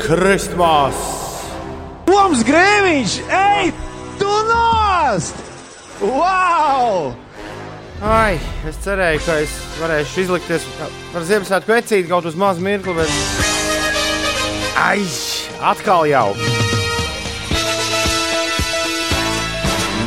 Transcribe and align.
Christmas! 0.00 0.96
Toms 2.06 2.42
Grēviņš, 2.46 3.14
ej, 3.32 3.72
tu 4.20 4.32
nost! 4.48 5.38
Wow! 6.00 7.14
Ai, 8.04 8.36
es 8.68 8.76
cerēju, 8.84 9.22
ka 9.24 9.38
es 9.40 9.54
varēšu 9.80 10.24
izlikties 10.26 10.66
par 11.14 11.24
Ziemassvētku 11.24 11.72
vecīti 11.72 12.10
kaut 12.10 12.28
uz 12.28 12.36
mazu 12.38 12.64
mirkli, 12.64 12.92
bet. 12.98 13.12
Ai, 14.76 15.00
atkal 15.64 16.04
jau! 16.10 16.28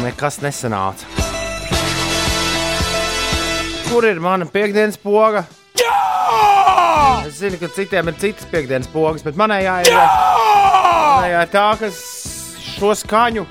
Nekas 0.06 0.40
nesanāca. 0.46 1.10
Kur 3.90 4.06
ir 4.06 4.22
mana 4.22 4.46
piekdienas 4.46 5.02
poga? 5.02 5.48
Es 7.30 7.36
zinu, 7.38 7.60
ka 7.62 7.68
citiem 7.70 8.08
ir 8.10 8.16
citas 8.18 8.48
piekdienas 8.50 8.88
pogas, 8.90 9.22
bet 9.22 9.36
manējā 9.38 9.74
ir, 9.86 9.94
manējā 9.94 11.42
ir 11.46 11.52
tā, 11.54 11.66
kas 11.78 12.00
šo 12.74 12.90
skaņu 12.98 13.44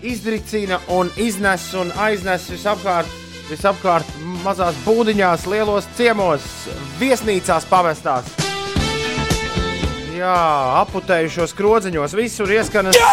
izdricina 0.00 0.78
un 0.96 1.10
iznes 1.20 1.66
un 1.76 1.92
aiznes 2.00 2.46
visapkārt 2.48 3.12
visapkārt 3.50 4.08
mazās 4.46 4.76
būdiņās, 4.86 5.44
lielos 5.52 5.88
ciemos, 5.98 6.46
viesnīcās 7.00 7.68
pamestās. 7.68 8.32
Jā, 10.16 10.36
aputējušos 10.86 11.52
krodziņos, 11.58 12.16
visur 12.16 12.56
ieskanas. 12.56 12.96
Jā! 12.96 13.12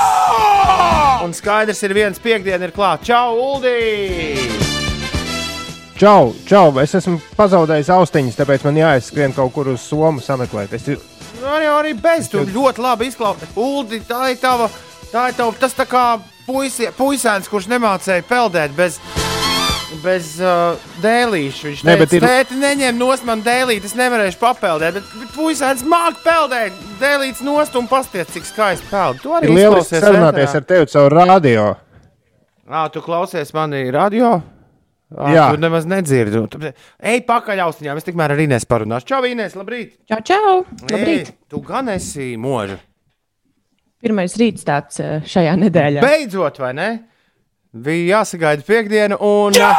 Un 1.28 1.36
skaidrs 1.36 1.84
ir 1.84 1.96
viens 1.98 2.24
piekdiena 2.24 2.70
ir 2.70 2.76
klāts. 2.76 3.12
Čau, 3.12 3.36
Uldī! 3.36 4.65
Čau, 5.96 6.34
čau, 6.44 6.74
es 6.84 6.92
esmu 6.98 7.22
pazaudējis 7.38 7.90
austiņas, 7.96 8.36
tāpēc 8.36 8.66
man 8.68 8.76
jāizskrien 8.82 9.32
kaut 9.32 9.54
kur 9.56 9.70
uz 9.72 9.84
Somu 9.88 10.20
sameklēt. 10.20 10.74
Es... 10.76 10.90
Arī, 11.40 11.70
arī 11.72 11.94
bez 11.96 12.28
tam 12.34 12.50
ļoti 12.52 12.82
labi 12.84 13.08
izklausies. 13.08 13.54
Uldi, 13.56 14.02
tā 14.04 14.34
ir 14.34 14.42
tava, 14.42 14.68
tā 15.14 15.30
ir 15.32 15.38
tava, 15.38 15.54
tas 15.60 15.76
tā 15.78 15.86
kā 15.88 16.18
puisi, 16.44 16.90
puisēns, 16.98 17.48
kurš 17.48 17.70
nemācēja 17.72 18.26
peldēt 18.28 18.76
bez 18.76 19.00
bez 20.04 20.34
uh, 20.44 20.82
dēlīša. 21.00 21.70
Viņš 21.70 21.84
teica, 21.86 22.02
ne, 22.02 22.18
ir... 22.18 22.26
tēti, 22.26 22.58
neņem 22.60 22.98
no 23.00 23.08
man 23.28 23.44
dēlīti, 23.46 23.88
es 23.88 23.96
nevarēšu 23.96 24.42
papeldēt. 24.42 24.98
Bet, 24.98 25.14
bet 25.22 25.32
puisēns 25.38 25.86
māk 25.88 26.20
peldēt, 26.26 26.76
dēlīts 27.00 27.44
nost 27.46 27.78
un 27.80 27.88
pasties, 27.88 28.28
cik 28.34 28.50
skaisti 28.50 28.90
peld. 28.92 29.22
Tu 29.24 29.32
arī 29.38 29.54
lieliski 29.54 30.02
sarunāties 30.04 30.58
ar 30.60 30.68
tevi 30.68 30.92
caur 30.92 31.16
radio. 31.22 31.70
Ā, 32.68 32.84
tu 32.92 33.06
klausies 33.06 33.56
mani 33.56 33.86
radio? 33.96 34.34
À, 35.16 35.30
Jā, 35.32 35.44
tu 35.56 35.62
nemaz 35.64 35.86
nedzirdi. 35.88 36.42
Ej, 37.00 37.22
pakaļ 37.30 37.62
austiņām. 37.70 38.00
Es 38.02 38.08
tikmēr 38.08 38.34
ar 38.36 38.42
Inês 38.44 38.66
parunāšu. 38.68 39.08
Čau, 39.14 39.22
Inês, 39.30 39.56
labrīt! 39.56 39.94
Čau, 40.12 40.20
čau! 40.28 40.56
Labrīt! 40.92 41.32
Ei, 41.32 41.38
tu 41.52 41.62
gan 41.64 41.88
esi 41.94 42.34
mūža. 42.42 42.76
Pirmais 44.04 44.36
rīts 44.38 44.68
tāds 44.68 45.00
šajā 45.32 45.56
nedēļā. 45.64 46.04
Beidzot, 46.04 46.60
vai 46.60 46.74
ne? 46.76 46.90
Bija 47.86 48.20
jāsagaida 48.20 48.68
piekdiena, 48.68 49.18
un 49.24 49.56
Jā! 49.56 49.72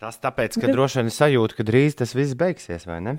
tas 0.00 0.20
tāpēc, 0.20 0.60
ka 0.60 0.70
droši 0.72 1.00
vien 1.02 1.10
sajūta, 1.12 1.56
ka 1.58 1.66
drīz 1.68 1.96
tas 1.98 2.14
viss 2.16 2.36
beigsies, 2.38 2.86
vai 2.88 3.00
ne? 3.04 3.16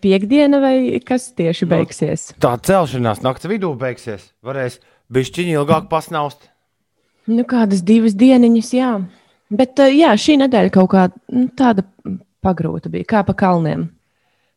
Piekdiena 0.00 0.60
vai 0.62 0.76
kas 1.04 1.30
tieši 1.36 1.68
beigsies? 1.68 2.30
No, 2.36 2.40
tā 2.46 2.54
celšanās 2.64 3.20
naktas 3.24 3.50
vidū 3.50 3.74
beigsies. 3.76 4.30
Varēs 4.44 4.78
bišķiņi 5.12 5.56
ilgāk 5.58 5.90
pasnaust. 5.92 6.48
Nu, 7.28 7.44
kādas 7.48 7.82
divas 7.84 8.16
dieniņas, 8.16 8.72
jā. 8.76 8.92
Bet 9.50 9.78
jā, 9.78 10.10
šī 10.18 10.40
nedēļa 10.42 10.72
kaut 10.74 10.90
kā 10.90 11.06
nu, 11.30 11.46
tāda 11.54 11.84
pagrūta 12.42 12.90
bija, 12.90 13.06
kā 13.06 13.22
pa 13.26 13.34
kalniem. 13.38 13.88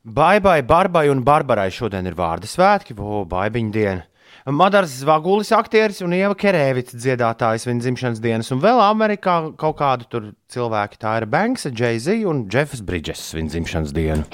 Baibai, 0.09 0.61
Barbai 0.65 1.09
un 1.11 1.21
Barbarai 1.25 1.69
šodien 1.73 2.07
ir 2.09 2.15
vārdu 2.17 2.49
svētki, 2.49 2.95
o, 2.97 3.25
baibiņu 3.29 3.73
diena. 3.75 4.05
Madars 4.49 4.95
Zvagulis, 5.01 5.51
aktieris 5.53 5.99
un 6.01 6.13
Ieva 6.15 6.33
Kerēvits 6.37 6.95
dziedātājs 6.95 7.67
viņa 7.67 7.83
dzimšanas 7.83 8.21
dienas, 8.23 8.49
un 8.55 8.61
vēl 8.63 8.79
Amerikā 8.81 9.35
kaut 9.59 9.77
kādu 9.77 10.07
tur 10.09 10.29
cilvēki. 10.49 10.97
Tā 11.01 11.19
ir 11.19 11.27
Banks, 11.29 11.67
Jay-Z 11.69 12.23
un 12.29 12.47
Jeffs 12.49 12.81
Bridges 12.81 13.27
viņa 13.35 13.53
dzimšanas 13.53 13.93
diena. 13.93 14.25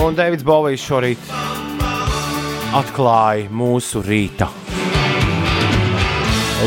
Un 0.00 0.18
Deivids 0.18 0.44
Bovijs 0.44 0.84
šorīt 0.84 1.32
atklāja 2.76 3.48
mūsu 3.48 4.04
rīta 4.04 4.50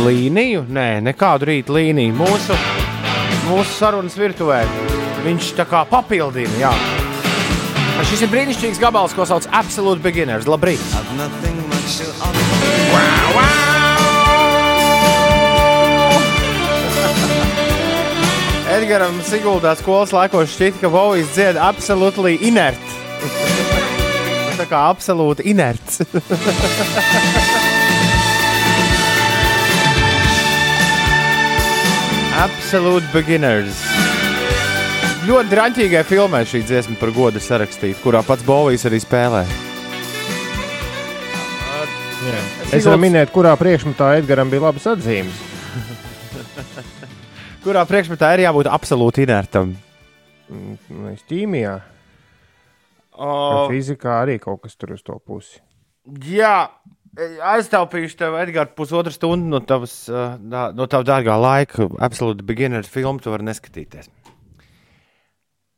līniju. 0.01 0.65
Nē, 0.73 1.01
nekādu 1.05 1.45
rīta 1.51 1.73
līniju. 1.75 2.15
Mūsu, 2.17 2.57
mūsu 3.49 3.71
sarunas 3.77 4.17
virtuvē 4.17 4.63
viņš 5.23 5.53
tā 5.59 5.65
kā 5.69 5.85
papildina. 5.89 6.55
Jā. 6.59 6.73
Šis 8.09 8.25
ir 8.25 8.29
brīnišķīgs 8.33 8.81
gabals, 8.81 9.13
ko 9.15 9.25
sauc 9.29 9.45
par 9.47 9.61
Absolute 9.61 10.01
Beginners. 10.03 10.49
Labrīt! 10.49 10.81
Wow, 12.93 13.27
wow! 13.37 13.53
Edgars 18.73 19.27
Siguldā 19.29 19.75
skolas 19.77 20.09
laikos 20.15 20.49
šķita, 20.55 20.81
ka 20.81 20.89
Vovijs 20.89 21.29
dzied 21.35 21.55
absolūti 21.61 22.39
inert. 22.49 22.81
Tā 24.57 24.65
kā 24.69 24.79
absolūti 24.89 25.45
inerts. 25.53 26.01
Absolute 32.41 33.05
beginners 33.13 33.83
ļoti 35.23 35.53
drāmīgai 35.53 36.01
filmai 36.03 36.41
šī 36.47 36.59
dziesma 36.67 36.97
par 36.99 37.11
godu 37.15 37.39
sarakstīta, 37.39 37.99
kurā 38.03 38.19
pats 38.27 38.43
Bovijs 38.43 38.83
arī 38.89 38.99
spēlē. 38.99 39.43
Jā. 42.23 42.41
Es 42.75 42.87
varu 42.87 42.99
minēt, 42.99 43.31
kurā 43.35 43.53
priekšmetā 43.59 44.17
Edgars 44.19 44.51
bija 44.51 44.65
labas 44.65 44.87
atzīmes. 44.91 45.39
kurā 47.65 47.85
priekšmetā 47.87 48.33
ir 48.35 48.45
jābūt 48.45 48.71
absolūti 48.71 49.23
inertam? 49.27 49.75
Mm, 50.51 51.15
ķīmijā. 51.29 51.77
O... 53.13 53.31
Fizikā 53.71 54.19
arī 54.25 54.39
kaut 54.43 54.63
kas 54.65 54.75
tur 54.75 54.95
uz 54.97 55.03
to 55.05 55.15
pusi. 55.23 55.61
Jā, 56.33 56.67
aiztaupīšu 57.19 58.17
tev, 58.17 58.35
Edgars, 58.41 58.73
pusotru 58.77 59.13
stundu 59.13 59.51
no 59.51 59.59
tavas, 59.65 59.95
no 60.09 60.87
tava 60.89 61.05
dārgā 61.07 61.35
laika. 61.37 61.87
Absolūti 62.01 62.45
beginner 62.47 62.87
filmu 62.89 63.21
tu 63.21 63.33
vari 63.33 63.45
neskatīties. 63.49 64.09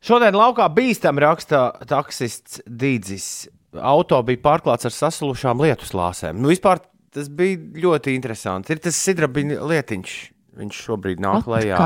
Šodien 0.05 0.37
laukā 0.37 0.67
bīstam 0.69 1.17
raksta 1.17 1.67
taksists 1.89 2.61
Dīdzis. 2.69 3.47
Auto 3.75 4.21
bija 4.23 4.43
pārklāts 4.43 4.85
ar 4.87 4.93
saslušām 4.93 5.63
lietu 5.65 5.87
slāpēm. 5.89 6.37
Nu, 6.39 6.51
vispār 6.53 6.83
tas 7.15 7.27
bija 7.31 7.57
ļoti 7.83 8.13
interesanti. 8.15 8.75
Ir 8.75 8.83
tas 8.85 8.99
sidrabiņa 9.01 9.57
lietiņš. 9.65 10.13
Viņš 10.55 10.83
šobrīd 10.85 11.19
nāk 11.23 11.49
lejā. 11.51 11.79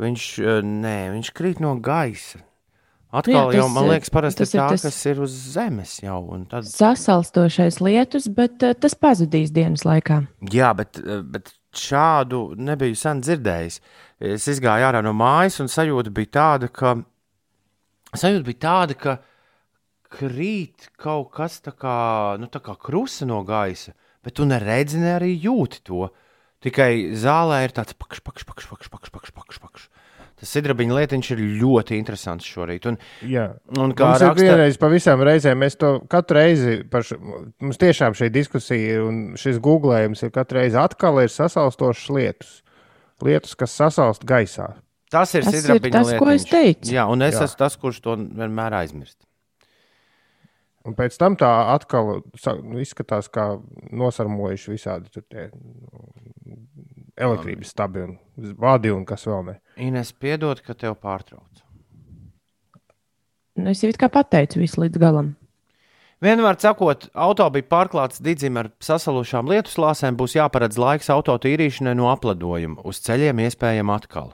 Viņš, 0.00 0.28
nē, 0.64 0.96
viņš 1.12 1.32
krīt 1.36 1.60
no 1.60 1.74
gaisa. 1.82 2.40
Atkal 3.12 3.34
Jā, 3.34 3.40
tas, 3.44 3.56
jau, 3.58 3.64
man 3.74 3.88
liekas, 3.90 4.10
parasti 4.12 4.46
ir 4.46 4.48
tā, 4.54 4.66
tas 4.72 4.84
kas 4.86 4.98
ir 5.10 5.18
uz 5.20 5.32
zemes 5.52 5.98
jau. 6.00 6.20
Tad... 6.48 6.64
Sasalstošais 6.64 7.76
lietus, 7.84 8.30
bet 8.32 8.64
uh, 8.64 8.72
tas 8.72 8.96
pazudīs 8.96 9.52
dienas 9.52 9.84
laikā. 9.84 10.22
Jā, 10.52 10.70
bet, 10.78 10.96
uh, 11.02 11.20
bet 11.20 11.52
šādu 11.76 12.54
nebiju 12.56 12.96
sen 12.96 13.20
dzirdējis. 13.20 13.76
Es 14.32 14.48
izgāju 14.48 14.88
ārā 14.88 15.02
no 15.04 15.12
mājas, 15.16 15.60
un 15.60 15.68
sajūta 15.72 16.12
bija 16.14 16.32
tāda, 16.38 16.70
ka 16.72 16.94
sajūta 18.16 18.48
bija 18.48 18.62
tāda, 18.64 18.96
ka 18.96 19.18
krīt 20.12 20.90
kaut 21.00 21.32
kas 21.36 21.60
tā 21.64 21.72
kā, 21.76 21.96
nu, 22.40 22.48
tā 22.52 22.60
kā 22.64 22.76
krusta 22.80 23.28
no 23.28 23.40
gaisa, 23.48 23.92
bet 24.24 24.36
tu 24.38 24.48
neredzi, 24.48 25.00
ne 25.02 25.16
arī 25.18 25.34
jūti 25.36 25.84
to. 25.88 26.08
Tikai 26.62 27.12
zālē 27.18 27.64
ir 27.66 27.74
tāds 27.74 27.96
pakš, 27.98 28.22
pakš, 28.22 28.46
pakš, 28.46 28.68
pakš, 28.70 28.92
pakš, 28.92 29.12
pakš, 29.12 29.36
pakš, 29.36 29.60
pakš. 29.64 29.88
Tas 30.42 30.50
sidrabiņa 30.56 30.96
lietiņš 30.96 31.28
ir 31.36 31.40
ļoti 31.60 31.94
interesants 32.00 32.46
šorīt. 32.50 32.88
Un, 32.90 32.96
Jā, 33.30 33.44
un 33.78 33.92
kā 33.94 34.08
raksta... 34.16 34.32
ir 34.34 34.48
vienreiz 34.48 34.78
pavisam 34.80 35.22
reizēm, 35.22 35.60
mēs 35.62 35.78
to 35.78 35.92
katru 36.10 36.40
reizi, 36.40 36.80
š... 36.82 37.18
mums 37.62 37.78
tiešām 37.78 38.16
šī 38.18 38.26
diskusija 38.34 39.04
un 39.06 39.20
šis 39.38 39.60
googlējums 39.62 40.24
ir 40.26 40.32
katru 40.34 40.58
reizi 40.58 40.80
atkal 40.82 41.22
ir 41.22 41.30
sasalstošas 41.30 42.10
lietus. 42.10 42.56
Lietus, 43.22 43.54
kas 43.54 43.76
sasalst 43.78 44.26
gaisā. 44.26 44.72
Tas 45.14 45.30
ir 45.38 45.46
sidrabiņa 45.46 45.94
tas, 45.94 46.10
lietiņš. 46.10 46.24
ko 46.24 46.34
es 46.34 46.48
teicu. 46.50 46.90
Jā, 46.96 47.06
un 47.12 47.22
es 47.22 47.36
Jā. 47.36 47.46
esmu 47.46 47.62
tas, 47.62 47.78
kurš 47.78 48.02
to 48.02 48.16
vienmēr 48.18 48.80
aizmirst. 48.80 49.20
Un 50.82 50.98
pēc 50.98 51.14
tam 51.22 51.38
tā 51.38 51.52
atkal 51.76 52.16
izskatās, 52.82 53.30
kā 53.30 53.52
nosarmojuši 53.94 54.74
visādi 54.74 55.22
tie 55.22 55.52
elektrības 57.16 57.72
stabi 57.74 58.06
un 58.06 58.16
vadi 58.58 58.92
un 58.92 59.04
kas 59.08 59.26
vēl 59.28 59.44
ne. 59.50 59.58
Ines, 59.76 60.12
piedod, 60.12 60.60
ka 60.64 60.74
tev 60.78 60.96
pārtrauc. 61.00 61.62
Nu, 63.58 63.68
es 63.72 63.82
jau 63.84 63.92
kā 63.98 64.08
pateicu 64.12 64.62
visu 64.62 64.80
līdz 64.80 65.00
galam. 65.00 65.34
Vienmēr 66.22 66.54
sakot, 66.62 67.08
auto 67.18 67.48
bija 67.50 67.66
pārklāts 67.66 68.22
didzim 68.22 68.60
ar 68.60 68.68
sasalušām 68.80 69.48
lietu 69.50 69.72
slāpēm, 69.72 70.14
būs 70.20 70.36
jāparedz 70.36 70.78
laiks 70.78 71.10
auto 71.10 71.34
tīrīšanai 71.42 71.96
no 71.98 72.06
apledojuma. 72.12 72.84
Uz 72.86 73.02
ceļiem 73.02 73.42
iespējama 73.42 73.96
atkal. 73.98 74.30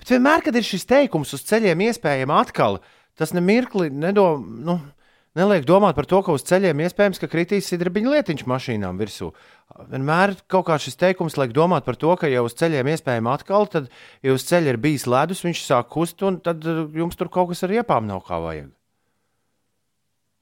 Bet 0.00 0.14
vienmēr, 0.14 0.40
kad 0.46 0.56
ir 0.56 0.64
šis 0.64 0.88
teikums 0.88 1.34
uz 1.36 1.44
ceļiem, 1.44 1.84
iespējams, 1.90 2.34
atkal 2.40 2.80
tas 3.20 3.34
nemirkli 3.36 3.90
nedom, 3.92 4.46
nu, 4.64 4.78
neliek 5.38 5.66
domāt 5.68 5.96
par 5.98 6.06
to, 6.10 6.20
ka 6.24 6.34
uz 6.34 6.44
ceļiem 6.46 6.84
iespējams, 6.84 7.20
ka 7.22 7.30
kritīs 7.30 7.68
sidrabiņu 7.70 8.14
lietiņš 8.14 8.44
mašīnām 8.50 9.00
virsū. 9.00 9.32
Vienmēr 9.90 10.36
kaut 10.50 10.68
kā 10.68 10.78
šis 10.82 10.98
teikums 11.00 11.38
liek 11.40 11.54
domāt 11.56 11.86
par 11.86 11.98
to, 12.00 12.14
ka, 12.20 12.30
ja 12.30 12.44
uz 12.46 12.56
ceļiem 12.58 12.92
iespējams 12.94 13.32
atkal, 13.34 13.68
tad, 13.70 13.90
ja 14.24 14.36
uz 14.36 14.46
ceļa 14.48 14.74
ir 14.74 14.80
bijis 14.82 15.08
ledus, 15.10 15.44
viņš 15.46 15.66
sāk 15.66 15.90
kust, 15.94 16.22
un 16.26 16.40
tad 16.44 16.64
uh, 16.68 16.86
jums 16.94 17.18
tur 17.18 17.32
kaut 17.32 17.52
kas 17.52 17.66
ar 17.66 17.74
riepām 17.74 18.08
nav 18.10 18.24
kā 18.28 18.40
vajag. 18.44 18.72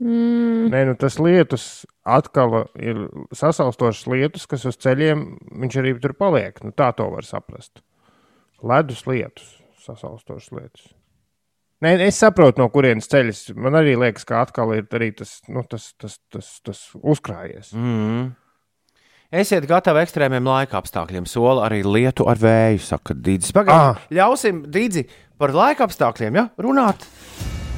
Mm. 0.03 0.71
Nē, 0.73 0.81
nu 0.89 0.97
tas 0.99 1.21
lietus 1.23 1.67
atkal 2.03 2.65
ir 2.75 3.05
sasaustošs 3.39 4.09
lietus, 4.11 4.49
kas 4.51 4.67
uz 4.67 4.79
ceļiem 4.83 5.23
viņš 5.63 5.79
arī 5.79 5.95
tur 6.03 6.17
paliek. 6.19 6.59
Nu, 6.65 6.75
tā 6.75 6.91
to 6.99 7.07
var 7.13 7.29
saprast. 7.29 7.85
Ledus 8.67 9.05
lietus, 9.07 9.55
sasaustošs 9.85 10.51
lietus. 10.55 10.91
Nē, 11.83 11.97
es 12.07 12.21
saprotu, 12.23 12.63
no 12.63 12.69
kurienes 12.71 13.11
ceļas. 13.11 13.49
Man 13.59 13.75
arī 13.75 13.97
liekas, 13.99 14.27
ka 14.29 14.45
atkal 14.45 14.71
ir 14.77 14.87
arī 14.95 15.11
tas, 15.19 15.41
nu, 15.51 15.65
tas, 15.67 15.89
tas, 15.99 16.21
tas, 16.31 16.53
tas 16.63 16.85
uzkrājies. 17.03 17.73
Mm. 17.75 18.31
Esiet 19.43 19.67
gatavi 19.67 20.05
ekstrēmiem 20.05 20.47
laika 20.47 20.79
apstākļiem. 20.79 21.27
Sola 21.27 21.65
arī 21.67 21.81
lietu 21.83 22.29
ar 22.31 22.39
vēju, 22.39 22.83
saka 22.87 23.17
Dīdis. 23.17 23.55
Pagaidām, 23.57 23.97
ah. 23.97 24.07
ļausim 24.15 24.63
Dīdzi 24.71 25.07
par 25.41 25.57
laika 25.57 25.89
apstākļiem 25.89 26.39
ja? 26.39 26.47
runāt 26.63 27.07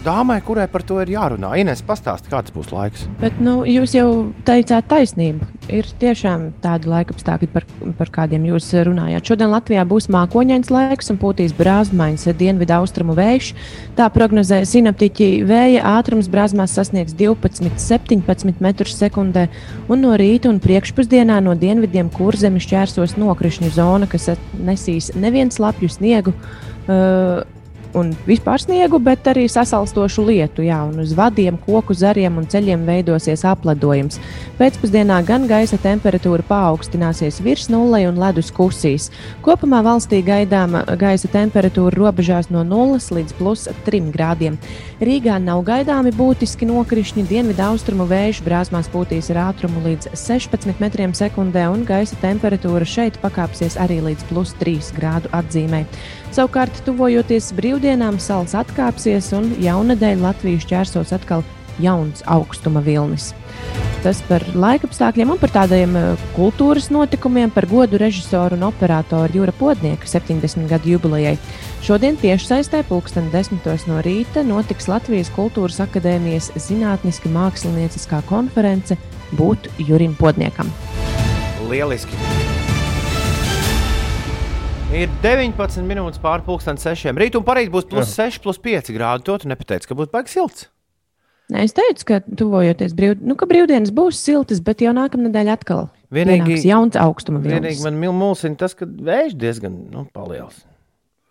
dāmai, 0.05 0.39
kurai 0.45 0.67
par 0.71 0.85
to 0.87 1.01
ir 1.03 1.11
jārunā. 1.15 1.55
Ines, 1.61 1.83
pastāsti, 1.85 2.31
kāds 2.33 2.53
būs 2.55 2.71
laiks. 2.75 3.07
Bet, 3.21 3.39
nu, 3.43 3.63
jūs 3.69 3.95
jau 3.97 4.09
teicāt 4.47 4.87
taisnību. 4.91 5.49
Ir 5.73 5.89
tiešām 6.01 6.51
tādi 6.65 6.91
laika 6.93 7.15
apstākļi, 7.17 7.49
par, 7.55 7.67
par 7.99 8.11
kādiem 8.13 8.45
jūs 8.51 8.69
runājāt. 8.87 9.31
Šodien 9.31 9.53
Latvijā 9.53 9.87
būs 9.89 10.11
mākoņains 10.13 10.71
laiks 10.75 11.09
un 11.13 11.21
pūtīs 11.23 11.55
brāzmaiņas 11.57 12.37
dienvidu 12.41 12.77
austrumu 12.77 13.17
vējš. 13.17 13.53
Tā 13.97 14.11
prognozē 14.13 14.61
sinaptiķi 14.69 15.31
vēja 15.49 15.87
ātrums 15.95 16.29
brāzmās 16.33 16.77
sasniegs 16.77 17.17
12-17 17.17 18.61
metrus 18.65 18.99
sekundē, 19.01 19.49
un 19.89 20.05
no 20.05 20.15
rīta 20.21 20.53
un 20.53 20.61
priekšpusdienā 20.65 21.41
no 21.45 21.57
dienvidiem 21.59 22.13
kurzemi 22.13 22.63
šķērsos 22.63 23.17
nokrišņu 23.21 23.73
zona, 23.75 24.11
kas 24.11 24.35
nesīs 24.61 25.15
nevienu 25.17 25.55
slapju 25.55 25.93
sniegu. 25.97 26.37
Uh, 26.85 27.45
un 27.95 28.13
vispār 28.27 28.61
sniegu, 28.63 28.99
bet 29.03 29.27
arī 29.31 29.47
sasalstošu 29.51 30.25
lietu. 30.27 30.65
Jā, 30.67 30.81
un 30.89 31.01
uz 31.03 31.15
vadiem, 31.17 31.57
koku 31.67 31.95
zariem 31.97 32.39
un 32.41 32.47
ceļiem 32.51 32.85
veidosies 32.89 33.45
apledojums. 33.49 34.21
Pēcpusdienā 34.59 35.21
gan 35.27 35.47
gaisa 35.51 35.79
temperatūra 35.83 36.45
paaugstināsies 36.49 37.41
virs 37.45 37.69
nulles 37.73 38.09
un 38.09 38.19
ledus 38.21 38.51
kusīs. 38.55 39.11
Kopumā 39.45 39.83
valstī 39.87 40.21
gaidāma 40.27 40.85
gaisa 41.01 41.31
temperatūra 41.31 41.95
robežās 41.95 42.51
no 42.51 42.65
0 42.67 42.99
līdz 43.19 43.37
plus 43.39 43.69
3 43.87 44.11
grādiem. 44.15 44.59
Rīgā 45.05 45.39
nav 45.43 45.65
gaidāmi 45.67 46.15
būtiski 46.15 46.69
nokrišņi. 46.71 47.27
Dienvidu 47.31 47.65
austrumu 47.69 48.07
vējš 48.11 48.43
brāzmās 48.47 48.91
pūtīs 48.93 49.31
ar 49.35 49.43
ātrumu 49.49 49.85
līdz 49.87 50.13
16 50.19 50.81
metriem 50.83 51.15
sekundē, 51.17 51.67
un 51.73 51.87
gaisa 51.89 52.19
temperatūra 52.23 52.87
šeit 52.89 53.19
pakāpsies 53.23 53.79
arī 53.81 54.01
līdz 54.09 54.29
plus 54.31 54.55
3 54.61 54.95
grādu 54.99 55.33
atzīmē. 55.37 55.85
Savukārt, 56.35 56.81
tuvojoties 56.83 57.53
brīvdienām, 57.55 58.17
salas 58.19 58.57
atkāpsies 58.59 59.29
un 59.39 59.53
jaunadēļ 59.63 60.19
Latvijas 60.25 60.65
ķērsos 60.67 61.13
atkal 61.15 61.45
jauns 61.79 62.25
augstuma 62.27 62.83
vilnis. 62.83 63.29
Tas 64.03 64.19
par 64.27 64.43
laikapstākļiem 64.59 65.31
un 65.31 65.39
par 65.39 65.53
tādiem 65.55 65.95
eh, 65.97 66.25
kultūras 66.35 66.91
notikumiem, 66.91 67.53
par 67.55 67.69
godu 67.71 68.01
režisoru 68.03 68.59
un 68.59 68.67
operatoru 68.67 69.39
Jūra 69.39 69.55
Podnieka 69.55 70.11
70 70.11 70.67
gadu 70.73 70.97
jubilejai. 70.97 71.37
Šodien 71.87 72.19
tiešsaistē 72.19 72.83
pulksten 72.91 73.31
10 73.31 73.87
no 73.87 74.03
rīta 74.03 74.43
notiks 74.43 74.91
Latvijas 74.91 75.31
Kultūras 75.39 75.79
Akadēmijas 75.87 76.51
zinātniski 76.59 77.31
mākslinieckā 77.31 78.25
konference 78.27 78.99
Būt 79.39 79.71
Jurim 79.87 80.19
Podniekam. 80.19 80.75
Lieliski! 81.71 82.64
Ir 84.93 85.09
19 85.25 85.87
minūtes 85.89 86.21
pārpusdienas 86.23 86.85
sešiem. 86.85 87.17
Rīt 87.19 87.39
un 87.39 87.45
parīt 87.47 87.73
būs 87.73 87.89
plus 87.89 88.13
Jā. 88.13 88.29
6, 88.29 88.43
plus 88.45 88.61
5 88.61 88.93
grādi. 88.95 89.25
To 89.25 89.39
tu 89.41 89.49
nepateici, 89.51 89.89
ka 89.89 89.97
būs 89.97 90.13
baigs 90.13 90.35
silts. 90.37 90.69
Nē, 91.53 91.67
es 91.67 91.75
teicu, 91.77 92.07
ka 92.09 92.21
tuvojoties 92.25 92.95
brīv... 92.97 93.19
nu, 93.21 93.37
ka 93.37 93.49
brīvdienas 93.49 93.93
būs 93.93 94.21
siltas, 94.21 94.63
bet 94.65 94.81
jau 94.85 94.95
nākamā 94.97 95.29
nedēļa 95.29 95.57
atkal 95.59 95.89
vienīgi 96.15 96.63
jauns 96.65 96.97
augstuma 97.01 97.43
vilnis. 97.43 97.83
Vienīgi 97.83 97.85
man 97.85 98.17
mulsina 98.17 98.57
tas, 98.61 98.77
ka 98.77 98.89
vējš 98.89 99.37
diezgan 99.41 99.77
nu, 99.93 100.07
paliels. 100.15 100.63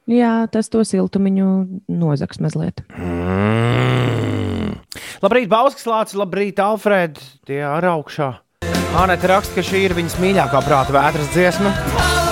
Jā, 0.09 0.43
tas 0.51 0.67
to 0.69 0.83
siltumiņu 0.85 1.49
nozags 1.87 2.41
mazliet. 2.43 2.83
Mm. 2.93 4.75
Labrīt, 5.23 5.47
Bauskas 5.49 5.87
Lācis, 5.87 6.17
labrīt, 6.19 6.59
Alfred, 6.59 7.21
tie 7.47 7.63
ar 7.65 7.87
augšā. 7.95 8.33
Anēta 8.99 9.31
raksta, 9.31 9.55
ka 9.57 9.65
šī 9.65 9.87
ir 9.87 9.95
viņas 9.97 10.19
mīļākā 10.21 10.61
prāta 10.67 10.93
vētras 10.93 11.31
dziesma. 11.33 12.22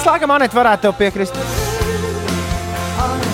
Es 0.00 0.06
laikam, 0.08 0.30
Anēt, 0.32 0.54
varētu 0.56 0.86
tev 0.86 0.94
piekrist. 0.96 1.34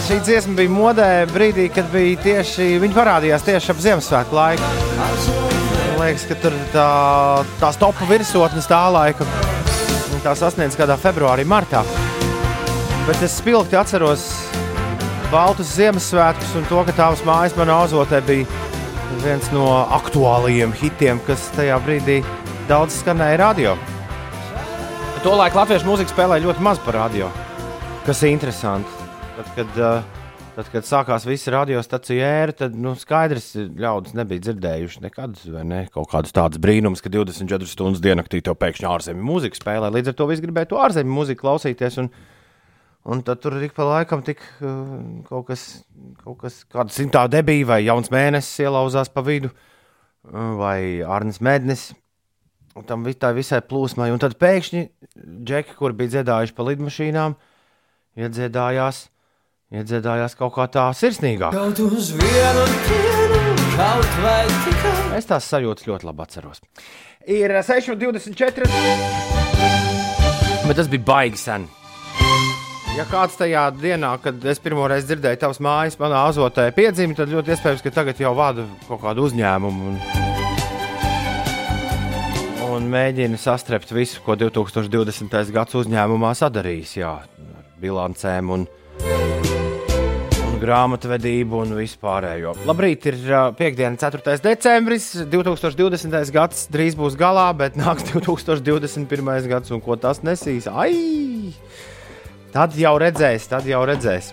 Šī 0.08 0.16
dziesma 0.26 0.56
bija 0.58 0.72
modē 0.74 1.10
brīdī, 1.30 1.68
kad 1.70 1.86
bija 1.92 2.18
tieši 2.24 2.72
viņa 2.82 2.96
parādījās 2.96 3.46
tieši 3.46 3.70
ap 3.70 3.84
Ziemassvētku 3.84 4.34
laiku. 4.34 4.72
Man 4.98 6.02
liekas, 6.02 6.26
ka 6.26 6.40
tur 6.42 6.58
tā, 6.74 6.90
tās 7.62 7.78
topu 7.78 8.10
virsotnes 8.10 8.66
tā 8.66 8.82
laika 8.90 9.30
tā 10.26 10.34
sasniedz 10.34 10.74
kādā 10.74 10.98
februārī, 10.98 11.46
martā. 11.46 11.84
Bet 13.06 13.22
es 13.22 13.38
spilgti 13.38 13.78
atceros 13.78 14.26
Baltus 15.30 15.70
Ziemassvētkus 15.78 16.58
un 16.58 16.66
to, 16.66 16.82
ka 16.88 16.98
tavs 16.98 17.22
mājas 17.26 17.54
manā 17.54 17.84
azotē 17.86 18.24
bija 18.26 19.22
viens 19.22 19.54
no 19.54 19.69
aktuālajiem 20.02 20.74
hitiem, 20.82 21.22
kas 21.30 21.46
tajā 21.54 21.78
brīdī 21.86 22.24
daudz 22.66 23.04
skanēja 23.04 23.44
radio. 23.46 23.82
Tolaik 25.26 25.56
latviešu 25.58 25.88
mūziku 25.88 26.12
spēlēja 26.12 26.44
ļoti 26.44 26.62
maz 26.62 26.78
par 26.78 26.94
radio, 27.00 27.26
kas 28.06 28.20
ir 28.23 28.31
interesanti. 28.31 28.93
Tad, 29.34 29.49
kad, 29.56 29.73
uh, 29.82 30.20
tad, 30.55 30.69
kad 30.70 30.87
sākās 30.87 31.26
visa 31.26 31.50
radiostaciju 31.50 32.23
ēra, 32.23 32.55
tad 32.61 32.76
nu, 32.78 32.93
skaidrs, 32.94 33.49
ļaudis 33.58 34.14
nebija 34.14 34.44
dzirdējuši 34.44 35.02
nekad 35.08 35.43
ne, 35.67 35.81
kaut 35.90 36.12
kādus 36.12 36.37
tādus 36.37 36.62
brīnumus, 36.62 37.02
ka 37.02 37.11
24 37.11 37.67
stundas 37.67 38.05
diennaktī 38.05 38.38
tev 38.38 38.55
pēkšņi 38.61 38.87
ārzemju 38.93 39.26
mūziku 39.26 39.58
spēlē. 39.58 39.90
Līdz 39.99 40.14
ar 40.14 40.19
to 40.23 40.31
viss 40.31 40.46
gribēja 40.46 40.70
to 40.70 40.78
ārzemju 40.87 41.19
mūziku 41.19 41.43
klausīties. 41.43 41.98
Un, 42.05 42.15
Un 43.06 43.20
tad 43.22 43.39
tur 43.39 43.55
ik 43.62 43.70
pa 43.70 43.84
laikam 43.86 44.22
tik, 44.27 44.41
uh, 44.67 44.96
kaut 45.29 45.44
kas, 45.50 45.69
kaut 46.24 46.41
kas 46.41 46.65
kāda 46.67 46.91
simtā 46.91 47.29
debija 47.31 47.69
vai 47.69 47.84
jauns 47.84 48.10
mēnesis 48.10 48.65
ielauzās 48.65 49.10
pa 49.15 49.22
vidu, 49.27 49.50
uh, 49.50 50.56
vai 50.58 50.79
Arnēs 51.06 51.39
Mēdnis 51.39 51.84
tam 52.84 53.06
tā 53.06 53.32
visai 53.36 53.60
plūsmai. 53.64 54.10
Un 54.12 54.20
tad 54.20 54.36
pēkšņi 54.40 54.82
džeki, 55.48 55.76
kur 55.78 55.94
bija 55.96 56.16
dziedājuši 56.16 56.56
pa 56.56 56.66
lidmašīnām, 56.68 57.36
iedziedājās, 58.20 59.06
iedziedājās 59.72 60.36
kaut 60.36 60.54
kā 60.58 60.66
tā 60.72 60.84
sirsnīgāk. 60.98 61.56
Kaut 61.56 61.80
uz 61.86 62.12
vienu 62.18 62.66
dienu, 62.88 63.40
kaut 63.78 64.20
vai 64.24 64.44
tikai. 64.66 64.94
Es 65.16 65.30
tās 65.30 65.48
sajūtas 65.48 65.88
ļoti 65.88 66.10
labi 66.10 66.26
atceros. 66.26 66.60
Ir 67.26 67.56
6,24. 67.66 68.68
Bet 70.66 70.76
tas 70.76 70.88
bija 70.90 71.06
baigi 71.06 71.38
sen. 71.40 71.68
Ja 72.96 73.04
kāds 73.04 73.36
tajā 73.36 73.66
dienā, 73.76 74.14
kad 74.24 74.40
es 74.48 74.60
pirmo 74.64 74.86
reizi 74.88 75.10
dzirdēju 75.10 75.40
tavas 75.42 75.60
mājas, 75.60 75.98
manā 76.00 76.22
azotē 76.30 76.70
piedzima, 76.76 77.12
tad 77.18 77.28
ļoti 77.28 77.52
iespējams, 77.52 77.84
ka 77.84 77.92
tagad 77.98 78.22
jau 78.24 78.32
vada 78.38 78.64
kaut 78.86 79.02
kādu 79.02 79.26
uzņēmumu. 79.28 79.90
Un 79.90 80.25
un 82.76 82.86
mēģina 82.92 83.38
sastrept 83.40 83.92
visu, 83.94 84.20
ko 84.24 84.36
2020. 84.38 85.50
gads 85.54 85.76
uzņēmumā 85.80 86.32
sadarījis. 86.36 86.96
Jā, 87.00 87.12
ar 87.24 87.64
bilancēm 87.80 88.52
un, 88.52 88.66
un 90.46 90.58
grāmatvedību 90.60 91.62
un 91.64 91.74
vispārējo. 91.78 92.54
Labrīt, 92.68 93.08
ir 93.10 93.20
piekdiena, 93.58 93.96
4. 94.00 94.38
decembris. 94.44 95.10
2020. 95.32 96.16
gads 96.36 96.66
drīz 96.72 96.98
būs 96.98 97.18
galā, 97.20 97.48
bet 97.56 97.78
nāks 97.80 98.08
2021. 98.12 99.50
gads, 99.50 99.72
un 99.74 99.84
ko 99.84 99.98
tas 100.00 100.22
nesīs? 100.26 100.68
Ai! 100.70 101.54
Tad 102.56 102.76
jau 102.80 102.94
redzēs, 103.00 103.48
tad 103.52 103.66
jau 103.68 103.82
redzēs. 103.88 104.32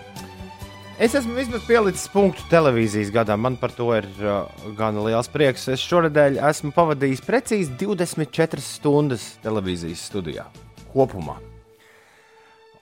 Es 0.94 1.10
esmu 1.18 1.32
vismaz 1.34 1.64
pielicis 1.66 2.06
punktu 2.06 2.44
televīzijas 2.46 3.08
gadam. 3.10 3.40
Man 3.42 3.56
par 3.58 3.72
to 3.74 3.88
ir 3.96 4.04
uh, 4.22 4.44
gan 4.78 4.94
liels 5.02 5.26
prieks. 5.26 5.64
Es 5.72 5.82
šonadēļ 5.90 6.38
esmu 6.46 6.70
pavadījis 6.76 7.22
precīzi 7.26 7.74
24 7.80 8.62
stundas 8.62 9.24
televīzijas 9.42 10.04
studijā 10.06 10.44
kopumā. 10.92 11.40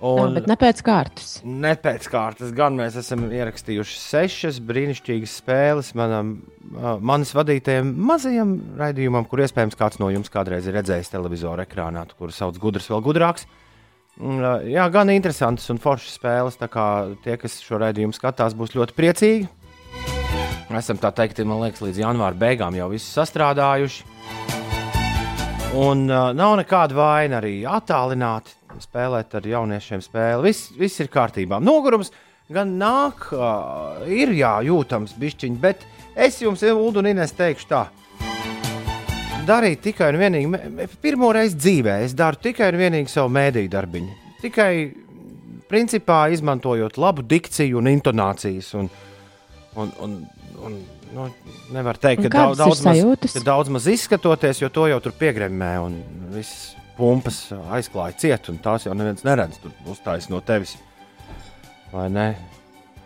Un, 0.04 0.34
bet 0.36 0.50
ne 0.50 0.58
pēc 0.60 0.82
kārtas. 0.84 1.30
Ne 1.46 1.72
pēc 1.80 2.10
kārtas. 2.12 2.52
Gan 2.52 2.76
mēs 2.82 3.00
esam 3.00 3.30
ierakstījuši 3.32 3.96
sešas 4.02 4.60
brīnišķīgas 4.68 5.38
spēles 5.40 5.94
manam, 5.96 6.34
uh, 6.74 7.00
manis 7.00 7.32
vadītajam 7.38 7.94
mazajam 7.96 8.58
raidījumam, 8.82 9.24
kur 9.30 9.46
iespējams 9.46 9.80
kāds 9.80 10.02
no 10.04 10.12
jums 10.12 10.28
kādreiz 10.34 10.68
ir 10.68 10.76
redzējis 10.76 11.14
televizora 11.16 11.64
ekrānā, 11.64 12.04
kur 12.20 12.34
sauc 12.34 12.60
gudrs, 12.60 12.92
vēl 12.92 13.06
gudrāks. 13.08 13.48
Uh, 13.48 13.61
jā, 14.68 14.84
gan 14.92 15.10
interesantas 15.12 15.70
un 15.72 15.80
foršas 15.82 16.18
spēles. 16.18 16.58
Tā 16.60 16.68
kā 16.72 16.86
tie, 17.24 17.38
kas 17.40 17.60
šo 17.64 17.80
raidījumu 17.82 18.16
skatās, 18.16 18.56
būs 18.58 18.76
ļoti 18.76 18.96
priecīgi. 18.98 19.48
Esam 20.72 20.96
tā 21.00 21.10
teikt, 21.12 21.42
man 21.44 21.60
liekas, 21.60 21.82
līdz 21.84 22.00
janvāra 22.00 22.38
beigām 22.38 22.76
jau 22.76 22.88
viss 22.92 23.12
sastrādājuši. 23.16 24.08
Un 25.72 26.04
uh, 26.08 26.30
nav 26.36 26.58
nekāda 26.60 26.96
vaina 26.96 27.38
arī 27.40 27.62
attālināti 27.68 28.52
spēlēt 28.80 29.32
ar 29.38 29.48
jauniešiem 29.48 30.02
spēli. 30.04 30.50
Viss, 30.50 30.72
viss 30.76 31.00
ir 31.00 31.08
kārtībā. 31.12 31.60
Nogurums 31.64 32.12
gan 32.52 32.74
nāk, 32.80 33.30
uh, 33.32 34.04
ir 34.04 34.34
jā, 34.36 34.58
jūtams, 34.68 35.16
bišķiņ, 35.20 35.56
bet 35.60 35.86
es 36.12 36.42
jums, 36.44 36.64
Ulu 36.68 37.00
un 37.00 37.08
Inês, 37.14 37.32
teikšu 37.36 37.68
tā. 37.70 37.86
Darīt 39.42 39.80
tikai 39.82 40.12
un 40.12 40.20
vienīgi, 40.20 40.88
pirmo 41.02 41.32
reizi 41.34 41.56
dzīvē, 41.58 41.96
es 42.06 42.12
daru 42.18 42.38
tikai 42.42 42.68
un 42.70 42.78
vienīgi 42.78 43.10
savu 43.10 43.32
mēdīju 43.34 43.70
darbiņu. 43.72 44.18
Tikai, 44.42 44.72
principā, 45.70 46.24
izmantojot 46.34 46.98
labu 47.00 47.24
dikciju 47.26 47.80
un 47.80 47.90
intonācijas. 47.90 48.68
Un, 48.78 48.90
un, 49.74 49.90
un, 50.04 50.14
un, 50.62 50.76
nu, 51.16 51.26
nevar 51.74 51.98
teikt, 52.02 52.28
ka 52.28 52.32
daudz, 52.36 52.60
daudz, 52.60 52.84
maz, 52.86 53.32
ka 53.34 53.42
daudz 53.46 53.72
maz 53.74 53.88
izskatoties, 53.90 54.62
jo 54.62 54.70
to 54.74 54.86
jau 54.92 55.00
tur 55.02 55.16
piegremē 55.18 55.72
un 55.82 55.98
viss 56.36 56.76
pumpas 56.98 57.44
aizklāja 57.74 58.18
ciet, 58.22 58.50
un 58.52 58.60
tās 58.62 58.86
jau 58.86 58.94
neviens 58.94 59.24
neredz. 59.26 59.58
Tur 59.62 59.74
uztājas 59.90 60.30
no 60.30 60.42
tevis. 60.46 60.76
Vai 61.92 62.06
ne? 62.12 62.28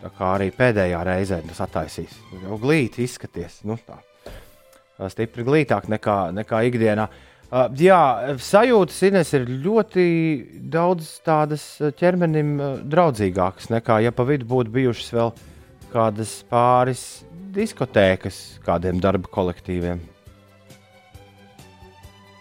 Tā 0.02 0.12
kā 0.12 0.34
arī 0.36 0.50
pēdējā 0.54 1.00
reizē 1.06 1.40
tas 1.48 1.64
attaisīs. 1.64 2.12
Jau 2.42 2.60
glīti 2.60 3.06
izskaties. 3.06 3.62
Nu, 3.66 3.78
tā. 3.88 3.96
Stipri 5.12 5.44
glītāk 5.44 5.90
nekā, 5.92 6.18
nekā 6.36 6.62
ikdienā. 6.70 7.08
Uh, 7.46 7.68
jā, 7.78 8.00
sajūtas 8.42 9.02
Ines 9.06 9.30
ir 9.36 9.44
ļoti 9.46 10.06
daudz 10.72 11.12
tādas 11.26 11.66
ķermenim 12.00 12.56
draudzīgākas 12.90 13.70
nekā, 13.70 14.00
ja 14.02 14.10
pa 14.10 14.26
vidu 14.26 14.48
būtu 14.50 14.72
bijušas 14.74 15.12
vēl 15.14 15.32
kādas 15.92 16.40
pāris 16.50 17.04
diskotēkas 17.54 18.58
kādiem 18.66 18.98
darba 19.00 19.30
kolektīviem. 19.32 20.02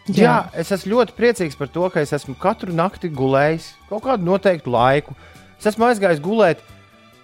Jā. 0.06 0.22
Jā, 0.22 0.34
es 0.62 0.70
esmu 0.70 1.00
ļoti 1.00 1.16
priecīgs 1.18 1.56
par 1.58 1.70
to, 1.74 1.88
ka 1.90 2.04
es 2.06 2.12
esmu 2.14 2.36
katru 2.38 2.74
nakti 2.78 3.10
gulējis 3.10 3.72
kaut 3.90 4.04
kādu 4.06 4.28
noteiktu 4.28 4.70
laiku. 4.70 5.16
Es 5.58 5.66
esmu 5.72 5.88
aizgājis 5.88 6.22
gulēt 6.22 6.62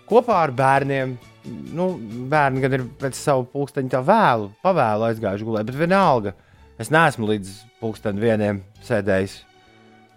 kopā 0.09 0.39
ar 0.47 0.53
bērniem. 0.55 1.13
Nu, 1.47 1.95
bērni 2.29 2.61
gan 2.61 2.75
ir 2.77 2.83
pēc 3.01 3.17
savu 3.17 3.47
pulksteņa 3.49 3.89
tā 3.95 4.01
vēlu, 4.05 4.51
pavēlu 4.61 5.07
aizgājuši 5.07 5.47
gulēt, 5.47 5.69
bet 5.69 5.79
vienalga. 5.79 6.35
Es 6.81 6.91
neesmu 6.93 7.29
līdz 7.29 7.53
pulksteņa 7.81 8.21
vieniem 8.21 8.61
sēdējis 8.85 9.39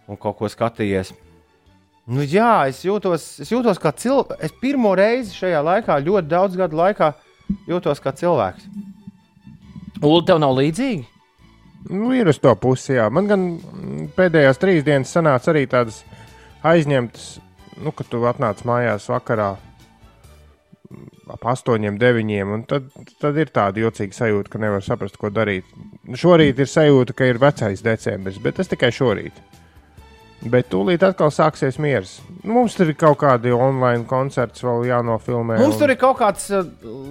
un 0.08 0.20
kaut 0.20 0.36
ko 0.40 0.50
skatījies. 0.52 1.14
Nu, 2.04 2.20
jā, 2.28 2.66
es 2.68 2.82
jūtos, 2.84 3.24
es 3.40 3.48
jūtos 3.48 3.80
kā 3.80 3.94
cilvēks. 3.96 4.36
Es 4.44 4.52
pirmo 4.60 4.92
reizi 4.98 5.32
šajā 5.38 5.62
laikā, 5.64 5.96
ļoti 6.04 6.28
daudz 6.28 6.58
gadu 6.60 6.76
laikā, 6.76 7.14
jūtos 7.70 8.02
kā 8.04 8.12
cilvēks. 8.12 8.68
Ulu, 10.04 10.20
tev 10.28 10.40
nav 10.42 10.52
līdzīgi? 10.58 11.06
Nu, 11.88 12.10
ir 12.16 12.28
uz 12.28 12.40
to 12.40 12.52
pusi, 12.60 12.94
jā. 12.98 13.08
Man 13.12 13.28
gan 13.28 13.46
pēdējās 14.16 14.60
trīs 14.60 14.84
dienas 14.84 15.12
sanāca 15.16 15.52
arī 15.52 15.64
tādas 15.68 16.02
aizņemtas, 16.64 17.26
nu, 17.84 17.92
kad 17.96 18.08
tu 18.12 18.20
atnāc 18.28 18.60
mājās 18.68 19.08
vakarā 19.12 19.54
ap 21.30 21.46
astoņiem, 21.54 21.98
deviņiem, 22.00 22.52
un 22.56 22.62
tad, 22.68 22.86
tad 23.22 23.38
ir 23.40 23.50
tāda 23.54 23.82
jocīga 23.84 24.16
sajūta, 24.16 24.52
ka 24.52 24.60
nevar 24.62 24.84
saprast, 24.84 25.18
ko 25.20 25.32
darīt. 25.34 25.68
Šorīt 26.18 26.60
ir 26.60 26.70
sajūta, 26.70 27.16
ka 27.16 27.28
ir 27.30 27.40
vecais 27.42 27.84
decembris, 27.84 28.40
bet 28.42 28.60
tas 28.60 28.70
tikai 28.70 28.92
šorīt. 28.94 29.42
Bet 30.44 30.68
tūlīt 30.68 31.00
atkal 31.06 31.30
sāksies 31.32 31.78
miers. 31.80 32.18
Mums 32.44 32.74
tur 32.76 32.90
ir 32.92 32.96
kaut 33.00 33.16
kādi 33.22 33.52
online 33.56 34.04
koncerti, 34.08 34.60
vēl 34.66 34.84
jānofilmē. 34.90 35.56
Mums 35.56 35.78
un... 35.78 35.80
tur 35.80 35.92
ir 35.94 36.00
kaut 36.00 36.18
kāds 36.20 36.50
uh, 36.52 36.66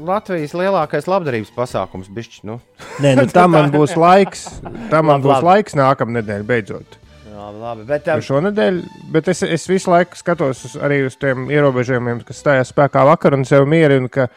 Latvijas 0.06 0.54
lielākais 0.58 1.10
labdarības 1.10 1.50
pasākums. 1.56 2.12
Bišķi, 2.13 2.44
nu. 2.52 2.60
Nē, 3.02 3.16
nu, 3.18 3.25
tam 3.38 3.56
man 3.58 3.74
būs 3.74 3.96
laiks. 3.98 4.46
Tam 4.94 5.10
man 5.10 5.25
būs 5.25 5.42
laiks 5.46 5.80
nākamā 5.80 6.20
nedēļa 6.20 6.46
beidzot. 6.52 7.00
Labi, 7.44 7.60
labi, 7.60 7.86
bet, 7.90 8.08
um... 8.08 8.24
Šonadēļ, 8.24 8.82
bet 9.12 9.30
es, 9.34 9.44
es 9.44 9.68
visu 9.68 9.92
laiku 9.92 10.16
skatos 10.16 10.64
uz, 10.70 10.76
arī 10.80 11.02
uz 11.08 11.18
tiem 11.20 11.50
ierobežojumiem, 11.52 12.24
kas 12.28 12.40
stājās 12.40 12.72
spēkā 12.72 13.04
vakar, 13.10 13.36
un 13.36 13.44
sev 13.48 13.68
mierinu, 13.68 14.08
ka 14.14 14.30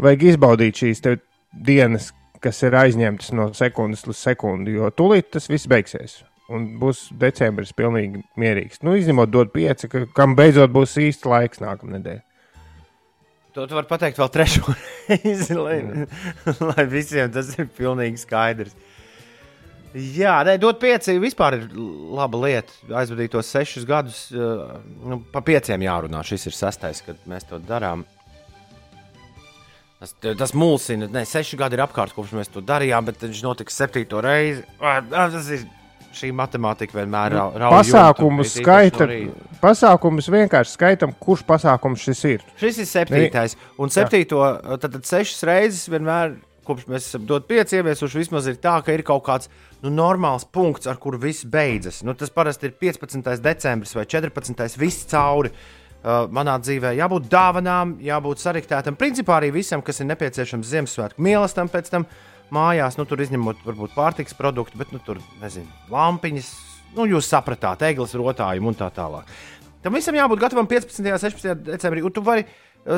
vajag 0.00 0.30
izbaudīt 0.32 0.80
šīs 0.80 1.04
dienas, 1.52 2.12
kas 2.44 2.62
ir 2.64 2.76
aizņemtas 2.80 3.34
no 3.36 3.50
sekundes 3.56 4.06
līdz 4.08 4.22
sekundei, 4.30 4.78
jo 4.78 4.88
tūlīt 4.96 5.34
tas 5.36 5.50
viss 5.52 5.68
beigsies 5.68 6.22
un 6.52 6.66
būs 6.80 7.06
decembris 7.20 7.72
pilnīgi 7.76 8.22
mierīgs. 8.40 8.82
Nu, 8.84 8.94
izņemot 8.98 9.32
dot 9.32 9.52
pieci, 9.54 9.88
ka, 9.90 10.04
kam 10.16 10.36
beidzot 10.38 10.72
būs 10.74 10.96
īsts 11.00 11.28
laiks 11.28 11.62
nākamā 11.64 11.98
nedēļa. 11.98 12.24
To 13.54 13.68
tu 13.70 13.76
vari 13.76 13.86
pateikt 13.86 14.18
vēl 14.18 14.30
trešo 14.34 14.74
reizi, 15.08 15.54
lai, 15.54 15.78
lai 16.58 16.86
visiem 16.90 17.30
tas 17.32 17.52
ir 17.54 17.68
pilnīgi 17.76 18.24
skaidrs. 18.24 18.74
Jā, 19.94 20.40
nē, 20.42 20.56
dot 20.58 20.80
pieci 20.82 21.14
vispār 21.22 21.54
ir 21.60 21.68
laba 22.18 22.40
lieta. 22.42 22.74
Aizvadītos 22.98 23.46
sešus 23.46 23.84
gadus, 23.86 24.24
nu, 24.34 25.20
pa 25.30 25.42
pieciem 25.46 25.84
jārunā. 25.86 26.24
Šis 26.26 26.48
ir 26.50 26.56
sastais, 26.56 26.98
kad 27.06 27.20
mēs 27.30 27.46
to 27.46 27.60
darām. 27.62 28.02
Tas, 30.02 30.10
tas 30.36 30.50
mulsina, 30.58 31.06
ne, 31.08 31.22
seši 31.24 31.56
gadi 31.60 31.78
ir 31.78 31.84
apkārt, 31.84 32.12
kopš 32.16 32.34
mēs 32.36 32.50
to 32.52 32.60
darījām, 32.66 33.06
bet 33.06 33.22
viņš 33.22 33.42
notiks 33.46 33.78
septīto 33.78 34.18
reizi. 34.24 34.64
Tas 34.82 35.46
ir 35.54 35.62
šī 36.14 36.32
matemātika 36.36 36.98
vienmēr 36.98 37.36
ir. 37.36 37.38
Nu, 37.38 37.70
pasākumus 37.72 38.56
skaita. 38.58 39.06
Pasākumus 39.62 40.28
vienkārši 40.34 40.74
skaitam, 40.74 41.14
kurš 41.22 41.46
pasākums 41.48 42.02
šis 42.04 42.24
ir. 42.32 42.44
Šis 42.60 42.82
ir 42.82 42.90
septītais. 42.90 43.54
Un 43.80 43.94
septīto, 43.94 44.42
tad, 44.82 44.90
tad 44.98 45.06
sešas 45.08 45.46
reizes 45.48 45.86
vienmēr, 45.90 46.36
kopš 46.68 46.86
mēs 46.90 47.08
esam 47.08 47.24
dot 47.28 47.48
pieci 47.48 47.78
ieviesuši, 47.80 48.20
vismaz 48.22 48.50
ir 48.50 48.60
tā, 48.62 48.76
ka 48.84 48.94
ir 48.94 49.02
kaut 49.06 49.24
kāds 49.26 49.50
nu, 49.84 49.92
normāls 49.92 50.46
punkts, 50.48 50.88
ar 50.88 50.98
kuru 51.00 51.20
viss 51.20 51.44
beidzas. 51.44 52.02
Nu, 52.06 52.14
tas 52.18 52.32
parasti 52.32 52.70
ir 52.70 52.76
15. 52.80 53.36
decembris 53.44 53.94
vai 53.96 54.06
14. 54.08 54.78
viss 54.80 55.08
cauri. 55.10 55.52
Uh, 56.04 56.26
manā 56.28 56.58
dzīvē 56.60 56.90
jābūt 56.98 57.30
dāvanām, 57.32 57.94
jābūt 58.04 58.42
sariktētam. 58.42 58.96
Principā 59.00 59.38
arī 59.38 59.48
visam, 59.54 59.80
kas 59.80 60.02
ir 60.02 60.10
nepieciešams 60.10 60.68
Ziemassvētku 60.68 61.24
mīlestam 61.24 61.70
pēc 61.72 61.88
tam. 61.94 62.04
Mājās, 62.52 62.98
nu, 63.00 63.06
tur 63.08 63.22
izņemot 63.24 63.62
varbūt 63.64 63.94
pārtiks 63.96 64.36
produktu, 64.36 64.76
bet 64.76 64.92
nu, 64.92 65.00
tur, 65.00 65.16
nezinu, 65.40 65.64
lampiņas, 65.88 66.50
nu, 66.98 67.06
jūs 67.08 67.30
sapratāt, 67.32 67.86
eglis, 67.88 68.12
rotājumu 68.20 68.68
un 68.68 68.76
tā 68.76 68.90
tālāk. 68.92 69.32
Tam 69.80 69.96
visam 69.96 70.16
jābūt 70.16 70.44
gatavam 70.44 70.68
15. 70.68 71.00
un 71.08 71.24
16. 71.24 71.64
decembrī, 71.72 72.04
un 72.04 72.12
tu 72.12 72.20
vari 72.24 72.44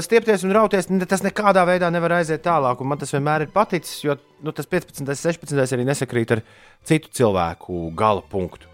stiepties 0.02 0.44
un 0.46 0.54
rauties. 0.56 0.88
Tas 1.08 1.24
nekādā 1.24 1.64
veidā 1.68 1.90
nevar 1.94 2.18
aiziet 2.18 2.44
tālāk, 2.44 2.80
un 2.80 2.90
man 2.90 3.00
tas 3.00 3.12
vienmēr 3.14 3.46
ir 3.46 3.52
paticis, 3.54 4.00
jo 4.04 4.16
nu, 4.44 4.54
tas 4.54 4.68
15. 4.70 5.02
un 5.04 5.12
16. 5.12 5.76
arī 5.76 5.86
nesakrīt 5.86 6.34
ar 6.36 6.42
citu 6.86 7.12
cilvēku 7.20 7.90
gala 7.96 8.24
punktu. 8.26 8.72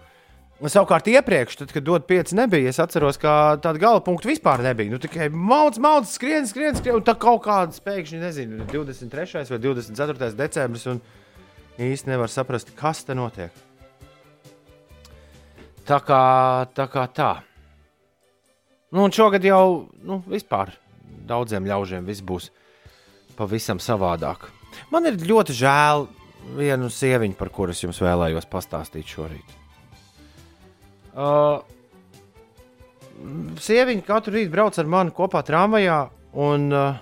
Savukārt, 0.63 1.09
iepriekš, 1.11 1.57
tad, 1.59 1.71
kad 1.75 1.83
dod 1.83 2.05
pieci, 2.07 2.37
nebija. 2.39 2.71
Es 2.71 2.79
atceros, 2.79 3.17
ka 3.19 3.57
tāda 3.59 3.81
gala 3.81 3.99
punkta 4.05 4.29
vispār 4.29 4.61
nebija. 4.63 4.93
Nu, 4.93 4.99
tikai 5.01 5.27
maudz, 5.27 5.79
maudz, 5.83 6.13
skrien, 6.15 6.47
skrien, 6.47 6.77
skrien. 6.77 7.01
Un 7.01 7.03
tā 7.03 7.17
kaut 7.19 7.41
kāda 7.43 7.75
pēkšņi, 7.83 8.21
nezinu, 8.21 8.67
23. 8.71 9.43
vai 9.51 9.59
24. 9.65 10.29
decembris. 10.39 10.85
Un 10.87 11.01
īsti 11.83 12.13
nevar 12.13 12.31
saprast, 12.31 12.71
kas 12.79 13.03
te 13.03 13.17
notiek. 13.17 13.51
Tā 15.83 15.99
kā 15.99 16.21
tā. 16.71 16.87
Kā 16.87 17.09
tā. 17.11 17.33
Nu, 18.93 19.03
un 19.03 19.11
šogad 19.11 19.43
jau 19.43 19.89
nu, 20.05 20.21
vispār 20.31 20.71
daudziem 21.27 21.67
ļaužiem 21.69 22.05
viss 22.07 22.23
būs 22.25 22.49
pavisam 23.37 23.79
savādāk. 23.81 24.49
Man 24.93 25.07
ir 25.09 25.19
ļoti 25.21 25.55
žēl 25.57 26.07
vienu 26.57 26.89
sieviņu, 26.91 27.37
par 27.39 27.51
kuras 27.53 27.81
jums 27.83 28.01
vēlējos 28.03 28.49
pastāstīt 28.51 29.09
šorīt. 29.09 29.55
Uh, 31.13 31.61
Sieviņa 33.63 34.03
katru 34.07 34.33
rītu 34.35 34.51
brauc 34.51 34.77
ar 34.81 34.89
mani 34.89 35.13
kopā 35.15 35.43
tramvajā, 35.45 35.99
un, 36.43 36.65
uh, 36.73 36.97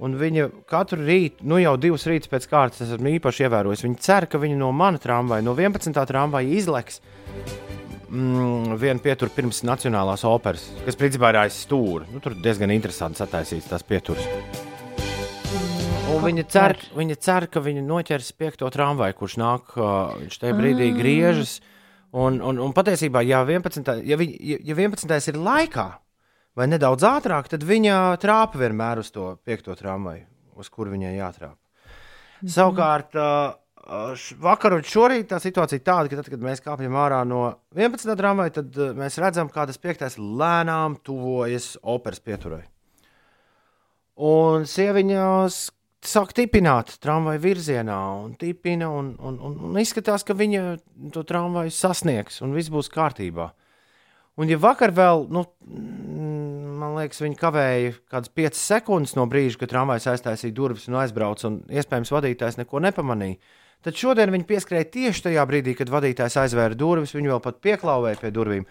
un 0.00 0.14
viņa 0.20 0.48
katru 0.70 1.02
rītu, 1.02 1.44
nu 1.50 1.58
jau 1.60 1.74
divas 1.80 2.06
rītus 2.08 2.30
pēc 2.30 2.46
kārtas, 2.48 2.84
es 2.86 2.94
esmu 2.94 3.16
īpaši 3.18 3.44
ievērojis. 3.44 3.84
Viņa 3.84 4.04
cer, 4.06 4.28
ka 4.30 4.40
viņa 4.40 4.60
no 4.60 4.70
mana 4.72 5.02
tramvaja, 5.02 5.44
no 5.44 5.56
11. 5.58 5.98
tramvaja 6.08 6.54
izleks 6.60 7.02
mm, 8.10 8.76
vienu 8.80 9.04
pieturu 9.04 9.32
pirms 9.34 9.62
Nacionālās 9.68 10.24
operas, 10.28 10.66
kas 10.84 10.98
principā 10.98 11.32
ir 11.32 11.40
aiz 11.44 11.60
stūra. 11.64 12.08
Nu, 12.12 12.20
tur 12.24 12.34
diezgan 12.34 12.72
interesants 12.74 13.22
attaisīts 13.24 13.70
tās 13.70 13.86
pieturas. 13.86 14.26
Un 16.08 16.22
viņa 16.24 16.44
cer, 16.50 16.78
viņa 16.96 17.16
cer, 17.20 17.46
ka 17.52 17.60
viņa 17.60 17.82
noķers 17.84 18.32
piekto 18.32 18.68
tramvaju, 18.72 19.16
kurš 19.18 19.36
nāk, 19.38 19.74
uh, 19.76 20.14
viņš 20.22 20.38
tajā 20.40 20.56
brīdī 20.56 20.92
ah. 20.92 20.96
griežas. 20.96 21.58
Mm 21.60 21.74
Un, 22.16 22.38
un, 22.40 22.56
un 22.64 22.72
patiesībā, 22.72 23.20
ja 23.26 23.42
11. 23.44 24.00
Ja, 24.08 24.16
vi, 24.16 24.30
ja 24.40 24.72
11. 24.72 25.12
ir 25.28 25.36
laikā, 25.44 25.86
vai 26.56 26.66
nedaudz 26.70 27.04
ātrāk, 27.04 27.50
tad 27.52 27.66
viņa 27.68 28.16
trāpa 28.22 28.60
vienmēr 28.62 29.02
uz 29.02 29.10
to 29.12 29.34
piekto 29.44 29.76
tramvaju, 29.76 30.24
uz 30.56 30.70
kuru 30.72 30.94
viņai 30.94 31.18
jātrāpa. 31.18 31.58
Mm 31.58 32.46
-hmm. 32.46 32.52
Savukārt, 32.54 33.16
vakar 33.88 34.76
un 34.76 34.84
šorīt 34.84 35.30
tā 35.30 35.38
situācija 35.40 35.80
ir 35.80 35.84
tāda, 35.86 36.10
ka 36.10 36.18
tad, 36.20 36.28
kad 36.32 36.42
mēs 36.44 36.60
kāpjam 36.64 36.96
ārā 37.00 37.22
no 37.28 37.44
11. 37.76 38.12
tramvaja, 38.18 38.58
tad 38.60 38.76
mēs 38.98 39.16
redzam, 39.22 39.48
kā 39.52 39.64
tas 39.68 39.80
piektais 39.80 40.18
lēnām 40.18 40.98
tuvojas 41.04 41.76
operas 41.82 42.20
pieturai. 42.20 42.66
Un 44.18 44.66
sieviņās 44.68 45.58
sāk 46.04 46.34
tipināt 46.36 46.96
tramvaju 47.02 47.40
virzienā, 47.42 47.98
un 48.24 48.34
tipina, 48.38 48.90
un, 48.90 49.12
un, 49.18 49.38
un, 49.44 49.56
un 49.70 49.78
izskatās, 49.80 50.24
ka 50.26 50.36
viņa 50.36 50.64
to 51.14 51.24
tramvaju 51.26 51.72
sasniegs, 51.74 52.42
un 52.44 52.54
viss 52.56 52.72
būs 52.72 52.90
kārtībā. 52.92 53.50
Un, 54.38 54.46
ja 54.46 54.58
vakar 54.62 54.92
vēl, 54.94 55.24
nu, 55.34 55.42
man 56.78 56.94
liekas, 57.00 57.22
viņi 57.24 57.38
kavēja 57.40 57.94
kādas 58.10 58.30
5 58.38 58.58
sekundes 58.58 59.16
no 59.18 59.24
brīža, 59.30 59.58
kad 59.62 59.72
tramvajs 59.72 60.06
aiztaisīja 60.12 60.54
durvis 60.54 60.86
un 60.90 61.00
aizbrauca, 61.00 61.48
un 61.50 61.62
iespējams 61.74 62.12
vadītājs 62.14 62.60
neko 62.60 62.84
nepamanīja, 62.86 63.40
tad 63.86 63.98
šodien 63.98 64.32
viņi 64.34 64.48
pieskrēja 64.48 64.90
tieši 64.94 65.28
tajā 65.28 65.44
brīdī, 65.48 65.74
kad 65.78 65.92
vadītājs 65.92 66.38
aizvēra 66.44 66.78
durvis, 66.78 67.14
viņi 67.16 67.32
vēl 67.34 67.42
pat 67.44 67.60
pieklāvēja 67.64 68.22
pie 68.22 68.32
durvīm, 68.34 68.64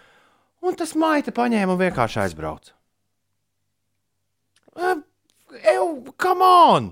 un 0.63 0.79
tas 0.79 0.95
maita 0.99 1.33
paņēma 1.35 1.75
un 1.75 1.81
vienkārši 1.81 2.23
aizbrauca. 2.25 2.73
Ew, 4.77 5.85
come 6.21 6.45
on! 6.47 6.91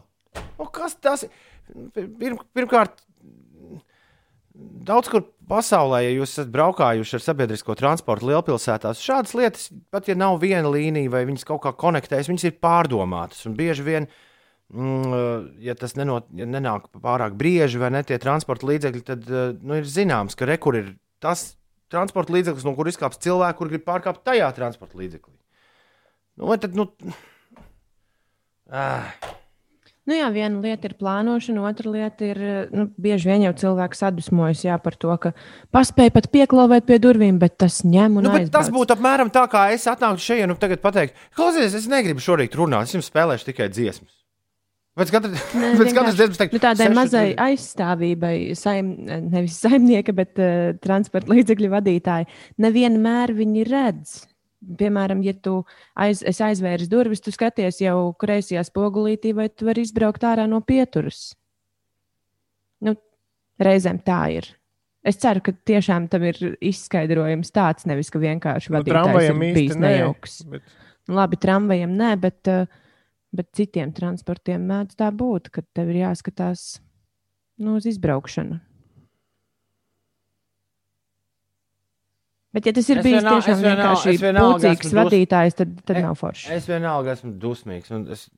Nu, 0.57 0.67
kas 0.73 0.95
tas 1.01 1.27
ir? 1.27 1.33
Pirm, 1.95 2.37
pirmkārt, 2.53 2.99
daudz 4.55 5.09
kur 5.09 5.23
pasaulē, 5.49 6.03
ja 6.05 6.13
jūs 6.13 6.35
esat 6.35 6.51
braukājuši 6.53 7.17
ar 7.17 7.23
sabiedrisko 7.25 7.75
transportu 7.79 8.29
lielpilsētās, 8.29 9.01
šādas 9.01 9.33
lietas, 9.37 9.65
pat 9.93 10.09
ja 10.09 10.15
nav 10.17 10.37
viena 10.43 10.69
līnija 10.71 11.13
vai 11.13 11.23
viņas 11.27 11.47
kaut 11.47 11.63
kā 11.65 11.73
konektējas, 11.77 12.29
viņas 12.29 12.47
ir 12.49 12.59
pārdomātas. 12.61 13.41
Un 13.49 13.57
bieži 13.57 13.85
vien, 13.87 14.05
mm, 14.05 14.24
ja 14.73 15.75
tas 15.77 15.93
nenot, 15.95 16.25
ja 16.33 16.47
nenāk 16.49 16.87
pārāk 17.03 17.35
bieži 17.37 17.79
vai 17.81 17.91
ne 17.93 18.01
tie 18.03 18.17
transporta 18.21 18.65
līdzekļi, 18.69 19.03
tad 19.05 19.29
nu, 19.61 19.77
ir 19.77 19.85
zināms, 19.85 20.37
ka 20.37 20.47
rekur 20.49 20.79
ir 20.79 20.89
tas 21.23 21.53
transporta 21.93 22.33
līdzeklis, 22.33 22.65
no 22.65 22.73
kur 22.77 22.89
izkāps 22.89 23.21
cilvēks, 23.23 23.59
kur 23.59 23.71
grib 23.71 23.85
pārkāpt 23.85 24.25
tajā 24.25 24.49
transporta 24.57 24.97
līdzeklī. 24.99 25.35
Nu, 26.41 26.51
tad, 26.59 26.75
nu, 26.75 26.89
ah. 28.73 29.13
Nu 30.05 30.13
jā, 30.13 30.27
viena 30.29 30.59
lieta 30.61 30.85
ir 30.85 30.93
plānošana, 30.99 31.63
otra 31.65 31.89
lieta 31.89 32.27
ir, 32.27 32.41
nu, 32.75 32.83
bieži 33.01 33.31
vien 33.31 33.47
jau 33.47 33.53
cilvēks 33.57 34.03
sadusmojas 34.03 34.61
jā, 34.67 34.75
par 34.81 34.97
to, 35.01 35.13
ka 35.21 35.31
paspēja 35.73 36.13
pat 36.13 36.27
pieklauvēt 36.33 36.85
pie 36.89 36.99
durvīm, 37.01 37.39
bet 37.41 37.55
tas 37.63 37.79
ņem 37.81 38.19
un 38.19 38.27
nu, 38.27 38.33
aizbrauc. 38.35 38.53
Tas 38.53 38.69
būtu 38.73 38.97
apmēram 38.97 39.33
tā, 39.33 39.47
kā 39.49 39.63
es 39.73 39.87
atnāktu 39.89 40.21
šeit 40.27 40.45
un 40.45 40.59
tagad 40.61 40.83
pateiktu, 40.83 41.17
klausies, 41.37 41.73
es 41.79 41.89
negribu 41.89 42.21
šorīt 42.21 42.57
runāt, 42.59 42.85
es 42.85 42.97
jums 42.99 43.09
spēlēšu 43.09 43.49
tikai 43.49 43.71
dziesmas. 43.73 44.14
Pēc 44.95 45.09
katras 45.11 46.15
dienas 46.19 46.37
teikt, 46.39 46.53
nu, 46.55 46.61
tādai 46.63 46.87
mazai 46.95 47.25
trīs. 47.33 47.41
aizstāvībai, 47.49 48.35
saim, 48.55 48.93
nevis 49.27 49.57
saimnieka, 49.59 50.15
bet 50.15 50.39
uh, 50.39 50.69
transporta 50.83 51.33
līdzekļu 51.33 51.71
vadītāji, 51.73 52.29
nevienmēr 52.63 53.35
viņi 53.35 53.67
redz 53.67 54.21
piemēram, 54.65 55.21
ja 55.25 55.33
tu 55.37 55.59
aiz, 55.93 56.23
aizvērs 56.25 56.89
durvis, 56.91 57.21
tu 57.23 57.33
skaties 57.33 57.81
jau 57.83 58.13
kreisajā 58.21 58.63
spogulītī, 58.65 59.33
vai 59.37 59.49
tu 59.51 59.67
vari 59.67 59.85
izbraukt 59.85 60.25
ārā 60.25 60.47
no 60.49 60.61
pieturas. 60.65 61.33
Nu, 62.83 62.95
reizēm 63.61 64.01
tā 64.05 64.21
ir. 64.39 64.49
Es 65.05 65.19
ceru, 65.21 65.43
ka 65.45 65.53
tiešām 65.69 66.07
tam 66.09 66.25
ir 66.25 66.39
izskaidrojums 66.65 67.53
tāds, 67.53 67.85
nevis 67.89 68.09
ka 68.13 68.21
vienkārši 68.21 68.71
nu, 68.71 68.79
vadītājs 68.79 69.29
nu, 69.29 69.43
ir 69.45 69.57
bijis 69.59 69.77
nejauks. 69.77 70.39
Bet... 70.49 70.73
Nu, 71.05 71.19
labi, 71.19 71.37
tramvajam 71.41 71.93
nē, 71.99 72.15
bet, 72.23 72.39
eh, 72.49 72.65
bet 73.37 73.51
citiem 73.57 73.91
transportiem 73.95 74.63
mēdz 74.69 74.97
tā 74.99 75.09
būt, 75.15 75.51
ka 75.53 75.63
tev 75.75 75.91
ir 75.93 76.05
jāskatās 76.05 76.79
nu, 77.61 77.77
uz 77.79 77.87
izbraukšanu. 77.89 78.61
Bet, 82.55 82.69
ja 82.69 82.71
tas 82.71 82.87
ir 82.87 83.01
es 83.01 83.03
bijis 83.03 83.19
vienal, 83.19 83.41
tiešām 83.41 83.63
vienkārši 83.65 84.11
pucīgs 84.37 84.93
vadītājs, 84.95 85.57
tad, 85.59 85.73
tad 85.83 85.99
nav 85.99 86.15
forši. 86.15 86.53
Es 86.55 86.69
vienalga 86.69 87.11
esmu 87.17 87.33
dusmīgs, 87.41 87.91
un 87.91 88.05
es, 88.15 88.29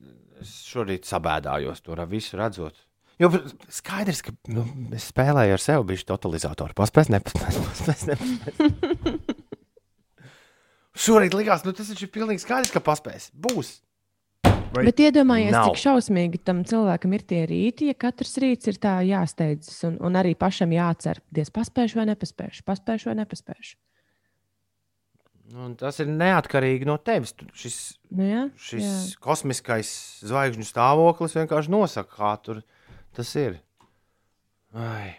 es 0.42 0.54
šorīt 0.66 1.06
sabēdājos 1.06 1.84
to 1.86 1.94
visu 2.10 2.40
redzot. 2.40 2.82
Jo 3.18 3.30
skaidrs, 3.74 4.22
ka 4.26 4.34
nu, 4.54 4.64
es 4.94 5.06
spēlēju 5.12 5.54
ar 5.54 5.62
sevi, 5.62 5.86
bija 5.92 6.06
totalizatoru. 6.10 6.74
Paspēs, 6.78 7.10
nepaspēs, 7.14 7.60
paspēs, 7.62 8.04
nepaspēs. 8.10 9.46
šorīt 10.98 11.34
likās, 11.36 11.64
nu 11.66 11.74
tas 11.76 11.90
ir 11.94 12.10
pilnīgi 12.14 12.42
skaidrs, 12.42 12.72
ka 12.74 12.82
paspēs. 12.84 13.30
Būs. 13.34 13.78
Vai 14.74 14.84
Bet 14.84 15.00
iedomājies, 15.00 15.52
nav. 15.54 15.70
cik 15.70 15.80
šausmīgi 15.80 16.40
tam 16.44 16.60
cilvēkam 16.68 17.14
ir 17.16 17.24
tie 17.28 17.42
rīti, 17.48 17.88
ja 17.88 17.96
katrs 17.96 18.36
rīts 18.42 18.68
ir 18.68 18.78
tā 18.82 18.98
jāsteidzas, 19.06 19.78
un, 19.88 19.96
un 20.04 20.18
arī 20.20 20.34
pašam 20.38 20.72
jācer, 20.74 21.22
diez 21.34 21.50
paspēšu 21.54 22.00
vai 22.00 22.08
nepaspēšu, 22.10 22.64
paspēšu 22.68 23.10
vai 23.10 23.16
nepaspēšu. 23.22 23.78
Un 25.56 25.72
tas 25.80 25.96
ir 26.02 26.10
neatkarīgi 26.12 26.84
no 26.88 26.98
tevis. 27.00 27.32
Šis, 27.56 27.78
nu 28.12 28.26
jā, 28.26 28.42
šis 28.60 28.84
jā. 28.84 28.96
kosmiskais 29.24 29.90
zvaigžņu 30.28 30.66
stāvoklis 30.68 31.38
vienkārši 31.38 31.72
nosaka, 31.72 32.12
kā 32.18 32.34
tur 32.44 32.60
tas 33.16 33.32
ir. 33.40 33.56
Ai. 34.76 35.16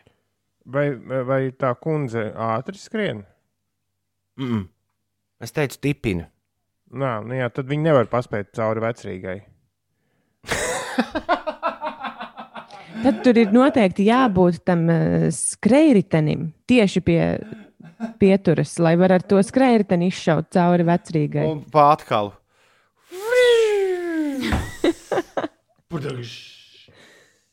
Vai, 0.69 0.91
vai 1.25 1.39
tā 1.57 1.71
kundze 1.81 2.27
ātri 2.29 2.77
skrien? 2.77 3.23
Mm 4.37 4.51
-mm. 4.51 4.67
Es 5.39 5.51
teicu, 5.51 5.79
tipina. 5.81 6.29
Nā, 6.89 7.19
nu 7.21 7.37
jā, 7.37 7.45
tad 7.53 7.69
viņi 7.69 7.85
nevar 7.85 8.07
paspēt 8.09 8.49
cauri 8.57 8.81
vecrīgai. 8.81 9.37
tad 13.03 13.21
tur 13.23 13.37
ir 13.37 13.51
noteikti 13.53 14.07
jābūt 14.07 14.63
tam 14.65 14.87
uh, 14.89 15.27
skrejritenim 15.33 16.51
tieši 16.69 17.01
pie 17.05 17.21
pieturas, 18.19 18.77
lai 18.79 18.95
var 18.99 19.11
ar 19.17 19.23
to 19.27 19.41
skrējēju 19.43 19.99
izšaut 20.07 20.49
cauri 20.55 20.85
vecrīgai. 20.87 21.45
Un 21.49 21.63
pāri 21.73 22.07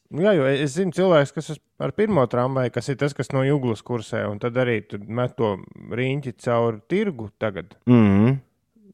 Nu 0.07 0.23
jā, 0.23 0.37
jo 0.39 0.45
es 0.47 0.77
zinu, 0.77 0.95
cilvēks, 0.95 1.33
kas 1.35 1.57
ar 1.83 1.91
pirmo 1.97 2.23
tramvaju, 2.31 2.71
kas 2.75 2.93
ir 2.93 2.99
tas, 3.01 3.15
kas 3.17 3.33
no 3.35 3.43
jūglas 3.43 3.83
kursē, 3.83 4.23
un 4.31 4.39
tad 4.43 4.59
arī 4.63 4.79
met 5.11 5.35
to 5.39 5.57
riņķi 5.99 6.37
cauri 6.45 6.79
tirgu 6.89 7.27
tagad. 7.43 7.75
Mm 7.91 8.05
-hmm. 8.05 8.37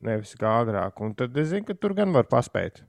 Nevis 0.03 0.35
kā 0.39 0.57
agrāk. 0.63 0.99
Un 1.05 1.15
tad 1.19 1.37
es 1.39 1.53
zinu, 1.53 1.67
ka 1.69 1.77
tur 1.79 1.95
gan 1.99 2.15
var 2.15 2.27
paspēt. 2.31 2.83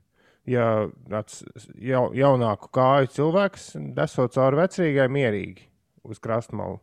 Ja 0.49 0.89
tāds 1.07 1.43
ja, 1.79 2.01
jaunāku 2.11 2.67
kāju 2.75 3.11
cilvēks 3.15 3.69
desot 3.95 4.33
cauri 4.35 4.59
vecrīgai 4.59 5.07
mierīgi 5.13 5.69
uz 6.03 6.19
krastmalu. 6.23 6.81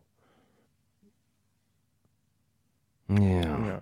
Jā. 3.11 3.57
Jā. 3.67 3.79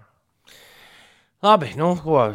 Labi, 1.45 1.69
nu 1.79 1.93
ko. 2.03 2.31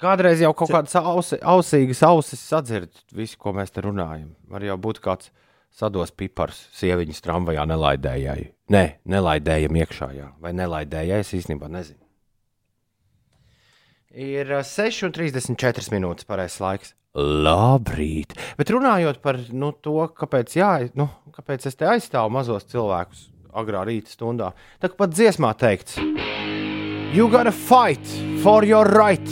Kādreiz 0.00 0.40
jau 0.42 0.52
kaut 0.56 0.70
kādas 0.72 0.94
ausi, 0.98 1.38
ausīgas 1.40 2.02
ausis 2.06 2.40
sadzird 2.40 2.92
visu, 3.14 3.36
ko 3.40 3.52
mēs 3.56 3.72
te 3.74 3.84
runājam. 3.84 4.30
Var 4.50 4.64
jau 4.70 4.78
būt 4.80 5.00
kāds 5.04 5.30
sados 5.74 6.12
pipars 6.14 6.68
sieviņas 6.78 7.22
tramvajā 7.24 7.66
nelaidējai. 7.68 8.48
Nē, 8.74 8.84
nelaidējam 9.10 9.76
iekšā, 9.82 10.10
jā. 10.16 10.30
vai 10.40 10.54
nelaidējai, 10.56 11.20
es 11.24 11.34
īstenībā 11.36 11.68
nezinu. 11.72 12.03
Ir 14.14 14.52
6,34 14.62 15.90
minūtes 15.90 16.26
pareizais 16.28 16.60
laiks. 16.62 16.94
Labrīt! 17.18 18.34
Bet 18.58 18.70
runājot 18.70 19.18
par 19.22 19.40
nu, 19.54 19.72
to, 19.82 20.00
kāpēc, 20.14 20.54
jā, 20.58 20.70
nu, 20.98 21.08
kāpēc 21.34 21.66
es 21.70 21.78
te 21.78 21.86
aizstāvu 21.90 22.30
mazos 22.34 22.66
cilvēkus, 22.70 23.28
agrā 23.54 23.82
rīta 23.86 24.14
stundā. 24.14 24.52
Kā 24.82 24.90
pat 24.98 25.14
dziesmā 25.14 25.50
teikts, 25.58 25.98
You 27.14 27.28
gotta 27.30 27.52
fight 27.52 28.04
for 28.42 28.64
your 28.64 28.88
right 28.90 29.30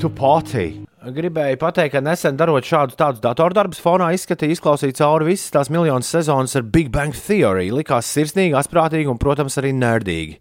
to 0.00 0.08
party. 0.08 0.80
Gribēju 1.04 1.58
pateikt, 1.60 1.92
ka 1.92 2.00
nesen 2.00 2.38
darot 2.40 2.64
šādus 2.64 2.96
tādus 2.96 3.20
datordarbus, 3.20 3.82
fonā 3.84 4.06
izskatīja, 4.16 4.56
izklausīja 4.56 4.96
cauri 5.02 5.28
visas 5.34 5.52
tās 5.52 5.68
miljonas 5.68 6.08
sezonas 6.08 6.56
ar 6.56 6.64
Big 6.64 6.88
Bang 6.94 7.12
Theory. 7.12 7.68
Likās 7.68 8.08
sirsnīgi, 8.16 8.56
asprātīgi 8.56 9.12
un, 9.12 9.20
protams, 9.20 9.58
arī 9.60 9.74
nerdīgi. 9.76 10.38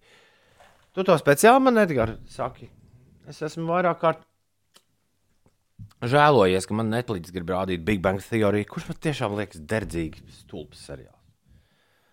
Tu 0.96 1.04
to 1.04 1.20
speciāli 1.20 1.68
man, 1.68 1.84
Edgars, 1.84 2.20
saki. 2.32 2.70
Es 3.30 3.42
esmu 3.46 3.68
vairāk 3.70 4.02
kārt 4.02 4.28
žēlojies, 6.02 6.68
ka 6.68 6.78
man 6.78 6.92
Netflix 6.94 7.34
grib 7.34 7.52
rādīt 7.54 7.86
Big 7.86 8.02
Bang 8.02 8.22
Theory, 8.24 8.66
kurš 8.66 8.90
man 8.90 9.02
tiešām 9.06 9.36
liekas 9.38 9.62
derdzīgi 9.70 10.24
stulbs 10.42 10.86
seriāls. 10.88 11.18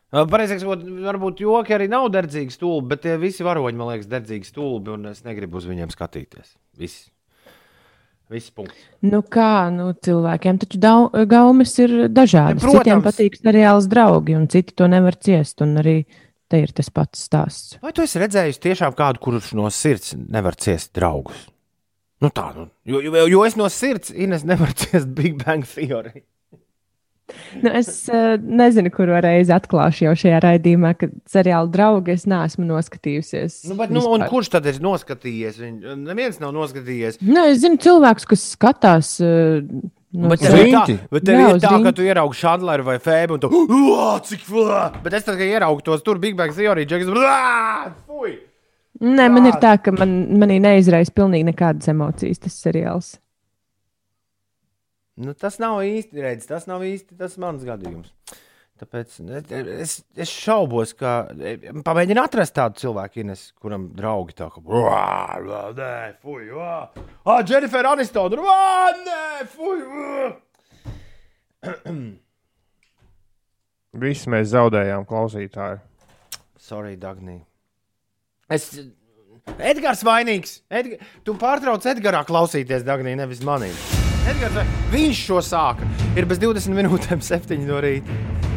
Pareizāk 0.08 0.62
sakot, 0.62 0.86
varbūt 1.04 1.42
joki 1.44 1.74
arī 1.76 1.88
nav 1.92 2.06
derdzīgi 2.12 2.54
stulbi, 2.54 2.94
bet 2.94 3.02
tie 3.04 3.18
visi 3.20 3.44
varoņi, 3.44 3.76
man 3.76 3.90
liekas, 3.92 4.08
derdzīgi 4.08 4.48
stulbi, 4.48 4.94
un 4.96 5.10
es 5.10 5.20
negribu 5.26 5.60
uz 5.60 5.68
viņiem 5.68 5.92
skatīties. 5.92 6.54
Viss. 6.80 7.10
Viss 8.32 8.52
punkts. 8.52 8.80
Nu 9.08 9.20
kā, 9.24 9.68
nu, 9.72 9.90
cilvēkiem 10.04 10.60
taču 10.60 10.80
dau, 10.80 11.08
gaumes 11.28 11.72
ir 11.80 11.94
dažādas. 12.12 12.64
Ja, 12.64 12.80
Citiem 12.80 13.04
patīk 13.04 13.36
seriāls 13.40 13.88
draugi, 13.88 14.36
un 14.36 14.48
citi 14.52 14.76
to 14.76 14.88
nevar 14.88 15.16
ciest. 15.16 15.60
Un 15.64 15.76
arī 15.80 16.02
te 16.48 16.62
ir 16.64 16.72
tas 16.76 16.90
pats 16.92 17.26
stāsts. 17.28 17.76
Vai 17.84 17.92
tu 17.96 18.04
esi 18.04 18.20
redzējis 18.22 18.62
tiešām 18.64 18.96
kādu, 18.98 19.22
kurš 19.24 19.52
no 19.58 19.68
sirds 19.74 20.16
nevar 20.18 20.58
ciest 20.60 20.94
draugus? 20.96 21.46
Nu 22.18 22.32
tā, 22.34 22.48
nu, 22.56 22.66
jo, 22.88 23.00
jo, 23.04 23.28
jo 23.30 23.44
es 23.46 23.54
no 23.58 23.68
sirds 23.70 24.10
Ines 24.10 24.42
nevaru 24.48 24.74
ciest 24.74 25.12
Big 25.14 25.38
Bang 25.44 25.66
Theory. 25.68 26.24
Nu, 27.60 27.70
es 27.76 27.90
uh, 28.08 28.38
nezinu, 28.40 28.90
kuru 28.94 29.18
reizi 29.20 29.52
atklāšu 29.52 30.06
jau 30.06 30.14
šajā 30.16 30.38
raidījumā, 30.44 30.94
kad 30.96 31.12
seriāla 31.28 31.68
draugi 31.72 32.14
es 32.14 32.24
neesmu 32.30 32.64
noskatījusies. 32.68 33.58
Nu, 33.68 33.76
bet, 33.78 33.92
nu, 33.92 34.02
kurš 34.30 34.48
tad 34.54 34.68
ir 34.70 34.80
noskatījies? 34.84 35.60
Viņš 35.60 35.98
neviens 36.08 36.40
nav 36.40 36.54
noskatījies. 36.56 37.20
Nu, 37.20 37.44
es 37.50 37.60
zinu 37.64 37.80
cilvēkus, 37.84 38.28
kas 38.32 38.46
skatās. 38.54 39.12
Uh, 39.20 39.60
Nu, 40.08 40.30
bet 40.32 40.40
tev 40.40 40.54
ir 40.56 40.70
tā, 40.72 40.82
bet 41.12 41.24
tev 41.28 41.36
jā, 41.36 41.48
ir 41.52 41.58
tā 41.60 41.70
ka 41.84 41.90
tu 41.92 42.04
ieraugi 42.06 42.38
Šandleru 42.38 42.86
vai 42.86 42.96
Fēbu 43.04 43.36
un 43.36 43.42
tu 43.42 43.50
cik 44.30 44.44
flā! 44.46 44.86
Bet 45.04 45.18
es 45.18 45.26
tad, 45.26 45.36
kad 45.36 45.44
ieraugu 45.44 45.84
tos 45.84 46.04
tur 46.06 46.20
Big 46.22 46.36
Bang 46.38 46.54
Theory, 46.56 46.86
Džeks, 46.88 47.10
fuj! 48.08 48.38
Nē, 49.04 49.28
man 49.30 49.46
ir 49.46 49.58
tā, 49.62 49.76
ka 49.84 49.92
man, 49.94 50.14
manī 50.40 50.56
neizraisa 50.64 51.12
pilnīgi 51.14 51.50
nekādas 51.50 51.92
emocijas 51.92 52.40
tas 52.42 52.56
seriāls. 52.64 53.12
Nu, 55.18 55.34
tas 55.34 55.58
nav 55.60 55.82
īsti 55.84 56.24
redzams, 56.24 56.48
tas 56.48 56.66
nav 56.70 56.82
īsti 56.86 57.18
tas 57.18 57.36
mans 57.42 57.66
gadījums. 57.66 58.10
Tāpēc 58.78 59.16
es, 59.82 59.96
es 60.14 60.30
šaubos, 60.30 60.92
ka 60.98 61.26
pamēģinu 61.86 62.22
atrast 62.22 62.54
tādu 62.54 62.78
cilvēku, 62.84 63.24
Ines, 63.24 63.48
kuram 63.58 63.88
draugi 63.96 64.36
tā 64.38 64.46
kā 64.54 64.62
nē, 65.74 65.96
fuj, 66.22 66.52
ah, 66.62 67.42
Jennifer 67.42 67.90
Aniston, 67.90 68.38
nē, 68.38 69.48
fuj. 69.56 69.82
Visi 73.98 74.30
mēs 74.30 74.52
zaudējām 74.52 75.06
klausītāju. 75.08 75.80
Sorry, 76.60 76.94
Dagnī. 77.00 77.40
Es. 78.52 78.70
Edgars 79.58 80.04
vainīgs. 80.04 80.58
Edgar, 80.68 81.00
tu 81.24 81.34
pārtrauc 81.40 81.86
Edgarā 81.88 82.20
klausīties, 82.28 82.84
Dagnī, 82.86 83.16
nevis 83.18 83.40
manī. 83.46 83.72
Edgars, 84.28 84.60
viņš 84.92 85.24
šo 85.30 85.40
sāka. 85.44 85.88
Ir 86.18 86.28
bez 86.28 86.42
20 86.42 86.76
minūtēm, 86.76 87.24
7 87.24 87.64
no 87.64 87.80
rīta. 87.80 88.47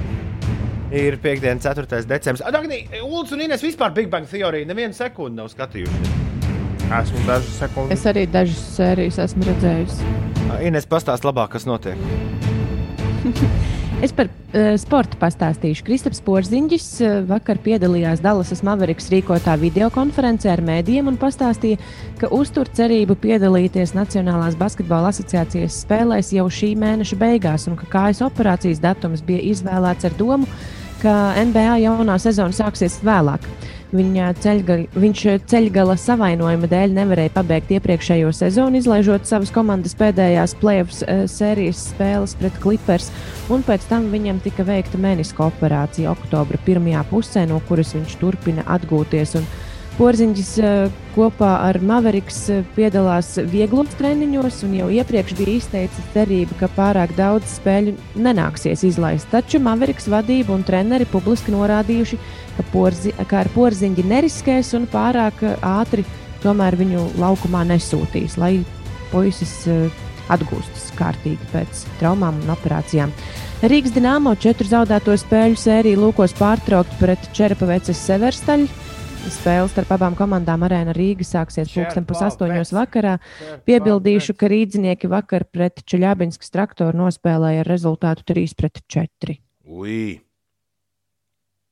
Ir 0.91 1.15
piekdiena, 1.23 1.59
4. 1.63 2.03
decembris. 2.03 2.43
Dagni, 2.51 2.81
Ulas 3.05 3.31
un 3.31 3.41
Ines 3.45 3.63
vispār 3.63 3.93
Big 3.95 4.09
Bang 4.11 4.27
Theory 4.27 4.65
nevienu 4.67 4.91
sekundi 4.93 5.39
nav 5.39 5.47
skatījušies. 5.53 6.17
Esmu 6.91 7.21
dažas 7.23 7.53
sekundes. 7.61 7.95
Es 7.95 8.03
arī 8.11 8.25
dažas 8.27 8.59
sērijas 8.75 9.21
esmu 9.23 9.47
redzējusi. 9.47 10.09
Ines 10.67 10.89
pastāst 10.91 11.23
labāk, 11.23 11.53
kas 11.55 11.69
notiek. 11.69 11.95
Es 14.01 14.09
par 14.17 14.25
uh, 14.25 14.71
sportu 14.81 15.13
pastāstīšu. 15.21 15.83
Kristaps 15.85 16.23
Porziņģis 16.25 16.85
uh, 17.05 17.17
vakar 17.29 17.59
piedalījās 17.61 18.23
Dallasas 18.23 18.63
Mavericks 18.65 19.11
rīkotā 19.13 19.53
videokonferencē 19.61 20.49
ar 20.49 20.63
mēdījiem 20.65 21.11
un 21.11 21.19
pastāstīja, 21.21 21.77
ka 22.17 22.31
uztur 22.33 22.65
cerību 22.65 23.13
piedalīties 23.21 23.93
Nacionālās 23.93 24.57
basketbola 24.57 25.13
asociācijas 25.13 25.83
spēlēs 25.85 26.33
jau 26.33 26.47
šī 26.49 26.71
mēneša 26.81 27.19
beigās, 27.21 27.67
un 27.69 27.77
ka 27.77 27.91
kājas 27.93 28.23
operācijas 28.25 28.81
datums 28.81 29.21
bija 29.21 29.45
izvēlēts 29.53 30.09
ar 30.09 30.17
domu, 30.17 30.49
ka 31.01 31.33
NBA 31.41 31.81
jaunā 31.83 32.17
sezona 32.21 32.55
sāksies 32.55 32.99
vēlāk. 33.05 33.45
Viņa 33.91 34.29
ceļgali, 34.39 34.85
viņš 34.95 35.21
ceļgala 35.51 35.97
savainojuma 35.99 36.67
dēļ 36.71 36.93
nevarēja 36.95 37.33
pabeigt 37.35 37.73
iepriekšējo 37.75 38.29
sezonu, 38.35 38.79
izlaižot 38.79 39.27
savas 39.27 39.51
komandas 39.51 39.97
pēdējās 39.99 40.53
playoffs 40.61 41.01
uh, 41.03 41.25
sērijas 41.27 41.81
spēles 41.89 42.37
pret 42.39 42.55
Clippers, 42.63 43.09
un 43.51 43.65
pēc 43.67 43.89
tam 43.89 44.07
viņam 44.13 44.39
tika 44.45 44.63
veikta 44.67 45.01
meniska 45.01 45.49
operācija 45.49 46.13
oktobra 46.13 46.61
pirmajā 46.63 47.03
pusē, 47.09 47.43
no 47.51 47.59
kuras 47.67 47.91
viņš 47.97 48.15
turpina 48.21 48.63
atgūties. 48.77 49.35
Un, 49.41 49.49
Porziņš 49.97 50.51
eh, 50.63 50.91
kopā 51.15 51.49
ar 51.67 51.77
Maveriks 51.83 52.37
eh, 52.53 52.61
piedalās 52.77 53.33
vieglos 53.51 53.91
treniņos 53.99 54.61
un 54.65 54.77
jau 54.79 54.87
iepriekš 54.93 55.35
bija 55.35 55.55
izteicis 55.59 56.07
cerību, 56.13 56.55
ka 56.61 56.69
pārāk 56.77 57.11
daudz 57.17 57.57
spēļu 57.57 57.97
nenāksies 58.15 58.85
izlaist. 58.87 59.27
Taču 59.33 59.59
Maveriks 59.63 60.07
vadība 60.11 60.55
un 60.55 60.63
treneri 60.67 61.07
publiski 61.11 61.51
norādījuši, 61.53 62.19
ka, 62.57 62.65
porzi, 62.71 63.11
ka 63.27 63.43
ar 63.43 63.51
porziņu 63.55 64.07
neriskēs 64.07 64.71
un 64.79 64.87
pārāk 64.91 65.43
eh, 65.43 65.57
ātri 65.59 66.07
tomēr 66.41 66.79
viņu 66.79 67.09
laukumā 67.21 67.65
nesūtīs, 67.69 68.39
lai 68.41 68.55
puisis 69.11 69.67
atgūstas 70.31 70.87
kārtīgi 70.97 71.49
pēc 71.51 71.83
traumām 71.99 72.39
un 72.41 72.53
operācijām. 72.55 73.11
Rīgas 73.61 73.93
dīnāmo 73.93 74.33
četru 74.41 74.65
zaudēto 74.71 75.13
spēļu 75.19 75.59
sēriju 75.59 75.99
lūkos 76.05 76.33
pārtraukt 76.39 76.95
pret 76.97 77.27
Čerpaveces 77.37 77.99
Severstaļu 78.07 78.69
Spēle 79.29 79.69
starp 79.69 79.91
abām 79.93 80.15
komandām 80.17 80.63
arēna 80.65 80.95
Rīga 80.97 81.25
sāksies 81.27 81.69
pulksten 81.69 82.07
pusaustoņos 82.09 82.71
vakarā. 82.73 83.17
Piebildīšu, 83.67 84.33
ka 84.37 84.49
rīdzinieki 84.49 85.09
vakar 85.11 85.45
pret 85.45 85.83
Čeļabinskas 85.85 86.49
traktoru 86.53 86.97
nospēlēja 87.03 87.61
ar 87.61 87.69
rezultātu 87.69 88.25
3 88.33 88.55
pret 88.57 88.81
4. 88.89 89.35
Ui! 89.69 90.01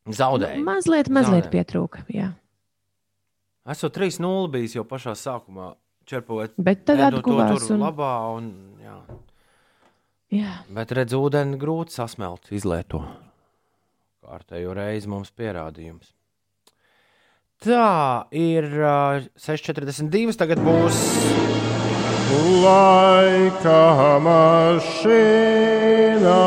Zaudēja. 0.09 0.62
Mazliet, 0.65 1.09
mazliet 1.09 1.47
Zaudēja. 1.47 1.53
pietrūka. 1.55 2.03
Jā. 2.13 2.29
Esot 3.69 3.97
3-0 3.97 4.51
bijis 4.53 4.77
jau 4.77 4.85
pašā 4.88 5.15
sākumā. 5.17 5.73
Čerpavēt, 6.09 6.55
Bet 6.57 6.85
tad 6.89 7.01
atguvās. 7.05 7.67
Un... 7.69 7.83
Labā 7.83 8.13
un, 8.33 8.45
jā. 8.81 8.95
Jā. 10.33 10.53
Bet 10.73 10.93
redz, 10.97 11.13
ūdeni 11.17 11.57
grūti 11.62 11.93
sasmelt, 11.97 12.49
izlieto. 12.53 13.03
Kārtējo 14.25 14.73
reizi 14.77 15.09
mums 15.09 15.29
pierādījums. 15.33 16.13
Tā 17.59 18.23
ir 18.31 18.63
uh, 18.79 19.19
6,42. 19.35 20.31
Tagad 20.39 20.61
būs. 20.63 20.95
Laika 22.63 24.15
mašīna. 24.23 26.37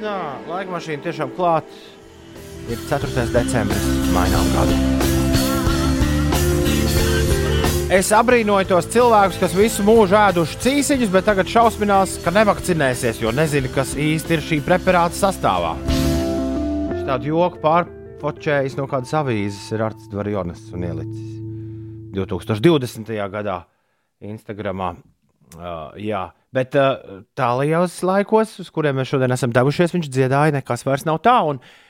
Jā, 0.00 0.16
laika 0.48 0.72
mašīna 0.72 1.04
tiešām 1.04 1.36
klāt. 1.36 1.68
Ir 2.72 2.80
4. 2.88 3.28
decembris, 3.36 3.84
mainām 4.16 4.48
gadu. 4.56 5.05
Es 7.86 8.08
abrīnoju 8.10 8.66
tos 8.66 8.88
cilvēkus, 8.90 9.36
kas 9.38 9.52
visu 9.54 9.84
mūžu 9.86 10.16
ēduši 10.18 10.56
cīsiņus, 10.64 11.10
bet 11.12 11.28
tagad 11.28 11.46
šausminās, 11.46 12.16
ka 12.24 12.32
nevakcinēsies, 12.34 13.20
jo 13.22 13.30
nezinu, 13.30 13.70
kas 13.70 13.92
īsti 13.94 14.34
ir 14.34 14.42
šī 14.42 14.58
preparāta 14.66 15.14
sastāvā. 15.14 15.76
Viņš 15.86 17.04
tādu 17.06 17.30
joku 17.30 17.60
pārpočējis 17.62 18.74
no 18.80 18.88
kādas 18.90 19.14
avīzes, 19.14 19.68
ir 19.70 19.86
Arts 19.86 20.10
Dvarjonas 20.10 20.64
un 20.74 20.82
ielicis 20.88 21.38
2020. 22.18 23.14
gadā 23.36 23.60
Instagramā. 24.34 24.96
Uh, 25.54 25.94
jā, 26.02 26.24
bet 26.50 26.74
uh, 26.74 27.22
tālajos 27.38 28.00
laikos, 28.02 28.58
uz 28.66 28.74
kuriem 28.74 28.98
mēs 28.98 29.14
šodien 29.14 29.30
esam 29.30 29.54
devušies, 29.54 29.94
viņš 29.94 30.10
dziedāja, 30.10 30.58
nekas 30.58 30.82
vairs 30.88 31.06
nav 31.06 31.22
tā. 31.22 31.38
Un, 31.46 31.62
uh, 31.62 31.85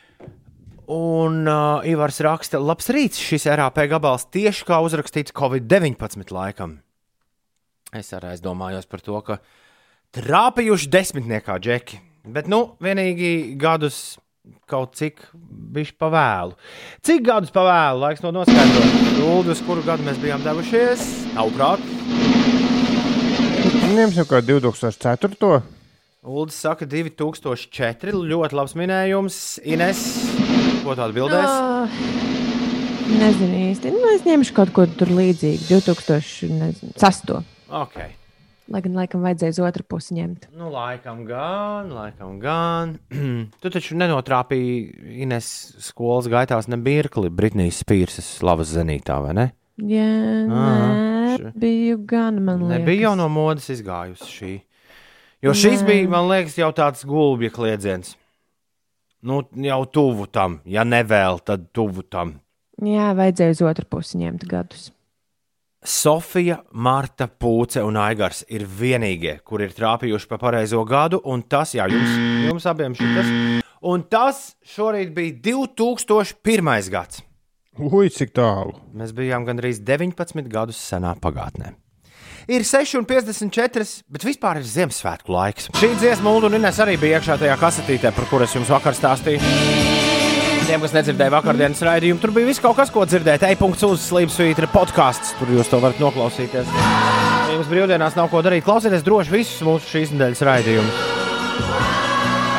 Un 0.86 1.48
uh, 1.50 1.82
Ivars 1.88 2.20
raksta, 2.22 2.60
labs 2.62 2.86
rīts, 2.94 3.18
šis 3.18 3.48
RAP 3.58 3.80
gabals 3.90 4.28
tieši 4.30 4.66
kā 4.68 4.78
uzrakstīts 4.86 5.34
Covid-19 5.34 6.30
laikam. 6.30 6.76
Es 7.96 8.12
arī 8.14 8.34
aizdomājos 8.34 8.86
par 8.86 9.02
to, 9.02 9.18
ka 9.26 9.40
trāpījuši 10.14 10.90
desmitniekā 10.92 11.58
džeki, 11.62 11.98
bet 12.30 12.46
nu, 12.50 12.76
vienīgi 12.82 13.56
gadus 13.58 14.20
kaut 14.70 14.94
cik 14.98 15.24
bišķi 15.74 15.96
pavēlu. 15.98 16.54
Cik 17.06 17.24
gadus 17.26 17.54
pavēlu, 17.54 18.04
laiks 18.04 18.22
no 18.22 18.30
noskaidrot, 18.36 19.02
Ulu, 19.26 19.50
uz 19.54 19.62
kuru 19.66 19.82
gadu 19.86 20.06
mēs 20.06 20.20
bijām 20.22 20.44
devušies, 20.44 21.02
nav 21.34 21.50
prāt. 21.56 21.82
Ņemsim 23.96 24.28
kā 24.28 24.42
2004. 24.44 25.75
Uldis 26.26 26.56
saka 26.58 26.88
2004, 26.90 28.10
ļoti 28.26 28.56
labs 28.58 28.72
minējums, 28.74 29.36
Ines. 29.62 30.00
Ko 30.82 30.96
tu 30.98 31.04
atbildēsi? 31.04 31.52
Uh, 31.54 33.12
nezinu 33.20 33.60
īsti. 33.68 33.92
Nu, 33.94 34.08
es 34.10 34.24
ņemšu 34.26 34.56
kaut 34.56 34.72
ko 34.74 34.88
tur 34.90 35.12
līdzīgu. 35.14 35.68
2006. 35.70 37.30
Okay. 37.70 38.16
Lai 38.66 38.82
gan 38.82 38.98
laikam 38.98 39.22
vajadzēja 39.22 39.54
uz 39.54 39.62
otru 39.68 39.86
pusi 39.86 40.18
ņemt. 40.18 40.50
Nu, 40.58 40.72
laikam 40.74 41.22
gan, 41.28 41.94
laikam 41.94 42.40
gan. 42.42 42.98
tu 43.62 43.70
taču 43.70 43.94
nenotrāpīji 44.02 45.22
Ines 45.22 45.52
skolas 45.92 46.26
gaitās 46.32 46.66
ne 46.66 46.80
mirkli 46.82 47.30
Britnijas 47.30 47.84
Spīrsas 47.86 48.34
slavas 48.40 48.74
zenītā, 48.74 49.22
vai 49.22 49.38
ne? 49.38 49.50
Jā, 49.78 50.10
nē, 50.50 51.52
biju 51.54 52.02
gan, 52.08 52.42
man 52.42 52.64
liekas. 52.64 52.80
Nebija 52.80 53.12
jau 53.12 53.18
no 53.22 53.30
modes 53.30 53.70
izgājusi 53.70 54.32
šī. 54.40 54.54
Jo 55.44 55.52
šis 55.52 55.82
nē. 55.82 55.86
bija, 55.88 56.08
man 56.12 56.30
liekas, 56.30 56.56
jau 56.58 56.70
tāds 56.74 57.04
gulbja 57.06 57.52
kliedziens 57.52 58.14
nu, 59.26 59.42
jau 59.52 59.84
tuvu 59.90 60.26
tam. 60.30 60.60
Ja 60.68 60.84
nevēl, 60.86 61.40
tad 61.46 61.70
tuvu 61.74 62.06
tam. 62.10 62.36
Jā, 62.82 63.10
vajadzēja 63.16 63.56
uz 63.56 63.62
otru 63.64 63.88
pusi 63.96 64.20
ņemt 64.20 64.46
gadus. 64.50 64.90
Sofija, 65.86 66.58
Marta, 66.72 67.28
Pūce 67.30 67.82
un 67.86 67.98
Aigars 68.00 68.42
ir 68.50 68.64
vienīgie, 68.66 69.36
kur 69.46 69.62
ir 69.62 69.74
trāpījuši 69.76 70.28
pa 70.30 70.38
pareizo 70.40 70.82
gadu, 70.88 71.20
un 71.30 71.44
tas, 71.46 71.76
jā, 71.78 71.86
jums, 71.92 72.16
jums 72.48 72.66
abiem 72.66 72.96
šis. 72.98 73.30
Un 73.86 74.02
tas 74.10 74.56
šorīt 74.66 75.14
bija 75.14 75.36
2001. 75.46 76.90
gads. 76.90 77.22
Ui, 77.76 78.08
cik 78.10 78.32
tālu. 78.34 78.74
Mēs 78.96 79.12
bijām 79.14 79.46
gandrīz 79.46 79.82
19 79.84 80.50
gadus 80.50 80.80
senā 80.80 81.14
pagātnē. 81.22 81.76
Ir 82.46 82.62
6,54, 82.62 84.04
bet 84.06 84.22
vispār 84.22 84.60
ir 84.60 84.66
Ziemassvētku 84.70 85.32
laiks. 85.34 85.64
Šī 85.80 85.88
dziesma, 85.98 86.30
un 86.30 86.54
Inês 86.54 86.76
arī 86.78 86.94
bija 87.02 87.18
iekšā 87.18 87.34
tajā 87.40 87.56
kasetītē, 87.58 88.12
par 88.14 88.28
kuras 88.30 88.54
jums 88.54 88.70
vakar 88.70 88.94
stāstīju. 88.94 89.40
Tiem, 90.66 90.78
kas 90.82 90.94
nedzirdēja 90.94 91.34
vakardienas 91.34 91.82
raidījumu, 91.88 92.22
tur 92.22 92.30
bija 92.36 92.46
viss 92.46 92.62
kaut 92.62 92.78
kas, 92.78 92.92
ko 92.94 93.02
dzirdēt. 93.02 93.42
E-punkts 93.50 93.82
uz 93.86 94.06
Slimsvītra 94.06 94.70
podkāsts. 94.70 95.34
Tur 95.40 95.50
jūs 95.56 95.72
to 95.72 95.82
varat 95.82 95.98
noklausīties. 96.02 96.70
Ja 96.70 97.56
jums 97.56 97.70
brīvdienās 97.70 98.14
nav 98.14 98.30
ko 98.30 98.44
darīt, 98.46 98.62
klausieties 98.66 99.02
droši 99.06 99.34
visus 99.34 99.66
mūsu 99.66 99.90
šīs 99.96 100.14
nedēļas 100.14 100.46
raidījumus. 100.46 101.06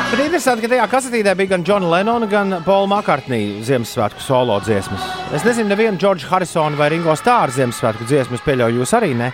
Bet 0.08 0.22
interesanti, 0.24 0.64
ka 0.64 0.72
tajā 0.72 0.84
kasetītē 0.88 1.34
bija 1.36 1.50
gan 1.54 1.64
Džona 1.68 1.88
Lenona, 1.92 2.28
gan 2.28 2.58
Paula 2.64 2.88
Makartnija 2.94 3.64
Ziemassvētku 3.68 4.24
solo 4.24 4.56
dziesmas. 4.64 5.04
Es 5.36 5.44
nezinu, 5.44 5.68
nevienu 5.68 6.00
Džordžu 6.00 6.30
Harisonu 6.30 6.80
vai 6.80 6.88
Ringo 6.94 7.12
Stāru 7.16 7.52
Ziemassvētku 7.56 8.08
dziesmu, 8.08 8.36
es 8.36 8.44
pieļauju, 8.46 8.80
jūs 8.80 8.94
arī 8.96 9.12
ne. 9.16 9.28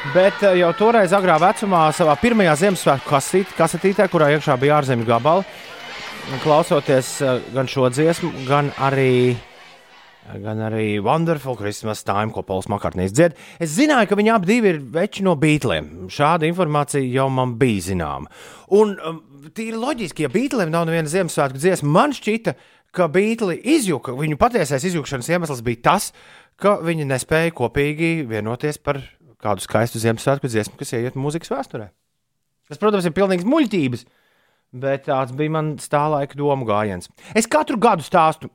Bet 0.00 0.40
eh, 0.40 0.54
jau 0.56 0.70
toreiz, 0.72 1.12
agrā 1.12 1.34
vecumā, 1.36 1.82
savā 1.92 2.14
pirmajā 2.16 2.54
Ziemassvētku 2.62 3.10
kasetītē, 3.58 4.06
kurā 4.08 4.30
iekšā 4.32 4.54
bija 4.56 4.78
ārzemju 4.78 5.04
gabali, 5.04 5.44
klausoties 6.40 7.10
eh, 7.20 7.42
gan 7.52 7.68
šo 7.68 7.90
dziesmu, 7.92 8.30
gan 8.48 8.70
arī, 8.80 9.36
gan 10.40 10.64
arī 10.70 10.86
Wonderful 11.04 11.58
Christmas 11.60 12.00
Time, 12.08 12.32
ko 12.32 12.40
Pols 12.48 12.70
Makartnīs 12.72 13.12
dzied. 13.12 13.36
Es 13.60 13.76
zināju, 13.76 14.08
ka 14.08 14.16
viņi 14.16 14.32
abi 14.38 14.58
ir 14.72 14.80
veči 14.96 15.26
no 15.26 15.36
Beatliem. 15.36 16.08
Šāda 16.08 16.48
informācija 16.48 17.04
jau 17.04 17.28
man 17.36 17.58
bija 17.60 17.90
zināma. 17.90 18.32
Un 18.80 18.96
um, 18.96 19.20
tīri 19.52 19.76
loģiski, 19.76 20.24
ja 20.24 20.32
Beatliem 20.32 20.72
nav 20.72 20.88
neviena 20.88 21.12
Ziemassvētku 21.12 21.60
dziesma, 21.60 21.92
man 22.00 22.16
šķita, 22.16 22.56
ka 22.96 23.12
Beatli 23.12 23.60
izjuka. 23.76 24.16
Viņu 24.16 24.40
patiesais 24.40 24.88
izjukšanas 24.88 25.28
iemesls 25.28 25.60
bija 25.66 25.90
tas, 25.92 26.14
ka 26.60 26.78
viņi 26.84 27.08
nespēja 27.08 27.52
kopīgi 27.56 28.14
vienoties 28.28 28.80
par 28.80 29.04
kādu 29.42 29.64
skaistu 29.64 30.00
Ziemassvētku 30.02 30.50
dziesmu, 30.50 30.78
kas 30.80 30.94
ieiet 30.96 31.18
mūzikas 31.18 31.52
vēsturē. 31.52 31.90
Tas, 32.70 32.80
protams, 32.80 33.06
ir 33.08 33.14
pilnīgs 33.16 33.46
muļķības. 33.48 34.06
Bet 34.80 35.08
tāds 35.08 35.34
bija 35.34 35.50
mans 35.56 35.88
tā 35.90 36.04
laika 36.12 36.36
domu 36.38 36.66
gājiens. 36.68 37.10
Es 37.34 37.48
katru 37.50 37.78
gadu 37.82 38.04
stāstu, 38.06 38.50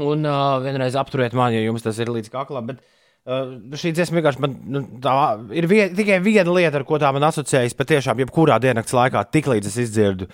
un 0.00 0.26
uh, 0.28 0.58
vienreiz 0.60 0.96
apturiet 1.00 1.32
mani, 1.36 1.56
ja 1.56 1.70
jums 1.70 1.84
tas 1.84 2.00
ir 2.02 2.12
līdz 2.12 2.28
kaklam. 2.34 2.68
Bet, 2.68 2.82
uh, 3.24 3.54
šī 3.72 3.94
dziesma 3.96 4.20
vienkārši 4.20 4.42
man, 4.44 4.58
nu, 4.74 4.82
ir 5.56 5.68
vien, 5.70 5.94
tikai 5.96 6.18
viena 6.24 6.52
lieta, 6.52 6.82
ar 6.82 6.84
ko 6.88 7.00
tā 7.00 7.08
man 7.16 7.24
asociējas. 7.30 7.78
Patiešām, 7.78 8.20
jebkurā 8.26 8.60
diennakts 8.60 8.92
laikā, 8.96 9.24
tiklīdz 9.32 9.72
es 9.72 9.80
izdzirdu, 9.86 10.28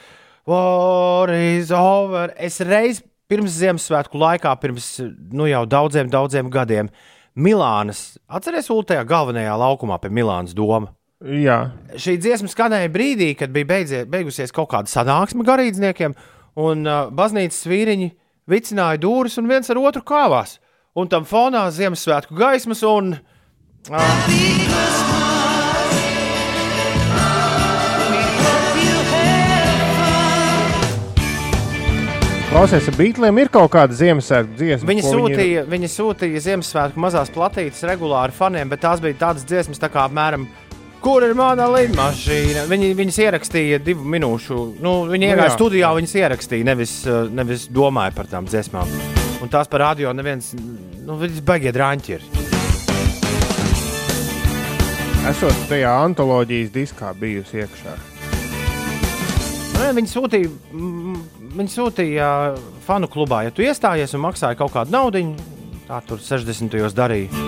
War 0.48 1.28
is 1.34 1.70
over. 1.70 2.32
Es 2.40 2.56
reiz 2.64 3.02
pirms 3.28 3.58
Ziemassvētku 3.60 4.16
laikā, 4.18 4.54
pirms 4.62 4.94
nu, 5.04 5.44
jau 5.50 5.66
daudziem, 5.68 6.08
daudziem 6.08 6.48
gadiem, 6.50 6.88
Milānas, 7.38 8.16
atcerieties, 8.26 8.70
Ultajā 8.74 9.04
galvenajā 9.06 9.54
laukumā 9.60 9.98
pie 10.02 10.10
Milānas 10.10 10.56
doma. 10.56 10.92
Jā. 11.22 11.58
Šī 11.98 12.16
dziesma 12.22 12.50
skanēja 12.50 12.90
brīdī, 12.94 13.32
kad 13.38 13.52
bija 13.54 13.66
beidzie, 13.66 14.04
beigusies 14.10 14.54
kaut 14.54 14.70
kāda 14.72 14.90
sanāksme 14.90 15.46
garīdzniekiem, 15.46 16.14
un 16.62 16.86
uh, 16.86 17.06
baznīcas 17.14 17.66
vīriņi 17.70 18.10
vicināja 18.50 19.02
dūris 19.02 19.38
un 19.42 19.50
viens 19.50 19.70
ar 19.70 19.82
otru 19.82 20.02
kāvās. 20.06 20.58
Un 20.98 21.10
tam 21.10 21.26
fonā 21.28 21.68
Ziemassvētku 21.74 22.38
gaismas 22.38 22.82
un. 22.86 23.14
Uh, 23.88 25.17
Klausies, 32.48 32.86
ar 32.88 32.94
Beatliem 32.96 33.38
ir 33.42 33.50
kaut 33.52 33.68
kāda 33.74 33.92
Ziemassvētku 33.92 34.54
dziesma. 34.56 34.88
Viņi 34.88 35.02
sūtīja, 35.04 35.64
viņi... 35.66 35.72
viņi 35.74 35.90
sūtīja 35.92 36.40
Ziemassvētku 36.46 37.02
mazās 37.04 37.28
platītes 37.34 37.84
regulāri 37.84 38.32
faniem, 38.32 38.70
bet 38.72 38.80
tās 38.86 39.02
bija 39.04 39.18
tādas 39.26 39.44
dziesmas, 39.44 39.80
tā 39.82 39.90
kā 39.92 40.06
apmēram 40.08 40.46
Kur 40.98 41.22
ir 41.22 41.30
mana 41.38 41.68
lidmašīna? 41.70 42.64
Viņi, 42.66 42.88
viņas 42.98 43.18
ierakstīja 43.22 43.78
divu 43.86 44.02
minūšu. 44.10 44.56
Nu, 44.82 44.94
viņi 45.06 45.28
iegāja 45.28 45.52
nu, 45.52 45.54
studijā, 45.54 45.92
viņas 45.94 46.14
ierakstīja, 46.18 46.66
nevis, 46.66 46.94
eh, 47.06 47.28
nevis 47.30 47.68
domāja 47.70 48.16
par 48.16 48.26
tām 48.26 48.48
dziesmām. 48.50 48.90
Un 49.38 49.52
tās 49.52 49.70
par 49.70 49.84
radio 49.84 50.10
neviens, 50.16 50.50
nu, 50.58 51.14
viņas 51.20 51.44
baigie 51.46 51.70
drāņķi 51.76 52.16
ir. 52.16 52.26
Esot 55.30 55.62
tajā 55.70 55.94
antoloģijas 56.08 56.74
diskā 56.74 57.12
bijusi 57.14 57.62
iekšā. 57.62 57.94
Nu, 59.78 59.92
viņi 60.00 60.10
sūtīja, 60.10 60.50
viņi 61.54 61.72
sūtīja 61.72 62.28
fanu 62.86 63.08
klubā, 63.10 63.44
ja 63.46 63.54
tu 63.54 63.64
iestājies 63.64 64.14
un 64.16 64.24
maksāji 64.26 64.58
kaut 64.58 64.74
kādu 64.74 64.94
naudu, 64.94 65.22
tā 65.88 66.00
tur 66.06 66.20
60. 66.22 66.72
gados 66.74 66.96
darīja. 66.96 67.46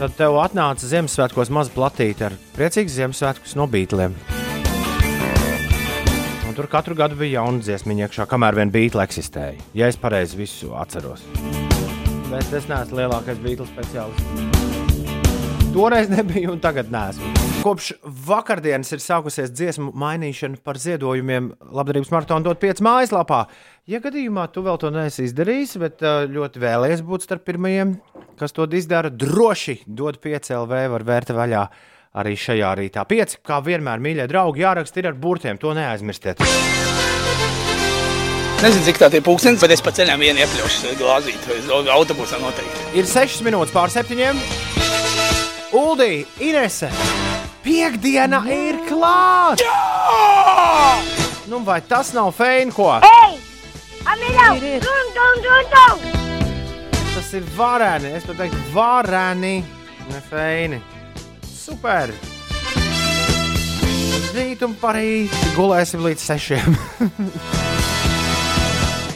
Tad 0.00 0.14
tev 0.16 0.38
atnāca 0.40 0.86
Ziemassvētkos 0.88 1.50
maza 1.52 1.72
platīte 1.74 2.30
ar 2.30 2.36
priecīgu 2.56 2.92
Ziemassvētkus 2.94 3.56
no 3.60 3.66
bītliem. 3.68 4.16
Un 6.48 6.56
tur 6.56 6.70
katru 6.72 6.96
gadu 6.96 7.18
bija 7.20 7.42
jauna 7.42 7.60
dziesma 7.62 7.94
iekšā, 8.06 8.26
kamēr 8.30 8.56
vien 8.62 8.72
bītle 8.72 9.04
eksistēja. 9.04 9.60
Ja 9.76 9.92
es 9.92 10.00
pareizi 10.00 10.40
visu 10.40 10.72
atceros. 10.72 11.26
Bet 12.30 12.48
es 12.56 12.66
neesmu 12.70 13.02
lielākais 13.02 13.44
bītles 13.44 13.70
speciālists. 13.74 14.69
Toreiz 15.74 16.08
nebija, 16.10 16.50
un 16.50 16.58
tagad 16.58 16.90
nesmu. 16.90 17.28
Kopš 17.62 17.92
vakardienas 18.26 18.90
ir 18.90 19.02
sākusies 19.04 19.52
dziesmu 19.54 19.92
mainīšana 20.00 20.58
par 20.64 20.80
ziedojumiem 20.80 21.52
Labdarības 21.76 22.10
maratonā 22.10 22.42
dot 22.48 22.58
5 22.62 22.82
mājaslapā. 22.82 23.44
Ja 23.90 24.00
gadījumā 24.02 24.48
tu 24.50 24.64
vēl 24.66 24.80
to 24.82 24.90
neesi 24.94 25.28
izdarījis, 25.28 25.76
bet 25.82 26.02
uh, 26.02 26.24
ļoti 26.26 26.62
vēlējies 26.64 27.04
būt 27.06 27.26
starp 27.26 27.44
pirmajiem, 27.46 27.94
kas 28.40 28.56
to 28.56 28.66
izdara, 28.74 29.12
droši 29.14 29.82
dod 29.86 30.18
5 30.24 30.50
LV 30.58 30.80
var 30.96 31.06
vērt 31.06 31.30
vaļā 31.36 31.62
arī 32.18 32.34
šajā 32.34 32.72
rītā. 32.80 33.06
5, 33.06 33.38
kā 33.46 33.60
vienmēr, 33.62 34.02
mīļie 34.02 34.26
draugi, 34.32 34.64
jāraksta 34.64 35.04
ir 35.04 35.12
ar 35.12 35.20
burtiem, 35.20 35.60
to 35.60 35.76
neaizmirstiet. 35.76 36.42
Nezinu, 38.60 38.82
cik 38.90 38.98
tā 39.00 39.12
ir 39.14 39.22
pūkstens, 39.24 39.62
bet 39.62 39.76
es 39.76 39.84
pa 39.84 39.94
ceļam 39.94 40.20
vienu 40.20 40.42
iepļaušu 40.42 40.98
glāzīti. 40.98 41.62
Autobusā 41.94 42.42
noteikti. 42.42 42.90
Ir 42.98 43.08
6 43.08 43.46
minūtes 43.46 43.72
pār 43.72 43.94
7. 43.94 45.09
Uldī, 45.70 46.24
Inese, 46.42 46.88
piekdiena 47.62 48.40
Jā! 48.42 48.56
ir 48.70 48.78
klāta! 48.88 49.68
Nu, 51.46 51.60
vai 51.66 51.78
tas 51.86 52.10
nav 52.14 52.32
feini, 52.34 52.74
ko? 52.74 52.88
Ei! 53.06 53.38
Amiļau! 54.10 54.58
Dun, 54.82 55.12
dun, 55.14 55.40
dun, 55.46 55.70
dun! 55.70 56.02
Tas 57.14 57.30
ir 57.38 57.46
vareni, 57.54 58.10
es 58.18 58.26
pat 58.26 58.42
teiktu, 58.42 58.58
vareni, 58.74 59.54
ne 60.10 60.22
feini. 60.26 60.82
Super! 61.46 62.10
Rīt 64.34 64.62
un 64.66 64.74
parīt 64.78 65.34
gulēsim 65.54 66.02
līdz 66.06 66.30
sešiem. 66.32 66.80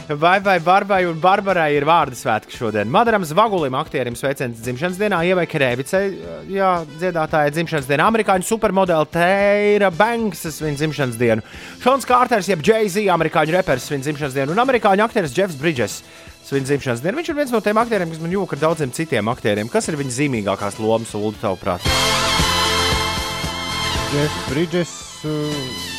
Vai 0.07 0.39
vai 0.39 0.59
Barbai 0.59 1.05
un 1.09 1.17
Barbarai 1.17 1.71
ir 1.73 1.85
vārdu 1.87 2.13
svētki 2.13 2.53
šodien? 2.53 2.85
Madaram 2.93 3.23
Zvagulim, 3.25 3.73
aktierim, 3.73 4.13
sveiciens 4.13 4.59
dzimšanas 4.61 4.99
dienā, 5.01 5.23
Ievai 5.25 5.47
Krēvicei, 5.49 6.11
jā, 6.53 6.69
dziedātāja 6.99 7.49
dzimšanas 7.55 7.89
dienā, 7.89 8.05
amerikāņu 8.13 8.45
supermodeli 8.45 9.09
Teira 9.09 9.89
Banksas 9.89 10.61
viņa 10.61 10.77
dzimšanas 10.83 11.17
dienu, 11.17 11.45
Šons 11.81 12.05
Kārters, 12.05 12.51
jeb 12.51 12.61
Jay-Z, 12.61 13.07
amerikāņu 13.15 13.57
reperis 13.57 13.89
viņa 13.89 14.05
dzimšanas 14.05 14.37
dienu 14.37 14.53
un 14.53 14.61
amerikāņu 14.61 15.07
aktieris 15.07 15.33
Jeffs 15.33 15.57
Bridges. 15.57 15.97
Viņa 16.45 16.69
dzimšanas 16.69 17.01
diena. 17.01 17.17
Viņš 17.17 17.31
ir 17.31 17.39
viens 17.39 17.55
no 17.55 17.63
tiem 17.65 17.81
aktieriem, 17.81 18.13
kas 18.13 18.21
man 18.21 18.35
jūka 18.35 18.53
ar 18.53 18.61
daudziem 18.67 18.93
citiem 18.93 19.33
aktieriem. 19.33 19.71
Kas 19.73 19.89
ir 19.89 19.97
viņa 19.97 20.13
zīmīgākās 20.19 20.77
lomas, 20.77 21.17
Ulu, 21.17 21.33
tavuprāt? 21.41 21.89
Jeffs 24.13 24.47
Bridges. 24.53 24.95
Uh 25.25 25.94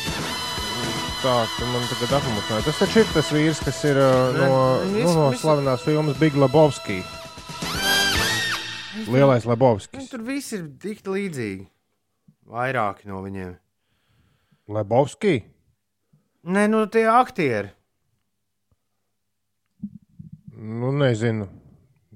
tā, 1.27 1.37
ka 1.57 1.67
man 1.67 1.83
tagad 1.89 2.13
atmosfēra. 2.21 2.63
Tas 2.63 2.77
taču 2.79 3.01
ir 3.01 3.09
tas 3.11 3.29
vīrs, 3.35 3.59
kas 3.65 3.79
ir 3.89 3.97
no, 4.37 4.59
nu, 4.87 5.07
no 5.11 5.25
slavenās 5.35 5.83
filmas 5.83 6.19
Big 6.21 6.37
Lebowski. 6.39 7.01
Lielais 9.11 9.47
Lebowskis. 9.47 10.07
Tur 10.11 10.23
viss 10.27 10.55
ir 10.55 10.69
tik 10.81 11.03
līdzīgi. 11.03 11.67
Vairāki 12.47 13.09
no 13.11 13.19
viņiem. 13.25 13.57
Lebowski? 14.71 15.35
Nē, 16.47 16.67
nu 16.71 16.85
tie 16.91 17.03
aktieri. 17.11 17.73
Nu, 20.57 20.93
nezinu. 20.95 21.49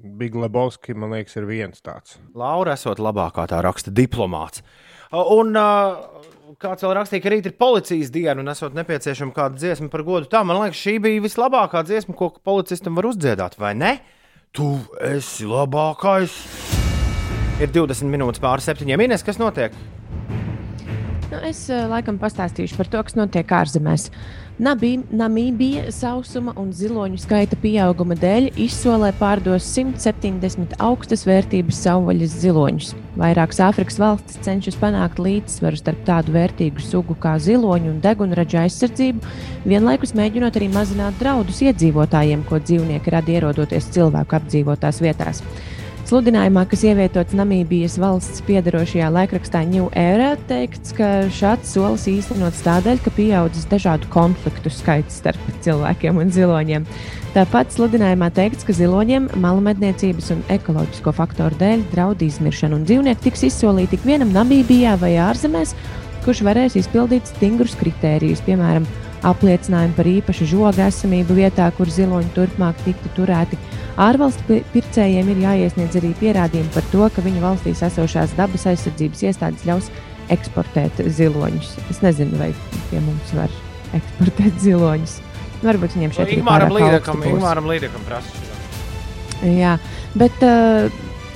Big 0.02 0.36
Lebowski, 0.40 0.96
man 0.98 1.12
liekas, 1.18 1.36
ir 1.38 1.50
viens 1.50 1.84
tāds. 1.84 2.16
Laura 2.38 2.78
esot 2.80 3.00
labākā 3.04 3.44
tā 3.52 3.60
raksta 3.64 3.92
diplomāts. 3.94 4.64
Un 5.12 5.52
uh, 5.60 6.31
kāds 6.62 6.86
vēl 6.86 6.94
rakstīja, 6.98 7.24
ka 7.24 7.32
rīt 7.34 7.48
ir 7.50 7.56
policijas 7.60 8.12
diena 8.14 8.42
un 8.44 8.52
esot 8.52 8.76
nepieciešama 8.78 9.34
kāda 9.36 9.58
dziesma 9.60 9.90
par 9.94 10.04
godu. 10.08 10.30
Tā 10.32 10.44
man 10.46 10.62
liekas, 10.62 10.82
šī 10.82 10.98
bija 11.04 11.24
vislabākā 11.24 11.84
dziesma, 11.88 12.16
ko 12.18 12.32
policistam 12.46 12.98
var 13.00 13.10
uzdziedāt, 13.10 13.58
vai 13.62 13.74
ne? 13.78 13.96
Tu 14.56 14.68
esi 15.08 15.48
labākais. 15.50 16.36
Ir 17.62 17.72
20 17.74 18.10
minūtes 18.10 18.42
pāri 18.42 18.66
septiņiem. 18.66 19.06
Ines, 19.06 19.26
kas 19.26 19.40
notiek? 19.42 19.76
Nu, 21.32 21.40
es 21.48 21.64
uh, 21.72 21.86
laikam 21.88 22.18
pastāstīšu 22.20 22.76
par 22.80 22.90
to, 22.92 23.02
kas 23.08 23.16
notiek 23.16 23.54
ārzemēs. 23.56 24.10
Namībija 24.62 25.88
sausuma 25.90 26.52
un 26.62 26.68
ziloņu 26.70 27.18
skaita 27.24 27.58
pieauguma 27.64 28.14
dēļ 28.14 28.52
izsolē 28.62 29.08
pārdos 29.18 29.66
170 29.74 30.76
augstas 30.86 31.26
vērtības 31.26 31.80
savvaļas 31.88 32.36
ziloņus. 32.44 32.92
Vairākas 33.18 33.64
Āfrikas 33.66 33.98
valstis 33.98 34.38
cenšas 34.46 34.78
panākt 34.78 35.18
līdzsvaru 35.18 35.82
starp 35.82 36.06
tādu 36.06 36.38
vērtīgu 36.38 36.86
sugu 36.86 37.18
kā 37.18 37.40
ziloņu 37.42 37.90
un 37.96 38.00
degunraža 38.06 38.68
aizsardzību, 38.68 39.34
vienlaikus 39.66 40.14
mēģinot 40.22 40.62
arī 40.62 40.70
mazināt 40.78 41.18
draudus 41.18 41.66
iedzīvotājiem, 41.66 42.46
ko 42.46 42.62
dzīvnieki 42.62 43.18
rada 43.18 43.34
ierodoties 43.34 43.90
cilvēku 43.98 44.38
apdzīvotās 44.44 45.02
vietās. 45.02 45.42
Sludinājumā, 46.12 46.66
kas 46.68 46.82
ievietots 46.84 47.32
Namībijas 47.40 47.94
valsts 48.02 48.42
piedarošajā 48.44 49.06
laikrakstā 49.16 49.62
New 49.64 49.86
Era, 49.96 50.34
teikts, 50.50 50.92
ka 50.98 51.08
šāds 51.32 51.70
solis 51.72 52.04
īstenots 52.12 52.60
tādēļ, 52.66 52.98
ka 53.06 53.14
pieaudzis 53.16 53.70
dažādu 53.72 54.10
konfliktu 54.12 54.68
skaits 54.76 55.22
starp 55.22 55.46
cilvēkiem 55.64 56.20
un 56.20 56.34
ziloņiem. 56.36 56.88
Tāpat 57.32 57.72
sludinājumā 57.72 58.28
teikts, 58.36 58.68
ka 58.68 58.76
ziloņiem 58.76 59.30
malu 59.40 59.64
medniecības 59.70 60.34
un 60.36 60.42
ekoloģisko 60.52 61.14
faktoru 61.16 61.56
dēļ 61.62 61.86
draud 61.94 62.26
izmiršana, 62.28 62.82
un 62.82 62.84
dzīvnieki 62.90 63.30
tiks 63.30 63.46
izsolīti 63.48 63.96
tik 63.96 64.10
vienam 64.10 64.36
Namībijā 64.36 64.98
vai 65.00 65.14
ārzemēs, 65.30 65.72
kurš 66.28 66.44
varēs 66.44 66.76
izpildīt 66.82 67.32
stingrus 67.32 67.80
kritērijus, 67.80 68.44
piemēram, 68.50 68.84
apliecinājumu 69.28 69.98
par 69.98 70.10
īpašu 70.10 70.48
žoga 70.50 70.88
esamību 70.90 71.38
vietā, 71.38 71.68
kur 71.78 71.90
ziloņi 71.92 72.34
turpmāk 72.36 72.80
tiktu 72.86 73.14
turēti 73.20 73.60
Ārvalstu 74.00 74.62
pircējiem 74.72 75.28
ir 75.34 75.42
jāiesniedz 75.44 75.98
arī 76.00 76.14
pierādījumi 76.20 76.72
par 76.74 76.86
to, 76.94 77.08
ka 77.12 77.24
viņu 77.26 77.44
valstīs 77.44 77.84
esošās 77.86 78.36
dabas 78.38 78.64
aizsardzības 78.72 79.24
iestādes 79.28 79.66
ļaus 79.68 79.90
eksportēt 80.32 81.02
ziloņus. 81.12 81.74
Es 81.92 82.00
nezinu, 82.04 82.40
vai 82.40 82.52
pie 82.90 83.02
mums 83.04 83.34
var 83.36 83.52
eksportēt 83.98 84.62
ziloņus. 84.64 85.18
Varbūt 85.62 85.98
viņiem 85.98 86.16
šeit 86.16 86.32
ir 86.38 86.46
pārāk 86.48 86.72
Ingūram 86.72 87.68
līdekam 87.70 88.08
prasa. 88.08 88.50
Jā, 89.46 89.76
bet 90.18 90.46
uh, 90.46 90.88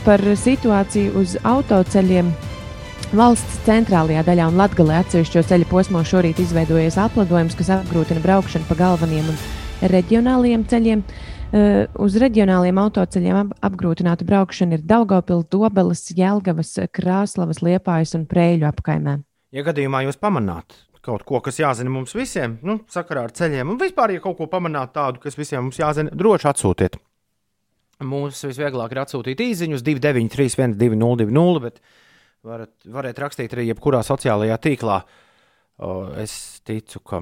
par 0.07 0.23
situāciju 0.23 1.19
uz 1.19 1.35
autoceļiem. 1.43 2.31
Valsts 3.15 3.61
centrālajā 3.63 4.25
daļā 4.27 4.45
un 4.49 4.57
Latvijā 4.59 4.97
atsevišķo 4.99 5.43
ceļu 5.47 5.67
posmā 5.69 6.01
šorīt 6.03 6.41
izveidojies 6.43 6.97
apledojums, 6.99 7.55
kas 7.55 7.69
apgrūtina 7.77 8.19
braukšanu 8.19 8.67
pa 8.67 8.75
galvenajiem 8.81 9.29
un 9.31 9.37
reģionālajiem 9.93 10.65
ceļiem. 10.67 11.03
Uh, 11.55 11.85
uz 12.01 12.17
reģionāliem 12.19 12.81
autoceļiem 12.81 13.39
ap, 13.39 13.53
apgrūtināta 13.69 14.27
braukšana 14.27 14.75
ir 14.75 14.83
Daugopils, 14.89 15.47
Dobeles, 15.53 16.03
Jelgavas, 16.17 16.73
Krāslavas, 16.91 17.63
Liepājas 17.63 18.17
un 18.19 18.27
Prēļu 18.27 18.67
apkaimē. 18.73 19.15
Ja 19.55 19.63
gadījumā 19.63 20.03
jūs 20.09 20.19
pamanāt 20.19 20.75
kaut 21.05 21.23
ko, 21.23 21.39
kas 21.45 21.61
jāzina 21.61 21.93
mums 21.93 22.15
visiem, 22.17 22.57
nu, 22.65 22.81
sakarā 22.91 23.29
ar 23.29 23.35
ceļiem, 23.37 23.69
un 23.71 23.79
vispār, 23.79 24.17
ja 24.17 24.23
kaut 24.23 24.41
ko 24.41 24.49
pamanāt 24.51 24.91
tādu, 24.97 25.21
kas 25.23 25.37
visiem 25.39 25.67
mums 25.69 25.79
jāzina, 25.79 26.11
droši 26.11 26.49
atsūtiet. 26.51 26.97
Mums 28.03 28.41
visvieglāk 28.43 28.91
ir 28.91 29.05
atsūtīt 29.05 29.45
īsiņus 29.45 29.85
293, 29.85 30.75
202, 30.81 31.61
bet 31.63 31.79
varat, 32.45 32.71
varat 32.85 33.19
rakstīt 33.25 33.53
arī 33.55 33.69
jebkurā 33.71 34.03
sociālajā 34.05 34.59
tīklā. 34.61 35.01
Es 36.21 36.61
ticu, 36.63 37.01
ka 37.03 37.19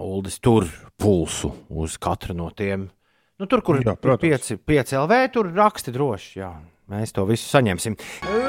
Uldis 0.00 0.38
tur 0.40 0.64
pulsu 0.96 1.50
uz 1.82 1.98
katru 2.00 2.36
no 2.38 2.48
tiem 2.56 2.88
Nu, 3.40 3.46
tur, 3.48 3.62
kur 3.64 3.78
ir 3.80 3.86
5, 3.96 4.58
5 4.68 4.90
LV, 5.00 5.18
tur 5.32 5.46
raksti 5.56 5.94
droši. 5.94 6.34
Jā. 6.42 6.50
Mēs 6.92 7.14
to 7.16 7.24
visu 7.24 7.48
saņemsim. 7.48 7.96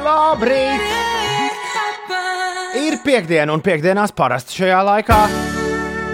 Labrīt! 0.04 0.84
Ir 2.82 3.00
piekdiena, 3.06 3.56
un 3.56 3.64
piekdienās 3.64 4.12
parasti 4.16 4.60
šajā 4.60 4.84
laikā 4.90 5.22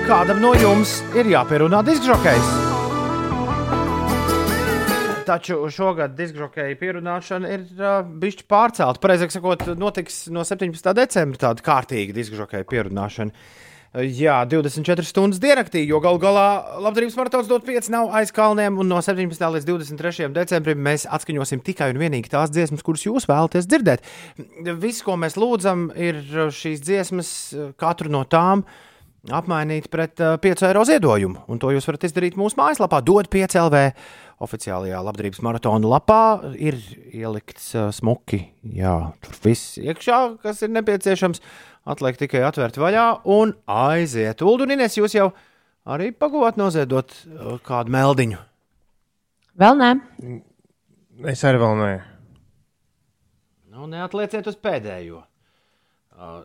kādam 0.05 0.45
no 0.45 0.53
jums 0.61 0.99
ir 1.17 1.33
jāpierunā 1.33 1.81
diskžokejs. 1.89 2.66
Taču 5.27 5.59
šogad 5.73 6.13
diskžokeja 6.15 6.77
pierunāšana 6.79 7.49
ir 7.51 7.63
uh, 7.75 7.99
bijusi 8.07 8.45
pārcelta. 8.47 9.01
Pareizāk 9.03 9.33
sakot, 9.33 9.65
notiks 9.79 10.25
no 10.31 10.45
17. 10.47 10.93
decembra 10.95 11.47
tāda 11.49 11.65
kārtīga 11.65 12.15
diskžokeja 12.15 12.67
pierunāšana. 12.69 13.35
Jā, 13.97 14.41
24 14.45 15.07
stundas 15.07 15.39
diennaktī, 15.41 15.81
jo 15.87 15.97
galu 16.03 16.19
galā 16.21 16.77
labdarības 16.83 17.15
maratons 17.17 17.47
dot 17.49 17.63
5 17.65 17.87
nav 17.89 18.11
aiz 18.19 18.33
kalniem, 18.35 18.75
un 18.77 18.91
no 18.91 18.99
17. 19.01 19.39
līdz 19.55 19.65
23. 19.65 20.27
decembrim 20.35 20.83
mēs 20.85 21.07
atskaņosim 21.17 21.63
tikai 21.65 21.87
un 21.93 22.01
vienīgi 22.03 22.29
tās 22.29 22.51
dziesmas, 22.53 22.83
kuras 22.85 23.07
jūs 23.07 23.25
vēlaties 23.29 23.65
dzirdēt. 23.65 24.03
Viss, 24.83 25.01
ko 25.07 25.15
mēs 25.17 25.39
lūdzam, 25.39 25.87
ir 25.95 26.19
šīs 26.53 26.83
dziesmas, 26.83 27.31
katru 27.79 28.11
no 28.13 28.21
tām 28.29 28.67
apmainīt 29.33 29.89
pret 29.91 30.19
5 30.19 30.67
eiro 30.67 30.83
ziedojumu, 30.87 31.47
un 31.49 31.59
to 31.63 31.71
jūs 31.73 31.87
varat 31.89 32.05
izdarīt 32.07 32.37
mūsu 32.39 32.59
mājaslapā, 32.59 33.01
dod 33.07 33.31
5 33.33 33.57
LV. 33.65 33.83
Oficiālajā 34.37 34.99
labdarības 35.01 35.39
maratona 35.41 35.89
lapā 35.89 36.21
ir 36.61 36.75
ielikts 37.09 37.71
uh, 37.73 37.87
smuki, 37.95 38.43
jā, 38.69 38.93
tur 39.23 39.39
viss 39.41 39.79
iekšā, 39.81 40.19
kas 40.43 40.61
ir 40.61 40.69
nepieciešams. 40.75 41.41
Atliek 41.89 42.19
tikai 42.19 42.43
atvērt 42.45 42.77
vaļā 42.77 43.05
un 43.33 43.55
aiziet. 43.71 44.43
Uldunīnes, 44.45 44.99
jūs 44.99 45.15
jau 45.17 45.31
arī 45.89 46.11
pagūvāt 46.13 46.59
noziedot 46.61 47.15
uh, 47.15 47.55
kādu 47.65 47.95
meldiņu? 47.95 48.43
Vēl 49.57 49.81
nē. 49.81 49.89
Es 51.33 51.41
arī 51.47 51.63
vēl 51.63 51.79
nē. 51.81 51.91
Nu, 53.73 53.89
neatlieciet 53.89 54.45
uz 54.51 54.59
pēdējo. 54.61 55.23
Uh, 56.13 56.43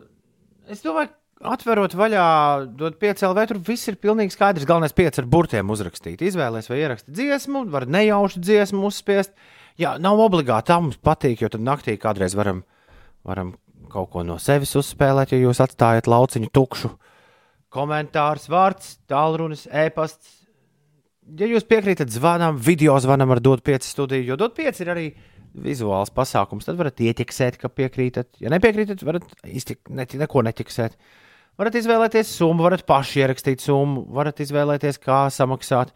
es 0.65 0.81
domāju, 0.81 1.13
atverot 1.43 1.95
vaļā, 1.97 2.27
dot 2.79 2.99
piecēlēt, 3.01 3.51
tur 3.51 3.59
viss 3.67 3.89
ir 3.91 3.97
pilnīgi 4.01 4.35
skaidrs. 4.35 4.67
Galvenais 4.69 4.95
pieci 4.95 5.21
ar 5.21 5.27
burtiem 5.29 5.71
uzrakstīt. 5.73 6.23
Izvēlēties 6.23 6.69
vai 6.71 6.79
ierakstīt 6.81 7.17
dziesmu, 7.17 7.65
var 7.73 7.87
nejaušu 7.91 8.41
dziesmu 8.43 8.85
uzspiest. 8.89 9.35
Jā, 9.79 9.95
nav 10.01 10.21
obligāti 10.21 10.69
tā 10.69 10.79
mums 10.81 10.99
patīk, 11.01 11.41
jo 11.43 11.49
tad 11.51 11.63
naktī 11.65 11.95
kādreiz 12.01 12.35
varam, 12.37 12.61
varam 13.25 13.55
kaut 13.93 14.11
ko 14.13 14.23
no 14.25 14.37
sevis 14.41 14.73
uzspēlēt, 14.79 15.33
ja 15.33 15.41
jūs 15.41 15.61
atstājat 15.63 16.09
lauciņu 16.09 16.51
tukšu. 16.53 16.93
Komentārs, 17.73 18.47
vārds, 18.53 18.97
tālrunis, 19.09 19.65
e-pasts. 19.69 20.39
Ja 21.39 21.47
jūs 21.49 21.65
piekrītat 21.65 22.11
zvanam, 22.13 22.57
video 22.59 22.97
zvanam 23.01 23.31
ar 23.33 23.41
dot 23.41 23.63
5 23.65 23.87
studiju, 23.87 24.27
jo 24.27 24.37
dot 24.37 24.57
5 24.57 24.81
ir 24.83 24.91
arī 24.93 25.05
vizuāls 25.53 26.11
pasākums, 26.13 26.67
tad 26.67 26.77
varat 26.79 26.99
ieķeksēt, 27.01 27.57
ka 27.61 27.69
piekrītat. 27.69 28.29
Ja 28.43 28.51
nepiekrītat, 28.53 29.01
varat 29.05 29.25
īsti 29.45 29.79
ne, 29.93 30.05
neko 30.23 30.43
neķeksēt. 30.49 30.97
Varat 31.59 31.75
izvēlēties 31.77 32.31
summu, 32.33 32.65
varat 32.65 32.81
paši 32.89 33.21
ierakstīt 33.21 33.61
summu, 33.61 34.07
varat 34.15 34.41
izvēlēties, 34.41 34.97
kā 35.03 35.27
samaksāt. 35.33 35.93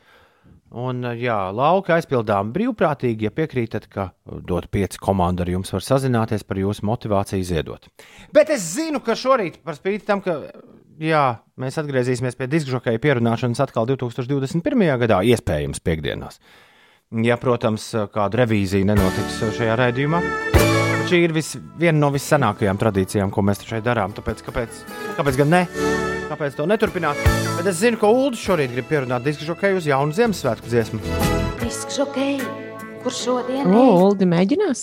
Un, 0.68 1.00
jā, 1.16 1.38
lauka 1.56 1.96
aizpildām 1.96 2.52
brīvprātīgi, 2.54 3.30
ja 3.30 3.32
piekrītat, 3.32 3.88
ka 3.90 4.10
dot 4.28 4.68
pieci 4.70 5.00
komanda 5.00 5.46
ar 5.46 5.52
jums 5.54 5.72
var 5.72 5.86
sazināties 5.86 6.44
par 6.44 6.60
jūsu 6.60 6.86
motivāciju 6.90 7.48
ziedot. 7.48 7.88
Bet 8.36 8.52
es 8.54 8.66
zinu, 8.76 9.00
ka 9.02 9.16
šorīt, 9.18 9.62
par 9.64 9.80
spīti 9.80 10.06
tam, 10.10 10.22
ka 10.26 10.42
jā, 11.00 11.24
mēs 11.58 11.80
atgriezīsimies 11.82 12.38
pie 12.38 12.50
diskžokeja 12.52 13.02
pierunāšanas 13.02 13.64
atkal 13.64 13.88
2021. 13.90 14.86
gadā, 15.08 15.24
iespējams, 15.32 15.82
piekdienās. 15.82 16.42
Ja, 17.24 17.40
protams, 17.40 17.94
kāda 18.12 18.44
revīzija 18.44 18.92
nenotiks 18.92 19.40
šajā 19.56 19.80
raidījumā. 19.80 20.22
Šī 21.08 21.22
ir 21.24 21.32
vis, 21.32 21.54
viena 21.80 22.02
no 22.02 22.10
vissenākajām 22.12 22.80
tradīcijām, 22.82 23.30
ko 23.32 23.40
mēs 23.48 23.62
šeit 23.64 23.86
darām. 23.86 24.12
Tāpēc, 24.12 24.42
kāpēc, 24.44 24.80
kāpēc 25.16 25.38
gan 25.40 25.54
ne? 25.54 25.60
Kāpēc 26.28 26.58
to 26.58 26.66
neturpināt? 26.68 27.22
Bet 27.56 27.70
es 27.72 27.78
zinu, 27.80 27.96
ka 28.02 28.10
Ulu 28.12 28.36
šorīt 28.36 28.74
grib 28.74 28.90
pierunāt 28.90 29.24
disku 29.24 29.48
žokeju 29.48 29.80
uz 29.80 29.88
jaunu 29.88 30.12
Ziemassvētku 30.18 30.68
dziesmu. 30.68 31.00
Disku 31.62 31.96
žokeju, 31.96 32.50
kur 33.06 33.16
šodien 33.16 33.72
o, 33.72 33.86
Uldi 34.02 34.28
mēģinās? 34.28 34.82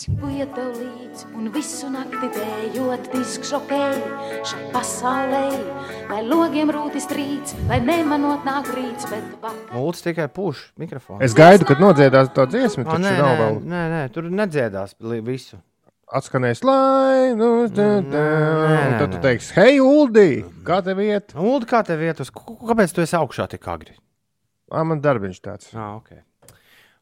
Un 1.37 1.51
visu 1.53 1.91
nakti 1.93 2.33
dējot 2.39 3.11
disku 3.13 3.51
žokeju 3.51 4.25
šai 4.49 4.63
pasaulē. 4.73 5.45
Vai 6.09 6.23
logiem 6.25 6.73
rūtis 6.73 7.05
trīc, 7.13 7.53
vai 7.69 7.83
nemanot 7.85 8.49
nāk 8.49 8.73
rīts, 8.73 9.11
bet 9.13 9.29
vakar. 9.45 9.77
Ulds 9.77 10.01
tikai 10.09 10.31
pūš 10.33 10.71
mikrofonu. 10.81 11.21
Es 11.29 11.37
gaidu, 11.37 11.69
kad 11.69 11.85
nodziedās 11.85 12.33
to 12.33 12.48
dziesmu, 12.48 12.88
taču 12.88 13.05
nē, 13.05 13.15
nav 13.21 13.38
vēl. 13.44 13.63
Nē, 13.69 13.87
nē, 13.92 14.03
tur 14.17 14.33
nedziedās 14.33 14.96
visu 15.29 15.61
atskanēs, 16.13 16.63
lai, 16.67 17.33
nu, 17.38 17.50
un 17.65 18.96
tad 18.98 19.15
tu 19.15 19.21
teiksi, 19.23 19.55
hei, 19.57 19.79
Uldi, 19.83 20.44
kā 20.67 20.81
tev 20.85 21.00
iet? 21.05 21.35
Uldi, 21.38 21.69
kā 21.71 21.81
tev 21.87 22.02
iet? 22.05 22.21
Uz, 22.23 22.31
kāpēc 22.35 22.94
tu 22.94 23.05
esi 23.05 23.17
augšā 23.19 23.46
tik 23.52 23.67
agri? 23.71 23.96
Ā, 24.73 24.85
man 24.87 25.02
darbiņš 25.05 25.40
tāds. 25.44 25.71
Ah, 25.77 25.96
okay. 25.98 26.23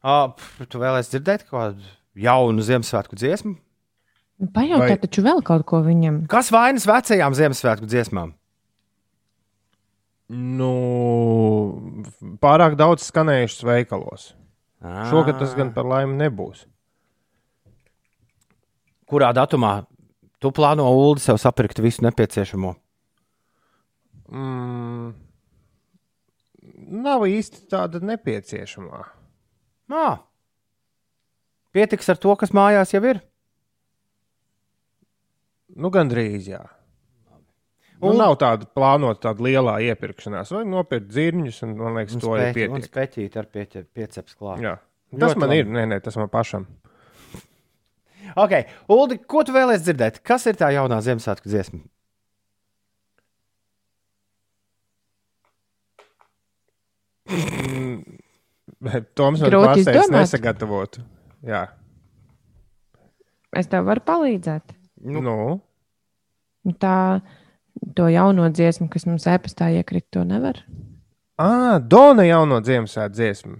ah, 0.05 0.33
tu 0.69 0.81
vēlēsi 0.81 1.15
dzirdēt 1.15 1.45
kādu 1.49 1.83
jaunu 2.19 2.63
Ziemassvētku 2.65 3.19
dziesmu? 3.19 3.55
Pajautā 4.53 4.95
Vai... 4.95 5.01
taču 5.05 5.23
vēl 5.23 5.43
kaut 5.45 5.65
ko 5.69 5.83
viņam. 5.85 6.23
Kas 6.31 6.51
vainas 6.53 6.87
vecajām 6.89 7.35
Ziemassvētku 7.37 7.87
dziesmām? 7.89 8.33
Nu, 10.33 10.73
pārāk 12.41 12.77
daudz 12.79 13.05
skanējušas 13.07 13.65
veikalos. 13.67 14.31
À. 14.83 15.05
Šogad 15.11 15.37
tas 15.39 15.53
gan 15.55 15.71
par 15.75 15.87
laimi 15.87 16.17
nebūs 16.19 16.65
kurā 19.09 19.31
datumā 19.35 19.85
tu 20.39 20.51
plāno 20.51 20.85
ULDI 20.91 21.21
sev 21.23 21.37
sapirkt 21.41 21.79
visu 21.83 22.03
nepieciešamo? 22.05 22.73
Mm, 24.33 25.13
nav 27.03 27.25
īsti 27.29 27.65
tāda 27.71 28.01
nepieciešamā. 28.01 29.03
Mā. 29.93 30.07
Pietiks 31.73 32.09
ar 32.13 32.17
to, 32.21 32.35
kas 32.39 32.53
mājās 32.55 32.93
jau 32.93 33.01
ir. 33.09 33.19
Nu, 35.73 35.89
gandrīz, 35.93 36.47
jā. 36.53 36.61
Nu, 38.03 38.11
un 38.11 38.17
nav 38.19 38.35
tāda 38.41 38.67
plānota, 38.67 39.29
tāda 39.29 39.41
liela 39.45 39.77
iepirkšanās. 39.81 40.51
Vai 40.53 40.63
nopirkt 40.67 41.07
dzirņus, 41.09 41.61
un 41.65 41.75
man 41.79 41.95
liekas, 41.97 42.17
Un 42.17 42.21
to 42.25 42.33
ir 42.35 42.49
spēķi- 42.53 42.69
Un 42.75 42.81
speķīt 42.83 43.37
ar 43.39 43.45
pieķe- 43.47 43.85
pieceps 43.93 44.35
klāt. 44.35 44.59
Jā. 44.61 44.75
Tas 45.13 45.33
Ļoti 45.33 45.39
man 45.39 45.49
labi. 45.49 45.59
ir, 45.59 45.65
nē, 45.65 45.85
nē, 45.93 46.01
tas 46.03 46.15
man 46.17 46.27
pašam. 46.29 46.67
Ok, 48.39 48.53
Uldi, 48.93 49.19
ko 49.29 49.43
tu 49.45 49.53
vēlēsies 49.55 49.85
dzirdēt? 49.85 50.21
Kas 50.25 50.47
ir 50.49 50.57
tā 50.59 50.71
jaunā 50.73 50.97
Ziemassvētku 51.05 51.49
dziesma? 51.51 51.83
Toms 59.17 59.41
pārsteidz 59.41 59.87
izdomāt. 59.87 60.17
nesagatavotu. 60.17 61.03
Jā. 61.47 61.67
Es 63.53 63.69
tev 63.69 63.85
varu 63.87 64.01
palīdzēt. 64.05 64.73
Nu, 65.03 65.21
nu. 65.23 65.35
Tā, 66.81 67.19
to 67.97 68.07
jauno 68.09 68.47
dziesmu, 68.49 68.87
kas 68.91 69.05
mums 69.09 69.27
e-pastā 69.29 69.69
iekrita, 69.77 70.07
to 70.17 70.23
nevar. 70.27 70.63
Ah, 71.41 71.77
Dona 71.79 72.25
jauno 72.27 72.61
Ziemassvētku 72.63 73.17
dziesmu. 73.17 73.55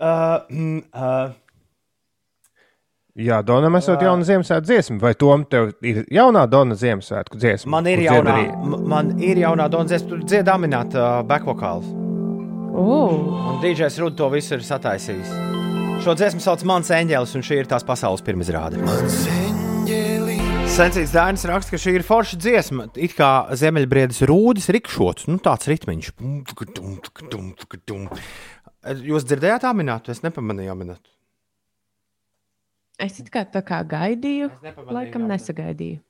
Uh, 0.00 0.46
mm, 0.48 0.78
uh, 0.96 1.34
Jā, 3.20 3.40
Donam 3.44 3.76
esot 3.76 4.00
jauna 4.00 4.24
Ziemassvētku 4.24 4.64
dziesma. 4.68 4.96
Vai 5.02 5.12
Tom 5.18 5.42
tev 5.50 5.74
ir 5.84 6.04
jaunā 6.12 6.46
Dona 6.48 6.76
Ziemassvētku 6.78 7.36
dziesma? 7.40 7.72
man 7.76 7.88
ir 7.90 8.00
jaunā, 8.06 8.36
arī? 8.36 8.78
man 8.88 9.10
ir 9.20 9.40
jaunā 9.42 9.66
Dona 9.72 9.90
dziesma, 9.90 10.08
tur 10.14 10.22
dzied 10.24 10.46
dominēt 10.48 10.96
uh, 10.96 11.20
backvokāls. 11.28 11.90
Uh, 12.70 13.12
Un 13.50 13.60
DJs 13.60 13.98
Rudd 14.00 14.16
to 14.16 14.30
visu 14.32 14.56
ir 14.56 14.64
sataisījis. 14.64 15.34
Šo 16.00 16.14
dziesmu 16.16 16.40
sauc 16.40 16.64
Mans 16.64 16.88
eņģēlis, 16.96 17.36
un 17.36 17.44
šī 17.44 17.60
ir 17.60 17.68
tās 17.68 17.84
pasaules 17.84 18.24
pirmizrāde. 18.24 18.80
Sensīts 20.70 21.12
Dainis 21.12 21.44
raksta, 21.50 21.74
ka 21.74 21.82
šī 21.82 21.98
ir 21.98 22.06
forša 22.06 22.40
dziesma. 22.40 22.88
It 22.96 23.18
kā 23.18 23.50
ziemeļbriedes 23.58 24.22
rūdis 24.30 24.70
rikšots, 24.72 25.28
nu 25.28 25.42
tāds 25.44 25.68
ritmiņš. 25.68 26.12
Jūs 29.10 29.26
dzirdējāt 29.28 29.66
tā 29.66 29.74
minētu? 29.76 30.14
Es 30.14 30.22
nepamanīju 30.24 30.78
minētu. 30.78 31.19
Es 33.00 33.18
it 33.22 33.30
kā 33.32 33.44
tā 33.48 33.62
kā 33.66 33.80
gaidīju, 33.88 34.50
laikam 34.92 35.26
jā. 35.26 35.32
nesagaidīju. 35.34 36.00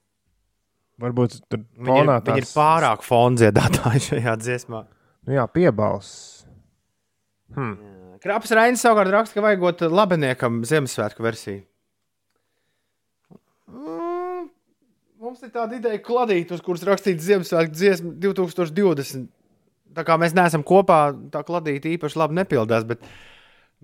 Varbūt 1.01 1.39
tur 1.49 1.63
ir, 1.63 1.87
fonā 1.89 2.19
ir 2.21 2.45
tās- 2.45 2.53
pārāk 2.57 3.05
fondziedātāji 3.07 4.03
šajā 4.11 4.37
dziesmā. 4.43 4.85
Nu, 5.25 5.37
jā, 5.39 5.47
piebalsts. 5.53 6.45
Kraps 8.21 8.53
Rainis 8.55 8.83
savukārt 8.85 9.11
raksta, 9.15 9.39
ka 9.39 9.43
vajagot 9.47 9.87
labiniekam 9.91 10.61
Ziemassvētku 10.69 11.25
versiju. 11.25 11.63
Mm, 13.71 14.51
Mums 15.21 15.43
ir 15.45 15.51
tāda 15.53 15.77
ideja, 15.77 15.99
kladīt, 16.01 16.53
uz 16.55 16.63
kuras 16.65 16.85
rakstīts 16.89 17.27
Ziemassvētku 17.27 17.77
dziesma 17.77 18.13
2020. 18.25 19.27
Tā 19.97 20.05
kā 20.07 20.17
mēs 20.21 20.33
neesam 20.37 20.63
kopā, 20.65 21.11
tā 21.35 21.43
kladīta 21.45 21.91
īpaši 21.91 22.17
labi 22.21 22.39
nepildās, 22.39 22.87
bet, 22.89 23.03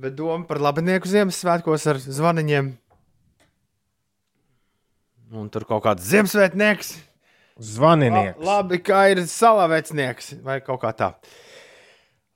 bet 0.00 0.14
doma 0.16 0.46
par 0.48 0.60
labinieku 0.64 1.10
Ziemassvētkos 1.10 1.84
ar 1.92 2.00
zvaniņiem. 2.00 2.70
Un 5.34 5.48
tur 5.50 5.64
kaut 5.66 5.82
kāds 5.84 6.04
Ziemassvētnieks. 6.06 6.92
Zvaninieks. 7.58 8.38
La, 8.44 8.58
labi, 8.60 8.78
kā 8.84 9.06
ir 9.14 9.22
salavecnieks 9.26 10.34
vai 10.44 10.60
kaut 10.60 10.82
kā 10.82 10.92
tā. 10.94 11.08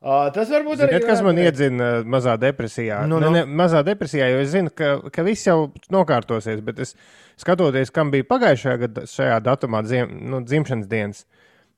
Uh, 0.01 0.31
tas 0.33 0.49
varbūt 0.49 0.81
arī 0.81 0.95
Ziniet, 0.97 1.05
kas 1.11 1.21
man 1.21 1.37
varētu- 1.37 1.45
iedzina 1.45 1.89
uh, 2.01 2.05
mazā 2.09 2.39
depresijā? 2.41 3.03
Nu, 3.07 3.19
Nu, 3.21 3.27
nu. 3.29 3.31
ne, 3.37 3.43
ne, 3.45 3.53
mazā 3.61 3.83
depresijā, 3.85 4.31
jo 4.33 4.39
es 4.41 4.49
zinu, 4.55 4.71
ka, 4.73 4.95
ka 5.13 5.23
viss 5.23 5.45
jau 5.47 5.69
nokārtosies, 5.93 6.63
bet 6.65 6.79
es 6.81 6.95
skatoties, 7.37 7.93
kam 7.93 8.11
bija 8.11 8.25
pagājušajā 8.25 8.79
gadā, 8.81 9.05
šajā 9.05 9.37
datumā, 9.45 9.83
dzim, 9.85 10.09
nu, 10.33 10.41
dzimšanas 10.41 10.89
dienas, 10.89 11.27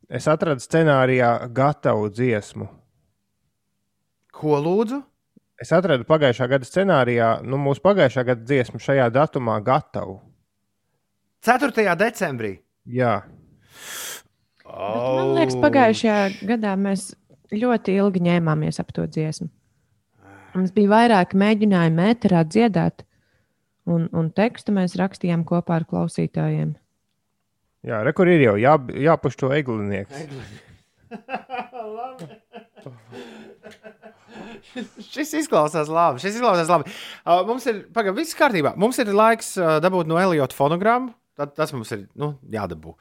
es 0.09 0.29
atradu 0.31 0.63
scenārijā 0.63 1.33
gatavu 1.51 2.07
dziesmu. 2.15 2.69
Ko 4.33 4.55
lūdzu? 4.63 5.03
Es 5.61 5.73
atradu 5.75 6.07
pagājušā 6.07 6.47
gada 6.51 6.65
scenārijā, 6.67 7.43
nu, 7.43 7.59
mūsu 7.59 7.83
pagājušā 7.83 8.25
gada 8.31 8.47
dziesmu 8.47 8.79
šajā 8.83 9.11
datumā 9.15 9.59
gatavu. 9.67 10.21
4. 11.43 11.97
decembrī. 11.99 12.57
Jā, 12.87 13.23
Bet 14.73 15.17
man 15.19 15.35
liekas, 15.37 15.57
pagājušajā 15.61 16.47
gadā 16.49 16.73
mēs 16.81 17.11
ļoti 17.53 17.97
ilgi 18.01 18.23
ņēmāmies 18.25 18.81
ap 18.81 18.93
to 18.97 19.05
dziesmu. 19.05 19.51
Mums 20.57 20.73
bija 20.77 20.91
vairāki 20.93 21.39
mēģinājumi 21.41 22.07
ēterā 22.13 22.43
dziedāt, 22.49 23.05
un, 23.89 24.07
un 24.17 24.31
tekstu 24.33 24.75
mēs 24.77 24.97
rakstījām 25.01 25.45
kopā 25.49 25.81
ar 25.81 25.87
klausītājiem. 25.89 26.75
jā 27.89 28.03
re, 28.05 28.13
kur 28.17 28.29
ir 28.33 28.45
jau 28.47 28.57
jā, 28.61 28.77
jāpuš 29.09 29.39
to 29.41 29.53
eglinieks. 29.53 30.29
Šis 35.13 35.35
izklausās 35.43 35.91
labi. 35.93 36.23
Šis 36.23 36.39
izklausās 36.39 36.71
labi. 36.71 36.89
Uh, 37.27 37.43
mums 37.49 37.67
ir, 37.69 37.83
pagaidi, 37.93 38.23
viss 38.23 38.37
kārtībā. 38.39 38.73
Mums 38.81 39.01
ir 39.03 39.13
laiks 39.13 39.57
uh, 39.61 39.77
dabūt 39.85 40.09
no 40.09 40.21
Eliota 40.21 40.57
fonogrammu. 40.57 41.13
Tad, 41.39 41.55
tas 41.57 41.73
mums 41.75 41.93
ir 41.95 42.07
nu, 42.19 42.35
jādabū. 42.53 42.95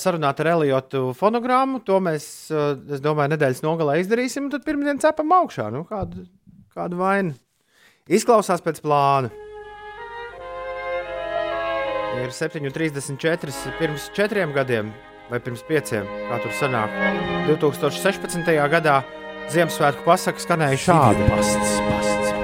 Sarunāt 0.00 0.38
ar 0.40 0.52
Eliotu 0.54 1.10
fonogrammu. 1.18 1.82
To 1.88 1.98
mēs, 2.02 2.28
es 2.52 3.02
domāju, 3.02 3.34
nedēļas 3.34 3.64
nogalē 3.66 3.98
izdarīsim. 4.02 4.46
Tad 4.52 4.64
pirmdien 4.66 5.00
cepam 5.02 5.34
augšā. 5.36 5.68
Nu, 5.74 5.82
kādu, 5.88 6.24
kādu 6.76 7.00
vainu? 7.00 7.34
Izklausās 8.06 8.62
pēc 8.62 8.78
plāna. 8.84 9.32
Ir 12.16 12.32
7,34 12.32 13.74
pirms 13.76 14.06
četriem 14.16 14.54
gadiem, 14.56 14.88
vai 15.28 15.42
pirms 15.44 15.66
pieciem, 15.68 16.06
kā 16.30 16.38
tur 16.40 16.54
sanāk. 16.56 16.94
2016. 17.50 18.56
gadā 18.72 19.02
Ziemassvētku 19.52 20.06
pasaka 20.06 20.42
skanēja 20.42 20.80
šādi. 20.88 21.28
Pasts, 21.30 21.54
pasts, 21.60 21.84
pasts. 21.90 22.35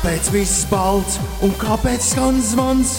Kāpēc 0.00 0.28
viss 0.32 0.62
balts 0.64 1.18
un 1.44 1.50
kāpēc 1.60 2.00
skan 2.00 2.38
zvans? 2.40 2.94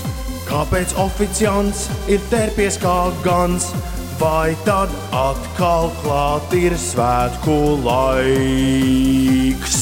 Kāpēc 0.46 0.92
oficiants 1.02 1.88
ir 2.06 2.22
tērpies 2.30 2.78
kā 2.78 3.10
gans? 3.26 3.72
Vai 4.20 4.54
tad 4.68 4.94
atkal 5.10 5.90
klāt 6.04 6.54
ir 6.54 6.76
svētku 6.78 7.56
laiks? 7.88 9.80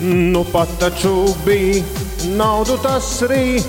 Nu 0.00 0.40
pat 0.48 0.72
taču 0.80 1.34
bija 1.44 1.84
naudu 2.32 2.80
tas 2.80 3.12
rī, 3.28 3.60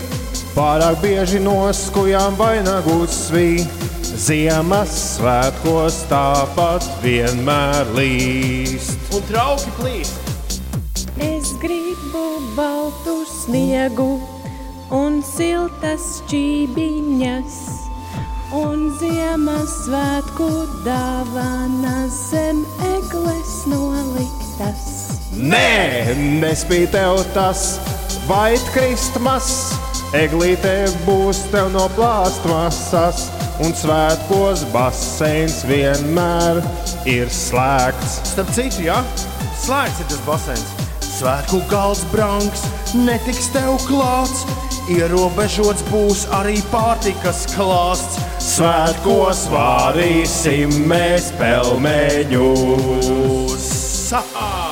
pārāk 0.56 1.04
bieži 1.04 1.44
noskujām 1.44 2.40
vainagus 2.40 3.26
svī. 3.28 3.68
Ziemassvētkos 4.08 6.06
tāpat 6.08 6.88
vienmēr 7.04 7.92
līst. 8.00 8.96
Un 9.12 9.28
trauki 9.28 9.80
plīst! 9.84 10.21
Gribu 11.62 12.42
baltu 12.58 13.20
sniegu 13.30 14.16
un 14.98 15.20
siltas 15.22 16.24
čībiņas. 16.32 17.58
Un 18.58 18.88
Ziemassvētku 18.98 20.48
dāvanas 20.88 22.18
zem 22.32 22.64
egles 22.88 23.54
noliktas. 23.70 24.82
Nē, 25.38 26.18
nespēj 26.42 26.90
tev 26.98 27.22
tas, 27.38 27.78
vai 28.26 28.58
kristmas, 28.74 29.54
eglīte 30.18 30.76
būs 31.06 31.46
tev 31.54 31.70
no 31.78 31.86
plāstmasas, 31.94 33.28
un 33.62 33.78
svētkos 33.78 34.66
baseins 34.74 35.62
vienmēr 35.70 36.66
ir 37.06 37.30
slēgts. 37.30 38.24
Starp 38.34 38.50
citu, 38.58 38.88
jā, 38.90 39.04
slēgts 39.62 40.02
ir 40.02 40.16
tas 40.16 40.26
basēns. 40.26 40.81
Svētku 41.22 41.60
galds 41.70 42.00
brangs, 42.10 42.64
netiks 42.98 43.52
tev 43.54 43.76
klāts. 43.86 44.42
ierobežots 44.90 45.86
būs 45.92 46.24
arī 46.34 46.58
pārtikas 46.74 47.46
klāsts. 47.54 48.18
Svētkos 48.42 49.46
vārīsim 49.54 50.74
mēs 50.90 51.30
pelmeņus. 51.38 52.50
Sahā! 54.10 54.71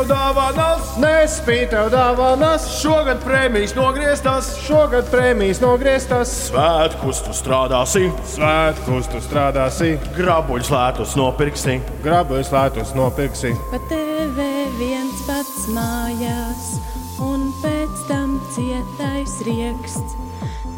Tev 0.00 0.08
dāvanas, 0.08 0.94
Nespīd 1.00 1.70
tev 1.72 1.90
dāvanas, 1.92 2.64
šogad 2.80 3.20
prēmijas 3.24 3.74
nogrieztas, 3.76 4.48
šogad 4.64 5.10
prēmijas 5.12 5.60
nogrieztas. 5.60 6.30
svētkus 6.48 7.20
tu 7.26 7.34
strādāsi, 7.36 8.06
Svētkus 8.24 9.10
tu 9.12 9.20
strādāsi, 9.20 9.98
grabuļus 10.16 10.70
lētus 10.72 11.16
nopirksi. 11.20 11.80
grabuļus 12.04 12.52
lētus 12.54 12.94
nopirksi. 12.96 13.52
Pa 13.70 13.80
TV 13.90 14.48
viens 14.78 15.20
pats 15.26 15.68
mājās, 15.68 16.80
un 17.20 17.52
pēc 17.60 18.08
tam 18.08 18.40
cietais 18.54 19.36
rieksts. 19.44 20.16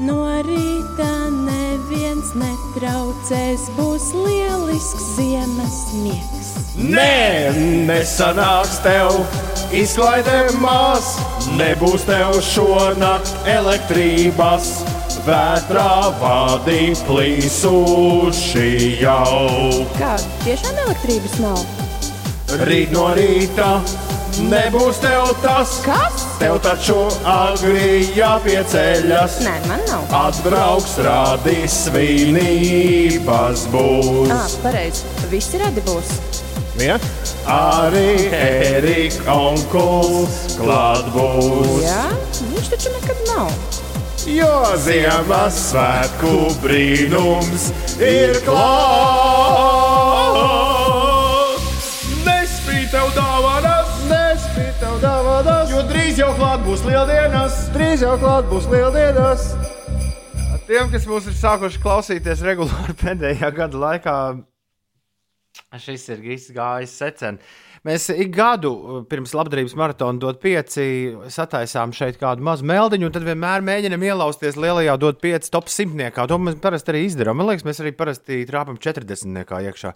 No 0.01 0.25
rīta 0.43 1.13
neviens 1.31 2.35
netraucēs, 2.35 3.71
būs 3.79 4.11
lielisks 4.19 5.15
ziemas 5.15 5.93
miegs. 5.95 6.42
Nē, 6.73 7.53
nesanāks 7.85 8.79
tev 8.81 9.19
izklaidē 9.77 10.55
mās, 10.63 11.19
nebūs 11.59 12.07
tev 12.09 12.39
šonakt 12.47 13.33
elektrības. 13.53 14.71
Vētrā 15.23 16.09
vadi 16.19 16.95
plīsuši 17.07 18.71
jau. 19.03 19.85
Kā 19.99 20.17
tiešām 20.47 20.81
elektrības 20.87 21.37
nav? 21.45 21.61
Rīt 22.65 22.91
no 22.97 23.05
rīta 23.21 23.77
nebūs 24.41 25.01
tev 25.03 25.29
tas, 25.43 25.75
Kas? 25.85 26.25
tev 26.41 26.57
taču 26.65 26.97
agri 27.29 28.09
jāpieceļas. 28.17 29.43
Nē, 29.45 29.57
man 29.69 29.85
nav. 29.91 30.07
Atbrauks, 30.25 30.97
rādīs 31.05 31.77
svinības 31.87 33.67
būs. 33.75 34.33
Ah, 34.33 34.49
pareizi. 34.65 35.05
Visi 35.33 35.61
radi 35.63 35.85
būs. 35.87 36.42
Ja? 36.81 36.97
Arī 37.53 38.31
Erika 38.33 39.35
onkulis 39.37 40.57
klāt 40.57 41.05
būs. 41.13 41.83
Jā, 41.85 42.05
viņš 42.55 42.71
taču 42.73 42.93
nekad 42.95 43.19
nav. 43.29 43.51
Jo 44.23 44.53
Ziemassvētku 44.79 46.33
brīnums 46.63 47.69
ir 48.01 48.39
klāts. 50.53 51.91
Nespīd 52.25 52.89
tev 52.95 53.11
dāvanas, 53.17 53.91
Nespīd 54.09 54.79
tev 54.81 54.97
dāvanas, 55.03 55.75
jo 55.75 55.83
drīz 55.91 56.23
jau 56.23 56.31
klāt 56.39 56.63
būs 56.67 56.87
lieldienas. 56.87 57.59
drīz 57.75 58.07
jau 58.07 58.15
klāt 58.23 58.49
būs 58.51 58.71
lieldienas. 58.71 59.51
Tiem, 60.71 60.89
kas 60.93 61.05
mūs 61.11 61.27
ir 61.29 61.35
sākuši 61.37 61.83
klausīties 61.83 62.41
regulāri 62.47 62.95
pēdējā 63.03 63.51
gada 63.59 63.77
laikā, 63.83 64.17
šis 65.81 66.09
ir 66.13 66.25
viss 66.25 66.53
gājis 66.53 66.95
secen. 67.01 67.39
Mēs 67.87 68.07
ik 68.15 68.31
gadu 68.35 68.71
uh, 68.73 68.99
pirms 69.09 69.33
labdarības 69.35 69.75
maratona 69.79 70.21
dot 70.23 70.39
pieci, 70.43 70.85
sataisām 71.33 71.95
šeit 71.97 72.19
kādu 72.21 72.45
mazu 72.47 72.67
meldiņu, 72.69 73.09
un 73.09 73.15
tad 73.15 73.25
vienmēr 73.27 73.65
mēģinam 73.67 74.05
ielausties 74.07 74.59
lielajā 74.61 74.95
dot 75.03 75.19
pieci 75.23 75.51
top 75.51 75.73
simtniekā. 75.73 76.29
To 76.31 76.39
mēs 76.39 76.61
parasti 76.63 76.95
arī 76.95 77.07
izdarām. 77.09 77.41
Man 77.41 77.51
liekas, 77.51 77.67
mēs 77.67 77.83
arī 77.83 77.95
parasti 77.97 78.43
trāpām 78.47 78.79
40. 78.79 79.43
iekšā. 79.71 79.95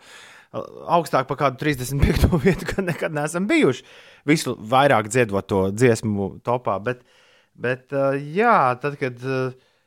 Augstāk 0.96 1.28
par 1.28 1.38
kādu 1.44 1.60
35. 1.62 2.26
vietu, 2.46 2.66
kad 2.72 2.88
nekad 2.88 3.14
neesam 3.14 3.46
bijuši. 3.50 3.86
Visu 4.26 4.56
vairāk 4.56 5.12
dziedot 5.12 5.46
to 5.46 5.62
dziesmu 5.74 6.36
topā. 6.46 6.80
Bet, 6.82 7.06
bet 7.54 7.94
uh, 7.94 8.16
jā, 8.16 8.58
tad, 8.82 8.98
kad. 9.02 9.22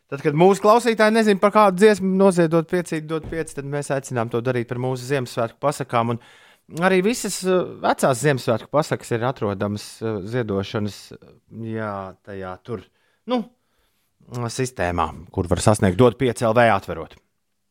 Tad, 0.10 0.24
kad 0.26 0.38
mūsu 0.38 0.64
klausītāji 0.64 1.14
nezina 1.14 1.41
par 1.41 1.51
kādu 1.53 1.84
dziesmu 1.84 2.16
noziedot 2.18 2.66
piecīt, 2.70 3.05
dot 3.05 3.28
pieci, 3.30 3.53
tad 3.60 3.68
mēs 3.70 3.91
aicinām 3.93 4.32
to 4.34 4.41
darīt 4.41 4.70
par 4.72 4.82
mūsu 4.82 5.05
Ziemassvētku 5.05 5.62
pasakām. 5.62 6.16
Un 6.16 6.84
arī 6.86 7.03
visas 7.05 7.38
uh, 7.45 7.62
vecās 7.84 8.24
Ziemassvētku 8.24 8.72
pasakas 8.74 9.14
ir 9.14 9.28
atrodamas 9.30 9.86
uh, 10.01 10.18
ziedošanas 10.26 10.97
jā, 11.70 11.93
tajā 12.26 12.55
tur, 12.66 12.82
nu, 13.30 13.43
sistēmā, 14.49 15.12
kur 15.34 15.49
var 15.49 15.62
sasniegt 15.62 15.99
dot 16.01 16.18
pieci 16.18 16.47
LV 16.47 16.66
atverot. 16.74 17.14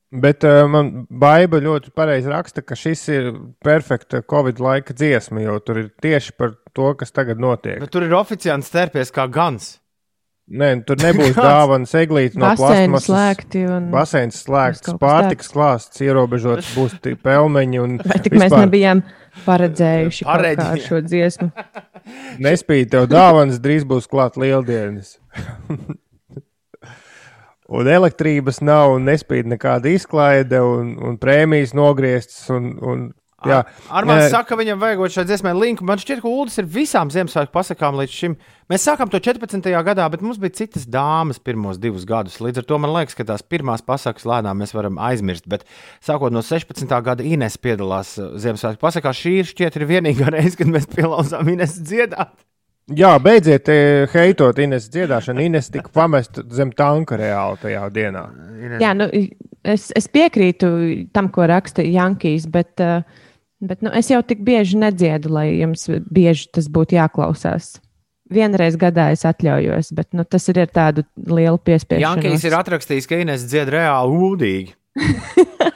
Bet 0.08 0.46
uh, 0.46 0.62
man 0.70 1.08
baiba 1.10 1.58
ļoti 1.60 1.90
pareizi 1.92 2.30
raksta, 2.30 2.62
ka 2.62 2.78
šis 2.78 3.02
ir 3.12 3.28
perfekta 3.64 4.22
Covid 4.22 4.62
laika 4.62 4.94
dziesma, 4.96 5.42
jo 5.42 5.58
tur 5.58 5.82
ir 5.82 5.90
tieši 6.00 6.38
par 6.38 6.54
to, 6.70 6.94
kas 7.02 7.10
tagad 7.12 7.42
notiek. 7.42 7.82
Bet 7.82 7.92
tur 7.92 8.06
ir 8.06 8.14
oficiāls 8.16 8.70
stērpies 8.70 9.10
kā 9.12 9.26
gans. 9.26 9.74
Nē, 10.48 10.68
tur 10.88 10.96
nebūs 11.00 11.36
dāvanas 11.50 11.92
eglītes 11.98 12.38
no 12.40 12.48
plasmasas. 12.56 13.08
slēgti 13.10 13.64
un- 13.68 13.90
Baseins 13.92 14.38
slēgts, 14.46 14.94
pārtiks 15.00 15.50
klāsts 15.52 16.00
ierobežots, 16.04 16.70
būs 16.76 16.96
pelmeņi 17.22 17.82
un 17.82 17.98
Vai 18.08 18.20
tik 18.24 18.38
mēs 18.40 18.54
nebijām 18.56 19.02
paredzējuši 19.44 20.24
ar 20.24 20.46
šo 20.86 21.02
dziesmu? 21.04 21.50
Nespīd 22.48 22.94
tev 22.94 23.08
dāvanas, 23.12 23.60
drīz 23.60 23.84
būs 23.88 24.08
klāt 24.08 24.40
lieldienas. 24.40 25.18
un 27.68 27.90
elektrības 27.92 28.62
nav, 28.64 28.94
un 28.96 29.04
nespīd 29.04 29.50
nekāda 29.52 29.92
izklaide, 29.92 30.62
un, 30.64 30.94
un 31.04 31.18
prēmijas 31.20 31.76
nogrieztas. 31.76 32.48
Un, 32.54 32.72
un, 32.80 33.08
jā, 33.46 33.58
Armāns 33.94 34.24
Nē, 34.24 34.30
saka, 34.32 34.48
ka 34.50 34.56
viņam 34.58 34.80
vajag 34.82 35.02
šai 35.14 35.24
dziesmai 35.28 35.52
linku. 35.54 35.84
Man 35.86 36.00
šķiet, 36.02 36.18
ka 36.24 36.30
Ulas 36.30 36.58
ir 36.58 36.66
visām 36.66 37.12
Ziemassvētku 37.14 37.54
pasakām 37.54 37.94
līdz 38.00 38.16
šim. 38.16 38.34
Mēs 38.72 38.86
sākām 38.88 39.12
to 39.12 39.20
14. 39.22 39.68
gadā, 39.86 40.08
bet 40.10 40.24
mums 40.26 40.40
bija 40.42 40.56
citas 40.58 40.88
dāmas 40.90 41.38
pirmos 41.38 41.78
divus 41.78 42.02
gadus. 42.08 42.40
Līdz 42.42 42.64
ar 42.64 42.66
to 42.66 42.80
man 42.82 42.96
liekas, 42.96 43.14
ka 43.14 43.28
tās 43.28 43.46
pirmās 43.46 43.84
pasakas 43.86 44.26
lēnām 44.26 44.58
mēs 44.58 44.74
varam 44.74 44.98
aizmirst. 44.98 45.46
Bet 45.46 45.62
sākot 46.04 46.34
no 46.34 46.42
16. 46.42 46.90
gada 47.06 47.22
Ines 47.22 47.60
piedalās 47.62 48.16
uh, 48.18 48.34
Ziemassvētku 48.42 48.82
pasakā. 48.82 49.14
Šī 49.14 49.38
ir 49.44 49.52
šķiet 49.52 49.78
ir 49.78 49.86
vienīgā 49.92 50.32
reize, 50.36 50.58
kad 50.58 50.74
mēs 50.74 50.90
pielauzām 50.90 51.54
Ines 51.54 51.78
dziedāt. 51.78 52.34
Jā, 52.96 53.12
beidziet 53.20 53.68
eh, 53.68 54.08
heitot 54.16 54.58
Ines 54.64 54.88
dziedāšanu. 54.92 55.44
Ines 55.44 55.68
tika 55.70 55.92
pamesta 55.92 56.42
zem 56.56 56.72
tanka 56.72 57.18
reāli 57.20 57.60
tajā 57.60 57.84
dienā. 57.92 58.22
Jā, 58.80 58.94
nu, 58.96 59.08
es, 59.62 59.90
es 59.96 60.08
piekrītu 60.08 60.70
tam, 61.12 61.28
ko 61.32 61.44
raksta 61.50 61.84
Jankīs, 61.84 62.48
bet, 62.52 62.80
uh, 62.80 63.04
bet 63.60 63.84
nu, 63.84 63.92
es 63.96 64.10
jau 64.12 64.22
tik 64.26 64.42
bieži 64.46 64.78
nedziedu, 64.80 65.32
lai 65.34 65.50
jums 65.58 65.88
bieži 66.10 66.50
tas 66.54 66.70
būtu 66.72 66.98
jāklausās. 66.98 67.76
Vienreiz 68.28 68.76
gadā 68.76 69.08
es 69.14 69.24
atļaujos, 69.24 69.94
bet 69.96 70.12
nu, 70.12 70.24
tas 70.28 70.44
ir 70.52 70.60
ar 70.60 70.68
tādu 70.68 71.06
lielu 71.16 71.56
piespiedu. 71.64 72.02
Jankīs 72.04 72.44
ir 72.44 72.58
atrakstījis, 72.58 73.08
ka 73.08 73.22
Ines 73.22 73.46
dzied 73.48 73.72
reāli 73.72 74.20
ūdīgi. 74.28 74.74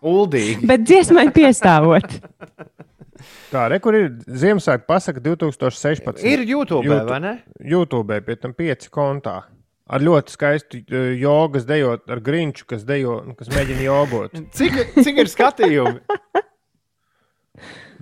Uldīgi. 0.00 0.64
Bet 0.68 0.86
dziesmai 0.88 1.28
piestāvot. 1.34 2.08
Tā, 3.52 3.66
re, 3.68 3.76
kur 3.82 3.96
ir 3.98 4.12
Ziemassvētku 4.24 4.86
pasaka 4.88 5.20
2016. 5.20 6.22
Ir 6.24 6.44
YouTube, 6.46 6.86
YouTube. 6.86 7.08
vai 7.10 7.18
ne? 7.20 7.32
YouTube 7.60 8.20
pie 8.24 8.36
tam 8.40 8.54
pieci 8.56 8.88
kontā. 8.92 9.42
Ar 9.90 10.04
ļoti 10.06 10.32
skaistu 10.32 10.80
eh, 10.80 11.10
jogas 11.20 11.66
dejot, 11.68 12.06
ar 12.14 12.22
grinču, 12.24 12.64
kas, 12.70 12.86
dejo, 12.86 13.18
kas 13.36 13.50
mēģina 13.52 13.82
jogot. 13.88 14.38
Cik, 14.56 14.78
cik 15.02 15.20
ir 15.24 15.30
skatījumi? 15.32 16.22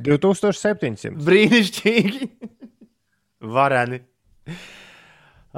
2700. 0.04 1.16
Brīnišķīgi. 1.26 2.28
Vareni. 3.54 4.02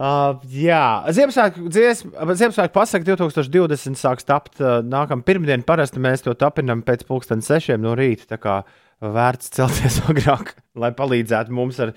Uh, 0.01 0.39
jā, 0.55 1.03
Ziemassvētku 1.13 1.67
dziesma, 1.69 2.29
Ziemassvētku 2.39 2.73
pasaka 2.73 3.05
2020 3.09 3.99
sāks 3.99 4.25
tapt 4.29 4.63
uh, 4.63 4.79
nākamā 4.87 5.27
pirmdiena. 5.27 5.67
Parasti 5.67 6.01
mēs 6.03 6.23
to 6.25 6.33
tapinam 6.39 6.85
pēc 6.87 7.03
pulksten 7.09 7.43
sešiem 7.45 7.83
no 7.83 7.97
rīta. 7.99 8.29
Tā 8.31 8.39
kā 8.41 8.55
vērts 9.03 9.53
celties 9.57 9.99
agrāk, 10.13 10.55
lai 10.79 10.93
palīdzētu 10.97 11.53
mums 11.57 11.83
ar 11.83 11.93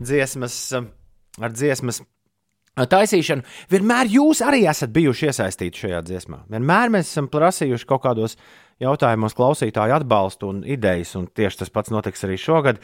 dziesmas, 0.00 0.58
uh, 0.76 0.90
ar 1.38 1.54
dziesmas 1.54 2.02
uh, 2.02 2.84
taisīšanu. 2.90 3.46
Vienmēr 3.72 4.10
jūs 4.18 4.42
arī 4.44 4.64
esat 4.68 4.92
bijuši 4.96 5.30
iesaistīti 5.30 5.86
šajā 5.86 6.02
dziesmā. 6.10 6.42
Vienmēr 6.52 6.92
mēs 6.98 7.14
esam 7.14 7.30
prasījuši 7.32 7.88
kaut 7.88 8.04
kādos 8.04 8.36
jautājumos 8.82 9.36
klausītāju 9.36 9.96
atbalstu 9.96 10.50
un 10.52 10.62
idejas, 10.68 11.14
un 11.18 11.28
tieši 11.28 11.62
tas 11.62 11.72
pats 11.72 11.92
notiks 11.94 12.24
arī 12.26 12.38
šogad. 12.40 12.80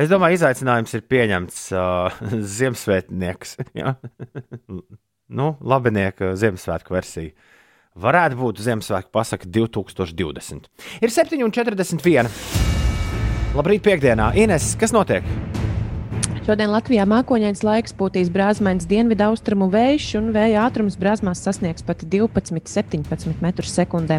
Es 0.00 0.10
domāju, 0.12 0.38
izaicinājums 0.38 0.96
ir 0.96 1.06
pieņemts 1.10 1.62
uh, 1.74 2.20
Ziemassvētnieks. 2.56 3.56
ja? 3.80 3.94
nu, 5.28 5.54
labinieka 5.60 6.34
Ziemassvētku 6.40 6.96
versija. 6.96 7.34
Varētu 8.00 8.38
būt 8.38 8.60
Ziemassvētku 8.64 9.10
pasaka 9.12 9.48
2020. 9.50 10.70
Ir 11.02 11.14
7,41. 11.14 12.30
Labrīt, 13.58 13.82
piekdienā. 13.82 14.30
Ines, 14.38 14.76
kas 14.78 14.94
notiek? 14.94 15.26
Šodien 16.40 16.70
Latvijā 16.72 17.04
mākoņains 17.04 17.60
laiks 17.60 17.92
būtīs 17.92 18.30
brāzmains 18.32 18.86
dienvidu 18.88 19.26
austrumu 19.26 19.66
vējš, 19.68 20.04
un 20.16 20.30
vēja 20.32 20.62
ātrums 20.64 20.94
brāzmās 20.96 21.42
sasniegs 21.44 21.84
pat 21.84 22.00
12-17 22.08 23.34
m2. 23.44 24.16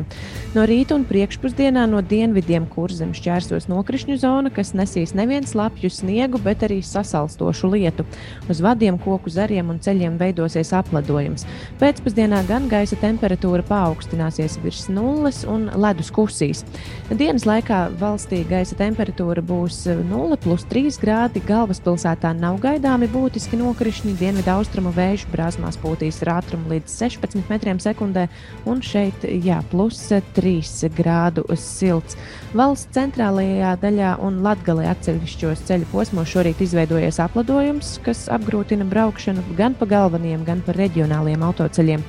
No 0.53 0.65
rīta 0.69 0.93
un 0.93 1.05
priekšpusdienā 1.09 1.87
no 1.89 2.03
dienvidiem 2.05 2.67
kurzem 2.69 3.15
šķērsos 3.17 3.65
nokrišņu 3.71 4.19
zona, 4.21 4.51
kas 4.53 4.75
nesīs 4.77 5.15
nevien 5.17 5.47
slapju 5.49 5.89
sniegu, 5.89 6.37
bet 6.45 6.61
arī 6.67 6.77
sasalstošu 6.85 7.71
lietu. 7.73 8.05
Uz 8.45 8.61
vadiem, 8.61 9.01
koku 9.01 9.33
zariem 9.33 9.73
un 9.73 9.81
ceļiem 9.81 10.21
veidosies 10.21 10.75
apledojums. 10.77 11.47
Pēcpusdienā 11.81 12.43
gan 12.45 12.69
gaisa 12.69 13.01
temperatūra 13.01 13.65
paaugstināsies 13.65 14.59
virs 14.61 14.85
nulles 14.93 15.41
un 15.49 15.71
ledus 15.73 16.13
kusīs. 16.13 16.61
Dienas 17.09 17.49
laikā 17.49 17.87
valstī 17.97 18.45
gaisa 18.45 18.77
temperatūra 18.77 19.41
būs 19.41 19.87
0,3 19.89 21.01
grādi 21.01 21.41
galvaspilsētā 21.49 22.10
pilsētā 22.11 22.33
nav 22.35 22.59
gaidāmi 22.59 23.07
būtiski 23.07 23.57
nokrišņi. 23.57 24.17
Dienvidu 24.19 24.51
austrumu 24.51 24.91
vēju 24.91 25.29
brāzmās 25.31 25.77
pūtīs 25.79 26.21
ar 26.23 26.41
ātrumu 26.41 26.69
līdz 26.69 26.91
16 26.91 27.49
metriem 27.49 27.79
sekundē, 27.79 28.27
un 28.65 28.81
šeit 28.81 29.23
jā, 29.23 29.61
plus 29.71 30.11
3 30.11 30.89
grādu 30.91 31.45
silts. 31.55 32.17
Valsts 32.53 32.91
centrālajā 32.93 33.77
daļā 33.81 34.17
un 34.21 34.41
latgalē 34.43 34.89
atsevišķos 34.91 35.63
ceļu 35.67 35.87
posmos 35.91 36.27
šorīt 36.27 36.61
izveidojies 36.61 37.19
apladojums, 37.19 37.99
kas 38.03 38.27
apgrūtina 38.29 38.85
braukšanu 38.85 39.43
gan 39.57 39.73
pa 39.73 39.85
galvenajiem, 39.85 40.43
gan 40.43 40.61
pa 40.65 40.75
reģionāliem 40.75 41.43
autoceļiem. 41.43 42.03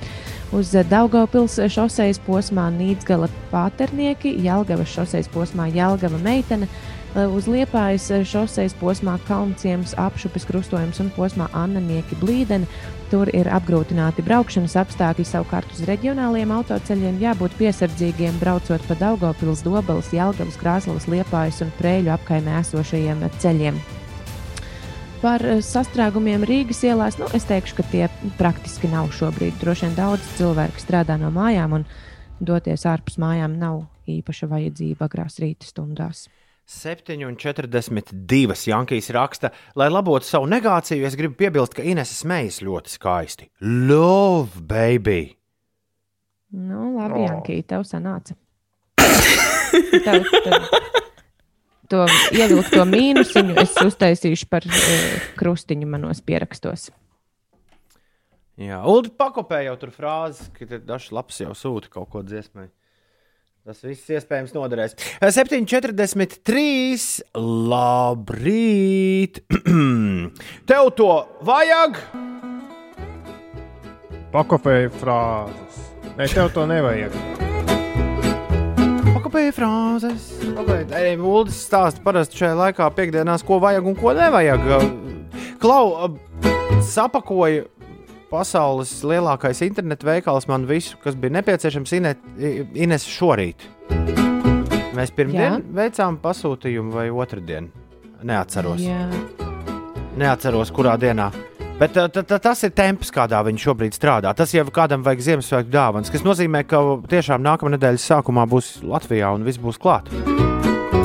Uz 0.52 0.74
Daugopils 0.90 1.54
šoseis 1.72 2.18
posmā 2.26 2.66
Nīdzgala 2.74 3.30
pāternieki, 3.52 4.34
Jelgavas 4.44 4.90
šoseis 4.92 5.30
posmā 5.32 5.70
Jelgava 5.72 6.18
meitene, 6.20 6.68
uz 7.14 7.46
Liepājas 7.50 8.08
šoseis 8.28 8.74
posmā 8.80 9.18
Kalnciems, 9.28 9.92
apšupes 10.00 10.46
krustojums 10.48 11.00
un 11.02 11.10
posmā 11.12 11.48
Annanieki 11.52 12.16
blīdeni. 12.20 12.68
Tur 13.12 13.28
ir 13.36 13.50
apgrūtināti 13.52 14.24
braukšanas 14.24 14.78
apstākļi, 14.80 15.26
savukārt 15.28 15.74
uz 15.74 15.82
reģionāliem 15.88 16.54
autoceļiem 16.56 17.18
jābūt 17.20 17.58
piesardzīgiem, 17.58 18.38
braucot 18.40 18.84
pa 18.88 18.96
Daugopils, 18.96 19.60
Dobeles, 19.66 20.08
Jelgavas, 20.16 20.56
Krāslavas, 20.56 21.08
Liepājas 21.12 21.60
un 21.60 21.74
Prēļu 21.76 22.14
apkaimē 22.16 22.56
esošajiem 22.62 23.26
ceļiem. 23.42 23.82
Par 25.22 25.44
sastrēgumiem 25.62 26.42
Rīgas 26.48 26.80
ielās, 26.88 27.20
nu, 27.20 27.28
es 27.36 27.44
teikšu, 27.46 27.76
ka 27.78 27.84
tie 27.92 28.08
praktiski 28.40 28.88
nav 28.90 29.12
šobrīd. 29.14 29.60
Droši 29.60 29.86
vien 29.86 29.98
daudz 30.00 30.24
cilvēku 30.40 30.82
strādā 30.82 31.20
no 31.20 31.28
mājām, 31.30 31.76
un 31.76 31.84
doties 32.40 32.88
ārpus 32.90 33.20
mājām 33.22 33.54
nav 33.60 33.84
īpaša 34.10 34.48
vajadzība 34.50 35.06
agrās 35.06 35.38
rīta 35.38 35.68
stundās. 35.68 36.24
7,42 36.68 38.56
Jankīs 38.70 39.10
raksta, 39.14 39.50
lai 39.76 39.88
labotu 39.90 40.26
savu 40.28 40.48
negāciju. 40.50 41.04
Es 41.06 41.16
gribu 41.18 41.36
piebilst, 41.40 41.74
ka 41.76 41.84
Inês 41.84 42.14
smējas 42.22 42.62
ļoti 42.64 42.94
skaisti. 42.94 43.50
Love, 43.60 44.62
baby! 44.62 45.34
Nu, 46.52 46.92
labi, 46.98 47.20
oh. 47.20 47.26
Jankī, 47.26 47.62
tev 47.66 47.86
sanāca. 47.88 48.36
tev, 50.06 50.26
tev, 50.44 50.66
to 51.92 52.02
ievilkto 52.36 52.84
mīnusiņu 52.88 53.56
es 53.62 53.72
uztaisīšu 53.80 54.48
par 54.52 54.66
uh, 54.68 55.30
krustiņu 55.40 55.88
manos 55.88 56.20
pierakstos. 56.24 56.90
Jā, 58.60 58.82
Ulu 58.84 59.14
pakopēja 59.16 59.70
jau 59.70 59.78
tur 59.80 59.94
frāzes, 59.94 60.50
ka 60.52 60.68
dažs 60.76 61.08
laps 61.14 61.40
jau 61.40 61.54
sūta 61.56 61.88
kaut 61.92 62.10
ko 62.12 62.22
dziesmai. 62.26 62.68
Tas 63.62 63.78
viss 63.86 64.08
iespējams 64.10 64.50
noderēs. 64.56 64.96
7,43. 65.22 67.02
Labrīt! 67.70 69.38
Tev 70.70 70.88
to 70.98 71.06
vajag! 71.46 72.00
Pakopēja 74.34 74.90
frāzes. 74.98 75.78
Nē, 76.16 76.26
tev 76.32 76.50
to 76.56 76.64
nevajag. 76.66 77.14
Pakopēja 79.12 79.54
frāzes. 79.54 80.26
Arī 80.58 81.14
Uldis 81.22 81.62
stāsta 81.62 82.02
parasti 82.02 82.42
šajā 82.42 82.58
laikā, 82.64 82.90
piekdienās, 82.98 83.46
ko 83.46 83.62
vajag 83.62 83.86
un 83.92 83.94
ko 84.00 84.10
nevajag. 84.18 84.66
Klau, 85.62 86.16
sapakoja 86.82 87.68
pasaules 88.32 88.94
lielākais 89.04 89.60
internetu 89.66 90.08
veikals 90.08 90.48
man 90.48 90.64
visu, 90.68 90.96
kas 91.04 91.16
bija 91.18 91.36
nepieciešams 91.38 91.92
Ines 91.92 93.06
šorīt. 93.08 93.68
Mēs 94.96 95.12
pirmdien 95.16 95.60
Jā. 95.60 95.60
veicām 95.76 96.18
pasūtījumu 96.20 96.92
vai 96.92 97.06
otrdien. 97.12 97.70
Neatceros. 98.22 98.82
Jā. 98.84 99.06
Neatceros, 100.20 100.72
kurā 100.74 100.98
dienā. 101.00 101.30
Bet 101.80 101.96
t, 101.96 102.04
t, 102.12 102.38
tas 102.38 102.60
ir 102.62 102.74
temps, 102.76 103.10
kādā 103.10 103.40
viņš 103.46 103.64
šobrīd 103.66 103.96
strādā. 103.96 104.34
Tas 104.36 104.52
jau 104.54 104.66
kādam 104.70 105.02
vajag 105.02 105.24
Ziemassvētku 105.26 105.72
dāvāns, 105.72 106.12
kas 106.12 106.22
nozīmē, 106.22 106.62
ka 106.68 106.82
tiešām 107.10 107.42
nākamā 107.42 107.74
nedēļas 107.74 108.08
sākumā 108.12 108.44
būs 108.52 108.74
Latvijā 108.86 109.32
un 109.34 109.48
viss 109.48 109.60
būs 109.60 109.80
klāts. 109.82 110.12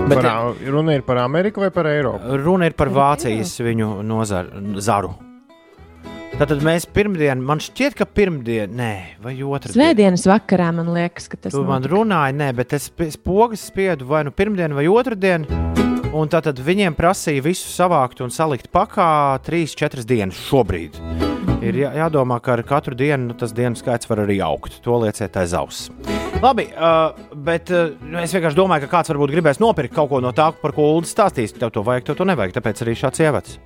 Bet, 0.07 0.19
par, 0.21 0.53
runa 0.67 0.99
ir 0.99 1.07
par 1.07 1.23
Ameriku 1.23 1.65
vai 1.65 1.71
par 1.73 1.89
Eiropu? 1.89 2.37
Runa 2.43 2.69
ir 2.69 2.75
par 2.77 2.91
Vācijas 2.93 3.57
viņu 3.63 3.97
nozaru. 4.07 5.15
Tātad 6.37 6.59
mēs 6.61 6.83
pirmdien, 6.93 7.39
man 7.41 7.57
šķiet, 7.57 7.95
ka 7.97 8.05
pirmdien, 8.05 8.69
nē, 8.77 8.91
vai 9.23 9.31
otrā 9.41 9.71
dienā. 9.71 9.73
Svētdienas 9.73 10.25
vakarā 10.29 10.67
man 10.77 10.91
liekas, 10.93 11.25
ka 11.31 11.39
tas 11.41 11.49
ir. 11.49 11.55
Tu 11.55 11.63
man 11.65 11.81
notika. 11.81 11.95
runāji, 11.95 12.35
nē, 12.37 12.49
bet 12.59 12.75
es 12.77 13.17
pogas 13.17 13.63
spiedu 13.71 14.05
vai 14.05 14.19
nu 14.27 14.29
pirmdien 14.29 14.75
vai 14.77 14.83
otru 14.85 15.17
dienu. 15.17 15.49
Un 16.13 16.29
tātad 16.29 16.59
viņiem 16.61 16.93
prasīja 16.93 17.41
visu 17.41 17.71
savākt 17.73 18.21
un 18.21 18.29
salikt 18.29 18.69
pakā 18.69 19.07
3-4 19.47 20.05
dienas 20.05 20.37
šobrīd. 20.45 20.99
Ir 21.65 21.79
jā, 21.81 21.89
jādomā, 22.03 22.37
ka 22.45 22.53
ar 22.53 22.61
katru 22.69 22.93
dienu 22.99 23.31
nu, 23.31 23.37
tas 23.39 23.55
dienas 23.57 23.81
skaits 23.81 24.05
var 24.05 24.21
arī 24.27 24.37
augt. 24.45 24.77
To 24.85 24.99
lieciet 25.01 25.39
aiz 25.41 25.55
auss. 25.57 25.87
Labi, 26.43 26.67
uh, 26.77 27.17
bet 27.33 27.73
uh, 27.73 27.95
es 28.21 28.35
vienkārši 28.37 28.59
domāju, 28.59 28.85
ka 28.85 28.99
kāds 28.99 29.09
varbūt 29.09 29.33
gribēs 29.33 29.57
nopirkt 29.63 29.97
kaut 29.97 30.13
ko 30.13 30.21
no 30.21 30.35
tā, 30.37 30.51
par 30.61 30.77
ko 30.77 30.91
Ulu 30.99 31.09
stāstīs. 31.09 31.57
Tev 31.57 31.73
to 31.73 31.81
vajag, 31.81 32.11
tev 32.11 32.21
to 32.21 32.29
nevajag. 32.29 32.59
Tāpēc 32.59 32.85
arī 32.85 32.93
šāds 33.01 33.25
ievads. 33.25 33.57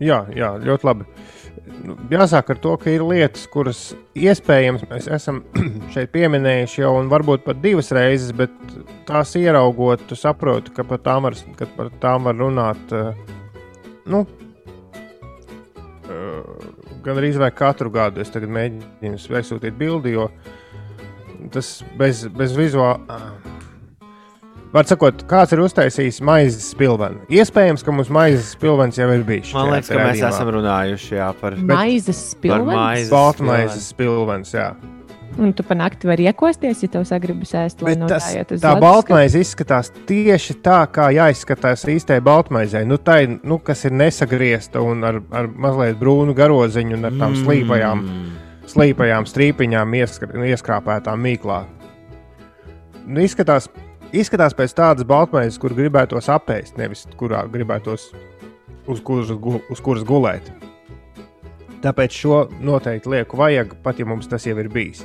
Jā, 0.00 0.22
jā, 0.32 0.54
ļoti 0.64 0.88
labi. 0.88 1.04
Nu, 1.04 1.30
jāsāk 2.10 2.52
ar 2.52 2.60
to, 2.62 2.74
ka 2.80 2.90
ir 2.92 3.04
lietas, 3.06 3.46
kuras 3.50 3.80
iespējams 4.18 4.84
mēs 4.90 5.08
esam 5.12 5.42
šeit 5.94 6.12
pieminējuši 6.14 6.82
jau, 6.82 6.92
varbūt 7.10 7.44
pat 7.46 7.60
divas 7.62 7.90
reizes, 7.96 8.32
bet 8.36 8.54
tās 9.08 9.34
ieraugot, 9.38 10.04
tu 10.08 10.18
saproti, 10.18 10.74
ka 10.76 10.84
par 10.86 11.02
tām 11.04 11.28
var, 11.28 11.38
par 11.76 11.92
tām 12.02 12.28
var 12.28 12.38
runāt. 12.40 12.94
Eh, 12.94 13.12
nu, 14.10 14.24
eh, 16.08 16.40
gan 17.04 17.20
arī 17.20 17.32
katru 17.54 17.92
gadu 17.94 18.20
es 18.20 18.30
mēģinu 18.30 19.16
aizsūtīt 19.40 19.78
bildi, 19.78 20.16
jo 20.18 20.30
tas 21.52 21.80
bez, 21.96 22.26
bez 22.36 22.52
vizuāla 22.56 23.00
Var 24.70 24.86
sakot, 24.86 25.24
kāds 25.26 25.50
ir 25.50 25.60
uztaisījis 25.64 26.20
maizes 26.22 26.68
spilvenu? 26.70 27.24
Iespējams, 27.34 27.82
ka 27.82 27.90
mums 27.90 28.10
maizes 28.14 28.52
spilvens 28.54 29.00
jau 29.00 29.08
ir 29.10 29.24
bijis. 29.26 29.50
Man 29.56 29.72
liekas, 29.72 29.90
ka 29.90 29.98
mēs 29.98 30.22
esam 30.28 30.52
runājuši 30.54 31.16
jā, 31.16 31.26
par 31.40 31.56
maizes 31.58 32.20
spilvenu. 32.36 32.76
Maizes 32.78 33.10
Baltmaizes 33.10 33.88
spilvens, 33.90 34.54
jā. 34.54 34.68
Un 35.42 35.50
tu 35.58 35.64
panākti 35.66 36.06
vari 36.06 36.28
iekosties, 36.30 36.84
ja 36.84 36.92
tev 36.94 37.08
sagribas 37.08 37.56
ēst. 37.58 37.82
Tas, 37.82 38.28
tā 38.62 38.76
baltmaize 38.82 39.42
izskatās 39.42 39.90
tieši 40.06 40.60
tā, 40.62 40.78
kā 40.94 41.08
jāizskatās 41.18 41.86
īstai 41.90 42.20
baltmaizei. 42.22 42.86
Nu, 42.86 43.00
tā 43.02 43.20
ir, 43.24 43.36
nu, 43.42 43.58
kas 43.66 43.82
ir 43.90 43.94
nesagriezta 43.98 44.82
un 44.86 45.02
ar, 45.06 45.18
ar 45.34 45.50
mazliet 45.50 45.98
brūnu 45.98 46.34
garoziņu 46.38 46.98
un 46.98 47.10
ar 47.10 47.18
tām 47.18 47.34
mm. 47.34 47.42
slīpajām, 47.42 48.08
slīpajām 48.70 49.30
strīpiņām 49.34 50.00
ieskrāpētām 50.02 51.22
mīklā. 51.26 51.62
Nu, 53.06 53.22
izskatās 53.22 53.70
Izskatās 54.10 54.56
pēc 54.58 54.72
tādas 54.74 55.06
baltmaizes, 55.06 55.58
kur 55.62 55.74
gribētos 55.76 56.26
apēst, 56.32 56.78
nevis 56.80 57.04
kurā 57.18 57.44
gribētos 57.50 58.08
uz 58.90 59.02
kuras, 59.06 59.30
uz 59.70 59.82
kuras 59.84 60.02
gulēt. 60.06 60.50
Tāpēc 61.84 62.16
šo 62.18 62.40
noteikti 62.60 63.12
lieku 63.12 63.38
vajag, 63.40 63.76
pat 63.84 64.00
ja 64.02 64.08
mums 64.08 64.28
tas 64.28 64.44
jau 64.48 64.56
ir 64.58 64.68
bijis. 64.72 65.04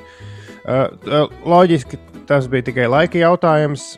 Uh, 0.66 1.30
loģiski 1.46 2.00
tas 2.26 2.50
bija 2.50 2.66
tikai 2.72 2.90
laika 2.90 3.22
jautājums. 3.22 3.96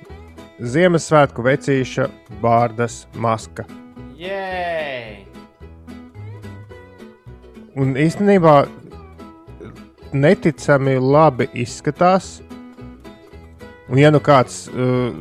Ziemassvētku 0.58 1.46
vecīša 1.46 2.08
bārdas 2.42 3.06
maska. 3.16 3.64
Yay! 4.18 5.22
Un 7.78 7.94
īstenībā 7.94 8.64
neticami 10.18 10.98
labi 10.98 11.48
izskatās. 11.62 12.40
Un, 13.88 14.00
ja 14.02 14.12
nu 14.12 14.20
kāds 14.24 14.66
uh, 14.68 15.14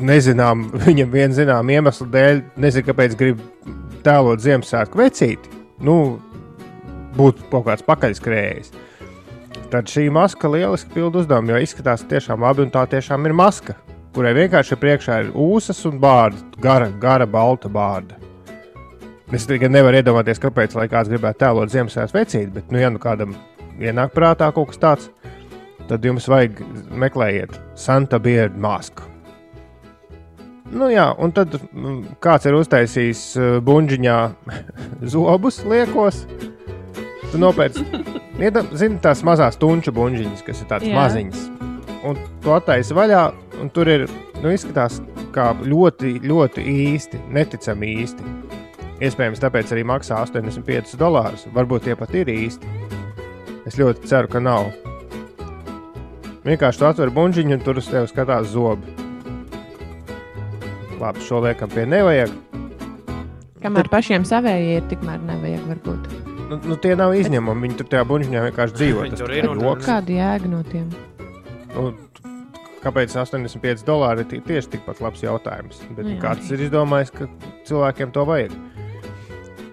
nezinām, 0.00 0.66
viņam 0.86 1.12
viena 1.12 1.36
zināma 1.36 1.76
iemesla 1.76 2.08
dēļ, 2.14 2.42
nezinu, 2.64 2.88
kāpēc 2.88 3.16
grib 3.20 3.42
tēlot 4.06 4.40
Ziemassvētku 4.44 5.00
vecīti, 5.00 5.52
nu, 5.84 5.96
būtu 7.16 7.48
kaut 7.52 7.66
kāds 7.68 7.84
pakaļskrējējs. 7.86 8.72
Tad 9.72 9.90
šī 9.90 10.06
maska 10.14 10.48
lieliski 10.48 10.92
pild 10.94 11.16
uzdevumu, 11.18 11.52
jo 11.52 11.64
izskatās 11.64 12.04
tiešām 12.08 12.44
labi, 12.44 12.64
un 12.66 12.72
tā 12.72 12.84
tiešām 12.88 13.26
ir 13.26 13.34
maska, 13.36 13.74
kurai 14.14 14.32
vienkārši 14.36 14.78
priekšā 14.80 15.18
ir 15.24 15.34
ūsas 15.34 15.82
un 15.88 15.98
bārda, 16.00 16.40
gara, 16.62 16.88
gara 17.02 17.26
balta 17.28 17.68
bārda. 17.72 18.20
Es 19.34 19.48
tikai 19.48 19.68
nevaru 19.72 19.98
iedomāties, 19.98 20.38
kāpēc 20.38 20.76
kāds 20.86 21.10
gribētu 21.10 21.42
tēlot 21.42 21.72
Ziemassvētku 21.72 22.20
vecīti, 22.20 22.52
bet, 22.54 22.70
nu, 22.70 22.78
ja 22.78 22.92
nu 22.94 23.02
kādam 23.02 23.34
ienāk 23.82 24.14
prātā 24.14 24.52
kaut 24.54 24.70
kas 24.70 24.80
tāds, 24.80 25.10
tad 25.90 26.04
jums 26.04 26.28
vajag 26.30 26.62
meklējiet 26.90 27.54
Santa 27.78 28.18
Beard 28.22 28.56
masku. 28.58 29.04
Nu, 30.66 30.88
jā, 30.90 31.06
un 31.22 31.30
tad 31.34 31.52
mm, 31.54 32.16
kāds 32.22 32.48
ir 32.48 32.56
uztaisījis 32.58 33.22
uh, 33.38 33.50
buļģiņā 33.66 34.16
zobus 35.14 35.60
liekos. 35.68 36.24
Tu 37.30 37.40
nopērci, 37.42 37.84
zini, 38.80 38.98
tās 39.02 39.22
mazās 39.26 39.58
tunču 39.62 39.94
buļģiņas, 39.94 40.42
kas 40.46 40.62
ir 40.62 40.70
tādas 40.72 40.94
maziņas. 40.94 41.44
Un 42.06 42.18
tu 42.42 42.54
attaisi 42.54 42.94
vaļā, 42.94 43.22
un 43.62 43.70
tur 43.74 43.90
ir, 43.90 44.06
nu, 44.42 44.50
izskatās 44.54 45.00
kā 45.34 45.50
ļoti, 45.62 46.16
ļoti 46.26 46.66
īsti, 46.72 47.22
neticami 47.34 47.92
īsti. 48.02 48.34
Iespējams, 49.06 49.42
tāpēc 49.42 49.74
arī 49.74 49.84
maksā 49.84 50.22
85 50.24 50.96
dolārus. 51.00 51.44
Varbūt 51.54 51.86
tie 51.86 51.96
pat 51.98 52.14
ir 52.16 52.30
īsti. 52.32 52.74
Es 53.68 53.76
ļoti 53.76 54.08
ceru, 54.08 54.30
ka 54.32 54.40
nav. 54.40 54.70
Vienkārši 56.46 56.78
tu 56.78 56.86
atver 56.86 57.10
buļģiņu, 57.10 57.56
un 57.58 57.64
tur 57.66 57.80
uz 57.80 57.88
tevi 57.90 58.06
skatās 58.10 58.52
zobi. 58.52 58.86
Labi, 61.00 61.24
šo 61.26 61.40
liekam 61.44 61.72
pie 61.72 61.84
nevajag. 61.90 62.30
Kamēr 63.64 63.88
pašiem 63.90 64.24
savējie 64.28 64.76
ir, 64.78 64.86
tikmēr 64.92 65.18
nevajag 65.26 65.64
varbūt. 65.72 66.06
Nu, 66.46 66.60
nu, 66.62 66.76
tie 66.78 66.94
nav 66.98 67.16
izņēmumi. 67.18 67.64
Viņi 67.66 67.78
tur 67.80 67.88
tajā 67.90 68.04
buļģiņā 68.06 68.42
vienkārši 68.46 68.76
dzīvo. 68.78 69.06
Tas 69.10 69.24
ir 69.26 69.34
joks. 69.50 69.88
Kāda 69.88 70.14
jēga 70.14 70.50
no 70.52 70.60
tiem? 70.70 70.86
Nu, 71.74 71.88
kāpēc 72.84 73.16
85 73.18 73.82
dolāri 73.88 74.22
ir 74.22 74.30
tie- 74.30 74.40
tieši 74.46 74.76
tikpat 74.76 75.02
labs 75.02 75.24
jautājums? 75.26 75.82
Bet 75.96 76.04
Nu 76.06 76.14
jā, 76.14 76.20
kāds 76.22 76.50
ir 76.54 76.62
izdomājis, 76.68 77.10
ka 77.10 77.26
cilvēkiem 77.66 78.12
to 78.14 78.24
vajag? 78.30 78.54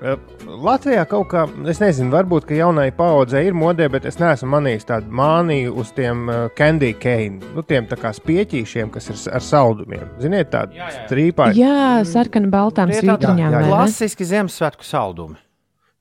Eh, 0.03 0.19
Latvijā 0.43 1.05
kaut 1.07 1.29
kā, 1.31 1.45
es 1.71 1.79
nezinu, 1.79 2.11
varbūt 2.11 2.49
ka 2.49 2.55
jaunai 2.57 2.89
paudzei 2.95 3.45
ir 3.47 3.55
modē, 3.55 3.85
bet 3.91 4.03
es 4.09 4.17
neesmu 4.19 4.49
manījis 4.51 4.89
tādu 4.89 5.13
māniju 5.15 5.77
uz 5.79 5.93
tiem 5.95 6.25
uh, 6.27 6.41
candy 6.57 6.89
cane, 6.99 7.39
nu, 7.55 7.63
tiem 7.63 7.87
tā 7.87 7.95
kā 8.01 8.11
spieķīšiem, 8.15 8.91
kas 8.91 9.07
ir 9.13 9.21
ar 9.39 9.45
saldumiem. 9.47 10.03
Ziniet, 10.19 10.51
tādi 10.51 10.75
Jā, 10.75 10.89
jā, 10.89 10.97
jā. 10.97 11.05
strīpā. 11.07 11.47
Jā, 11.55 11.87
sarkana 12.09 12.51
baltām 12.51 12.91
svītriņām. 12.91 13.57
Klasiski 13.69 14.27
Ziemassvētku 14.27 14.87
saldumi. 14.87 15.39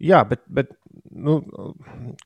Jā, 0.03 0.25
bet, 0.27 0.43
bet 0.51 0.75
nu, 1.15 1.39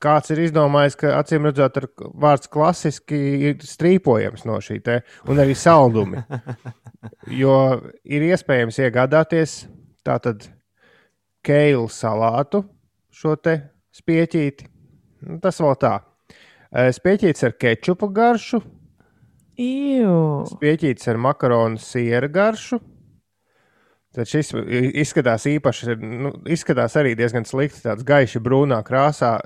kāds 0.00 0.32
ir 0.32 0.46
izdomājis, 0.46 0.96
ka 0.96 1.12
acīm 1.20 1.50
redzot, 1.50 1.76
ar 1.76 1.90
vārds 2.24 2.48
klasiski 2.56 3.20
ir 3.50 3.60
strīpojams 3.60 4.48
no 4.48 4.62
šī 4.64 4.80
te, 4.86 5.02
un 5.28 5.44
arī 5.44 5.58
saldumi. 5.58 6.24
Jo 7.30 7.52
ir 8.02 8.24
iespējams 8.32 8.80
iegādāties 8.82 9.60
tātad 10.02 10.48
keilu 11.46 11.86
salātu, 11.92 12.64
šo 13.14 13.36
te 13.38 13.58
spieķīti. 13.96 14.66
Nu, 15.26 15.38
Tas 15.42 15.60
vēl 15.62 15.78
tā. 15.80 15.94
Spieķītis 16.72 17.46
ar 17.46 17.54
kečupu 17.56 18.10
garšu, 18.12 18.60
Iu. 19.62 20.44
spieķītis 20.50 21.08
ar 21.08 21.20
makaronu 21.22 21.80
siera 21.80 22.28
garšu. 22.28 22.80
Tad 24.16 24.28
šis 24.28 24.52
izskatās 24.96 25.44
īpaši, 25.48 25.94
nu, 26.00 26.32
izskatās 26.52 26.96
arī 26.96 27.14
diezgan 27.16 27.44
slikti, 27.48 27.82
tāds 27.84 28.04
gaiši 28.06 28.40
brūnā 28.44 28.80
krāsā. 28.84 29.38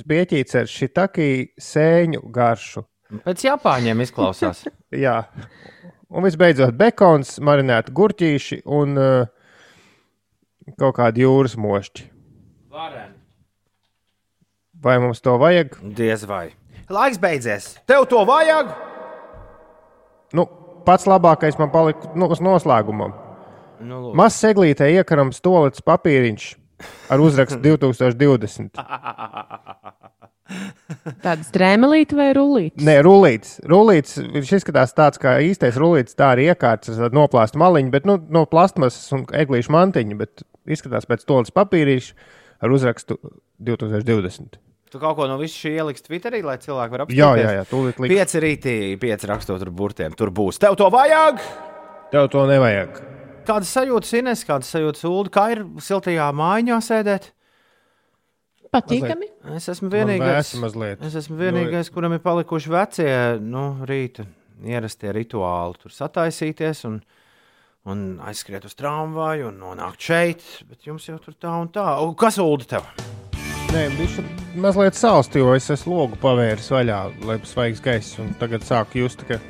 Spieķītis 0.00 0.58
ar 0.60 0.68
šitaki 0.68 1.28
sēņu 1.60 2.24
garšu. 2.34 2.82
Pēc 3.24 3.44
Japāņiem 3.46 4.00
izklausās. 4.04 4.64
Jā. 5.04 5.22
Un 6.14 6.24
visbeidzot, 6.26 6.74
bekons, 6.78 7.36
marinēta 7.44 7.92
gurķīši 7.94 8.62
un 8.70 8.98
uh, 8.98 9.43
kaut 10.78 10.96
kādi 10.98 11.24
jūras 11.24 11.56
mošķi. 11.60 12.08
Vai 14.84 14.98
mums 15.00 15.22
to 15.24 15.36
vajag? 15.40 15.78
Diez 15.96 16.26
vai. 16.28 16.50
Laiks 16.92 17.20
beidzies. 17.20 17.70
Tev 17.88 18.04
to 18.10 18.20
vajag? 18.28 18.74
Nu, 20.36 20.44
pats 20.84 21.06
labākais 21.08 21.56
man 21.60 21.70
palika 21.72 22.10
nu, 22.18 22.28
uz 22.28 22.42
noslēgumam. 22.44 23.14
Nu, 23.80 24.00
lūdzu. 24.00 24.18
Mazs 24.18 24.44
eglītē 24.50 24.90
iekarams 24.98 25.40
tolets 25.44 25.84
papīriņš 25.84 26.50
ar 27.12 27.22
uzrakstu 27.22 27.60
2020. 27.64 28.82
Tāda 31.24 31.40
strēmelīte 31.46 32.16
vai 32.18 32.30
rullīte? 32.36 32.84
Nē, 32.84 32.98
rullīts. 33.06 33.56
rullīts 33.70 34.18
viņš 34.20 34.52
izskatās 34.58 34.92
tāds 34.96 35.20
kā 35.20 35.38
īstais 35.44 35.78
rullīts, 35.80 36.16
tā 36.18 36.34
arī 36.34 36.50
iekārts 36.52 36.92
ar 36.92 37.14
noplāstu 37.16 37.60
maliņu, 37.62 37.92
bet 37.94 38.08
nu, 38.08 38.18
no 38.28 38.44
plastmasas 38.50 39.06
un 39.16 39.24
eglīšu 39.32 39.72
mantiņu, 39.72 40.18
bet 40.20 40.44
izskatās 40.70 41.08
pēc 41.10 41.24
tolets 41.28 41.52
papīrīša 41.54 42.14
ar 42.64 42.74
uzrakstu 42.74 43.18
2020. 43.62 44.60
Tu 44.94 45.00
kaut 45.02 45.16
ko 45.18 45.26
no 45.26 45.36
visa 45.40 45.56
šī 45.58 45.72
ieliks 45.80 46.04
Twitterī, 46.06 46.38
lai 46.46 46.54
cilvēki 46.62 46.94
varētu 46.94 47.16
Jā, 47.16 47.32
apskatīties. 47.32 47.50
jā, 47.50 47.54
jā, 47.58 47.64
tūlīt 47.70 47.96
liks. 48.04 48.14
Pieci 48.14 48.42
rītī, 48.44 48.74
pieci 49.02 49.26
rakstot 49.26 49.62
ar 49.64 49.70
burtiem. 49.74 50.14
Tur 50.14 50.30
būs. 50.30 50.60
Tev 50.62 50.76
to 50.78 50.86
vajag! 50.94 51.40
Tev 52.12 52.28
to 52.30 52.44
nevajag. 52.46 53.00
Kāda 53.44 53.66
sajūta, 53.68 54.12
Ines, 54.20 54.44
kāda 54.46 54.64
sajūta, 54.68 55.02
Ulu, 55.10 55.32
kā 55.34 55.48
ir 55.52 55.64
siltajā 55.82 56.28
mājiņā 56.38 56.78
sēdēt? 56.86 57.26
Patīkami. 58.74 59.28
Es 59.54 59.68
esmu 59.70 59.90
vienīgais, 59.92 60.54
es 61.06 61.18
esmu 61.20 61.36
vienīgais 61.38 61.90
kuram 61.94 62.16
ir 62.16 62.22
palikuši 62.24 62.72
vecie 62.72 63.10
nu, 63.42 63.66
rīta 63.86 64.24
ierastie 64.66 65.12
rituāli. 65.14 65.78
Tur 65.82 65.94
sataisīties 65.94 66.84
un, 66.88 66.96
un 67.84 68.18
aizskriet 68.24 68.64
uz 68.64 68.72
tramvaju 68.78 69.50
un 69.50 69.58
nonākt 69.60 70.06
šeit. 70.08 70.44
Bet 70.68 70.86
jums 70.88 71.04
jau 71.08 71.18
tur 71.20 71.36
tā 71.36 71.52
un 71.60 71.68
tā. 71.72 71.84
O, 72.00 72.14
kas 72.16 72.38
Ulu 72.40 72.64
tev? 72.68 72.86
Nē, 73.74 73.88
viņš 73.98 74.20
mazliet 74.62 74.96
salsts, 74.96 75.36
jo 75.36 75.50
es 75.56 75.66
esmu 75.74 75.98
logu 75.98 76.16
pavēris 76.22 76.70
vaļā, 76.72 77.00
lai 77.26 77.36
būtu 77.40 77.50
svaigs 77.50 77.82
gaiss. 77.84 78.20
un 78.22 78.30
Tagad 78.40 78.64
sāku 78.64 79.02
just, 79.02 79.26
ka 79.28 79.40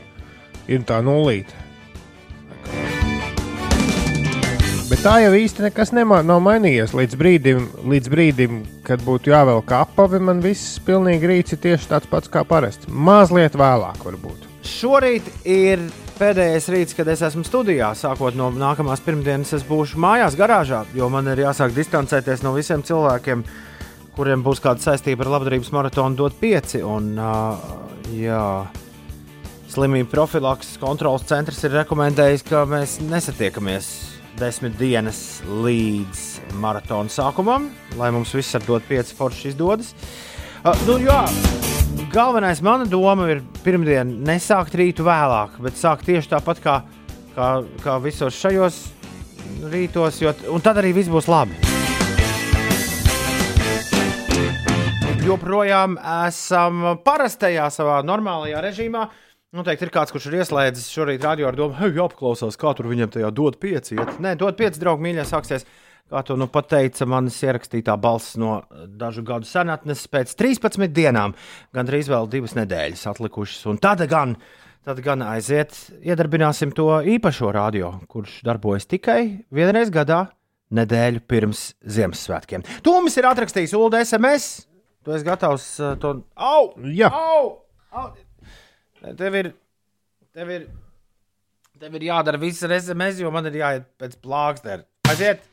ir 0.67 0.87
tā 0.89 0.99
nulīte. 1.05 1.55
Bet 4.89 5.01
tā 5.01 5.15
jau 5.23 5.31
īsti 5.37 5.65
nekas 5.65 5.93
nemā, 5.97 6.21
nav 6.27 6.43
mainījies. 6.45 6.93
Līdz 6.97 7.19
brīdim, 7.21 7.69
līdz 7.89 8.11
brīdim, 8.13 8.59
kad 8.85 9.03
būtu 9.05 9.31
jāvelk 9.33 9.71
apavi, 9.79 10.21
man 10.21 10.43
viss 10.45 10.81
pilnīgi 10.85 11.31
rīts 11.31 11.55
ir 11.57 11.63
tieši 11.63 11.93
tāds 11.93 12.11
pats 12.11 12.33
kā 12.33 12.43
parasti. 12.49 12.91
Mazliet 12.91 13.57
vēlāk, 13.59 14.03
varbūt. 14.05 14.49
Šorīt 14.65 15.31
ir 15.45 15.87
pēdējais 16.19 16.69
rīts, 16.73 16.97
kad 16.97 17.09
es 17.13 17.23
esmu 17.27 17.45
studijā. 17.47 17.91
Sākot 17.99 18.37
no 18.39 18.51
nākamās 18.55 19.03
pirmdienas, 19.05 19.53
es 19.57 19.65
būšu 19.67 20.01
mājās, 20.03 20.37
garāžā, 20.39 20.85
jo 20.97 21.09
man 21.13 21.29
ir 21.33 21.45
jāsāk 21.45 21.75
distancēties 21.77 22.45
no 22.45 22.55
visiem 22.57 22.85
cilvēkiem, 22.87 23.45
kuriem 24.15 24.45
būs 24.47 24.63
kāda 24.65 24.85
saistība 24.85 25.27
ar 25.27 25.35
labdarības 25.37 25.73
maratonu, 25.75 26.19
dot 26.19 26.39
pieci. 26.41 26.83
Un, 26.87 27.13
uh, 27.19 27.59
jā, 28.15 28.45
slimību 29.75 30.11
profilakses 30.13 30.79
kontrolas 30.83 31.27
centrs 31.31 31.63
ir 31.67 31.75
rekomendējis, 31.81 32.47
ka 32.51 32.65
mēs 32.69 33.01
nesatiekamies 33.05 33.91
desmit 34.39 34.79
dienas 34.79 35.43
līdz 35.47 36.25
maratona 36.63 37.11
sākumam, 37.11 37.71
lai 37.99 38.11
mums 38.15 38.35
viss 38.35 38.55
ar 38.59 38.67
dot 38.67 38.87
pieci 38.91 39.15
forši 39.19 39.55
izdodas. 39.55 39.95
Uh, 40.65 40.75
nu, 40.89 40.99
jā, 41.05 41.23
galvenais 42.15 42.61
mana 42.63 42.85
doma 42.87 43.27
ir 43.27 43.41
pirmdien 43.65 44.07
nesākt 44.23 44.77
rītu 44.79 45.03
vēlāk, 45.03 45.57
bet 45.65 45.75
sākt 45.75 46.07
tieši 46.07 46.31
tāpat 46.31 46.61
kā, 46.63 46.75
kā, 47.35 47.49
kā 47.83 47.97
visos 48.05 48.37
šajos 48.39 48.77
rītos, 49.73 50.21
jo, 50.23 50.31
un 50.55 50.63
tad 50.63 50.79
arī 50.79 50.93
viss 50.95 51.11
būs 51.11 51.27
labi. 51.27 51.59
Joprojām 55.27 55.97
esam 56.29 57.01
parastajā, 57.03 57.67
savā 57.75 57.99
normālajā 58.07 58.63
režīmā. 58.63 59.09
Noteikti 59.55 59.89
ir 59.89 59.95
kāds, 59.95 60.15
kurš 60.15 60.29
ir 60.31 60.39
ieslēdzis 60.43 60.93
šorīt 60.95 61.27
radio 61.27 61.49
ar 61.51 61.59
domu, 61.59 61.75
hei, 61.81 61.97
apklausās, 62.05 62.59
kā 62.61 62.77
tur 62.79 62.93
viņam 62.93 63.11
tajā 63.17 63.33
dod 63.35 63.59
pieci. 63.63 63.99
Iet. 63.99 64.21
Nē, 64.23 64.37
dod 64.39 64.55
pieci, 64.59 64.83
draugi, 64.83 65.03
mīļie, 65.09 65.27
sāksies. 65.27 65.67
Kā 66.13 66.21
to 66.21 66.35
nu 66.37 66.45
pateica 66.53 67.07
manas 67.09 67.39
ierakstītā 67.41 67.95
balss 67.97 68.35
no 68.37 68.59
dažu 69.01 69.23
gadu 69.25 69.49
senatnes, 69.49 70.03
pēc 70.13 70.35
13 70.37 70.93
dienām, 70.93 71.33
gandrīz 71.73 72.11
vēl 72.13 72.29
divas 72.29 72.53
nedēļas 72.59 73.07
atlikušas. 73.15 73.63
Un 73.73 73.81
tad 73.81 74.05
gan, 74.11 74.35
tad 74.85 75.01
gan 75.05 75.25
aiziet, 75.25 75.73
iedarbināsim 76.05 76.75
to 76.77 76.91
īpašo 77.17 77.55
radio, 77.57 77.95
kurš 78.13 78.43
darbojas 78.45 78.85
tikai 78.91 79.47
vienreiz 79.55 79.89
gadā, 79.95 80.27
nedēļu 80.77 81.25
pirms 81.25 81.71
Ziemassvētkiem. 81.97 82.67
Tūmis 82.85 83.17
ir 83.17 83.31
atrakstījis 83.31 83.73
ULD 83.79 83.97
SMS. 84.03 84.67
Tu 85.05 85.17
esi 85.17 85.25
gatavs 85.25 85.67
uh, 85.81 85.97
to. 86.01 86.19
Au! 86.37 86.73
Jā. 86.93 87.09
Au! 87.09 87.51
Au! 87.97 88.11
Tev 89.17 89.41
ir, 89.41 89.55
tev 90.37 90.53
ir, 90.53 90.69
tev 91.81 91.97
ir 91.97 92.11
jādara 92.13 92.41
viss 92.41 92.65
SMS, 92.65 93.25
jo 93.25 93.33
man 93.33 93.49
ir 93.49 93.61
jāiet 93.65 93.89
pēc 94.01 94.21
plākstera. 94.21 94.85
Aiziet! 95.09 95.45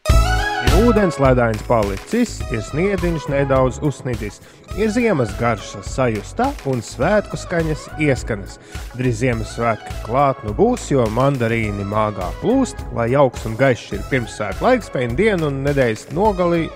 Ūdens 0.82 1.18
ledājums 1.22 1.62
palicis, 1.66 2.36
ir 2.54 2.62
sniedziņš 2.66 3.26
nedaudz 3.32 3.80
uzsnidis, 3.86 4.38
ir 4.78 4.92
ziemas 4.94 5.32
garša 5.40 5.82
sajūta 5.88 6.52
un 6.70 6.84
svētku 6.86 7.40
skaņas 7.40 7.88
ieskanas. 8.02 8.60
Drīz 8.94 9.24
Ziemassvētki 9.24 9.96
klāt 10.06 10.44
nu 10.46 10.54
būs, 10.58 10.88
jo 10.94 11.08
mandarīni 11.18 11.86
māgā 11.90 12.30
plūst, 12.44 12.86
lai 12.98 13.10
jauks 13.16 13.48
un 13.50 13.58
gaišs 13.60 13.98
ir 13.98 14.06
pirmsvētku 14.12 14.68
laiks, 14.68 14.92
pēc 14.94 15.18
dienu 15.18 15.50
un 15.50 15.62
nedēļas 15.66 16.10
nogalī 16.16 16.68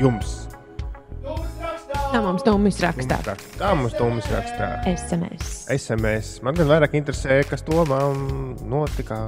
jums. 0.00 0.42
Tā 2.12 2.20
mums 2.20 2.44
Tomis 2.44 2.78
rakstā. 2.84 3.18
Tā 3.56 3.72
mums 3.78 3.96
Tomis 3.96 4.28
rakstā. 4.28 4.74
SMS. 4.90 5.64
SMS. 5.72 6.36
Man 6.44 6.58
gan 6.58 6.70
vairāk 6.70 6.94
interesē, 6.98 7.40
kas 7.48 7.64
to 7.66 7.86
man 7.88 8.54
notika. 8.68 9.26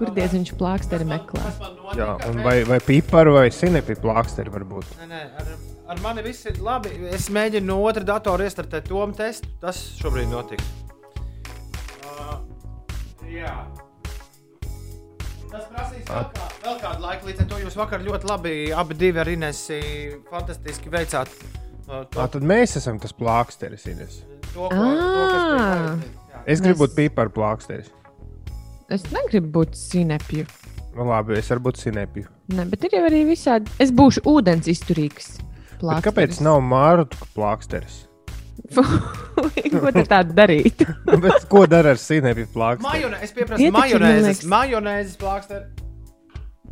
Kur 0.00 0.14
diez 0.16 0.32
viņš 0.32 0.50
plāksteri 0.56 1.04
meklē? 1.04 1.50
Jā, 1.98 2.14
un 2.30 2.38
vai, 2.40 2.62
vai 2.64 2.78
piparu 2.80 3.34
vai 3.34 3.50
sinepi 3.52 3.98
plāksteri 4.00 4.48
varbūt. 4.54 4.94
Nē, 5.02 5.08
nē, 5.10 5.18
ar, 5.42 5.50
ar 5.92 6.00
mani 6.00 6.24
viss 6.24 6.48
ir 6.48 6.56
labi. 6.64 6.94
Es 7.12 7.26
mēģinu 7.28 7.68
no 7.68 7.76
otra 7.84 8.06
datora 8.08 8.46
iestartēt 8.48 8.88
to 8.88 9.02
testu. 9.18 9.52
Tas 9.60 9.82
šobrīd 9.98 10.32
notiek. 10.32 10.64
Uh, 12.00 12.40
jā. 13.28 13.52
Tas 15.50 15.68
prasīs 15.68 16.08
vēl, 16.08 16.26
kā, 16.32 16.48
vēl 16.64 16.82
kādu 16.86 17.04
laiku, 17.04 17.28
līdz 17.28 17.44
ar 17.44 17.52
to 17.52 17.60
jūs 17.66 17.78
vakar 17.82 18.08
ļoti 18.08 18.32
labi 18.32 18.56
abi 18.72 18.96
divi 19.04 19.20
ar 19.20 19.34
Inesu 19.36 19.82
fantastiski 20.32 20.96
veicāt. 20.96 21.28
Uh, 21.84 22.06
to, 22.08 22.24
à, 22.24 22.24
tad 22.24 22.40
mēs 22.40 22.78
esam 22.80 22.96
tas 23.04 23.12
plāksteris, 23.12 23.84
Ines. 23.92 24.22
To, 24.54 24.72
ko, 24.72 24.90
to. 24.96 26.12
Jā. 26.32 26.44
Es 26.48 26.64
gribu 26.64 26.86
būt 26.86 26.96
piparu 26.96 27.36
plāksteris. 27.36 27.92
Es 28.90 29.04
negribu 29.14 29.60
būt 29.60 29.76
sinepju. 29.78 30.44
Nu, 30.96 31.04
labi, 31.06 31.36
es 31.38 31.50
varu 31.52 31.68
būt 31.68 31.78
sinepju. 31.84 32.26
Ne, 32.56 32.64
bet 32.66 32.88
ir 32.88 32.96
jau 32.96 33.04
arī 33.06 33.22
visādi. 33.28 33.70
Es 33.82 33.92
būšu 33.94 34.24
ūdens 34.26 34.66
izturīgs. 34.70 35.36
Bet 35.80 36.02
kāpēc 36.04 36.40
nav 36.42 36.58
mārtu 36.66 37.18
plāksteris? 37.36 38.06
ko 38.74 39.92
tad 39.94 40.08
tādu 40.10 40.34
darīt? 40.36 40.82
bet 41.24 41.46
ko 41.50 41.62
dara 41.70 41.94
ar 41.94 42.00
sinepju 42.02 42.50
plāksteri? 42.50 42.88
Majonē, 42.88 43.20
es 43.22 43.36
pieprasu 43.36 43.70
majonēzes, 43.78 44.42
majonēzes 44.50 45.20
plāksteri. 45.22 45.86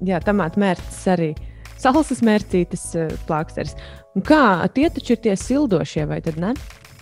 Jā, 0.09 0.19
tomātu 0.23 0.63
mērķis 0.63 1.01
arī. 1.15 1.31
Salsas 1.79 2.21
mērcītes 2.27 2.85
uh, 2.99 3.15
plāksteris. 3.31 3.79
Un 4.19 4.27
kā 4.27 4.43
tie 4.75 4.91
taču 4.91 5.15
ir 5.15 5.23
tie 5.23 5.39
sildošie, 5.39 6.03
vai 6.11 6.19
tad 6.27 6.43
ne? 6.43 6.57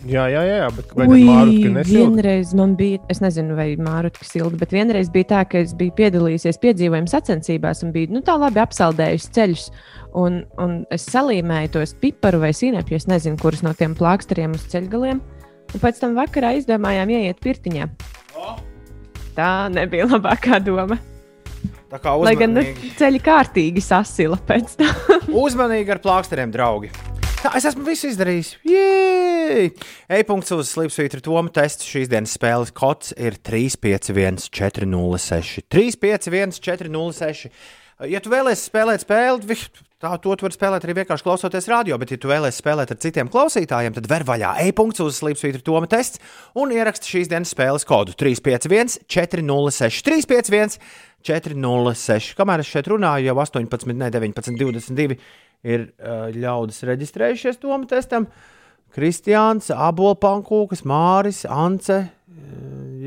Jā, 0.04 0.26
jā, 0.28 0.42
jā, 0.44 0.66
bet 0.76 0.90
vai 0.92 1.06
Ui, 1.08 1.22
vienreiz 1.88 2.50
man 2.56 2.74
bija, 2.76 2.98
es 3.12 3.22
nezinu, 3.24 3.54
vai 3.56 3.70
Mārutka 3.80 4.26
silda, 4.28 4.58
bet 4.60 4.74
vienreiz 4.76 5.08
bija 5.12 5.30
tā, 5.30 5.40
ka 5.48 5.62
es 5.64 5.72
biju 5.78 5.94
piedalījies 5.96 6.60
piedzīvojuma 6.60 7.08
sacensībās 7.08 7.80
un 7.86 7.94
biju 7.94 8.12
nu, 8.18 8.22
tā 8.26 8.36
labi 8.38 8.60
apsaldējusi 8.60 9.32
ceļus. 9.38 9.64
Un, 10.20 10.42
un 10.60 10.76
es 10.92 11.08
salīmēju 11.08 11.72
tos 11.78 11.96
piparu 12.02 12.42
vai 12.44 12.52
sīnēpju, 12.56 13.00
es 13.00 13.08
nezinu, 13.08 13.40
kurus 13.40 13.64
no 13.64 13.72
tiem 13.76 13.96
plāksteriem 13.96 14.54
uz 14.56 14.68
ceļgaliem. 14.72 15.24
Un 15.72 15.82
pēc 15.82 16.04
tam 16.04 16.14
vakarā 16.20 16.52
izdomājām 16.60 17.16
ieiet 17.16 17.40
pirtiņā. 17.44 17.88
Tā 19.36 19.50
nebija 19.72 20.06
labākā 20.12 20.60
doma. 20.64 21.00
Tā 21.86 22.00
kā 22.02 22.12
uzmanīgi. 22.18 22.28
Lai 22.28 22.38
gan 22.40 22.56
nu, 22.56 22.64
ceļi 23.00 23.24
kārtīgi 23.24 23.84
sasila 23.84 24.38
pēc 24.44 24.78
tam. 24.80 25.28
uzmanīgi 25.46 25.96
ar 25.96 26.04
plāksteriem, 26.04 26.52
draugi! 26.52 26.92
Tā, 27.46 27.52
es 27.54 27.66
esmu 27.68 27.84
visu 27.86 28.08
izdarījis. 28.10 28.48
E-punkts 30.16 30.50
uz 30.56 30.72
Slipsvītra 30.72 31.20
Toma 31.22 31.52
tests 31.54 31.86
šīs 31.86 32.08
dienas 32.10 32.32
spēles 32.34 32.72
kods 32.74 33.12
ir 33.14 33.36
351 33.38 34.48
406. 34.50 35.62
351 35.70 36.58
406. 36.58 37.46
Ja 38.10 38.18
tu 38.18 38.34
vēlēsies 38.34 38.66
spēlēt 38.66 39.06
spēli, 39.06 39.60
tā 40.02 40.10
to 40.18 40.34
tu 40.34 40.48
vari 40.48 40.58
spēlēt 40.58 40.88
arī 40.88 40.98
vienkārši 40.98 41.28
klausoties 41.28 41.70
radio, 41.70 42.00
bet, 42.02 42.16
ja 42.16 42.18
tu 42.18 42.32
vēlēsies 42.32 42.58
spēlēt 42.64 42.96
ar 42.96 43.00
citiem 43.06 43.30
klausītājiem, 43.30 43.94
tad 43.94 44.10
ver 44.10 44.26
vaļā 44.26 44.56
e-punkts 44.66 45.06
uz 45.06 45.22
Slipsvītra 45.22 45.62
Toma 45.70 45.86
tests 45.86 46.18
un 46.58 46.74
ieraksti 46.74 47.14
šīs 47.14 47.30
dienas 47.30 47.54
spēles 47.54 47.86
kodu 47.86 48.18
351 48.26 49.06
406. 49.06 50.02
351 50.10 50.80
406. 51.26 52.34
Kamēr 52.38 52.66
es 52.66 52.74
šeit 52.74 52.90
runāju, 52.90 53.30
jau 53.30 53.38
18, 53.46 53.94
ne 53.94 54.10
19, 54.10 54.58
22 54.58 55.16
ir 55.66 55.88
uh, 55.98 56.28
ļaudis 56.34 56.84
reģistrējušies 56.86 57.58
Toma 57.62 57.88
testam. 57.90 58.28
Kristiāns, 58.96 59.68
Abolpankūks, 59.74 60.84
Māris, 60.88 61.42
Ance, 61.52 61.98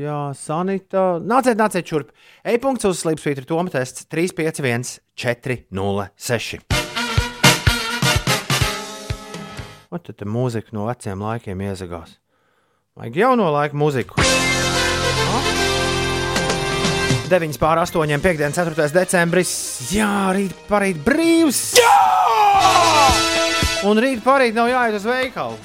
jā, 0.00 0.18
Sanita. 0.36 1.04
Nāciet, 1.24 1.58
nāciet 1.58 1.88
šurp. 1.88 2.12
E-punkts 2.46 2.86
uz 2.88 3.00
Slipsvītra 3.02 3.46
Toma 3.48 3.72
tests 3.72 4.06
351 4.10 5.00
406. 5.18 6.60
Un 9.90 10.02
tad 10.06 10.22
mūzika 10.22 10.70
no 10.76 10.86
veciem 10.86 11.24
laikiem 11.26 11.66
iezagās. 11.66 12.14
Vajag 12.94 13.16
jauno 13.24 13.50
laiku 13.50 13.78
mūziku. 13.80 14.22
9 17.30 17.58
pār 17.62 17.78
8, 17.78 18.18
5, 18.22 18.40
4 18.54 18.88
decembris. 18.94 19.52
Jā, 19.94 20.30
rīt 20.34 20.54
parīt 20.70 20.98
brīvs! 21.06 21.62
Jā! 21.78 22.19
Un 23.88 23.96
rīt 23.96 24.20
parīt 24.20 24.56
nav 24.56 24.68
jāiet 24.68 24.96
uz 24.98 25.06
veikalu. 25.08 25.56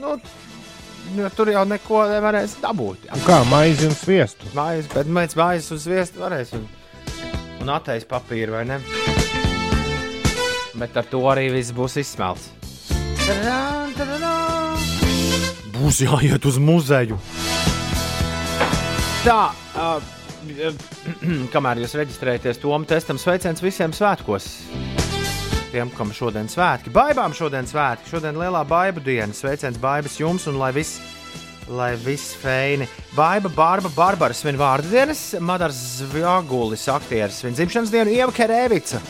Nu, 0.00 0.16
jo 1.14 1.28
tur 1.36 1.52
jau 1.52 1.62
neko 1.68 2.00
nevarēs 2.10 2.56
dabūt. 2.62 3.06
Jā. 3.06 3.18
Kā 3.26 3.36
maizi 3.46 3.86
un 3.86 3.94
sviestu? 3.94 4.48
Maizi, 4.56 4.90
bet 4.90 5.06
mēs 5.06 5.36
maizes 5.38 5.70
un 5.74 5.82
sviestu 5.84 6.24
varēs. 6.24 6.50
Un, 6.58 6.66
un 7.62 7.70
atteicis 7.76 8.08
papīru 8.10 8.56
vai 8.56 8.64
ne? 8.72 8.80
Bet 10.82 10.98
ar 10.98 11.06
to 11.06 11.22
arī 11.30 11.46
viss 11.54 11.74
būs 11.76 12.00
izsmelts. 12.02 12.50
Būs 15.76 16.02
jāiet 16.02 16.50
uz 16.50 16.58
muzeju. 16.58 17.20
Tā, 19.22 19.42
uh, 19.78 20.02
kamēr 21.54 21.84
jūs 21.84 21.94
reģistrējaties 22.00 22.58
Tomu 22.64 22.82
testam, 22.90 23.20
sveiciens 23.22 23.62
visiem 23.62 23.94
svētkos! 23.94 24.56
Tiem, 25.72 25.90
kam 25.96 26.12
šodien 26.14 26.50
svētki. 26.50 26.92
Baibām 26.92 27.32
šodien 27.36 27.66
svētki, 27.68 28.10
šodien 28.12 28.38
lielā 28.38 28.62
baibu 28.68 29.02
diena. 29.04 29.32
Sveiciens 29.34 29.80
baibas 29.80 30.18
jums 30.20 30.46
un 30.50 30.58
lai 30.60 30.70
viss, 30.76 31.00
lai 31.72 31.94
viss 32.00 32.36
feini. 32.38 32.88
Baiba, 33.16 33.50
Bārba, 33.52 33.92
Barbara 33.96 34.36
svin 34.36 34.58
vārdu 34.60 34.92
dienas, 34.92 35.32
Madars 35.40 35.78
Zvagulis, 36.00 36.84
aktieris 36.92 37.40
svin 37.40 37.56
dzimšanas 37.56 37.92
dienu, 37.94 38.12
Ieva 38.12 38.34
Kerevica. 38.36 39.00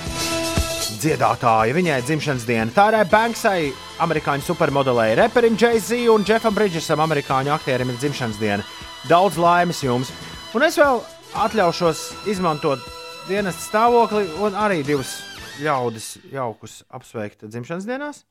Dziedātāja, 1.03 1.75
viņai 1.75 1.99
dzimšanas 2.07 2.47
diena. 2.47 2.71
Tārai 2.75 3.03
Banksai, 3.11 3.73
amerikāņu 4.05 4.47
supermodelei, 4.47 5.17
reperim 5.19 5.59
Jay-Z 5.59 6.05
un 6.13 6.27
Jeffam 6.29 6.55
Bridgesam, 6.55 7.03
amerikāņu 7.03 7.55
aktierim, 7.57 7.91
ir 7.91 7.99
dzimšanas 7.99 8.39
diena. 8.39 8.63
Daudz 9.11 9.41
laimes 9.41 9.83
jums! 9.83 10.15
Un 10.55 10.63
es 10.69 10.79
vēl 10.79 11.03
atļaušos 11.43 12.07
izmantot 12.31 12.83
dienas 13.27 13.59
stāvokli 13.67 14.29
un 14.45 14.55
arī 14.59 14.83
divus 14.87 15.17
ļaudis 15.63 16.13
jaukus 16.33 16.83
apsveikt 16.93 17.47
dzimšanas 17.47 17.89
dienās. 17.89 18.23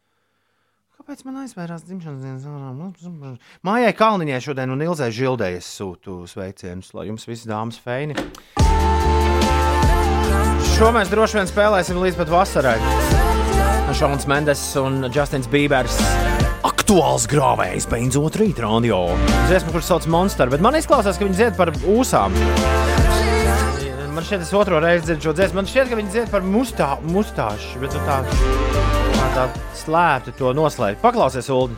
Kāpēc 1.02 1.24
man 1.26 1.40
aizvērās 1.42 1.82
dzimšanas 1.88 2.22
dienas? 2.22 3.40
Mājai 3.66 3.94
Kalniņai 3.98 4.42
šodien 4.46 4.70
un 4.70 4.84
Ilzai 4.86 5.10
Žildei 5.16 5.56
es 5.58 5.70
sūtu 5.80 6.20
sveicienus, 6.30 6.92
lai 6.94 7.08
jums 7.08 7.26
visas 7.26 7.50
dāmas 7.50 7.82
feini. 7.82 8.14
Šo 10.76 10.92
mēs 10.94 11.10
droši 11.10 11.40
vien 11.40 11.50
spēlēsim 11.50 11.98
līdz 12.04 12.22
pat 12.22 12.32
vasarai. 12.36 12.78
Šāds 13.98 14.30
Mendes 14.30 14.62
un 14.80 15.08
Justins 15.10 15.50
Bībers. 15.52 15.98
Aktuāls 16.70 17.26
grāvējs 17.32 17.90
beidzot 17.90 18.38
rīt 18.38 18.62
radio. 18.62 19.08
Dziesma, 19.50 19.74
kurš 19.74 19.90
sauc 19.90 20.10
Monster, 20.14 20.54
bet 20.54 20.62
man 20.62 20.78
izklausās, 20.78 21.18
ka 21.18 21.26
viņi 21.26 21.40
dzied 21.42 21.58
par 21.58 21.74
ūsām 21.90 22.38
man 24.16 24.26
šķiet, 24.26 24.44
es 24.44 24.52
otro 24.56 24.80
reizi 24.84 25.06
dzirdu 25.08 25.28
šo 25.28 25.34
dziesmu. 25.38 25.60
Man 25.62 25.68
šķiet, 25.70 25.90
ka 25.92 25.98
viņi 26.00 26.12
dzied 26.14 26.32
par 26.34 26.44
mustā, 26.46 26.90
mustāšu, 27.08 27.80
bet 27.84 27.96
nu 27.96 28.02
tā, 28.08 28.18
tā, 29.16 29.28
tā 29.36 29.46
slēpti 29.82 30.34
to 30.40 30.52
noslēgt. 30.58 31.02
Paklausies, 31.04 31.50
Ulu. 31.54 31.78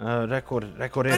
Uh, 0.00 0.24
rekur, 0.30 0.64
rekur 0.80 1.08
ir. 1.08 1.16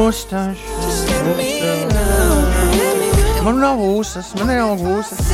Mustāšu. 0.00 0.78
Man 3.44 3.60
nav 3.60 3.80
ūsas, 3.82 4.32
man 4.38 4.50
nav 4.52 4.82
ūsas. 4.94 5.28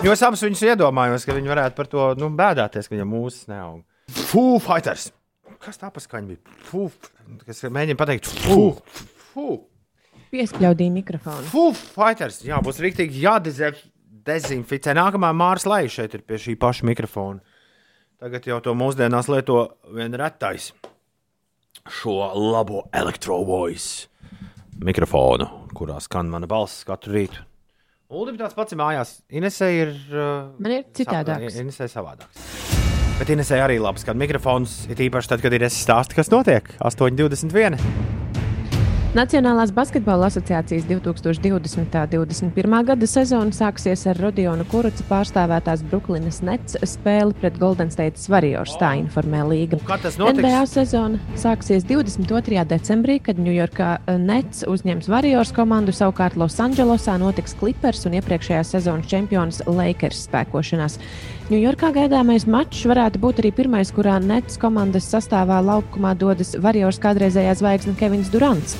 Jo 0.00 0.14
es 0.14 0.22
abus 0.24 0.40
viņus 0.46 0.62
iedomājos, 0.70 1.26
ka 1.28 1.36
viņi 1.36 1.50
varētu 1.52 1.76
par 1.76 1.88
to 1.92 2.10
nu, 2.16 2.30
bēdāties, 2.36 2.88
ka 2.88 2.94
viņam 2.96 3.10
mūzes 3.12 3.48
neaug. 3.50 3.82
Foo 4.30 4.60
Fighters. 4.62 5.08
Kas 5.60 5.80
tā 5.80 5.88
paskaņa 5.92 6.30
bija? 6.30 6.58
Foo, 6.68 6.86
kas 7.42 7.64
mēģina 7.66 7.98
pateikt, 7.98 8.28
foo, 8.44 8.76
foo. 9.32 9.56
Piespļaudīja 10.30 10.92
mikrofonu. 10.94 11.48
Foo 11.50 11.72
Fighters. 11.74 12.38
Jā, 12.46 12.60
būs 12.62 12.78
rīktīgi 12.80 13.24
jādezinficē. 13.24 14.94
Nākamā 14.94 15.32
mārs 15.34 15.66
leja 15.66 15.90
šeit 15.98 16.14
ir 16.14 16.22
pie 16.22 16.38
šī 16.38 16.54
paša 16.62 16.86
mikrofona. 16.86 17.42
Tagad 18.20 18.46
jau 18.46 18.60
to 18.62 18.76
mūsdienās 18.76 19.30
lieto 19.32 19.58
vien 19.96 20.14
retais. 20.20 20.70
šo 21.90 22.14
labo 22.36 22.82
elektrovoice 22.92 24.06
mikrofonu, 24.84 25.46
kurā 25.74 25.96
skan 26.00 26.28
mana 26.30 26.46
balss 26.46 26.84
katru 26.84 27.16
rītu. 27.16 27.42
Ulim 28.10 28.36
tāds 28.38 28.54
pats 28.54 28.74
ir 28.74 28.78
mājās. 28.78 29.16
Inesē 29.30 29.68
ir. 29.74 29.92
Uh, 30.10 30.50
Man 30.60 30.72
ir 30.78 30.84
citādāks. 30.94 31.58
Inesē 31.62 31.88
savādāks. 31.90 32.99
Bet 33.20 33.28
Inesē 33.34 33.58
arī 33.60 33.74
labi 33.76 34.00
skan 34.00 34.16
mikrofons, 34.16 34.86
ir 34.88 35.02
īpaši 35.04 35.28
tad, 35.34 35.42
kad 35.44 35.52
ir 35.52 35.66
esi 35.66 35.82
stāsts, 35.84 36.16
kas 36.16 36.32
notiek 36.32 36.72
8,21. 36.80 37.76
Nacionālās 39.10 39.72
basketbola 39.74 40.28
asociācijas 40.30 40.84
2020. 40.86 41.82
un 41.82 41.88
2021. 42.30 42.76
gada 42.86 43.08
sezona 43.10 43.52
sāksies 43.52 44.06
ar 44.08 44.20
Rodionu 44.22 44.64
Kurucu 44.70 45.04
pārstāvētās 45.08 45.82
Brooklynas 45.90 46.38
Nets 46.46 46.78
spēli 46.86 47.34
pret 47.42 47.58
Golden 47.60 47.90
State 47.92 48.22
Warriors. 48.32 48.76
Tā 48.80 48.94
informē 49.02 49.42
Līga. 49.50 49.80
Kad? 49.84 50.06
NBA 50.14 50.62
sezona 50.70 51.18
sāksies 51.34 51.84
22. 51.90 52.62
decembrī, 52.70 53.18
kad 53.26 53.42
Ņujorkā 53.42 53.90
Nets 54.22 54.62
uzņems 54.70 55.10
Warriors 55.10 55.52
komandu. 55.58 55.92
Savukārt 55.92 56.38
Losandželosā 56.40 57.18
notiks 57.20 57.58
Clippers 57.58 58.06
un 58.06 58.16
iepriekšējās 58.22 58.72
sezonas 58.78 59.10
čempions 59.10 59.60
Lakers 59.66 60.24
spēkošanās. 60.30 60.96
Ņujorkā 61.50 61.88
gaidāmais 61.90 62.44
mačs 62.46 62.84
varētu 62.86 63.18
būt 63.18 63.40
arī 63.42 63.50
pirmais, 63.50 63.88
kurā 63.90 64.20
Nets 64.22 64.54
komandas 64.62 65.08
sastāvā 65.10 65.56
laukumā 65.66 66.12
dodas 66.14 66.52
Warriors 66.54 67.00
kādreizējā 67.02 67.56
zvaigzne 67.58 67.96
Kevins 67.98 68.28
Durants. 68.30 68.76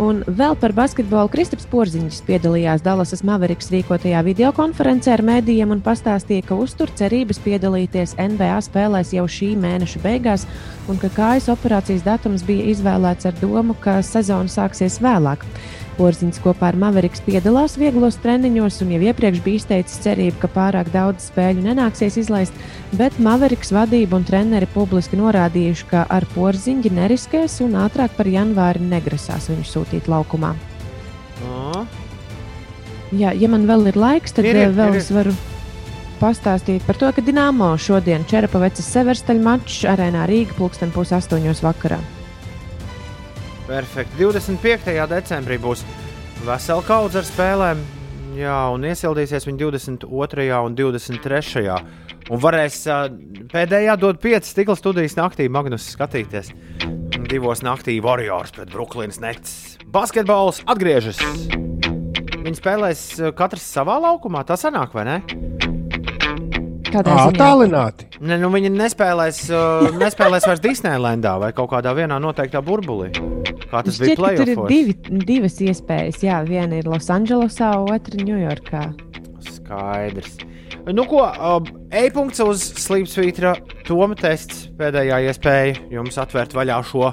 Un 0.00 0.22
vēl 0.24 0.56
par 0.56 0.72
basketbolu 0.72 1.28
Kristaps 1.28 1.68
Porziņš 1.68 2.22
piedalījās 2.24 2.80
Dallasas 2.86 3.20
Mavericks 3.28 3.68
rīkotajā 3.74 4.22
videokonferencē 4.24 5.18
ar 5.18 5.24
mēdījiem 5.26 5.74
un 5.74 5.82
pastāstīja, 5.84 6.46
ka 6.48 6.56
uztur 6.56 6.88
cerības 6.96 7.42
piedalīties 7.44 8.16
NBA 8.16 8.56
spēlēs 8.64 9.12
jau 9.12 9.26
šī 9.28 9.50
mēneša 9.60 10.00
beigās, 10.00 10.46
un 10.88 10.96
ka 11.02 11.12
kājas 11.12 11.50
operācijas 11.52 12.06
datums 12.08 12.46
bija 12.48 12.70
izvēlēts 12.72 13.28
ar 13.28 13.36
domu, 13.42 13.76
ka 13.84 13.98
sezona 14.00 14.48
sāksies 14.48 14.96
vēlāk. 15.04 15.44
Porziņš 15.98 16.38
kopā 16.44 16.70
ar 16.70 16.78
Mavericks 16.78 17.22
piedalās 17.26 17.74
vieglos 17.80 18.16
treniņos 18.22 18.78
un 18.84 18.94
jau 18.94 19.00
iepriekš 19.10 19.42
bija 19.44 19.60
izteicis 19.60 19.98
cerību, 20.04 20.38
ka 20.42 20.50
pārāk 20.54 20.92
daudz 20.94 21.26
spēļu 21.32 21.64
nenāksies 21.66 22.20
izlaist, 22.22 22.56
bet 22.98 23.18
Mavericks 23.22 23.72
vadība 23.74 24.20
un 24.20 24.26
treneri 24.28 24.68
publiski 24.74 25.18
norādījuši, 25.18 25.88
ka 25.90 26.04
ar 26.08 26.26
Porziņu 26.36 26.94
neriskēs 26.94 27.58
un 27.66 27.76
ātrāk 27.82 28.14
par 28.16 28.30
janvāri 28.30 28.84
negrasās 28.86 29.50
viņu 29.50 29.66
sūtīt 29.66 30.10
laukumā. 30.10 30.54
Oh. 31.48 31.82
Jā, 33.14 33.32
ja 33.32 33.48
man 33.48 33.64
vēl 33.68 33.88
ir 33.92 33.96
laiks, 33.98 34.34
tad 34.36 34.46
Ir, 34.46 34.54
ir, 34.54 34.68
ir, 34.68 34.76
vēl 34.76 34.94
ir. 34.94 35.00
es 35.02 35.08
varu 35.14 35.32
pastāstīt 36.20 36.84
par 36.86 36.98
to, 37.00 37.10
ka 37.14 37.24
Dienāmo 37.24 37.72
šodien 37.80 38.26
Čerpavecas 38.28 38.86
Severstaļa 38.94 39.44
mačs 39.44 39.82
arēnā 39.88 40.26
Rīga 40.28 40.58
pulksten 40.58 40.92
pus 40.94 41.14
astoņos 41.16 41.62
vakarā. 41.64 42.00
Perfekti. 43.68 44.16
25. 44.16 44.94
decembrī 45.10 45.58
būs 45.60 45.84
vesela 46.46 46.84
kaudze 46.86 47.20
ar 47.20 47.26
spēlēm. 47.28 47.82
Jā, 48.38 48.56
un 48.72 48.86
iesildīsies 48.86 49.44
viņi 49.48 49.60
22. 49.60 50.46
un 50.64 50.76
23. 50.78 51.64
Un 52.28 52.40
varēs 52.40 52.78
pēdējā 53.52 53.96
dot 54.00 54.20
5 54.24 54.48
stikla 54.52 54.76
studijas 54.78 55.18
naktī 55.18 55.50
Magnus 55.52 55.90
skatīties. 55.92 56.52
Divos 57.28 57.60
naktī 57.66 57.98
Warriors 58.04 58.54
pret 58.56 58.72
Brooklynas 58.72 59.20
Nets. 59.20 59.56
Basketbols 59.92 60.62
atgriežas. 60.68 61.20
Viņi 62.38 62.56
spēlēs 62.56 63.04
katrs 63.36 63.68
savā 63.68 63.98
laukumā. 64.00 64.46
Tas 64.48 64.64
sanāk, 64.64 64.96
vai 64.96 65.04
ne? 65.08 65.20
Kādā 66.88 67.14
ziņā? 67.18 67.36
Tālināti. 67.36 68.06
Ne, 68.24 68.38
nu 68.40 68.50
viņi 68.52 68.70
nespēlēs, 68.72 69.42
uh, 69.52 69.88
nespēlēs 70.00 70.46
vairs 70.48 70.62
Disneylandā 70.64 71.34
vai 71.42 71.50
kaut 71.56 71.70
kādā 71.74 71.92
vienā 71.96 72.16
noteiktā 72.22 72.62
burbulī. 72.64 73.10
Kā 73.68 73.82
tas 73.84 73.98
bija 74.00 74.14
Šķiet, 74.14 74.22
ka 74.22 74.32
tur 74.38 74.52
ir 74.54 74.62
divi, 74.70 74.94
divas 75.28 75.58
iespējas. 75.60 76.22
Jā, 76.24 76.40
viena 76.48 76.80
ir 76.80 76.88
Losandželosā, 76.88 77.74
otra 77.84 78.22
Ņujorkā. 78.24 78.84
Skaidrs. 79.48 80.38
Nu, 80.88 81.04
ko, 81.08 81.26
uh, 81.28 81.58
e-punkts 81.92 82.40
uz 82.40 82.64
Slipsvītra 82.80 83.58
Toma 83.84 84.16
tests. 84.16 84.68
Pēdējā 84.78 85.20
iespēja 85.28 85.76
jums 85.92 86.16
atvērt 86.20 86.56
vaļā 86.56 86.80
šo 86.88 87.10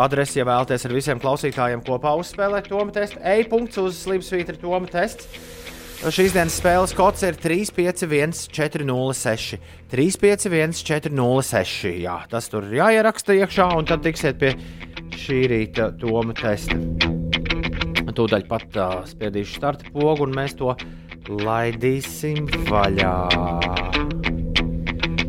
adresi, 0.00 0.38
ja 0.40 0.46
vēlaties 0.48 0.86
ar 0.86 0.94
visiem 0.94 1.20
klausītājiem 1.20 1.84
kopā 1.84 2.14
uzspēlēt 2.20 2.70
Toma 2.72 2.94
testu. 2.96 3.20
E-punkts 3.20 3.80
uz 3.82 4.00
Slipsvītra 4.06 4.56
Toma 4.60 4.88
tests. 4.88 5.28
Šīs 6.00 6.32
dienas 6.32 6.54
spēles 6.56 6.94
kods 6.96 7.20
ir 7.28 7.36
351, 7.36 8.32
406. 8.56 9.58
351, 9.92 10.72
406. 10.80 11.90
Jā, 12.00 12.14
tas 12.30 12.48
tur 12.48 12.64
ir 12.70 12.78
jāieraksta 12.78 13.36
iekšā, 13.36 13.66
un 13.76 13.84
tad 13.90 14.00
tiksiet 14.06 14.40
pie 14.40 14.54
šī 15.20 15.42
rīta 15.52 15.90
Toma 16.00 16.32
testa. 16.38 16.78
Tūdaļ 18.16 18.48
pat 18.48 18.80
uh, 18.80 18.96
spiedīšu 19.12 19.60
starta 19.60 19.92
pogu, 19.92 20.24
un 20.24 20.32
mēs 20.40 20.56
to 20.56 20.72
laidīsim 21.28 22.48
vaļā. 22.72 24.19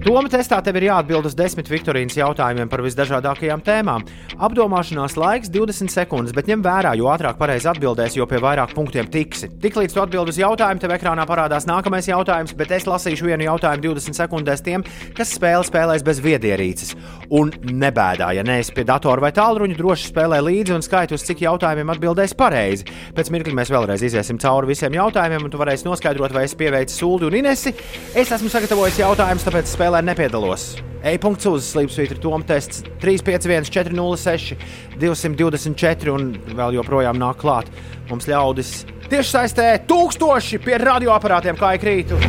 Toma 0.02 0.26
testā 0.34 0.58
tev 0.66 0.80
ir 0.80 0.88
jāatbild 0.88 1.28
uz 1.30 1.36
desmit 1.38 1.68
Viktorīnas 1.70 2.16
jautājumiem 2.18 2.70
par 2.72 2.82
visdažādākajām 2.82 3.62
tēmām. 3.62 4.02
Apdomāšanās 4.42 5.14
laiks 5.14 5.52
20 5.54 5.94
sekundes, 5.94 6.34
bet 6.34 6.48
ņem 6.50 6.64
vērā, 6.66 6.96
jo 6.98 7.06
ātrāk 7.14 7.38
pareizi 7.38 7.70
atbildēsi, 7.70 8.18
jo 8.18 8.26
pie 8.26 8.40
vairāk 8.42 8.74
punktiem 8.74 9.06
tiksi. 9.14 9.52
Tiklīdz 9.62 9.94
tu 9.94 10.02
atbild 10.02 10.32
uz 10.32 10.40
jautājumu, 10.42 10.82
tev 10.82 10.96
ekrānā 10.96 11.28
parādās 11.30 11.68
nākamais 11.70 12.10
jautājums, 12.10 12.56
bet 12.58 12.74
es 12.74 12.88
lasīšu 12.90 13.28
vienu 13.28 13.46
jautājumu 13.46 13.92
20 13.92 14.18
sekundēs 14.18 14.66
tiem, 14.66 14.86
kas 15.14 15.36
spēli 15.38 15.70
spēlēs 15.70 16.06
bez 16.08 16.24
viedierīces. 16.26 16.96
Un 17.38 17.54
nebēdā, 17.70 18.32
ja 18.34 18.48
neesi 18.48 18.74
pie 18.74 18.88
datora 18.90 19.28
vai 19.28 19.32
tālruņa, 19.38 19.78
droši 19.78 20.10
spēlē 20.10 20.42
līdzi 20.48 20.76
un 20.80 20.82
skaiti 20.82 21.14
uz 21.14 21.28
cik 21.30 21.46
jautājumiem 21.46 21.94
atbildēs 21.94 22.34
pareizi. 22.42 22.90
Pēc 23.14 23.30
mirkļa 23.38 23.54
mēs 23.62 23.72
vēlreiz 23.78 24.08
iziesim 24.10 24.42
cauri 24.42 24.74
visiem 24.74 24.98
jautājumiem, 24.98 25.46
un 25.46 25.54
tu 25.54 25.62
varēsi 25.62 25.86
noskaidrot, 25.86 26.34
vai 26.34 26.48
es 26.50 26.58
pieveicu 26.58 26.98
sūdu 26.98 27.30
un 27.30 27.40
inesi. 27.44 27.78
Es 28.18 28.34
esmu 28.34 28.50
sagatavojis 28.50 29.00
jautājumus, 29.06 29.46
tāpēc 29.46 29.72
spēlē 29.92 30.06
nepiedalos. 30.08 30.78
E-punkts 31.04 31.48
uz 31.50 31.66
Slipsvītra 31.74 32.16
Toma 32.22 32.46
tests 32.48 32.86
351, 33.02 33.68
406, 33.68 34.56
224 35.02 36.14
un 36.14 36.30
vēl 36.56 36.78
joprojām 36.78 37.20
nāk 37.20 37.42
klāt. 37.42 37.68
Mums 38.08 38.30
ļaudis 38.30 38.86
tieši 39.12 39.34
saistē 39.34 39.68
tūkstoši 39.90 40.62
pie 40.64 40.80
radioaparātiem, 40.80 41.60
kā 41.60 41.74
ik 41.76 41.84
rītu. 41.84 42.22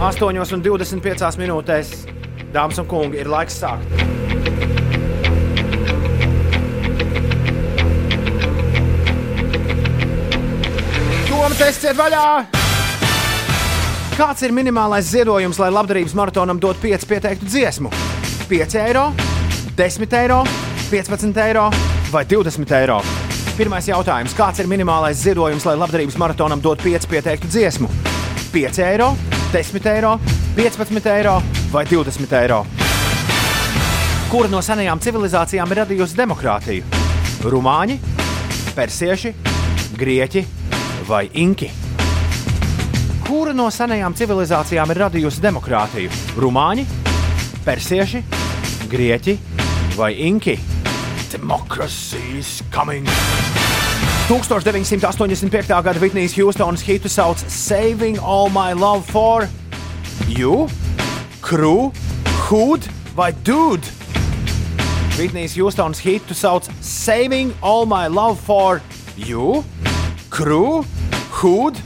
8,25 0.00 1.40
minūtēs, 1.40 1.96
dāmas 2.52 2.80
un 2.82 2.88
kungi, 2.90 3.22
ir 3.22 3.30
laiks 3.30 3.60
sākt. 3.62 3.88
Toma 11.30 11.54
tests 11.56 11.88
iet 11.88 11.96
vaļā! 11.96 12.59
Kāds 14.20 14.42
ir 14.44 14.52
minimālais 14.52 15.06
ziedojums, 15.08 15.56
lai 15.56 15.70
labdarības 15.72 16.12
maratonam 16.12 16.58
dotu 16.60 16.82
5 16.82 17.06
pieteiktu 17.08 17.46
dziesmu? 17.48 17.88
5 18.50 18.76
eiro, 18.76 19.06
10 19.78 20.16
eiro, 20.18 20.42
15 20.90 21.40
eiro 21.40 21.62
vai 22.12 22.26
20 22.28 22.74
eiro? 22.76 22.98
Pirmais 23.56 23.88
jautājums. 23.88 24.36
Kāds 24.36 24.60
ir 24.60 24.68
minimālais 24.68 25.24
ziedojums, 25.24 25.64
lai 25.64 25.78
labdarības 25.80 26.20
maratonam 26.20 26.60
dotu 26.60 26.84
5 26.90 27.08
pieteiktu 27.08 27.48
dziesmu? 27.48 27.88
5 28.52 28.84
eiro, 28.90 29.08
10 29.56 29.88
eiro, 29.96 30.14
15 30.60 31.12
eiro 31.16 31.40
vai 31.72 31.88
20 31.88 32.38
eiro? 32.42 32.66
Kura 34.28 34.52
no 34.52 34.60
senajām 34.60 35.00
civilizācijām 35.00 35.72
ir 35.72 35.86
radījusi 35.86 36.20
demokrātiju? 36.20 37.04
Rumāņi, 37.48 38.02
persieši, 38.76 39.38
grieķi 39.96 40.44
vai 41.08 41.30
inki? 41.32 41.79
Kura 43.30 43.52
no 43.54 43.68
senajām 43.70 44.10
civilizācijām 44.18 44.90
ir 44.90 44.98
radījusi 45.04 45.38
demokrātiju? 45.44 46.10
Rumāņi, 46.42 46.82
persieši, 47.62 48.24
grieķi 48.90 49.36
vai 49.94 50.08
inki? 50.26 50.56
Democracy's 51.30 52.56
coming! 52.74 53.06
1985. 54.26 55.70
gada 55.70 56.02
Vitnijas 56.02 56.34
Houstonas 56.34 56.82
hitu 56.82 57.06
sauc 57.06 57.38
Saving 57.46 58.18
All 58.18 58.50
My 58.50 58.74
Love 58.74 59.06
for 59.12 59.46
You, 60.26 60.66
Crew, 61.40 61.92
Hood 62.48 62.88
vai 63.14 63.30
Dude? 63.46 63.86
Vitnijas 65.14 65.54
Houstonas 65.54 66.02
hitu 66.02 66.34
sauc 66.34 66.66
Saving 66.80 67.54
All 67.62 67.86
My 67.86 68.10
Love 68.10 68.42
for 68.42 68.82
You, 69.14 69.62
Crew, 70.34 70.82
Hood 71.38 71.78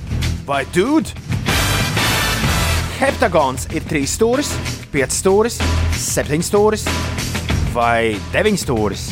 vai 0.48 0.64
Dude? 0.72 1.23
Heptagons 3.04 3.66
ir 3.76 3.84
trīs 3.84 4.14
stūris, 4.16 4.48
pieci 4.88 5.18
stūris, 5.18 5.58
septiņi 6.00 6.44
stūris 6.46 6.84
vai 7.74 8.14
deviņi 8.32 8.60
stūris. 8.62 9.02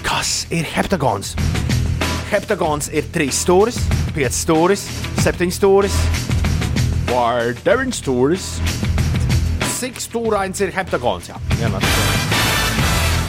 Kas 0.00 0.30
ir 0.48 0.64
heptagons? 0.72 1.34
Heptagons 2.30 2.88
ir 2.88 3.10
trīs 3.12 3.42
stūris, 3.44 3.76
pieci 4.16 4.32
stūris, 4.32 4.86
septiņi 5.20 5.56
stūris 5.58 5.98
vai 7.10 7.52
deviņi 7.60 7.98
stūris. 7.98 8.46
Cik 9.74 10.00
stūrains 10.00 10.64
ir 10.64 10.72
heptagons? 10.72 11.28
Jā, 11.28 11.36
vienmēr. 11.58 11.84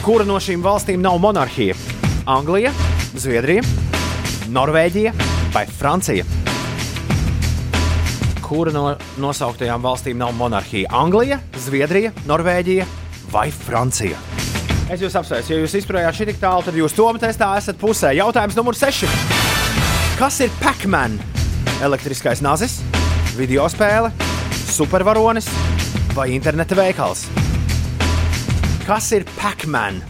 Kura 0.06 0.24
no 0.24 0.40
šīm 0.40 0.64
valstīm 0.64 1.04
nav 1.04 1.20
monarhija? 1.20 1.76
Anglija, 2.24 2.72
Zviedrija, 3.12 3.68
Norvēģija 4.48 5.12
vai 5.52 5.66
Francija? 5.68 6.43
Kura 8.44 8.72
no 8.74 8.84
nosauktajām 9.22 9.80
valstīm 9.84 10.18
nav 10.20 10.34
monarhija? 10.36 10.90
Anglija, 10.92 11.38
Zviedrija, 11.64 12.12
Norvēģija 12.28 12.84
vai 13.32 13.46
Francija? 13.48 14.18
Es 14.92 15.00
jūs 15.00 15.16
apsveicu, 15.16 15.54
ja 15.54 15.62
jūs 15.62 15.76
izturējāt 15.80 16.18
šī 16.18 16.26
tik 16.28 16.42
tālu, 16.42 16.64
tad 16.66 16.76
jūs 16.76 16.92
tomēr 16.92 17.22
testā 17.22 17.54
esat 17.56 17.80
pusē. 17.80 18.12
Jautājums 18.18 18.58
numur 18.58 18.76
6. 18.76 19.08
Kas 20.20 20.42
ir 20.44 20.52
Pac-Man? 20.60 21.16
Elektriskais 21.84 22.44
nazis, 22.44 22.76
video 23.38 23.64
spēle, 23.72 24.12
supervaronis 24.68 25.48
vai 26.14 26.28
interneta 26.36 26.76
veikals? 26.76 27.24
Kas 28.84 29.08
ir 29.16 29.24
Pac-Man? 29.38 30.02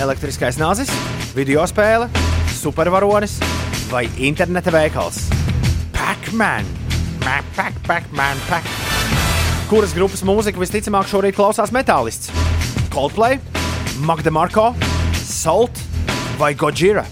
Elektriskais 0.00 0.56
nazis, 0.58 0.90
video 1.36 1.68
spēle, 1.68 2.08
supervaronis 2.56 3.36
vai 3.92 4.06
interneta 4.16 4.72
veikals? 4.72 5.26
Pac-Man! 7.22 7.44
Pac, 7.54 7.72
pac, 7.72 7.74
Pac-Man, 7.86 8.36
pac. 8.48 8.64
Kuras 9.70 9.92
grupas 9.94 10.22
mūziku 10.26 10.62
visticamāk 10.62 11.06
šorīt 11.06 11.36
klausās 11.36 11.70
metālists? 11.74 12.32
Coldplay, 12.92 13.38
Magda 14.02 14.32
Marko, 14.34 14.72
Salt 15.22 15.78
vai 16.40 16.52
Gojira? 16.58 17.04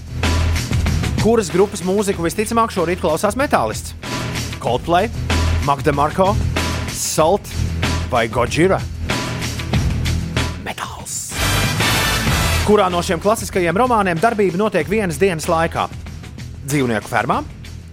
Kuras 1.22 1.50
grupas 1.52 1.84
mūziku 1.86 2.26
visticamāk 2.26 2.74
šorīt 2.74 3.00
klausās 3.02 3.38
metālists? 3.38 3.94
Coldplay, 4.60 5.08
Magda 5.68 5.94
Marko, 5.94 6.32
Salt 6.90 7.46
vai 8.10 8.26
Gojira? 8.28 8.80
Metāls. 10.66 11.30
Kurā 12.66 12.90
no 12.90 13.00
šiem 13.04 13.22
klasiskajiem 13.22 13.78
romāniem 13.78 14.18
darbība 14.20 14.58
notiek 14.58 14.90
vienas 14.90 15.22
dienas 15.22 15.46
laikā? 15.50 15.86
Dzīvnieku 16.66 17.08
fermā, 17.08 17.42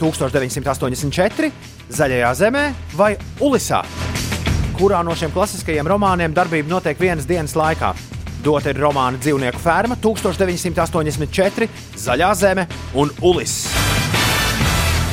1984, 0.02 1.77
Zaļajā 1.88 2.34
zemē 2.36 2.64
vai 3.00 3.14
Ulisā? 3.40 3.80
Kurā 4.78 5.00
no 5.08 5.16
šiem 5.18 5.32
klasiskajiem 5.34 5.88
romāniem 5.88 6.36
darbība 6.36 6.70
notiek 6.76 7.00
vienas 7.00 7.28
dienas 7.30 7.56
laikā? 7.58 7.94
Dota 8.44 8.74
ir 8.74 8.82
romāna 8.84 9.20
Dzīvnieku 9.22 9.64
ferma, 9.64 9.98
1984, 10.04 11.72
Zaļā 11.98 12.34
zeme 12.38 12.68
un 12.94 13.14
Ulis. 13.26 13.62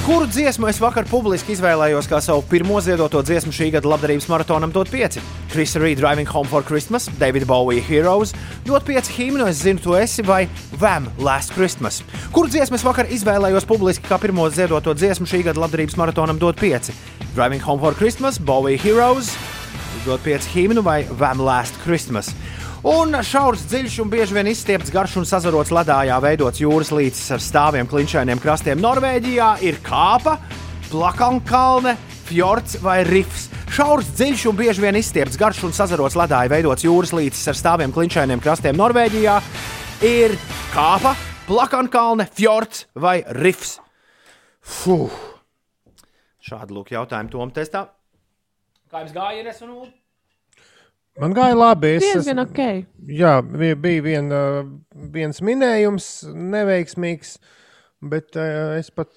Kuru 0.04 0.26
dziesmu 0.28 0.66
es 0.68 0.76
vakar 0.76 1.06
publiski 1.08 1.54
izvēlējos 1.54 2.04
kā 2.10 2.18
savu 2.20 2.42
pirmo 2.44 2.76
ziedoto 2.84 3.22
dziesmu 3.24 3.54
šī 3.56 3.70
gada 3.72 3.88
labdarības 3.88 4.26
maratonam 4.28 4.68
dot 4.68 4.90
5? 4.92 5.16
Chris 5.48 5.72
Reed 5.80 5.96
Driving 5.96 6.28
Home 6.28 6.44
for 6.44 6.60
Christmas, 6.60 7.06
David 7.16 7.46
Bowie 7.48 7.80
Heroes, 7.80 8.34
dot 8.68 8.84
5 8.84 9.08
himnu, 9.16 9.46
es 9.48 9.62
zinu, 9.64 9.80
tu 9.80 9.96
esi 9.96 10.20
vai 10.20 10.42
Vam 10.76 11.08
Last 11.16 11.54
Christmas. 11.56 12.02
Kuru 12.36 12.52
dziesmu 12.52 12.76
es 12.76 12.84
vakar 12.84 13.08
izvēlējos 13.16 13.64
publiski 13.64 14.04
kā 14.10 14.20
pirmo 14.20 14.44
ziedoto 14.52 14.92
dziesmu 14.92 15.24
šī 15.24 15.40
gada 15.48 15.64
labdarības 15.64 15.96
maratonam 15.96 16.36
dot 16.36 16.60
5? 16.60 16.92
Driving 17.32 17.64
Home 17.64 17.80
for 17.80 17.96
Christmas, 17.96 18.36
Bowie 18.36 18.76
Heroes, 18.76 19.32
dot 20.04 20.20
5 20.20 20.52
himnu 20.52 20.84
vai 20.84 21.06
Vam 21.16 21.40
Last 21.40 21.80
Christmas. 21.80 22.34
Un 22.84 23.16
šaurs, 23.24 23.62
dziļš 23.64 23.94
un 24.02 24.10
bieži 24.12 24.34
vien 24.36 24.48
izstiepts, 24.50 24.90
garš 24.92 25.14
un 25.16 25.24
sazarots 25.24 25.70
ledājā 25.72 26.18
veidots 26.20 26.60
jūras 26.60 26.90
līcis 26.92 27.30
ar 27.32 27.40
stāviem 27.40 27.88
klinšainiem 27.88 28.42
krastiem. 28.42 28.76
Norvēģijā 28.84 29.46
ir 29.64 29.78
kāpa, 29.86 30.34
plakankalne, 30.90 31.94
fjords 32.28 32.76
vai 32.84 32.98
rifs. 33.08 33.46
Šaurs, 33.72 34.12
dziļš 34.20 34.44
un 34.50 34.60
bieži 34.60 34.84
vien 34.84 35.00
izstiepts, 35.00 35.40
garš 35.40 35.62
un 35.64 35.72
sazarots 35.72 36.18
ledājā 36.20 36.52
veidots 36.52 36.84
jūras 36.84 37.14
līcis 37.16 37.48
ar 37.54 37.56
stāviem 37.62 37.96
klinšainiem 37.96 38.44
krastiem. 38.44 38.76
Norvēģijā 38.76 39.40
ir 40.04 40.36
kāpa, 40.76 41.16
plakankalne, 41.48 42.28
fjords 42.36 42.84
vai 43.00 43.22
rifs. 43.40 43.78
Fuh. 44.60 45.16
Šādi 46.44 46.76
lūk 46.76 46.92
jautājumi 46.92 47.32
Tom 47.32 47.48
testā. 47.48 47.86
Kā 48.92 49.06
jums 49.06 49.16
gāja, 49.16 49.40
Ines 49.40 49.64
un 49.64 49.78
Ulu? 49.80 49.94
Man 51.20 51.34
gāja 51.36 51.54
labi. 51.54 51.92
Es, 52.00 52.02
Diezgan 52.08 52.42
ok. 52.42 52.60
Jā, 53.14 53.36
bija 53.46 54.02
vien, 54.02 54.32
viens 55.14 55.38
minējums, 55.46 56.08
neveiksmīgs, 56.34 57.36
bet 58.02 58.34
es 58.80 58.90
pat. 58.90 59.12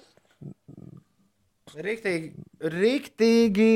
Rīktīgi, 1.78 2.30
rīktīgi 2.72 3.70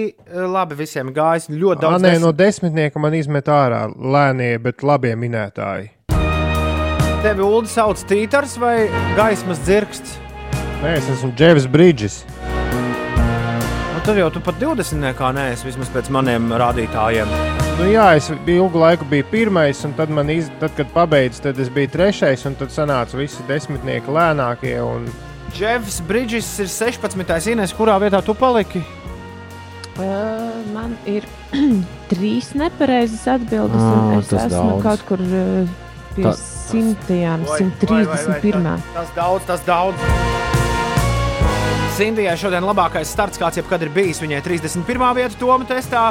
labi 0.48 0.78
visiem 0.78 1.10
gājis. 1.14 1.50
Ļoti 1.52 1.82
daudz 1.82 2.00
nē, 2.02 2.12
desmit- 2.14 2.22
no 2.24 2.30
desmitnieka 2.32 3.02
man 3.02 3.14
izmet 3.18 3.50
ārā 3.52 3.82
lēnie, 3.92 4.54
bet 4.62 4.82
labie 4.86 5.12
minētāji. 5.18 5.90
Tevi 7.22 7.44
Ulu 7.44 7.68
sauc 7.70 8.00
Tītars 8.08 8.56
vai 8.58 8.88
gaismas 9.18 9.60
dzirksts? 9.66 10.16
Nē, 10.82 10.96
es 10.98 11.10
esmu 11.12 11.34
Džefs 11.38 11.68
Bridžs. 11.70 12.22
Nu, 13.92 14.00
tad 14.02 14.16
jau 14.18 14.30
tu 14.34 14.40
pat 14.42 14.58
20. 14.58 14.98
nekā 15.04 15.34
neesi 15.36 15.68
vismaz 15.68 15.92
pēc 15.94 16.10
maniem 16.10 16.48
rādītājiem. 16.50 17.61
Nu, 17.78 17.88
jā, 17.90 18.04
es 18.16 18.28
biju 18.46 18.66
ilgu 18.66 18.78
laiku 18.82 19.06
biju 19.10 19.24
pirmais, 19.30 19.80
un 19.86 19.94
tad, 19.98 20.10
man 20.14 20.30
iz, 20.30 20.48
tad 20.60 20.74
kad 20.76 20.90
pabeidzu, 20.94 21.42
tad 21.48 21.58
es 21.62 21.70
biju 21.72 21.90
trešais, 21.96 22.44
un 22.46 22.54
tad 22.58 22.70
sanāca 22.74 23.18
visi 23.18 23.42
desmitnieki 23.48 24.12
lēnākie. 24.12 24.76
Un... 24.84 25.08
Džefs 25.56 25.98
Bridžs 26.08 26.50
ir 26.62 26.70
16. 26.70 27.48
Ines, 27.52 27.74
kurā 27.76 27.96
vietā 28.02 28.20
tu 28.24 28.34
paliki? 28.38 28.82
Uh, 29.98 30.62
man 30.72 30.94
ir 31.10 31.26
trīs 32.12 32.52
nepareizas 32.56 33.26
atbildes, 33.34 33.82
Ā, 33.82 33.90
un 33.98 34.20
es 34.20 34.30
tas 34.30 34.46
esmu 34.46 34.78
daudz. 34.78 34.84
kaut 34.86 35.02
kur 35.10 35.20
uh, 35.26 35.74
pie 36.16 36.24
Ta- 36.28 36.36
simtajām, 36.38 37.44
Vai, 37.50 37.58
vai, 37.58 37.72
vai, 37.82 38.04
vai, 38.06 38.20
131. 38.22 38.68
Tas, 38.70 38.92
tas 38.94 39.16
daudz, 39.18 39.48
tas 39.50 39.66
daudz. 39.66 40.06
Sindijai 41.92 42.38
šodien 42.40 42.64
labākais 42.64 43.10
starts, 43.12 43.36
kāds 43.40 43.58
jebkad 43.60 43.82
ir 43.84 43.90
bijis. 43.92 44.22
Viņai 44.22 44.38
31. 44.46 45.10
vieta 45.18 45.36
Toma 45.40 45.66
testā. 45.68 46.06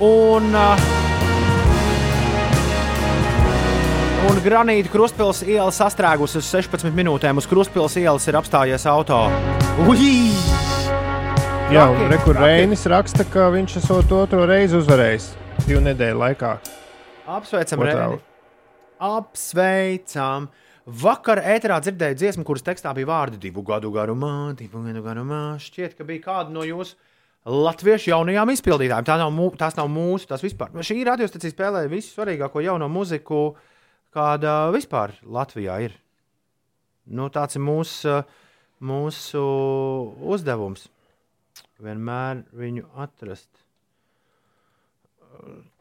Un, 0.00 0.46
uh, 0.56 0.80
un 4.30 4.38
granīta 4.40 4.88
krustpils 4.88 5.42
iela 5.44 5.68
sastrēgusi 5.76 6.38
uz 6.40 6.46
16 6.48 6.94
minūtēm. 6.96 7.36
Uz 7.36 7.48
krustpils 7.50 7.98
ielas 8.00 8.24
ir 8.30 8.38
apstājies 8.40 8.86
auto. 8.88 9.18
Ui! 9.84 10.32
Jā, 11.70 11.84
Rekur. 12.08 12.40
Reinis 12.40 12.86
raksta, 12.88 13.28
ka 13.28 13.50
viņš 13.52 13.76
esot 13.82 14.16
otro 14.16 14.48
reizi 14.48 14.78
uzvarējis 14.80 15.28
divu 15.66 15.84
nedēļu 15.84 16.24
laikā. 16.24 16.54
Apsveicam. 17.36 17.84
Reini. 17.84 18.18
Apsveicam. 19.10 20.48
Vakar 21.04 21.44
ēterā 21.44 21.76
dzirdēju 21.84 22.22
dziesmu, 22.22 22.48
kuras 22.48 22.64
tekstā 22.64 22.96
bija 22.96 23.12
vārdi 23.12 23.36
divu 23.44 23.60
gadu 23.68 23.92
garumā, 23.92 24.56
divu 24.56 24.80
gadu 24.88 25.04
garumā. 25.04 25.44
Šķiet, 25.60 25.92
ka 26.00 26.08
bija 26.08 26.24
kāda 26.24 26.56
no 26.56 26.64
jūsu 26.64 26.96
latviešu 27.46 28.10
jaunajām 28.12 28.50
izpildītājām. 28.52 29.06
Tā 29.06 29.16
nav, 29.20 29.32
mū- 29.32 29.56
tās 29.56 29.76
nav 29.76 29.88
mūsu, 29.88 30.26
tas 30.28 30.42
vispār. 30.44 30.68
Šī 30.84 31.04
radiostacija 31.06 31.50
spēlē 31.54 31.88
visu 31.88 32.12
svarīgāko 32.14 32.62
jauno 32.64 32.88
muziku, 32.88 33.54
kāda 34.12 34.70
vispār 34.74 35.14
Latvijā 35.24 35.80
ir. 35.86 35.92
Nu, 37.06 37.28
tāds 37.30 37.56
ir 37.56 37.62
mūsu, 37.62 38.24
mūsu 38.82 39.40
uzdevums. 40.20 40.88
Vienmēr 41.80 42.44
viņu 42.52 42.84
atrast. 42.96 43.48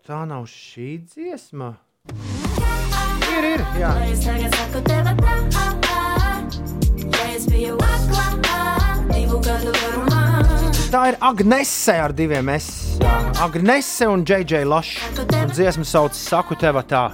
Tā 0.07 0.23
nav 0.26 0.48
šī 0.48 1.03
dziesma. 1.06 1.73
Ir, 3.30 3.44
ir, 3.44 3.61
jā. 3.77 3.91
Tā 10.90 11.03
ir 11.11 11.20
Agnese 11.22 11.94
ar 12.02 12.10
diviem 12.18 12.48
S. 12.49 12.98
Agnese 13.44 14.07
un 14.10 14.24
JJ 14.26 14.64
Laša. 14.66 15.11
Un 15.22 15.52
dziesma 15.53 15.86
sauc 15.86 16.16
Saku 16.18 16.56
tev 16.57 16.80
tā. 16.90 17.14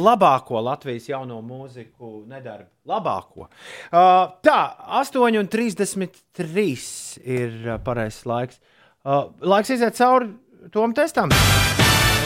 Labāko 0.00 0.64
Latvijas 0.64 1.10
jauno 1.10 1.42
mūziku 1.44 2.24
nedarbu. 2.30 2.70
Labāko. 2.88 3.50
Uh, 3.92 4.32
tā, 4.40 4.72
8,33 4.96 7.20
ir 7.28 7.52
uh, 7.66 7.76
pareizais 7.84 8.24
laiks. 8.24 8.56
Uh, 9.04 9.28
laiks 9.44 9.76
iziet 9.76 9.92
cauri 10.00 10.32
tom 10.72 10.96
testam. 10.96 11.28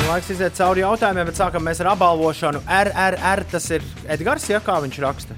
Laiks 0.07 0.31
iziet 0.37 0.55
cauri 0.55 0.87
jautājumiem, 0.87 1.27
bet 1.33 1.43
sākam 1.43 1.67
mēs 1.67 1.83
ar 1.83 1.97
apbalvošanu. 1.97 2.63
RRR 2.63 3.43
tas 3.57 3.67
ir 3.75 3.83
Edgars, 4.07 4.47
ja 4.55 4.63
kā 4.63 4.79
viņš 4.87 5.03
raksta. 5.03 5.35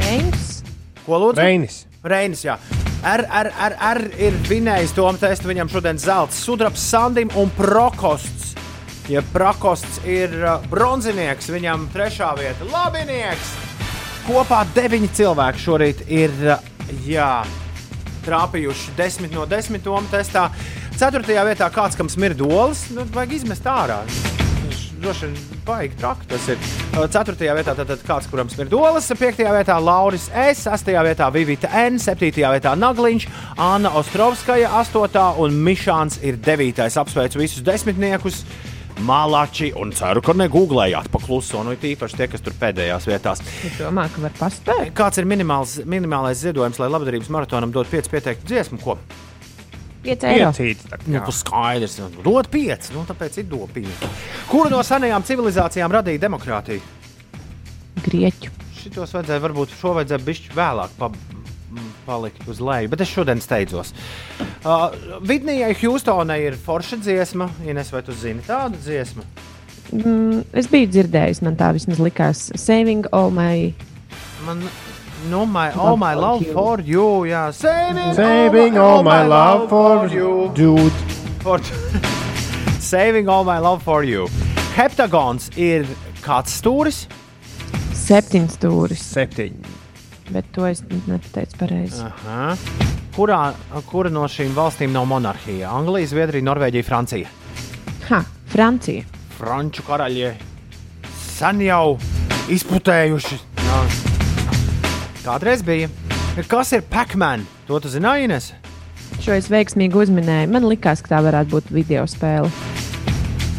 Reinis. 0.00 0.62
Ko 1.06 1.18
lūdzu? 1.18 1.40
Reinis. 1.42 1.82
Reinis, 2.02 2.44
jā. 2.46 2.56
RRR 3.02 4.00
ir 4.22 4.36
vinējis 4.46 4.94
to 4.94 5.06
testu. 5.18 5.50
Viņam 5.50 5.70
šodien 5.72 5.98
zelta 5.98 6.36
sudrabs 6.36 6.82
Sandim 6.92 7.32
un 7.38 7.50
Prokosts. 7.56 8.52
Ja 9.10 9.24
Prokosts 9.32 9.98
ir 10.06 10.34
uh, 10.38 10.62
bronzinieks, 10.70 11.50
viņam 11.50 11.88
trešā 11.94 12.30
vieta- 12.38 12.68
labinieks. 12.74 13.56
Kopā 14.28 14.62
deviņi 14.76 15.10
cilvēki 15.18 15.64
šorīt 15.64 16.04
ir 16.06 16.36
uh, 16.46 16.62
jā, 17.06 17.42
trāpījuši 18.26 18.94
10 18.98 19.34
no 19.34 19.48
10 19.50 19.82
tomu 19.82 20.06
testā. 20.12 20.46
Ceturtajā 20.94 21.42
vietā 21.48 21.66
kāds, 21.74 21.98
kam 21.98 22.10
smirda 22.12 22.46
olas, 22.46 22.86
nu, 22.94 23.02
vajag 23.10 23.40
izmest 23.40 23.66
ārā. 23.66 24.04
Droši 25.02 25.26
vien 25.26 25.62
baigi 25.66 25.96
traki 25.98 26.28
tas 26.30 26.44
ir. 26.52 26.60
Uh, 26.92 27.08
Ceturtajā 27.10 27.56
vietā 27.58 27.72
tātad 27.74 28.02
kāds, 28.06 28.28
kuram 28.30 28.46
smirda 28.52 28.76
olas, 28.78 29.08
piektajā 29.18 29.50
vietā 29.56 29.74
Lauris 29.82 30.28
S, 30.30 30.60
sastajā 30.68 31.02
vietā 31.02 31.26
Vivita 31.34 31.70
N, 31.80 31.98
septītajā 31.98 32.52
vietā 32.54 32.76
Nagliņš, 32.78 33.26
Anna 33.58 33.90
Ostrovskaja, 33.98 34.70
astotā 34.78 35.24
un 35.42 35.56
Mišāns 35.66 36.20
ir 36.22 36.38
devītais. 36.38 37.00
Apsveicu 37.02 37.42
visus 37.42 37.66
desmitniekus! 37.66 38.44
Malači 39.02 39.72
un 39.74 39.90
ceru, 39.96 40.22
ka 40.22 40.36
negūglējāt 40.38 41.10
pa 41.10 41.18
kluso, 41.18 41.64
nu 41.66 41.74
tīpaši 41.82 42.20
tie, 42.20 42.30
kas 42.30 42.44
tur 42.44 42.54
pēdējās 42.60 43.08
vietās. 43.10 43.42
Es 43.66 43.80
domāju, 43.80 44.14
ka 44.14 44.26
var 44.28 44.38
paspēt. 44.38 44.94
Kāds 44.94 45.18
ir 45.18 45.26
minimāls, 45.26 45.80
minimālais 45.82 46.44
ziedojums, 46.44 46.78
lai 46.78 46.92
labdarības 46.92 47.32
maratonam 47.32 47.74
dot 47.74 47.90
5 47.90 48.12
pieteiktu 48.12 48.52
dziesmu? 48.52 48.78
Ko? 48.84 49.00
5 50.02 50.26
eiro. 50.30 50.50
Nu, 51.06 51.20
tas 51.22 51.42
skaidrs. 51.44 51.98
Dod 52.24 52.48
5, 52.52 52.90
nu, 52.96 53.04
tāpēc 53.08 53.38
ir 53.42 53.46
dopīgi. 53.50 54.10
Kura 54.50 54.72
no 54.72 54.82
senajām 54.86 55.24
civilizācijām 55.26 55.94
radīja 55.94 56.24
demokrātiju? 56.26 56.82
Grieķu. 58.02 58.50
Šitos 58.82 59.14
vajadzēja, 59.14 59.42
varbūt 59.44 59.76
šo 59.78 59.94
vajadzēja 59.98 60.26
bišķi 60.26 60.56
vēlāk 60.58 60.96
pa, 60.98 61.12
palikt 62.06 62.48
uz 62.50 62.60
leju, 62.60 62.90
bet 62.92 63.04
es 63.04 63.12
šodien 63.12 63.40
steidzos. 63.42 63.92
Uh, 64.62 64.90
Vidnijai 65.26 65.72
Hjūstonai 65.78 66.40
ir 66.48 66.58
forša 66.58 66.98
dziesma. 67.02 67.48
Ines, 67.66 67.92
vai 67.94 68.02
tu 68.06 68.14
zini 68.16 68.42
tādu 68.46 68.80
dziesmu? 68.82 69.26
Mm, 69.92 70.42
es 70.56 70.68
biju 70.72 70.88
dzirdējis, 70.90 71.42
man 71.46 71.58
tā 71.60 71.70
vismaz 71.76 72.00
likās. 72.02 72.46
Saving 72.58 73.06
all 73.12 73.30
my. 73.34 73.70
Man, 74.46 74.64
no 75.30 75.44
my, 75.46 75.70
all 75.72 75.96
my 75.96 76.14
love 76.14 76.46
for 76.52 76.80
you, 76.80 77.24
jā, 77.28 77.52
saving, 77.52 78.14
Saving 78.14 78.78
all 78.78 79.02
my 79.02 79.22
love 79.22 79.68
for 79.68 80.08
you, 80.08 80.50
dude. 80.54 80.92
For... 81.42 81.58
saving 82.80 83.28
all 83.28 83.44
my 83.44 83.58
love 83.58 83.82
for 83.82 84.04
you. 84.04 84.28
Heptagons 84.76 85.50
ir 85.56 85.86
kāds 86.22 86.54
stūris. 86.60 87.06
Septiņas 87.92 88.58
stūris, 88.58 89.04
Septiņi. 89.12 89.78
bet 90.32 90.48
to 90.52 90.66
es 90.66 90.80
nepateicu 90.88 91.58
pareizi. 91.60 92.00
Aha. 92.06 92.56
Kurā, 93.12 93.52
kura 93.90 94.10
no 94.10 94.24
šīm 94.30 94.54
valstīm 94.56 94.92
nav 94.94 95.04
monarhija? 95.10 95.68
Anglija, 95.68 96.08
Zviedrija, 96.08 96.46
Norvēģija, 96.48 96.86
Francija. 96.88 97.28
Ha, 98.08 98.22
Francija. 98.52 99.04
Franču 99.36 99.84
karaļie 99.84 100.32
sen 101.42 101.60
jau 101.66 101.98
izputējuši. 102.52 103.51
Kādreiz 105.22 105.62
bija. 105.62 105.86
Kas 106.50 106.72
ir 106.74 106.82
Pacman? 106.90 107.44
To 107.68 107.78
tu 107.78 107.90
zināji, 107.92 108.26
Ines? 108.26 108.48
Šo 109.22 109.36
es 109.36 109.46
veiksmīgi 109.52 109.94
uzminēju. 109.94 110.48
Man 110.50 110.66
liekas, 110.66 111.02
ka 111.04 111.12
tā 111.14 111.20
varētu 111.22 111.52
būt 111.54 111.68
video 111.70 112.02
spēle. 112.10 112.50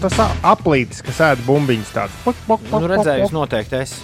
Tas 0.03 0.17
aplītis, 0.43 0.99
kas 1.05 1.21
ēd 1.23 1.45
bumbiņas 1.47 1.93
tāds. 1.95 2.17
Pok, 2.25 2.41
pok, 2.49 2.65
pok, 2.67 2.83
Nu, 2.83 2.89
redzējis, 2.91 3.31
noteikti 3.31 3.79
es. 3.79 3.95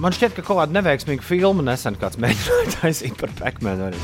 Man 0.00 0.16
šķiet, 0.16 0.34
ka 0.34 0.42
kaut 0.42 0.58
kāda 0.64 0.74
neveiksmīga 0.80 1.22
filma 1.22 1.62
nesen 1.68 1.94
kāds 2.00 2.18
mēģināja 2.18 2.74
taisīt 2.80 3.14
par 3.20 3.30
Pacmanu. 3.38 3.92
arī. 3.92 4.02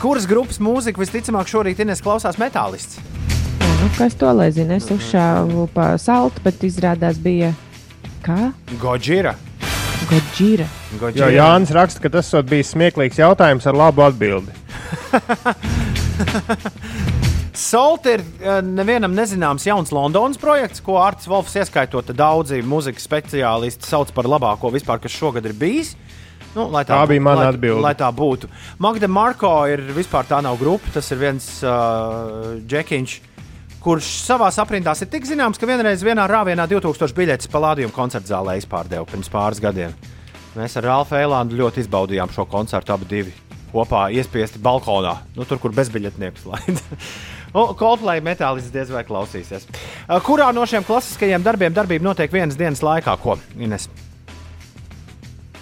Kuras 0.00 0.24
grupas 0.30 0.56
mūziku 0.62 1.04
visticamāk 1.04 1.52
šorīt 1.52 1.84
Ines 1.84 2.00
klausās 2.00 2.40
metālists? 2.40 2.96
Jā, 3.60 3.72
nu, 3.82 3.92
kas 4.00 4.16
to 4.16 4.32
lai 4.32 4.48
zina? 4.56 4.80
Es 4.80 4.88
uzšāvu 4.88 5.68
pa 5.76 5.92
saltu, 6.00 6.40
bet 6.48 6.64
izrādās 6.64 7.20
bija 7.20 7.52
kā? 8.24 8.54
Godzilla. 8.80 9.36
Godzilla. 11.00 11.30
Jo 11.30 11.30
Jānis 11.32 11.72
raksta, 11.74 12.02
ka 12.04 12.10
tas 12.12 12.28
bijis 12.48 12.72
smieklīgs 12.74 13.20
jautājums 13.20 13.66
ar 13.68 13.78
labu 13.78 14.04
atbildi. 14.04 14.52
Salt 17.62 18.06
ir 18.08 18.22
eh, 18.40 18.60
nevienam 18.64 19.12
nezināms 19.16 19.66
jauns 19.68 19.92
Londonas 19.92 20.40
projekts, 20.40 20.80
ko 20.84 20.96
Arts 21.02 21.28
Volfs 21.28 21.56
ieskaitot 21.60 22.12
daudzi 22.16 22.62
mūzikas 22.64 23.04
speciālisti 23.08 23.88
sauc 23.88 24.12
par 24.16 24.28
labāko 24.28 24.72
vispār, 24.72 25.00
kas 25.02 25.12
šogad 25.16 25.44
ir 25.48 25.56
bijis. 25.56 25.94
Nu, 26.52 26.66
lai 26.72 26.84
Tā 26.84 27.00
bija 27.08 27.24
mana 27.24 27.48
atbilde. 27.48 27.80
Lai 27.80 27.94
tā 27.96 28.08
būtu. 28.12 28.48
Magda 28.82 29.08
Marko 29.08 29.52
ir 29.72 29.80
vispār 29.96 30.28
tā 30.28 30.42
nav 30.44 30.58
grupa, 30.60 30.90
tas 30.92 31.08
ir 31.14 31.20
viens 31.20 31.46
uh, 31.64 32.58
džekiņš, 32.68 33.14
kurš 33.82 34.08
savā 34.22 34.48
aprindās 34.62 35.02
ir 35.02 35.10
tik 35.12 35.26
zināms, 35.28 35.58
ka 35.58 35.68
vienreiz 35.68 36.04
vienā 36.06 36.26
rāvienā 36.30 36.66
2000 36.70 37.16
biļetes 37.18 37.50
palādījuma 37.52 37.94
koncerta 37.94 38.34
zālē 38.34 38.58
izpārdeva 38.60 39.06
pirms 39.10 39.30
pāris 39.32 39.62
gadiem. 39.62 39.94
Mēs 40.56 40.76
ar 40.76 40.86
Rāfu 40.90 41.16
Eilandu 41.16 41.56
ļoti 41.56 41.82
izbaudījām 41.86 42.32
šo 42.34 42.44
koncertu 42.50 42.92
abi 42.94 43.08
divi 43.08 43.32
kopā 43.72 44.06
iespiesti 44.12 44.60
balkonā, 44.62 45.14
nu, 45.36 45.46
tur, 45.48 45.58
kur 45.62 45.72
bezbiļetniekus 45.76 46.44
laid. 46.50 46.80
O, 47.56 47.70
Coldplay 47.80 48.20
metālis 48.24 48.68
diez 48.72 48.92
vai 48.92 49.02
klausīsies. 49.08 49.64
Kurā 50.26 50.50
no 50.52 50.66
šiem 50.68 50.84
klasiskajiem 50.84 51.44
darbiem 51.44 51.74
darbība 51.74 52.10
notiek 52.10 52.32
vienas 52.32 52.58
dienas 52.60 52.84
laikā? 52.84 53.16
Ko, 53.22 53.38
Ines? 53.56 53.88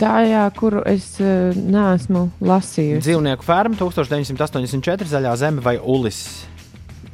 Tā, 0.01 0.14
jā, 0.24 0.47
kuru 0.56 0.80
es 0.88 1.12
uh, 1.20 1.52
neesmu 1.55 2.30
lasījusi. 2.40 3.05
Dzīvnieku 3.05 3.44
ferma 3.44 3.76
1984, 3.76 5.10
Zaļā 5.12 5.34
zeme 5.38 5.62
vai 5.62 5.76
Ulis? 5.76 6.24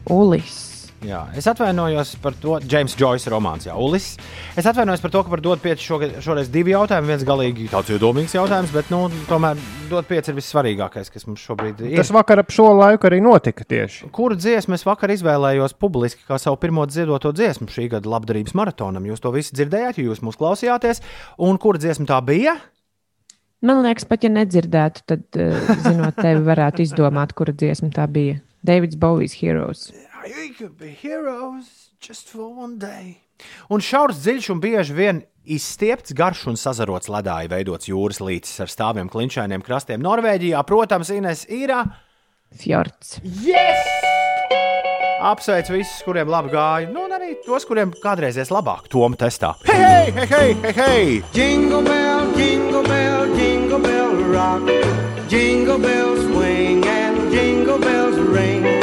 Ulis. 0.06 0.65
Jā, 1.06 1.20
es 1.38 1.46
atvainojos 1.46 2.16
par 2.22 2.34
to, 2.42 2.56
James 2.66 2.96
Joyce 2.98 3.30
romāns, 3.30 3.68
Jā, 3.68 3.76
Ulis. 3.78 4.16
Es 4.58 4.66
atvainojos 4.66 5.02
par 5.04 5.12
to, 5.14 5.22
ka 5.22 5.30
par 5.30 5.42
dot 5.44 5.62
pieci 5.62 5.86
šoreiz 5.86 6.50
divi 6.50 6.72
jautājumi. 6.74 7.12
Viens 7.12 7.24
galīgi 7.26 7.68
tāds 7.70 7.92
iedomīgs 7.94 8.34
jautājums, 8.34 8.72
bet 8.74 8.90
nu, 8.90 9.04
tomēr 9.30 9.60
dot 9.90 10.08
pieci 10.10 10.32
ir 10.32 10.38
vissvarīgākais, 10.40 11.10
kas 11.14 11.28
mums 11.28 11.44
šobrīd 11.46 11.84
ir. 11.86 11.96
Tas 12.00 12.10
vakar 12.14 12.42
ap 12.42 12.50
šo 12.54 12.72
laiku 12.74 13.06
arī 13.06 13.20
notika 13.22 13.66
tieši. 13.68 14.10
Kuru 14.14 14.38
dziesmu 14.38 14.74
es 14.74 14.86
vakar 14.86 15.14
izvēlējos 15.14 15.76
publiski 15.78 16.26
kā 16.26 16.40
savu 16.42 16.58
pirmo 16.62 16.86
dziedoto 16.90 17.30
dziesmu 17.36 17.70
šī 17.70 17.90
gada 17.94 18.10
labdarības 18.16 18.56
maratonam? 18.58 19.06
Jūs 19.06 19.22
to 19.22 19.34
visi 19.36 19.54
dzirdējāt, 19.54 20.00
jo 20.00 20.10
jūs 20.10 20.24
mūs 20.26 20.40
klausījāties. 20.40 21.04
Un 21.46 21.60
kura 21.62 21.82
dziesma 21.82 22.08
tā 22.10 22.18
bija? 22.26 22.56
Man 23.66 23.80
liekas, 23.86 24.04
pat 24.08 24.26
ja 24.26 24.30
nedzirdētu, 24.34 25.06
tad, 25.08 25.24
uh, 25.40 25.70
zinot 25.86 26.18
tevi, 26.18 26.42
varētu 26.44 26.84
izdomāt, 26.84 27.32
kura 27.38 27.54
dziesma 27.56 27.88
tā 27.94 28.04
bija. 28.10 28.42
Davids 28.66 28.98
Bovijs 28.98 29.36
Heroes. 29.40 29.88
You 30.26 30.54
could 30.58 30.76
be 30.76 30.90
heroes 30.90 31.90
just 32.00 32.28
for 32.28 32.50
one 32.50 32.78
day. 32.78 33.22
Un 33.70 33.82
šaurs, 33.84 34.18
dziļš 34.24 34.48
un 34.50 34.60
bieži 34.62 34.94
vien 34.96 35.20
izstiepts, 35.46 36.14
garš 36.16 36.46
un 36.50 36.58
sazarots 36.58 37.10
ledāji 37.12 37.50
veidots 37.52 37.86
jūras 37.86 38.18
līcis 38.24 38.58
ar 38.64 38.72
stāviem 38.72 39.10
klinšainiem 39.12 39.62
krastiem 39.62 40.02
Norvēģijā. 40.02 40.62
Protams, 40.66 41.12
Ines 41.14 41.44
ir. 41.46 41.70
Fjords. 42.58 43.20
Yes! 43.22 43.86
Apsveicu 45.26 45.76
visus, 45.76 46.02
kuriem 46.06 46.28
labi 46.30 46.50
gāja, 46.52 46.90
nu, 46.90 47.06
un 47.06 47.14
arī 47.14 47.36
tos, 47.46 47.64
kuriem 47.68 47.94
kādreiz 48.02 48.36
ies 48.38 48.50
labāk, 48.52 48.90
Toma 48.92 49.18
testā. 49.20 49.54
Hei, 49.68 49.78
hei, 49.78 50.10
hei, 50.10 50.26
hei, 50.26 50.50
hei, 50.64 50.74
hei! 50.80 51.06
Jingle 51.34 51.84
bell, 51.86 52.34
jingle 52.36 52.82
bell, 52.86 53.30
jingle 53.38 53.82
bell 53.82 54.16
rock. 54.34 54.66
Jingle 55.30 55.78
bells 55.78 56.26
swing 56.26 56.84
and 56.86 57.30
jingle 57.32 57.78
bells 57.78 58.18
ring. 58.30 58.75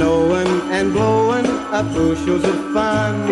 Snowing 0.00 0.62
and 0.70 0.94
blowing 0.94 1.44
up 1.44 1.84
bushels 1.92 2.42
of 2.42 2.72
fun. 2.72 3.28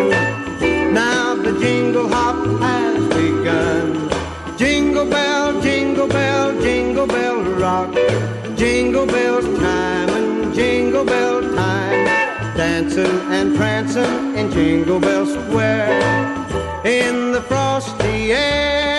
Now 0.93 1.33
the 1.33 1.59
jingle 1.59 2.07
hop 2.07 2.45
has 2.61 3.07
begun. 3.07 4.07
Jingle 4.55 5.09
bell, 5.09 5.59
jingle 5.63 6.07
bell, 6.07 6.61
jingle 6.61 7.07
bell 7.07 7.41
rock. 7.57 7.91
Jingle 8.55 9.07
bell 9.07 9.41
time 9.41 10.09
and 10.09 10.53
jingle 10.53 11.05
bell 11.05 11.41
time. 11.41 12.05
Dancing 12.55 13.19
and 13.31 13.57
prancing 13.57 14.35
in 14.35 14.51
Jingle 14.51 14.99
Bell 14.99 15.25
Square. 15.25 15.99
In 16.85 17.31
the 17.31 17.41
frosty 17.41 18.31
air. 18.31 18.98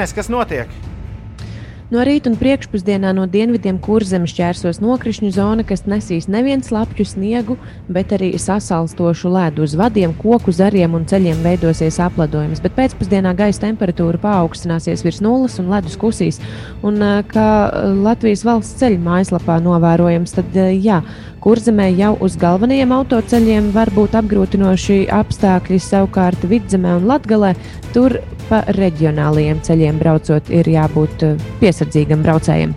Zinās, 0.00 0.14
kas 0.16 0.30
notiek? 0.32 0.70
No 1.90 2.04
rīta 2.06 2.30
un 2.30 2.36
priekšpusdienā 2.38 3.10
no 3.18 3.24
dienvidiem 3.26 3.80
kurzemes 3.82 4.30
ķērsos 4.36 4.78
nokrišņu 4.78 5.32
zona, 5.34 5.64
kas 5.66 5.88
nesīs 5.90 6.28
nevienu 6.30 6.62
slapju 6.62 7.02
sniegu, 7.02 7.56
bet 7.90 8.14
arī 8.14 8.28
sasalstošu 8.38 9.32
ledu 9.34 9.64
uz 9.66 9.74
vadiem, 9.74 10.14
koku 10.14 10.54
zariem 10.54 10.94
un 10.94 11.08
ceļiem 11.10 11.42
veidosies 11.42 11.98
apledojums. 12.04 12.62
Bet 12.62 12.76
pēcpusdienā 12.78 13.34
gaisa 13.34 13.64
temperatūra 13.64 14.22
paaugstināsies 14.22 15.02
virs 15.02 15.18
nulles 15.18 15.58
un 15.58 15.72
ledus 15.74 15.98
kusīs. 15.98 16.38
Un, 16.86 17.02
kā 17.34 17.48
Latvijas 18.04 18.46
valsts 18.46 18.78
ceļu 18.78 19.02
mājaslapā 19.10 19.58
novērojams, 19.66 20.38
tad 20.38 20.62
jā. 20.78 21.02
Kurzemē 21.42 21.88
jau 21.96 22.12
uz 22.22 22.34
galvenajiem 22.38 22.90
autoceļiem 22.92 23.70
var 23.74 23.90
būt 23.96 24.14
apgrūtinoši 24.20 25.06
apstākļi, 25.16 25.80
savukārt 25.82 26.44
vidzemē 26.46 26.98
un 27.00 27.08
latgalē 27.08 27.54
tur 27.94 28.20
pa 28.50 28.64
reģionālajiem 28.74 29.60
ceļiem 29.62 29.98
braucot 30.00 30.48
ir 30.52 30.68
jābūt 30.68 31.22
eh, 31.26 31.44
piesardzīgam 31.80 32.22
braucējiem. 32.24 32.74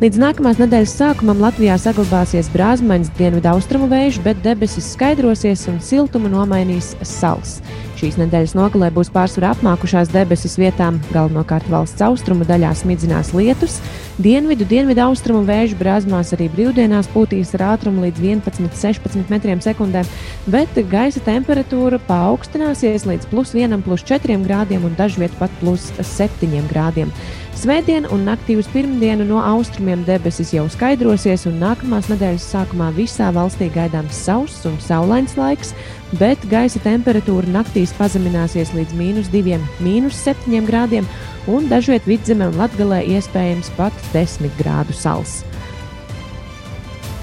Līdz 0.00 0.18
nākamās 0.20 0.58
nedēļas 0.60 0.94
sākumam 0.96 1.42
Latvijā 1.42 1.76
saglabāsies 1.78 2.50
brāzmaņas 2.54 3.12
dienvidu 3.18 3.50
austrumu 3.52 3.88
vējš, 3.90 4.20
bet 4.24 4.42
debesis 4.42 4.94
skaidrosies 4.94 5.66
un 5.68 5.80
siltumu 5.80 6.30
nomainīs 6.32 6.94
sals. 7.02 7.60
Šīs 8.00 8.16
nedēļas 8.16 8.54
nogalē 8.56 8.88
būs 8.96 9.10
pārsvarā 9.12 9.50
apmākušās 9.52 10.08
debesis 10.08 10.56
vietām, 10.56 11.02
galvenokārt 11.12 11.68
valsts 11.68 12.00
austrumu 12.00 12.46
daļā 12.48 12.72
smidzinās 12.80 13.34
lietus. 13.36 13.76
Dienvidu, 14.20 14.64
dienvidu 14.68 15.04
austrumu 15.04 15.44
vēju 15.48 15.76
brāzmās 15.80 16.32
arī 16.32 16.48
brīvdienās 16.52 17.10
pūtīs 17.12 17.52
ar 17.58 17.66
ātrumu 17.74 18.06
līdz 18.06 18.24
11-16 18.24 19.28
metriem 19.32 19.60
sekundē, 19.64 20.06
bet 20.48 20.80
gaisa 20.88 21.20
temperatūra 21.28 22.00
paaugstināsies 22.08 23.04
līdz 23.08 23.28
plus 23.28 23.52
1, 23.56 23.84
plus 23.84 24.04
4 24.08 24.40
grādiem 24.48 24.88
un 24.88 24.96
dažviet 24.96 25.36
pat 25.40 25.52
plus 25.60 25.90
7 26.00 26.56
grādiem. 26.72 27.12
Svētdien 27.60 28.06
un 28.08 28.22
naktī 28.24 28.54
uz 28.56 28.64
pirmdienu 28.72 29.26
no 29.28 29.36
austrumiem 29.44 30.00
debesis 30.06 30.54
jau 30.54 30.62
skaidrosies, 30.72 31.42
un 31.44 31.58
nākamās 31.60 32.06
nedēļas 32.08 32.46
sākumā 32.54 32.86
visā 32.96 33.26
valstī 33.36 33.66
gaidāms 33.74 34.16
sauss 34.16 34.64
un 34.64 34.78
saulains 34.80 35.34
laiks, 35.36 35.74
bet 36.16 36.40
gaisa 36.48 36.80
temperatūra 36.80 37.52
naktīs 37.52 37.92
pazemināsies 37.98 38.72
līdz 38.72 38.96
mīnus 38.96 39.28
2, 39.34 39.58
mīnus 39.84 40.22
7 40.24 40.64
grādiem, 40.70 41.04
un 41.52 41.68
dažviet 41.68 42.08
vidzemē 42.08 42.48
un 42.48 42.56
latgalē 42.62 43.02
iespējams 43.18 43.68
pat 43.76 44.08
10 44.14 44.48
grādu 44.56 44.96
sals. 44.96 45.42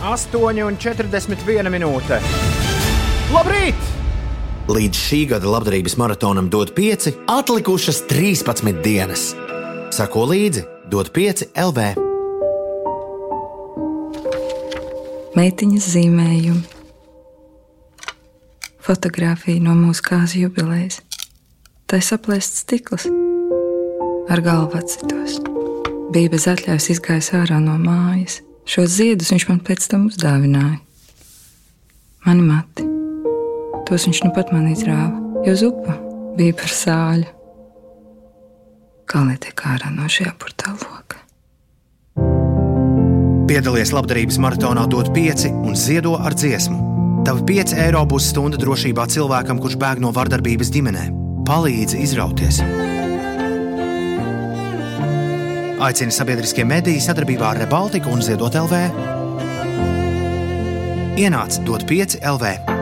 8,41 0.06 1.74
minūte. 1.74 2.22
Labrīt! 3.34 3.90
Līdz 4.70 5.02
šī 5.02 5.26
gada 5.34 5.50
labdarības 5.50 5.98
maratonam 5.98 6.54
dod 6.54 6.78
5, 6.78 7.10
atlikušas 7.40 8.06
13 8.06 8.86
dienas. 8.86 9.32
Sako 9.98 10.28
līdzi, 10.30 10.62
dod 10.94 11.08
5 11.10 11.40
LV. 11.58 11.84
Meitiņas 15.34 15.86
zīmējumi, 15.90 16.60
fotografija 18.86 19.64
no 19.66 19.74
mūsu 19.74 20.04
kāzu 20.06 20.44
jubilejas. 20.44 21.00
Tā 21.90 21.98
ir 21.98 22.06
saplēsts 22.06 22.62
stikls 22.62 23.08
ar 24.30 24.44
galvu 24.46 24.78
atcitos. 24.78 25.40
Bija 26.14 26.30
bez 26.30 26.46
atļaujas 26.52 26.92
izgājis 26.94 27.32
ārā 27.40 27.58
no 27.64 27.80
mājas. 27.82 28.44
Šos 28.70 29.00
ziedus 29.00 29.34
viņš 29.34 29.48
man 29.50 29.64
pēc 29.66 29.88
tam 29.96 30.04
uzdāvināja. 30.12 30.78
Mani 32.28 32.46
mati, 32.52 32.86
tos 33.90 34.06
viņš 34.06 34.22
nu 34.28 34.32
pat 34.38 34.54
man 34.54 34.70
izrāva, 34.76 35.42
jo 35.48 35.58
zupa 35.58 35.98
bija 36.38 36.60
par 36.62 36.76
sāļu. 36.84 37.37
Kā 39.08 39.22
lai 39.24 39.38
tiek 39.40 39.62
ārā 39.64 39.88
no 39.96 40.04
šī 40.12 40.26
apurtā 40.28 40.74
loka? 40.76 41.22
Piedalies 43.48 43.94
labdarības 43.96 44.36
maratonā, 44.44 44.84
dod 44.92 45.14
5 45.16 45.48
un 45.64 45.78
ziedo 45.80 46.18
ar 46.20 46.36
dziesmu. 46.36 46.82
Tavi 47.28 47.46
5 47.48 47.78
eiro 47.86 48.04
būs 48.04 48.28
stunda 48.34 48.60
drošībā 48.60 49.08
cilvēkam, 49.14 49.62
kurš 49.64 49.80
bēg 49.80 50.04
no 50.04 50.12
vardarbības 50.16 50.72
ģimenē. 50.76 51.08
Palīdzi 51.48 52.04
izrauties! 52.04 52.60
Aicina 55.88 56.12
sabiedriskie 56.12 56.66
mediji 56.68 57.00
sadarbībā 57.06 57.54
ar 57.54 57.62
Rebaltiku 57.64 58.12
un 58.12 58.26
Ziedot 58.26 58.60
LV. 58.60 58.82
Ienāc 61.16 61.62
dot 61.64 61.88
5 61.88 62.20
LV 62.36 62.77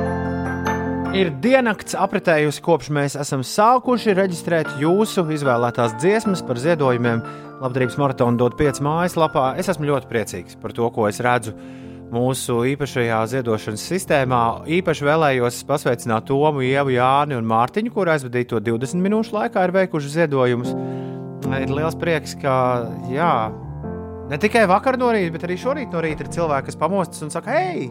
ir 1.15 1.31
diennakts 1.39 1.95
apritējusi, 1.95 2.61
kopš 2.65 2.89
mēs 2.93 3.15
esam 3.19 3.43
sākuši 3.45 4.15
reģistrēt 4.17 4.75
jūsu 4.81 5.23
izvēlētās 5.35 5.95
dziesmas 6.01 6.43
par 6.45 6.59
ziedojumiem. 6.59 7.21
Labdarības 7.61 7.95
maratona 8.01 8.39
dod 8.39 8.57
5 8.59 8.81
mājaslapā. 8.83 9.53
Es 9.59 9.69
esmu 9.71 9.87
ļoti 9.87 10.09
priecīgs 10.11 10.57
par 10.59 10.75
to, 10.75 10.89
ko 10.91 11.07
es 11.07 11.21
redzu 11.23 11.55
mūsu 12.11 12.57
īpašajā 12.73 13.21
ziedošanas 13.31 13.85
sistēmā. 13.93 14.41
Īpaši 14.77 15.07
vēlējos 15.07 15.61
pasveicināt 15.69 16.27
Tomu, 16.27 16.65
Ievu, 16.67 16.93
Jāni 16.97 17.39
un 17.39 17.47
Mārtiņu, 17.47 17.93
kur 17.95 18.11
aizvadīto 18.11 18.59
20 18.63 18.99
minūšu 19.05 19.37
laikā 19.37 19.63
ir 19.65 19.75
veikuši 19.79 20.13
ziedojumus. 20.17 20.75
Ir 21.45 21.71
liels 21.71 21.95
prieks, 22.01 22.35
ka 22.41 22.57
jā, 23.13 23.31
ne 24.31 24.41
tikai 24.41 24.65
vakar 24.69 24.99
no 24.99 25.13
rīta, 25.15 25.31
bet 25.37 25.47
arī 25.47 25.57
šorīt 25.61 25.95
no 25.95 26.03
rīta 26.03 26.25
ir 26.25 26.33
cilvēki, 26.35 26.69
kas 26.69 26.79
pamostas 26.81 27.23
un 27.23 27.33
saka, 27.33 27.55
hei, 27.55 27.89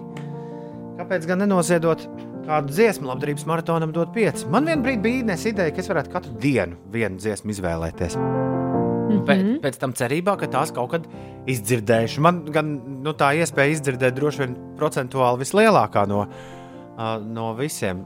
kāpēc 1.00 1.28
gan 1.30 1.44
nenoziedot? 1.44 2.04
Kādu 2.44 2.72
dziesmu 2.74 3.08
labdarības 3.08 3.46
maratonam 3.48 3.92
dot 3.94 4.12
pieci. 4.14 4.46
Man 4.52 4.68
vienā 4.68 4.84
brīdī 4.84 5.02
bija 5.04 5.28
nes 5.30 5.44
ideja, 5.48 5.72
ka 5.74 5.82
es 5.82 5.90
varētu 5.90 6.12
katru 6.12 6.34
dienu 6.40 6.78
vienu 6.92 7.20
dziesmu 7.20 7.54
izvēlēties. 7.54 8.18
Mm 9.04 9.10
-hmm. 9.10 9.24
pēc, 9.28 9.42
pēc 9.62 9.80
tam 9.80 9.92
cerībā, 9.92 10.36
ka 10.40 10.46
tās 10.46 10.72
kaut 10.72 10.90
kad 10.90 11.08
izdzirdēšu. 11.46 12.20
Man 12.20 12.44
gan 12.52 12.80
nu, 13.04 13.12
tā 13.12 13.34
iespēja 13.36 13.76
izdzirdēt 13.76 14.16
droši 14.16 14.38
vien 14.38 14.56
procentuāli 14.78 15.44
vislielākā 15.44 16.06
no, 16.08 16.26
uh, 16.26 17.18
no 17.26 17.54
visiem. 17.54 18.04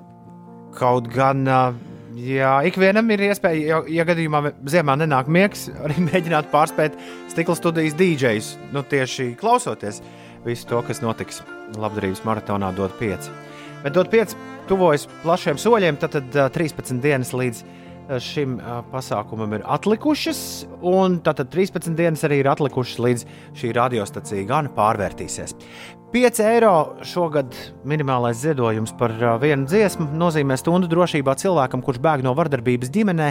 Kaut 0.78 1.09
gan, 1.15 1.47
uh, 1.48 1.74
jā, 2.15 2.62
ikvienam 2.66 3.10
ir 3.10 3.20
iespēja, 3.31 3.82
ja, 3.89 4.05
gadījumā 4.05 4.52
ziemā 4.65 4.97
nenāk 4.97 5.28
miegs, 5.28 5.70
arī 5.85 5.94
mēģināt 6.12 6.51
pārspēt 6.51 6.98
stikla 7.28 7.55
studijas 7.55 7.94
dīdžejus, 7.94 8.56
nu, 8.73 8.82
tieši 8.82 9.35
klausoties 9.40 10.02
visu 10.44 10.66
to, 10.66 10.82
kas 10.82 11.02
notiks 11.02 11.43
labdarības 11.77 12.24
maratonā, 12.24 12.73
dot 12.77 12.94
pieci. 12.98 13.31
Bet 13.84 13.94
dot 13.94 14.10
5 14.10 14.34
tuvojas 14.68 15.06
plašiem 15.22 15.59
soļiem, 15.60 15.98
tad, 16.02 16.16
tad 16.18 16.55
13 16.55 16.98
dienas 17.02 17.30
līdz 17.36 17.62
šim 18.24 18.56
pasākumam 18.88 19.52
ir 19.59 19.64
atlikušas, 19.68 20.40
un 20.80 21.18
tātad 21.24 21.50
13 21.52 21.92
dienas 21.98 22.24
arī 22.24 22.40
ir 22.40 22.48
atlikušas 22.48 23.00
līdz 23.05 23.24
šī 23.60 23.72
radiostacija 23.76 24.48
gan 24.48 24.70
pārvērtīsies. 24.76 25.55
5 26.09 26.38
eiro 26.40 26.72
šogad 27.05 27.52
minimālais 27.84 28.38
ziedojums 28.40 28.94
par 28.96 29.12
vienu 29.42 29.68
dziesmu 29.68 30.06
nozīmē 30.16 30.56
stundu 30.56 30.88
drošībā 30.88 31.34
cilvēkam, 31.36 31.82
kurš 31.84 32.00
bēg 32.00 32.24
no 32.24 32.32
vardarbības 32.38 32.88
ģimenē, 32.94 33.26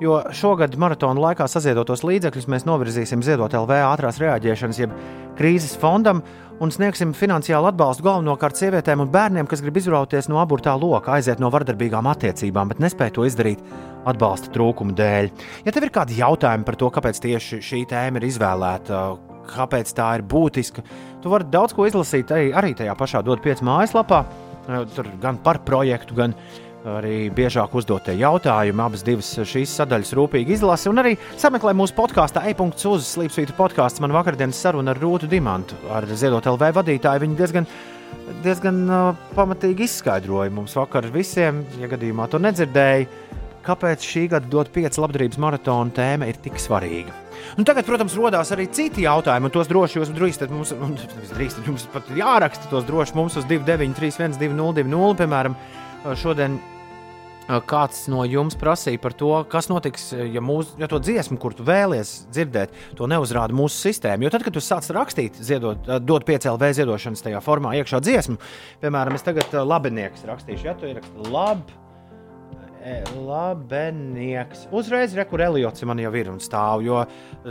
jo 0.00 0.16
šogad 0.32 0.78
maratona 0.80 1.20
laikā 1.28 1.44
saziedotos 1.44 2.06
līdzekļus 2.08 2.48
mēs 2.48 2.64
novirzīsim 2.64 3.20
ziedot 3.26 3.52
LV 3.52 3.82
ātrās 3.90 4.20
reaģēšanas, 4.22 4.80
jeb 4.80 4.96
krīzes 5.36 5.76
fondam, 5.76 6.24
un 6.60 6.72
sniegsim 6.72 7.14
finansiālu 7.16 7.70
atbalstu 7.70 8.04
galvenokārt 8.06 8.58
sievietēm 8.58 9.04
un 9.04 9.10
bērniem, 9.12 9.48
kas 9.48 9.62
grib 9.64 9.78
izrauties 9.80 10.28
no 10.30 10.40
aburtā 10.42 10.74
loka, 10.78 11.14
aiziet 11.16 11.40
no 11.42 11.50
vardarbīgām 11.52 12.08
attiecībām, 12.10 12.72
bet 12.72 12.82
nespēj 12.82 13.12
to 13.16 13.26
izdarīt 13.28 13.62
atbalsta 14.08 14.52
trūkuma 14.52 14.94
dēļ. 14.98 15.30
Ja 15.66 15.74
tev 15.74 15.86
ir 15.86 15.94
kādi 15.94 16.18
jautājumi 16.20 16.66
par 16.68 16.78
to, 16.80 16.90
kāpēc 16.92 17.22
tieši 17.22 17.60
šī 17.64 17.82
tēma 17.90 18.20
ir 18.20 18.28
izvēlēta, 18.28 19.02
kāpēc 19.52 19.92
tā 19.96 20.08
ir 20.18 20.26
būtiska, 20.28 20.84
tu 21.22 21.32
vari 21.32 21.48
daudz 21.52 21.74
ko 21.76 21.86
izlasīt 21.88 22.32
arī, 22.34 22.74
tajā 22.78 22.96
pašā 22.98 23.22
dot 23.26 23.42
pieci 23.44 23.66
mājaslapā. 23.66 24.24
Tur 24.94 25.08
gan 25.22 25.40
par 25.42 25.58
projektu, 25.66 26.14
gan 26.14 26.36
arī 26.88 27.30
biežāk 27.34 27.74
uzdotie 27.78 28.14
jautājumi. 28.18 28.82
Abas 28.82 29.04
šīs 29.48 29.74
sadaļas 29.78 30.12
rūpīgi 30.18 30.56
izlasi 30.56 30.90
un 30.90 31.02
arī 31.02 31.14
sameklē 31.40 31.74
mūsu 31.78 31.94
podkāstā 31.96 32.44
e-punkts 32.50 32.86
uz 32.90 33.08
Slimsvītra 33.14 33.56
podkāsts. 33.58 34.02
Man 34.02 34.14
vakardienas 34.14 34.60
saruna 34.62 34.94
ar 34.94 35.02
Rūtu 35.02 35.30
Dimantu, 35.30 35.78
ar 35.92 36.06
Ziedot 36.10 36.46
LV 36.50 36.72
vadītāju. 36.80 37.24
Viņi 37.24 37.38
diezgan, 37.38 37.68
diezgan 38.44 38.82
uh, 38.88 39.26
pamatīgi 39.36 39.86
izskaidroja 39.86 40.54
mums 40.54 40.74
vakar 40.78 41.06
visiem, 41.14 41.62
ja 41.80 41.90
gadījumā 41.92 42.28
to 42.32 42.42
nedzirdēja, 42.42 43.06
kāpēc 43.62 44.02
šī 44.02 44.24
gada 44.32 44.48
dot 44.50 44.72
pieci 44.74 44.98
labdarības 44.98 45.38
maratona 45.38 45.94
tēma 45.94 46.26
ir 46.26 46.40
tik 46.42 46.58
svarīga. 46.58 47.14
Nu, 47.58 47.66
tagad, 47.66 47.86
protams, 47.86 48.14
rodās 48.18 48.50
arī 48.54 48.68
citi 48.74 49.04
jautājumi, 49.04 49.48
un 49.48 49.54
tos 49.54 49.70
droši 49.70 49.98
jūs 49.98 50.10
drīkstat 50.14 50.50
mums, 50.54 50.72
drīkstat, 51.34 51.66
jums 51.68 51.86
pat 51.92 52.10
jāraksta 52.16 52.70
tos 52.70 52.86
droši 52.88 53.16
mums 53.18 53.38
uz 53.38 53.46
293, 53.50 54.38
202, 54.40 55.16
piemēram, 55.22 55.56
šodien. 56.18 56.58
Kāds 57.68 58.06
no 58.12 58.22
jums 58.28 58.56
prasīja 58.58 59.00
par 59.02 59.16
to, 59.18 59.32
kas 59.50 59.68
notiks, 59.72 60.10
ja, 60.12 60.42
mūs, 60.44 60.72
ja 60.80 60.88
to 60.90 61.00
dziesmu, 61.02 61.36
kur 61.42 61.56
tu 61.56 61.66
vēlies 61.66 62.14
dzirdēt, 62.32 62.72
to 62.98 63.08
neuzrāda 63.10 63.56
mūsu 63.56 63.88
sistēma. 63.88 64.24
Jo 64.24 64.32
tad, 64.32 64.46
kad 64.46 64.56
tu 64.56 64.62
sāc 64.64 64.88
rakstīt, 64.94 65.36
ziedot, 65.42 65.90
dot 66.06 66.26
piecēlē 66.28 66.72
ziedošanas 66.78 67.24
tajā 67.26 67.42
formā 67.44 67.74
iekšā 67.80 68.00
dziesmu, 68.04 68.38
piemēram, 68.84 69.18
es 69.18 69.26
tagad 69.26 69.52
labinieks 69.66 70.26
rakstīšu, 70.28 70.68
ja 70.70 70.76
tu 70.78 70.88
ieraksti 70.88 71.32
labi 71.32 71.81
labenieks. 73.26 74.66
Uzreiz 74.74 75.14
rekur 75.16 75.42
Eliots 75.44 75.84
man 75.86 76.00
jau 76.02 76.12
ir 76.18 76.30
un 76.32 76.40
stāv, 76.42 76.82
jo 76.86 77.02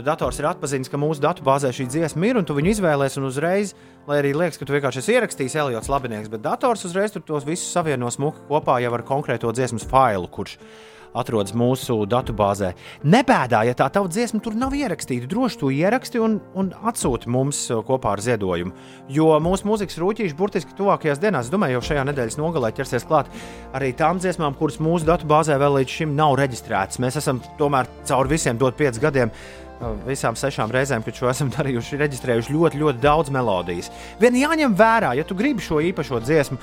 dators 0.04 0.40
ir 0.40 0.48
atpazīstams, 0.50 0.92
ka 0.92 1.00
mūsu 1.00 1.24
datubāzē 1.24 1.72
šī 1.74 1.88
dziesma 1.88 2.28
ir, 2.28 2.40
un 2.40 2.48
tu 2.48 2.56
viņu 2.58 2.74
izvēlēsies, 2.76 3.18
un 3.20 3.28
uzreiz, 3.30 3.74
lai 4.08 4.20
arī 4.20 4.34
liekas, 4.36 4.60
ka 4.60 4.68
tu 4.68 4.76
vienkārši 4.76 5.02
esi 5.02 5.16
ierakstījis 5.16 5.58
Eliots 5.64 5.92
labinieks, 5.92 6.32
bet 6.32 6.44
dators 6.44 6.84
uzreiz 6.88 7.14
tos 7.16 7.48
visus 7.48 7.72
savieno 7.72 8.10
smuki 8.12 8.44
kopā 8.50 8.80
jau 8.84 8.92
ar 8.96 9.06
konkrēto 9.08 9.52
dziesmas 9.56 9.88
failu, 9.88 10.28
kurš 10.32 10.58
ir 10.58 10.91
atrodas 11.18 11.54
mūsu 11.56 12.02
datubāzē. 12.08 12.72
Nebēdā, 13.04 13.62
ja 13.68 13.76
tā 13.78 13.88
tava 13.92 14.10
dziesma 14.12 14.40
tur 14.44 14.56
nav 14.58 14.74
ierakstīta, 14.76 15.28
droši 15.30 15.60
to 15.60 15.70
ieraksti 15.74 16.22
un, 16.22 16.38
un 16.58 16.72
atsūti 16.88 17.30
mums 17.32 17.64
uh, 17.70 17.82
kopā 17.86 18.16
ar 18.16 18.24
ziedojumu. 18.24 18.74
Jo 19.12 19.36
mūsu 19.44 19.68
mūzikas 19.68 20.00
rūtīši 20.02 20.38
burtiski 20.38 20.76
tuvākajās 20.78 21.20
dienās, 21.22 21.50
domāju, 21.52 21.78
jau 21.78 21.88
šajā 21.90 22.06
nedēļas 22.10 22.38
nogalē 22.40 22.72
ķersies 22.76 23.08
klāt 23.08 23.32
arī 23.76 23.92
tām 23.96 24.22
dziesmām, 24.22 24.56
kuras 24.58 24.80
mūsu 24.82 25.08
datubāzē 25.08 25.58
vēl 25.60 25.80
līdz 25.80 25.98
šim 25.98 26.16
nav 26.18 26.36
reģistrētas. 26.40 27.02
Mēs 27.02 27.20
esam 27.20 27.42
tomēr 27.60 27.90
cauri 28.08 28.36
visiem 28.36 28.60
dot 28.60 28.78
5 28.80 29.02
gadiem 29.02 29.32
uh, 29.32 29.62
visām 30.06 30.36
sešām 30.38 30.72
reizēm, 30.72 31.04
kad 31.04 31.18
šo 31.18 31.30
esam 31.32 31.52
darījuši, 31.56 32.00
reģistrējuši 32.02 32.56
ļoti, 32.56 32.82
ļoti 32.82 33.02
daudz 33.02 33.32
melodijas. 33.34 33.92
Vien 34.22 34.38
jāņem 34.40 34.76
vērā, 34.78 35.14
ja 35.18 35.26
tu 35.28 35.36
gribi 35.38 35.64
šo 35.64 35.82
īpašo 35.90 36.22
dziesmu, 36.24 36.58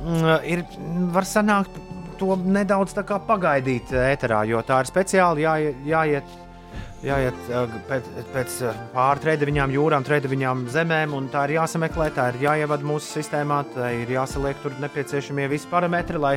mm, 0.00 0.36
ir, 0.48 0.64
var 1.14 1.28
sanākt 1.28 1.76
to 2.20 2.36
nedaudz 2.44 2.94
pagaidīt 3.26 3.90
ēterā, 3.96 4.44
jo 4.48 4.62
tā 4.66 4.84
ir 4.84 4.92
speciāli 4.92 5.48
jāiet. 5.48 5.82
jāiet 5.88 6.38
jāiet 7.04 7.36
pēc, 7.88 8.08
pēc 8.34 8.56
pāri 8.94 9.36
trījām 9.40 9.72
jūrām, 9.72 10.04
trījām 10.04 10.66
zemēm, 10.72 11.14
un 11.16 11.28
tā 11.32 11.46
ir 11.48 11.56
jāsameklē, 11.58 12.10
tā 12.16 12.30
ir 12.32 12.40
jāievada 12.44 12.86
mūsu 12.86 13.20
sistēmā, 13.20 13.62
tā 13.74 13.92
ir 14.02 14.12
jāsaliek 14.16 14.60
tur 14.62 14.76
nepieciešamie 14.82 15.48
visi 15.50 15.68
parametri, 15.70 16.20
lai, 16.20 16.36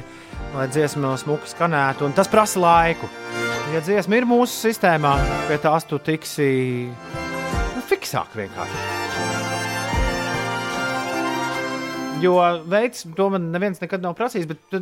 lai 0.55 0.67
dziesma 0.71 1.15
smuki 1.19 1.51
skanētu, 1.51 2.07
un 2.07 2.15
tas 2.17 2.31
prasa 2.31 2.63
laiku. 2.63 3.11
Ja 3.73 3.83
dziesma 3.83 4.19
ir 4.19 4.29
mūsu 4.29 4.69
sistēmā, 4.69 5.15
pie 5.49 5.59
tās 5.63 5.87
tu 5.89 5.99
tiksi 6.03 6.51
nu, 6.91 7.87
fiksāk 7.89 8.37
vienkārši. 8.37 9.42
Jo 12.21 12.37
veids, 12.69 13.03
to 13.17 13.25
man 13.33 13.49
neviens 13.51 13.81
nekad 13.81 14.03
nav 14.03 14.13
prasījis, 14.15 14.45
bet 14.47 14.75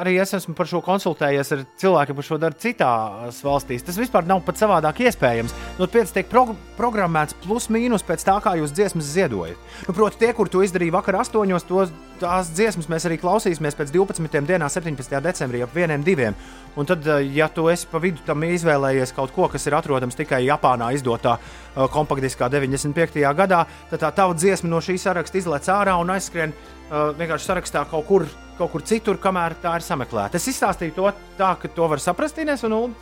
arī 0.00 0.14
es 0.22 0.32
esmu 0.38 0.54
par 0.56 0.68
šo 0.70 0.80
konsultējies 0.84 1.50
ar 1.52 1.64
cilvēkiem, 1.82 2.16
kurš 2.16 2.30
to 2.32 2.38
dara 2.40 2.56
citās 2.62 3.40
valstīs. 3.44 3.84
Tas 3.84 3.98
vispār 4.00 4.24
nav 4.28 4.40
pat 4.46 4.60
savādāk 4.60 5.02
iespējams. 5.04 5.52
No 5.80 5.88
5 5.92 6.14
tiek 6.16 6.30
pro 6.30 6.46
programmēts 6.78 7.36
plus 7.44 7.68
mīnus 7.74 8.06
pēc 8.06 8.24
tā, 8.28 8.38
kā 8.44 8.54
jūs 8.60 8.72
dziesmas 8.76 9.10
ziedojat. 9.12 9.60
Nu, 9.88 9.96
proti, 9.96 10.22
tie, 10.22 10.32
kur 10.36 10.48
to 10.48 10.64
izdarīja 10.64 10.96
vakar 10.96 11.20
8, 11.20 11.52
tos, 11.68 11.92
tās 12.20 12.50
dziesmas 12.54 12.88
mēs 12.90 13.06
arī 13.08 13.18
klausīsimies 13.20 13.76
pēc 13.78 13.92
12. 13.94 14.40
dienā, 14.48 14.68
17. 14.72 15.20
decembrī, 15.24 15.62
ap 15.64 15.74
1-2. 15.76 16.32
Un 16.76 16.88
tad, 16.88 17.06
eh, 17.06 17.26
ja 17.36 17.48
tu 17.48 17.68
esi 17.72 17.88
pa 17.90 18.00
vidu 18.02 18.24
tam 18.26 18.44
izvēlējies 18.44 19.14
kaut 19.16 19.32
ko, 19.34 19.48
kas 19.48 19.66
ir 19.66 19.76
atrodams 19.78 20.18
tikai 20.18 20.42
Japānā 20.44 20.90
izdotā 20.96 21.36
uh, 21.38 21.86
kompaktdiskā 21.92 22.50
95. 22.52 23.22
gadā, 23.36 23.64
tad 23.90 24.02
tā 24.02 24.12
tava 24.12 24.34
dziesma 24.34 24.68
no 24.68 24.80
šī 24.84 24.98
saraksta 25.00 25.40
izlaiž 25.40 25.70
ārā 25.72 25.96
un 26.00 26.12
aizskrien 26.12 26.52
uh, 26.52 27.12
vienkārši 27.16 27.50
sarakstā 27.50 27.86
kaut 27.90 28.06
kur, 28.06 28.26
kaut 28.58 28.72
kur 28.72 28.84
citur, 28.84 29.16
kamēr 29.16 29.56
tā 29.62 29.76
ir 29.80 29.86
sameklēta. 29.86 30.36
Es 30.36 30.48
izstāstīju 30.52 30.96
to 30.98 31.12
tā, 31.38 31.54
ka 31.60 31.68
to 31.68 31.88
var 31.88 32.02
saprast, 32.02 32.38
Ines, 32.44 32.64
un, 32.68 32.76
un... 32.76 32.96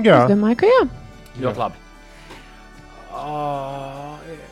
Jā. 0.00 0.24
Es 0.24 0.32
domāju, 0.32 0.62
ka 0.62 0.72
jā. 0.72 0.84
Ļoti 1.44 1.64
labi. 1.66 1.84
Uh, 3.18 4.47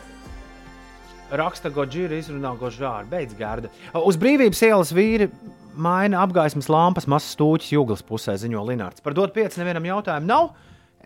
raksta 1.30 1.70
Godzilla, 1.74 2.18
izrunā 2.20 2.52
Godzilla, 2.58 3.04
beidz 3.10 3.34
gārda. 3.38 3.70
Uz 3.96 4.18
brīvības 4.20 4.62
ielas 4.66 4.92
vīri 4.94 5.28
maina 5.76 6.22
apgaismas 6.24 6.70
lampas, 6.72 7.08
mazs 7.10 7.34
stūķis 7.36 7.72
jūglas 7.74 8.04
pusē, 8.06 8.36
ziņo 8.40 8.64
Linārds. 8.68 9.04
Par 9.04 9.16
dot 9.16 9.34
5 9.36 9.58
nevienam 9.60 9.88
jautājumu 9.88 10.30
nav. 10.30 10.50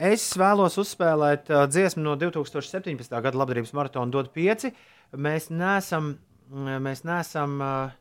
Es 0.01 0.25
vēlos 0.39 0.79
uzspēlēt 0.81 1.51
uh, 1.53 1.67
dziesmu 1.69 2.05
no 2.05 2.17
2017. 2.21 3.11
gada 3.11 3.37
labdarības 3.37 3.75
maratona 3.77 4.13
dot 4.15 4.31
5. 4.37 4.71
Mēs 5.21 5.51
neesam, 5.53 6.15
mēs 6.49 7.05
neesam, 7.05 7.59
uh, 7.61 7.97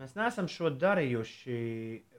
mēs 0.00 0.16
neesam 0.18 0.48
šo 0.50 0.72
darījuši 0.74 1.60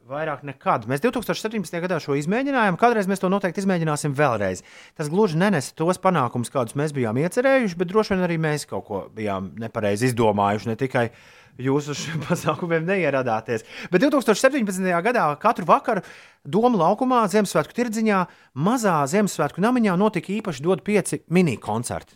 vairāk 0.08 0.44
nekad. 0.48 0.86
Mēs 0.90 1.04
2017. 1.04 1.80
gadā 1.84 2.00
šo 2.04 2.16
izmēģinājām, 2.20 2.80
kādreiz 2.80 3.10
mēs 3.12 3.24
to 3.24 3.32
noteikti 3.32 3.64
izmēģināsim 3.64 4.16
vēlreiz. 4.18 4.64
Tas 4.98 5.12
gluži 5.12 5.40
nenesa 5.40 5.76
tos 5.78 6.00
panākumus, 6.04 6.52
kādus 6.54 6.78
mēs 6.80 6.96
bijām 6.96 7.20
iecerējuši, 7.22 7.80
bet 7.80 7.92
droši 7.92 8.16
vien 8.16 8.28
arī 8.28 8.40
mēs 8.42 8.68
kaut 8.70 8.88
ko 8.88 9.02
bijām 9.16 9.52
nepareizi 9.60 10.12
izdomājuši. 10.12 10.72
Ne 10.72 10.78
tikai 10.80 11.10
uh, 11.10 11.20
jūs 11.62 11.90
uz 11.92 12.00
šiem 12.02 12.24
pasākumiem 12.28 12.86
neieradāties. 12.88 13.66
Bet 13.92 14.04
2017. 14.04 14.88
gadā 15.06 15.28
katru 15.42 15.68
vakaru 15.70 16.04
Doma 16.48 16.80
laukumā, 16.80 17.26
Ziemassvētku 17.32 17.76
tirdziņā, 17.76 18.22
mazā 18.64 18.96
Ziemassvētku 19.12 19.62
namiņā 19.64 19.98
notika 20.00 20.32
īpaši 20.38 20.64
dod 20.64 20.84
pieci 20.86 21.20
mini-koncerti. 21.34 22.16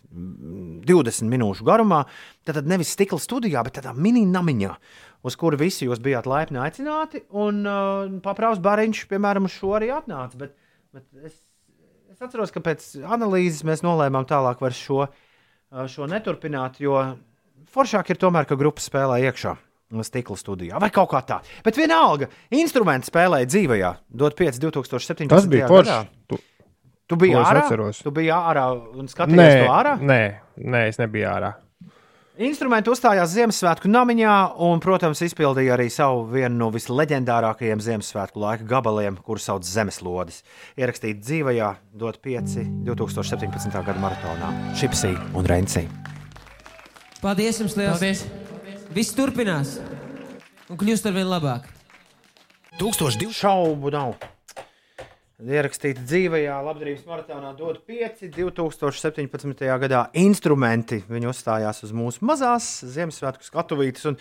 20 0.87 1.31
minūšu 1.31 1.67
garumā, 1.67 2.05
tad 2.47 2.61
nevis 2.69 2.93
stikla 2.95 3.19
studijā, 3.19 3.63
bet 3.67 3.79
tādā 3.79 3.91
mini-namiņā, 3.97 4.75
uz 5.27 5.37
kuru 5.39 5.59
visi 5.59 5.89
jūs 5.89 5.99
bijāt 6.03 6.29
laipni 6.29 6.61
aicināti. 6.63 7.25
Un 7.35 7.65
uh, 7.65 8.05
paprāts 8.23 8.61
Bariņš, 8.63 9.03
piemēram, 9.11 9.49
uz 9.49 9.57
šo 9.57 9.75
arī 9.81 9.91
atnāca. 9.97 10.39
Bet, 10.45 10.55
bet 10.95 11.27
es, 11.27 11.41
es 12.13 12.23
atceros, 12.23 12.53
ka 12.55 12.63
pēc 12.63 12.87
analīzes 13.03 13.65
mēs 13.67 13.83
nolēmām 13.83 14.29
tālāk 14.29 14.63
šo, 14.77 15.09
uh, 15.09 15.83
šo 15.91 16.07
neturpināt, 16.07 16.79
jo 16.79 17.01
foršāk 17.73 18.13
ir 18.13 18.21
tomēr, 18.21 18.47
ka 18.49 18.57
grupa 18.59 18.83
spēlē 18.83 19.21
iekšā. 19.29 19.57
Stikla 20.07 20.37
studijā 20.39 20.79
vai 20.79 20.87
kaut 20.93 21.09
kā 21.11 21.19
tā. 21.27 21.41
Bet 21.65 21.75
vienalga, 21.75 22.29
instruments 22.55 23.11
spēlēja 23.11 23.49
dzīvajā. 23.49 23.89
Dot 24.21 24.37
5, 24.39 24.61
2017. 24.63 25.27
Tas 25.33 25.49
bija 25.51 25.67
forši. 25.67 25.97
Tu, 26.31 26.39
tu 27.11 27.17
biji 27.19 27.35
ārā? 27.35 27.65
Tu 27.99 28.13
biji 28.15 28.31
ārā 28.31 28.69
un 28.71 29.11
skatījies 29.11 29.41
nē, 29.41 29.65
to 29.65 29.73
ārā? 29.75 29.97
Nē, 29.99 30.21
nē, 30.63 30.85
es 30.93 31.01
nebiju 31.01 31.27
ārā. 31.33 31.51
Instrumenti 32.41 32.89
uzstājās 32.89 33.33
Ziemassvētku 33.35 33.89
namiņā 33.91 34.35
un, 34.63 34.79
protams, 34.81 35.19
izpildīja 35.27 35.75
arī 35.75 35.89
savu 35.91 36.23
vienu 36.31 36.55
no 36.61 36.69
visleģendārākajiem 36.71 37.83
Ziemassvētku 37.83 38.41
laika 38.41 38.65
gabaliem, 38.69 39.19
kurus 39.19 39.49
sauc 39.49 39.67
Zemeslodes. 39.67 40.39
Ierakstīt 40.79 41.19
dzīvajā, 41.19 41.73
dot 41.91 42.17
5 42.23 42.55
2017. 42.87 43.75
gada 43.75 43.99
maratonā 43.99 44.55
Šipsī 44.79 45.11
un 45.35 45.51
Reinsī. 45.51 45.85
Paldies 47.21 47.59
jums 47.61 47.75
liels! 47.77 47.99
Paldies! 48.01 48.21
Viss 48.95 49.13
turpinās 49.13 49.75
un 50.73 50.77
kļūst 50.81 51.05
ar 51.05 51.13
vien 51.13 51.27
labāk. 51.29 51.67
1200 52.79 53.29
šaubu 53.37 53.91
nav. 53.93 54.15
Ierakstīta 55.41 56.01
dzīvajā 56.01 56.55
labdarības 56.65 57.05
maratonā 57.05 57.51
dod 57.59 57.77
5. 57.85 58.25
2017. 58.33 59.69
gadā 59.83 60.01
instrumenti. 60.17 61.03
Viņi 61.13 61.29
uzstājās 61.29 61.83
uz 61.85 61.93
mūsu 61.93 62.25
mazās 62.25 62.71
Ziemassvētku 62.89 63.45
skatuvītes. 63.45 64.09
Un, 64.09 64.17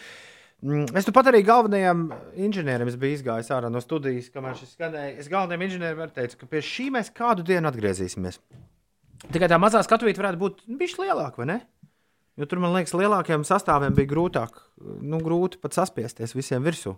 mm, 0.61 0.93
es 1.01 1.09
tu 1.09 1.17
pat 1.17 1.33
arī 1.33 1.41
galvenajam 1.49 2.11
inženierim 2.37 2.93
biju 3.01 3.17
izgājis 3.17 3.49
ārā 3.57 3.73
no 3.73 3.81
studijas, 3.81 4.29
kamēr 4.35 4.61
šis 4.61 4.77
skanēja. 4.77 5.17
Es 5.25 5.33
galvenajam 5.33 5.71
inženierim 5.71 6.17
teicu, 6.21 6.43
ka 6.45 6.53
pie 6.53 6.61
šī 6.69 6.91
mēs 7.01 7.09
kādu 7.17 7.49
dienu 7.49 7.73
atgriezīsimies. 7.73 8.43
Tikai 9.33 9.49
tā 9.49 9.57
mazā 9.61 9.81
skatuvīte 9.89 10.21
varētu 10.21 10.45
būt 10.45 10.67
bišķi 10.69 11.09
lielāka, 11.09 11.41
vai 11.41 11.55
ne? 11.57 11.63
Jo 12.41 12.47
tur, 12.49 12.57
man 12.63 12.73
liekas, 12.73 12.95
lielākajiem 12.97 13.43
sastāviem 13.45 13.93
bija 13.93 14.09
grūtāk, 14.09 14.55
nu, 14.81 15.19
grūti 15.21 15.59
pat 15.61 15.77
saspiesties 15.77 16.33
visiem 16.33 16.65
virsū. 16.65 16.95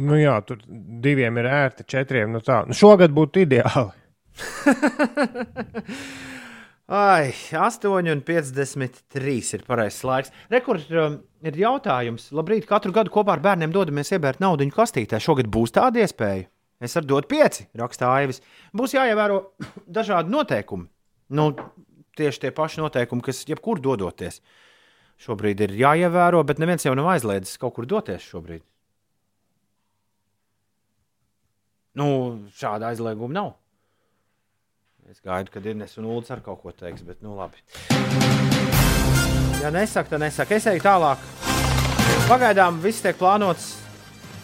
Nu 0.00 0.16
jā, 0.16 0.38
tur 0.46 0.62
diviem 1.04 1.36
ir 1.42 1.48
ērti, 1.50 1.84
četriem. 1.92 2.30
Nu 2.32 2.40
tā. 2.44 2.62
nu, 2.64 2.76
šogad 2.78 3.12
būtu 3.12 3.42
ideāli. 3.44 3.92
Ai, 6.90 7.30
8,53 7.54 9.34
ir 9.58 9.66
pareizais 9.66 10.06
laiks. 10.08 10.32
Rekords 10.50 10.88
um, 10.90 11.20
ir 11.46 11.58
jautājums. 11.60 12.30
Labrīt, 12.34 12.64
katru 12.70 12.94
gadu 12.96 13.12
kopā 13.14 13.36
ar 13.36 13.44
bērniem 13.44 13.74
dodamies 13.74 14.10
iebērt 14.16 14.40
naudu 14.42 14.66
kastītē. 14.74 15.20
Šogad 15.22 15.52
būs 15.52 15.76
tāda 15.76 16.02
iespēja. 16.02 16.48
Es 16.80 16.96
varu 16.96 17.10
dot 17.12 17.28
pieci, 17.28 17.68
raksta 17.76 18.08
Aivis. 18.14 18.40
Būs 18.72 18.96
jāievēro 18.96 19.36
dažādi 20.00 20.32
noteikumi. 20.32 20.88
Nu, 21.36 21.52
tieši 22.18 22.46
tie 22.46 22.50
paši 22.54 22.82
noteikumi, 22.82 23.24
kas 23.24 23.44
jebkur 23.48 23.80
dodoties. 23.82 24.40
Šobrīd 25.20 25.60
ir 25.66 25.76
jāievēro, 25.76 26.40
bet 26.48 26.60
neviens 26.62 26.86
jau 26.86 26.94
nav 26.96 27.10
aizliedzis 27.12 27.60
kaut 27.60 27.76
kur 27.76 27.88
doties 27.88 28.24
šobrīd. 28.24 28.64
Nu, 32.00 32.06
šāda 32.56 32.92
aizlieguma 32.94 33.34
nav. 33.34 33.50
Es 35.10 35.18
gaidu, 35.26 35.50
kad 35.50 35.66
Inês 35.66 35.96
un 35.98 36.06
Ulas 36.06 36.30
ar 36.30 36.40
kaut 36.44 36.62
ko 36.62 36.70
teiks, 36.70 37.02
bet 37.02 37.18
nu 37.26 37.34
labi. 37.34 37.58
Ja 39.60 39.72
nesaka, 39.74 40.14
tad 40.14 40.22
nesaka. 40.22 40.56
Es 40.56 40.68
eju 40.70 40.80
tālāk. 40.84 41.24
Pagaidām 42.30 42.78
viss 42.80 43.02
tiek 43.02 43.18
plānots 43.18 43.72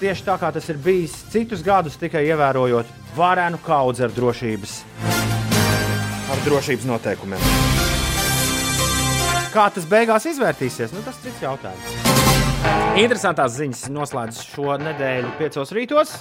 tieši 0.00 0.26
tā, 0.26 0.36
kā 0.40 0.50
tas 0.52 0.66
ir 0.68 0.80
bijis 0.82 1.14
citus 1.32 1.62
gadus, 1.64 1.96
tikai 2.00 2.26
ievērojot 2.28 2.90
varenu 3.16 3.62
kaudzi 3.64 4.04
ar 4.04 4.12
drošības, 4.12 4.74
ar 6.30 6.44
drošības 6.46 6.88
noteikumiem. 6.90 7.50
Kā 9.54 9.68
tas 9.72 9.88
beigās 9.88 10.28
izvērtīsies, 10.28 10.92
nu, 10.92 11.04
tas 11.06 11.20
ir 11.22 11.30
cits 11.30 11.46
jautājums. 11.46 12.25
Interesantās 12.96 13.58
ziņas 13.58 13.86
noslēdz 13.92 14.38
šo 14.54 14.78
nedēļu 14.80 15.34
piecos 15.36 15.72
rītos. 15.76 16.16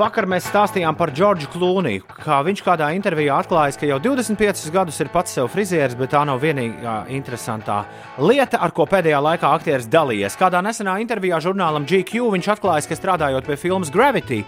Vakar 0.00 0.24
mēs 0.30 0.46
stāstījām 0.48 0.96
par 0.96 1.10
Džordžu 1.12 1.50
Klūniju, 1.52 2.06
kā 2.22 2.38
viņš 2.46 2.62
kādā 2.64 2.86
intervijā 2.96 3.36
atklājis, 3.42 3.76
ka 3.76 3.88
jau 3.90 3.98
25 4.00 4.70
gadus 4.72 5.00
ir 5.02 5.10
pats 5.12 5.34
sev 5.36 5.50
frizieris, 5.52 5.94
bet 5.98 6.14
tā 6.14 6.22
nav 6.24 6.40
vienīgā 6.40 6.94
interesantā 7.12 7.82
lieta, 8.16 8.62
ar 8.64 8.72
ko 8.72 8.86
pēdējā 8.88 9.18
laikā 9.26 9.50
aktieris 9.58 9.90
dalījies. 9.92 10.38
Kādā 10.40 10.62
nesenā 10.64 10.96
intervijā 11.04 11.42
žurnālam 11.44 11.84
GQ 11.90 12.30
viņš 12.32 12.48
atklājis, 12.54 12.88
ka 12.88 12.96
strādājot 12.96 13.50
pie 13.50 13.58
filmas 13.60 13.92
Gravity, 13.92 14.40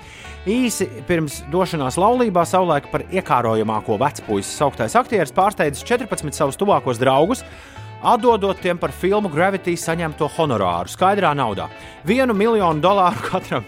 īsi 0.49 0.89
pirms 1.11 1.43
došanās 1.53 2.01
laulībā 2.01 2.47
savulaik 2.49 2.89
par 2.95 3.05
iekārojamāko 3.13 4.01
vecpuisi 4.01 4.57
sauktais 4.57 4.97
aktieris 4.99 5.37
pārsteidzis 5.37 5.85
14 5.85 6.39
savus 6.39 6.59
tuvākos 6.59 7.03
draugus 7.03 7.45
atdodot 8.03 8.59
tiem 8.61 8.79
par 8.79 8.93
filmu 8.93 9.31
Gravity 9.33 9.77
saņemto 9.79 10.29
honorāru 10.37 10.91
skaidrā 10.91 11.33
naudā- 11.39 11.69
vienu 12.11 12.35
miljonu 12.35 12.83
dolāru 12.83 13.23
katram. 13.31 13.65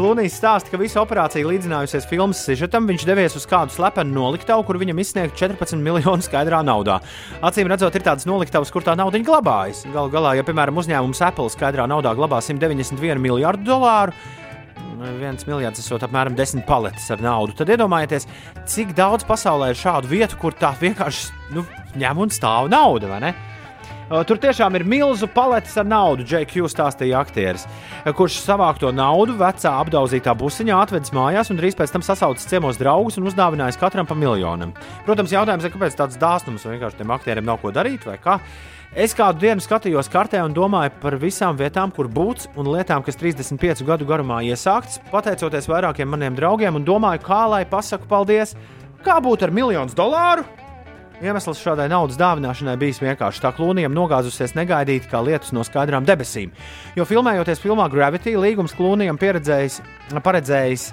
Klūnijas 0.00 0.38
stāsta, 0.38 0.70
ka 0.72 0.78
visa 0.80 1.00
operācija 1.02 1.44
līdzinājusies 1.44 2.06
filmas 2.08 2.40
sižetam. 2.46 2.86
Viņš 2.88 3.02
devies 3.04 3.34
uz 3.36 3.44
kādu 3.44 3.74
slepenu 3.74 4.14
noliktavu, 4.14 4.64
kur 4.64 4.78
viņam 4.80 5.02
izsniegta 5.02 5.36
14 5.36 5.76
miljonu 5.76 6.24
skaidrā 6.24 6.62
naudā. 6.64 7.02
Acīm 7.44 7.68
redzot, 7.68 7.98
ir 7.98 8.06
tādas 8.06 8.24
noliktavas, 8.24 8.70
kur 8.72 8.86
tā 8.86 8.94
nauda 8.96 9.20
glabājas. 9.20 9.82
Galu 9.92 10.08
galā, 10.14 10.36
ja 10.38 10.46
piemēram 10.46 10.80
uzņēmums 10.80 11.20
Apple 11.26 11.52
skaidrā 11.52 11.84
naudā 11.90 12.14
glabā 12.16 12.40
191 12.40 13.20
miljardu 13.20 13.66
dolāru, 13.66 14.16
viens 15.00 15.46
miljards 15.48 15.80
esot 15.80 16.04
apmēram 16.04 16.36
10 16.38 16.66
paletes 16.68 17.06
ar 17.12 17.22
naudu. 17.24 17.54
Tad 17.56 17.70
iedomājieties, 17.72 18.26
cik 18.68 18.92
daudz 18.98 19.24
pasaulē 19.28 19.72
ir 19.72 19.80
šādu 19.80 20.10
vietu, 20.10 20.36
kur 20.40 20.56
tā 20.56 20.74
vienkārši 20.80 21.54
nu, 21.56 21.64
ņem 22.00 22.20
un 22.26 22.34
stāv 22.34 22.68
nauda, 22.72 23.08
vai 23.10 23.22
ne? 23.28 23.32
Tur 24.26 24.40
tiešām 24.42 24.74
ir 24.74 24.82
milzu 24.90 25.28
paletes 25.30 25.76
ar 25.78 25.86
naudu, 25.86 26.24
J.K. 26.26 26.64
stāstīja 26.66 27.20
aktieris, 27.22 27.62
kurš 28.18 28.40
savākto 28.42 28.90
naudu 28.90 29.36
vecā 29.38 29.70
apdauzītā 29.84 30.34
busiņā 30.34 30.80
atvedis 30.82 31.14
mājās 31.14 31.52
un 31.54 31.60
drīz 31.60 31.78
pēc 31.78 31.94
tam 31.94 32.02
sasaucis 32.02 32.48
ciemos 32.50 32.80
draugus 32.80 33.20
un 33.20 33.30
uzdāvinājis 33.30 33.78
katram 33.78 34.10
pa 34.10 34.18
miljonam. 34.18 34.74
Protams, 35.06 35.30
jautājums 35.30 35.62
ir, 35.62 35.74
kāpēc 35.76 35.94
tāds 36.02 36.18
dāsnums 36.18 36.66
vienkārši 36.66 36.98
tiem 36.98 37.14
aktieriem 37.14 37.46
nav 37.46 37.62
ko 37.62 37.70
darīt 37.70 38.02
vai 38.10 38.18
kā. 38.18 38.40
Es 38.90 39.12
kādu 39.14 39.38
dienu 39.38 39.62
skatījos 39.62 40.08
kartē 40.10 40.40
un 40.42 40.50
domāju 40.50 40.90
par 40.98 41.14
visām 41.22 41.54
vietām, 41.54 41.92
kur 41.94 42.08
būt, 42.10 42.48
un 42.58 42.66
lietām, 42.72 43.04
kas 43.06 43.14
35 43.20 43.84
gadu 43.86 44.06
garumā 44.08 44.40
iesāktas, 44.42 44.98
pateicoties 45.12 45.68
vairākiem 45.70 46.10
maniem 46.10 46.34
draugiem, 46.34 46.74
un 46.74 46.82
domāju, 46.82 47.22
kā 47.22 47.44
lai 47.52 47.60
pasaku 47.70 48.08
paldies, 48.10 48.56
kā 49.06 49.20
būt 49.22 49.44
ar 49.46 49.54
miljonu 49.54 49.94
dolāru. 49.94 50.42
Iemesls 51.22 51.62
šādai 51.62 51.86
naudas 51.92 52.18
dāvināšanai 52.18 52.74
bijis 52.80 52.98
vienkārši 53.04 53.44
tā 53.44 53.52
klūnijam 53.54 53.94
nogāzusies 53.94 54.56
negaidīti 54.58 55.06
kā 55.12 55.22
lietus 55.22 55.54
no 55.54 55.62
skaidrām 55.62 56.08
debesīm. 56.08 56.50
Jo 56.98 57.06
filmējoties 57.06 57.62
filmā 57.62 57.86
Gravity, 57.92 58.34
līgums 58.42 58.74
klūnijam 58.74 59.20
paredzējis 59.20 60.90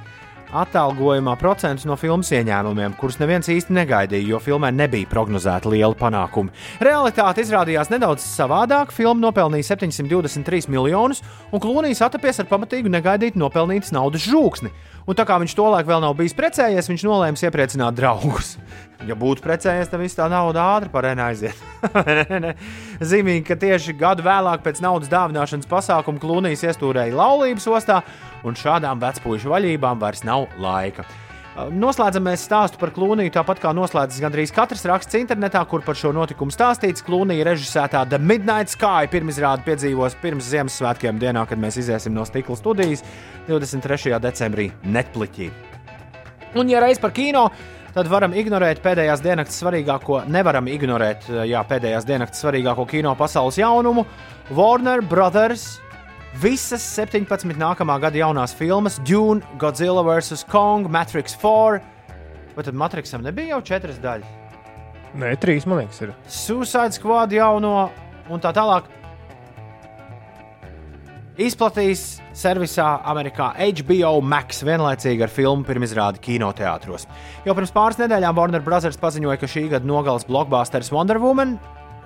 atalgojumā 0.55 1.35
procentus 1.39 1.85
no 1.87 1.97
filmas 1.99 2.31
ieņēmumiem, 2.35 2.95
kurus 2.99 3.19
neviens 3.21 3.49
īsti 3.51 3.75
negaidīja, 3.75 4.27
jo 4.31 4.39
filmai 4.43 4.71
nebija 4.75 5.09
prognozēta 5.11 5.69
liela 5.71 5.95
panākuma. 5.97 6.53
Realitāte 6.83 7.43
izrādījās 7.43 7.91
nedaudz 7.93 8.25
savādāk. 8.25 8.93
Filma 8.95 9.19
nopelnīja 9.27 9.73
723 9.75 10.71
miljonus, 10.71 11.23
un 11.51 11.63
Klūnijas 11.63 12.03
atapies 12.07 12.39
ar 12.43 12.49
pamatīgu 12.51 12.91
negaidītu 12.93 13.41
nopelnītas 13.41 13.93
naudas 13.95 14.27
žūksni. 14.27 14.71
Un 15.07 15.15
tā 15.15 15.23
kā 15.23 15.37
viņš 15.39 15.53
tolaik 15.55 15.87
vēl 15.87 16.01
nav 16.03 16.17
bijis 16.19 16.35
precējies, 16.35 16.89
viņš 16.91 17.03
nolēma 17.07 17.47
iepriecināt 17.47 17.97
draugus. 17.97 18.57
Ja 19.07 19.13
būtu 19.13 19.43
precējies, 19.45 19.91
tad 19.91 20.01
viss 20.01 20.17
tā 20.17 20.25
nauda 20.27 20.63
ātri 20.73 20.89
parēna 20.89 21.27
aiziet. 21.29 21.59
Zīmīgi, 23.09 23.43
ka 23.45 23.55
tieši 23.61 23.93
gadu 23.95 24.25
vēlāk 24.25 24.63
pēc 24.65 24.81
naudas 24.83 25.11
dāvināšanas 25.11 25.69
pasākuma 25.69 26.19
Klūnijas 26.19 26.65
iestūrēja 26.65 27.15
laulības 27.15 27.69
ostā, 27.77 28.01
un 28.41 28.57
šādām 28.57 28.97
vecpuļu 29.05 29.53
vaļībām 29.53 30.01
vairs 30.01 30.25
nav 30.25 30.49
laika. 30.57 31.05
Noslēdzam 31.57 32.21
mēs 32.21 32.43
stāstu 32.45 32.77
par 32.77 32.91
Klūniju, 32.93 33.31
tāpat 33.33 33.57
kā 33.63 33.71
noslēdzas 33.73 34.21
gandrīz 34.21 34.51
katrs 34.53 34.83
raksts 34.85 35.17
internetā, 35.17 35.63
kur 35.65 35.81
par 35.81 35.97
šo 35.97 36.11
notikumu 36.13 36.53
stāstīts. 36.53 37.01
Klūnija 37.05 37.47
režisētā 37.47 38.03
The 38.09 38.19
Midnight 38.21 38.69
Sky 38.69 39.09
pirmizrādi 39.09 39.65
piedzīvos 39.65 40.19
pirms 40.21 40.51
Ziemassvētkiem 40.51 41.17
dienā, 41.21 41.47
kad 41.49 41.57
mēs 41.61 41.79
iziesim 41.81 42.13
no 42.13 42.27
stikla 42.29 42.59
studijas 42.59 43.01
23. 43.47 44.19
decembrī 44.21 44.69
Netflixī. 44.83 45.49
Un, 46.57 46.69
ja 46.69 46.81
reiz 46.83 46.99
par 46.99 47.11
kino, 47.15 47.47
tad 47.95 48.07
varam 48.11 48.35
ignorēt 48.37 48.83
pēdējās 48.83 49.23
dienas 49.23 49.57
svarīgāko, 49.57 50.21
nevaram 50.31 50.69
ignorēt 50.71 51.27
jā, 51.47 51.63
pēdējās 51.67 52.07
dienas 52.07 52.37
svarīgāko 52.37 52.87
kino 52.89 53.15
pasaules 53.19 53.59
jaunumu- 53.59 54.05
Warner 54.57 55.01
Brothers 55.01 55.77
Visas 56.37 56.83
17 56.93 57.57
nākamā 57.57 57.95
gada 57.97 58.19
jaunās 58.19 58.51
filmas, 58.53 58.99
Dune, 59.01 59.41
Godzilla 59.57 60.03
vs. 60.05 60.43
Kong, 60.45 60.85
Matrix 60.85 61.33
4. 61.33 61.79
Vai 62.53 62.65
tad 62.65 62.77
Matrixam 62.77 63.23
nebija 63.25 63.55
jau 63.55 63.61
četras 63.71 63.97
daļas? 64.03 64.35
Nē, 65.17 65.31
trīs 65.41 65.65
man 65.65 65.81
liekas, 65.81 66.03
ir. 66.05 66.11
Suicide 66.29 66.93
Squad 66.93 67.33
jauno 67.33 67.89
un 68.29 68.43
tā 68.43 68.51
tālāk. 68.53 68.85
Izplatījis 71.37 72.03
servisā 72.33 72.85
Amerikā 73.05 73.51
HBO 73.61 74.15
Max 74.25 74.63
vienlaicīgi 74.65 75.21
ar 75.21 75.29
filmu 75.29 75.61
pirmizrādi 75.67 76.17
kinoteātros. 76.23 77.05
Jau 77.45 77.53
pirms 77.53 77.73
pāris 77.75 77.99
nedēļām 78.01 78.39
Warner 78.39 78.63
Bros. 78.65 78.97
paziņoja, 78.97 79.37
ka 79.37 79.45
šī 79.45 79.67
gada 79.75 79.85
nogales 79.85 80.25
blockbusteris 80.25 80.89
Wonder 80.89 81.21
Woman 81.21 81.59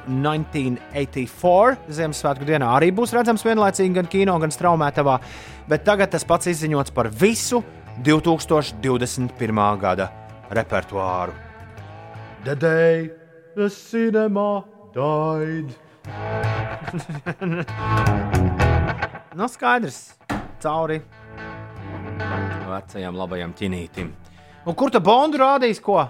1984 0.04 1.96
Ziemassvētku 1.96 2.50
dienā 2.50 2.74
arī 2.76 2.92
būs 2.92 3.16
redzams 3.16 3.46
vienlaicīgi 3.48 3.96
gan 4.02 4.12
kino, 4.12 4.36
gan 4.44 4.52
straumētavā, 4.52 5.16
bet 5.72 5.88
tagad 5.88 6.12
tas 6.12 6.28
pats 6.28 6.52
izziņots 6.52 6.92
par 6.92 7.08
visu 7.08 7.64
2021. 8.04 9.80
gada 9.80 10.12
repertuāru. 10.52 11.32
The 12.44 12.56
day 12.56 13.12
the 13.56 13.70
cinema 13.70 14.66
died. 14.92 15.72
nu, 19.36 19.48
skaidrs, 19.48 20.00
cauri 20.62 21.02
vecajam 22.72 23.18
labajam 23.20 23.54
ķinītim. 23.58 24.10
Un 24.68 24.76
kur 24.78 24.92
tad 24.94 25.04
Bondu 25.06 25.40
rādīs 25.42 25.82
ko? 25.84 26.04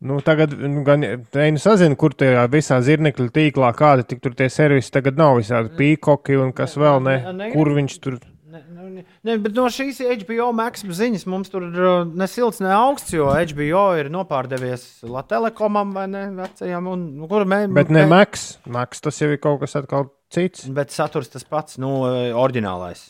Nu, 0.00 0.16
tagad 0.24 0.54
nu, 0.56 0.80
gan 0.86 1.04
Reina 1.34 1.60
sazina, 1.60 1.96
kur 2.00 2.14
tajā 2.16 2.46
visā 2.52 2.78
zirnekļa 2.84 3.32
tīklā 3.36 3.72
kāda 3.76 4.06
tik 4.08 4.22
tur 4.24 4.36
tie 4.36 4.48
servisi 4.52 4.92
tagad 4.94 5.18
nav 5.20 5.36
visādi 5.42 5.74
pīkoki 5.76 6.38
un 6.40 6.54
kas 6.56 6.78
vēl 6.80 7.02
ne, 7.04 7.16
ne 7.36 7.48
kur 7.52 7.68
viņš 7.76 7.96
tur. 8.00 8.16
Ne, 8.50 8.62
ne, 8.70 9.04
ne, 9.28 9.34
bet 9.44 9.52
no 9.54 9.66
šīs 9.70 10.00
HBO 10.22 10.48
Max 10.56 10.86
ziņas 10.88 11.26
mums 11.28 11.52
tur 11.52 11.68
uh, 11.68 11.90
ne 12.08 12.28
silts, 12.30 12.62
ne 12.64 12.72
augsts, 12.72 13.12
jo 13.12 13.28
HBO 13.28 13.84
ir 14.00 14.08
nopārdevies 14.12 14.86
Latvijam 15.04 15.92
vai 15.96 16.06
ne 16.10 16.24
vecajam. 16.38 16.88
Un, 16.94 17.04
nu, 17.20 17.28
kur 17.30 17.44
mē, 17.44 17.66
bet 17.76 17.92
ne 17.92 18.06
Max. 18.10 18.54
Max 18.64 19.04
tas 19.04 19.20
jau 19.20 19.28
ir 19.28 19.42
kaut 19.42 19.60
kas 19.66 19.76
atkal 19.82 20.08
cits. 20.32 20.68
Bet 20.74 20.94
saturs 20.94 21.30
tas 21.32 21.46
pats, 21.46 21.78
nu, 21.82 21.90
oriģinālais. 22.38 23.08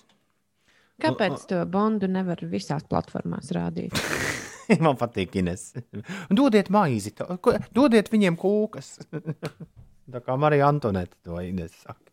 Kāpēc 1.01 1.47
to 1.49 1.63
bondu 1.71 2.09
nevar 2.11 2.43
visās 2.51 2.85
platformās 2.89 3.53
rādīt? 3.57 3.97
Man 4.85 4.99
patīk 5.01 5.35
Ines. 5.41 5.73
Dodiet 6.31 6.71
maizi, 6.71 7.15
to, 7.17 7.39
dodiet 7.75 8.11
viņiem 8.13 8.37
kūkas. 8.39 8.99
Tā 10.13 10.23
kā 10.25 10.37
Marija 10.39 10.69
Antonēta 10.71 11.17
to 11.27 11.41
Ines 11.43 11.75
saka. 11.83 12.11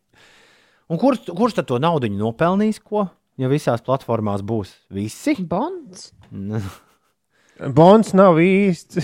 Un 0.88 1.00
kurš, 1.00 1.28
kurš 1.36 1.58
tad 1.58 1.68
to 1.68 1.78
naudu 1.82 2.08
nopelnīs? 2.12 2.80
Ko? 2.80 3.08
Ja 3.38 3.50
visās 3.50 3.82
platformās 3.84 4.42
būs 4.46 4.72
visi? 4.94 5.36
Bonds. 5.38 6.12
Bonds 7.78 8.14
nav 8.14 8.38
īsts. 8.40 9.02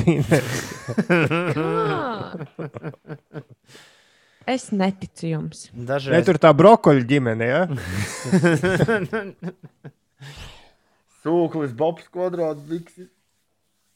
Es 4.50 4.70
neticu 4.74 5.28
jums. 5.30 5.66
Dažreiz... 5.72 6.18
Ne 6.18 6.26
tur 6.26 6.38
tā 6.42 6.52
brokoļu 6.56 7.04
ģimene, 7.10 7.48
ja? 7.48 7.62
Sūklis, 11.24 11.72
Bobs, 11.76 12.08
kvadrāts, 12.12 12.64
Viksis. 12.68 13.08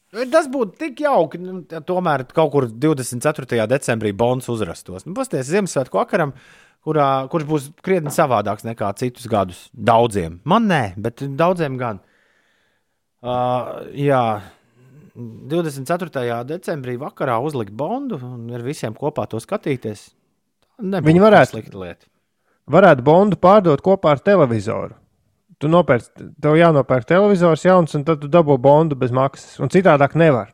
Tas 0.09 0.47
būtu 0.49 0.79
tik 0.81 1.03
jauki. 1.05 1.37
Nu, 1.41 1.61
tomēr 1.85 2.25
kaut 2.33 2.51
kur 2.55 2.65
24. 2.69 3.67
decembrī 3.69 4.13
Bonds 4.17 4.49
uzrastos. 4.49 5.05
Nu, 5.05 5.13
Pastāstiet, 5.17 5.51
Ziemassvētku 5.51 5.99
vakaram, 6.01 6.33
kurā, 6.85 7.09
kurš 7.29 7.45
būs 7.49 7.67
krietni 7.85 8.13
savādāks 8.13 8.65
nekā 8.65 8.89
citus 8.97 9.29
gadus. 9.29 9.67
Daudziem. 9.73 10.39
Man 10.49 10.65
nē, 10.71 10.83
bet 10.97 11.21
daudziem 11.37 11.77
gan. 11.77 12.01
Uh, 13.19 13.85
jā, 13.93 14.23
24. 15.19 16.43
decembrī 16.47 16.95
vakarā 16.97 17.37
uzlikt 17.43 17.75
bondu 17.75 18.17
un 18.23 18.47
ar 18.55 18.63
visiem 18.65 18.95
kopā 18.97 19.27
to 19.29 19.41
skatīties. 19.43 20.09
Nebūtu 20.79 21.05
Viņi 21.09 21.19
varētu- 21.23 21.51
slikta 21.53 21.77
lieta. 21.79 22.05
Varētu 22.69 23.03
bondu 23.03 23.35
pārdot 23.35 23.81
kopā 23.81 24.11
ar 24.11 24.19
televizoru. 24.19 24.93
Tu 25.59 25.67
nopērc, 25.67 26.05
tev 26.39 26.53
jānopērk 26.55 27.03
televizors 27.05 27.63
jauns, 27.65 27.95
un 27.95 28.03
tad 28.05 28.21
tu 28.21 28.27
dabū 28.31 28.57
bondu 28.61 28.95
bez 28.95 29.11
maksas. 29.11 29.59
Un 29.59 29.67
citādāk 29.67 30.15
nevar. 30.15 30.53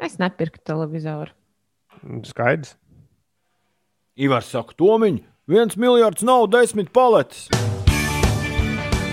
Es 0.00 0.18
nepirku 0.18 0.58
televizoru. 0.64 1.30
Skaidrs. 2.28 2.76
Ivars 4.18 4.50
saka, 4.50 4.74
Tomiņ, 4.78 5.20
viens 5.50 5.76
miljards 5.78 6.22
nav 6.26 6.48
desmit 6.50 6.92
paletes. 6.92 7.48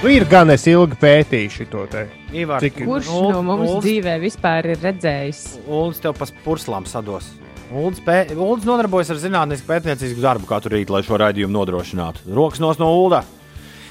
Ir 0.06 0.26
gan 0.30 0.52
es 0.54 0.68
ilgi 0.70 0.98
pētīju 1.02 1.50
šo 1.56 1.86
te. 1.90 2.04
Ivar, 2.34 2.62
Cik- 2.62 2.84
Kurš 2.86 3.08
Ul- 3.10 3.32
no 3.32 3.42
mums 3.42 3.70
Uls- 3.72 3.84
dzīvē 3.86 4.20
vispār 4.22 4.66
ir 4.66 4.78
redzējis? 4.78 5.40
Uldis 5.66 6.00
tev 6.04 6.14
pa 6.20 6.26
purslām 6.46 6.86
sados. 6.86 7.32
Uldis, 7.74 8.02
pē... 8.06 8.20
Uldis 8.38 8.68
nodarbojas 8.68 9.10
ar 9.14 9.22
zinātnisku 9.22 9.66
pētniecisku 9.70 10.22
darbu 10.22 10.46
katru 10.50 10.76
rītu, 10.76 10.94
lai 10.94 11.02
šo 11.06 11.18
raidījumu 11.22 11.56
nodrošinātu. 11.56 12.28
Rokas 12.38 12.62
nos 12.62 12.78
no 12.82 12.92
Ulda. 12.94 13.24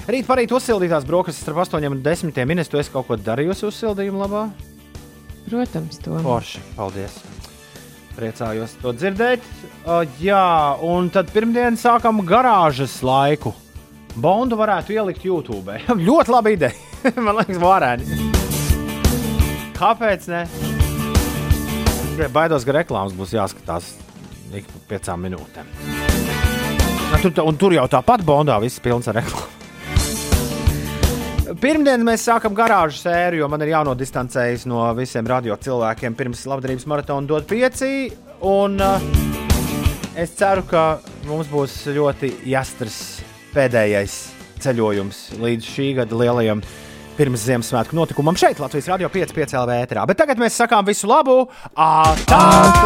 Rīt 0.04 0.28
parīt 0.28 0.52
uzsildītās 0.52 1.06
brokastis 1.08 1.42
starp 1.42 1.62
8 1.64 1.88
un 1.88 2.02
10 2.04 2.28
minūtēm. 2.28 2.70
Tu 2.70 2.80
esi 2.80 2.92
kaut 2.92 3.08
ko 3.08 3.18
darījusi 3.18 3.66
uzsildījuma 3.70 4.26
labā? 4.26 4.44
Protams, 5.48 5.98
to. 6.04 6.18
Forši, 6.24 6.62
paldies. 6.76 7.16
Priecājos 8.14 8.76
to 8.78 8.92
dzirdēt. 8.94 9.42
Uh, 9.82 10.04
jā, 10.22 10.44
un 10.86 11.10
tad 11.12 11.32
pirmdien 11.34 11.80
sākam 11.80 12.22
garāžas 12.28 13.00
laiku. 13.02 13.54
Bondu 14.14 14.60
varētu 14.60 14.94
ielikt 14.94 15.26
YouTube. 15.26 15.80
Ļoti 16.08 16.36
laba 16.36 16.54
ideja. 16.54 16.76
Man 17.24 17.40
liekas, 17.40 17.58
varētu. 17.64 18.22
Kāpēc? 19.74 20.30
Ne? 20.30 20.73
Tikai 22.14 22.28
Baidos, 22.30 22.62
ka 22.62 22.70
reklāmas 22.70 23.10
būs 23.18 23.32
jāskatās 23.34 23.88
ik 24.54 24.68
pa 24.70 24.80
piecām 24.92 25.24
minūtēm. 25.26 25.66
Na, 27.10 27.18
tur, 27.18 27.32
un 27.42 27.56
tur 27.58 27.74
jau 27.74 27.88
tāpat 27.90 28.22
Bondā 28.22 28.54
viss 28.62 28.78
pilns 28.78 29.10
ar 29.10 29.18
reklāmu. 29.18 29.50
Pirmdien 31.64 32.06
mēs 32.06 32.28
sākam 32.28 32.54
garāžu 32.54 33.00
sēriju, 33.00 33.42
jo 33.42 33.48
man 33.50 33.66
ir 33.66 33.72
jānodistancējas 33.72 34.62
no 34.70 34.84
visiem 34.94 35.26
radio 35.26 35.58
cilvēkiem 35.58 36.14
pirms 36.14 36.44
labdarības 36.52 36.86
maratona 36.92 37.26
dot 37.32 37.50
pieci. 37.50 38.06
Un, 38.46 38.78
uh, 38.78 39.02
es 40.14 40.38
ceru, 40.38 40.62
ka 40.70 41.02
mums 41.26 41.50
būs 41.50 41.80
ļoti 41.98 42.30
jastrs 42.54 43.00
pēdējais 43.56 44.20
ceļojums 44.62 45.24
līdz 45.42 45.66
šī 45.66 45.90
gada 45.98 46.22
lielajam 46.22 46.62
pirms 47.18 47.44
Ziemassvētku 47.48 47.96
notikumam 47.98 48.36
šeit, 48.38 48.60
Latvijas 48.62 48.88
Rādio 48.92 49.08
5,5 49.12 49.56
LV 49.62 49.70
ēterā. 49.84 50.02
Bet 50.10 50.18
tagad 50.22 50.36
mēs 50.42 50.58
sakām 50.60 50.84
visu 50.88 51.06
labu! 51.10 51.36
Ātrāk! 51.74 52.82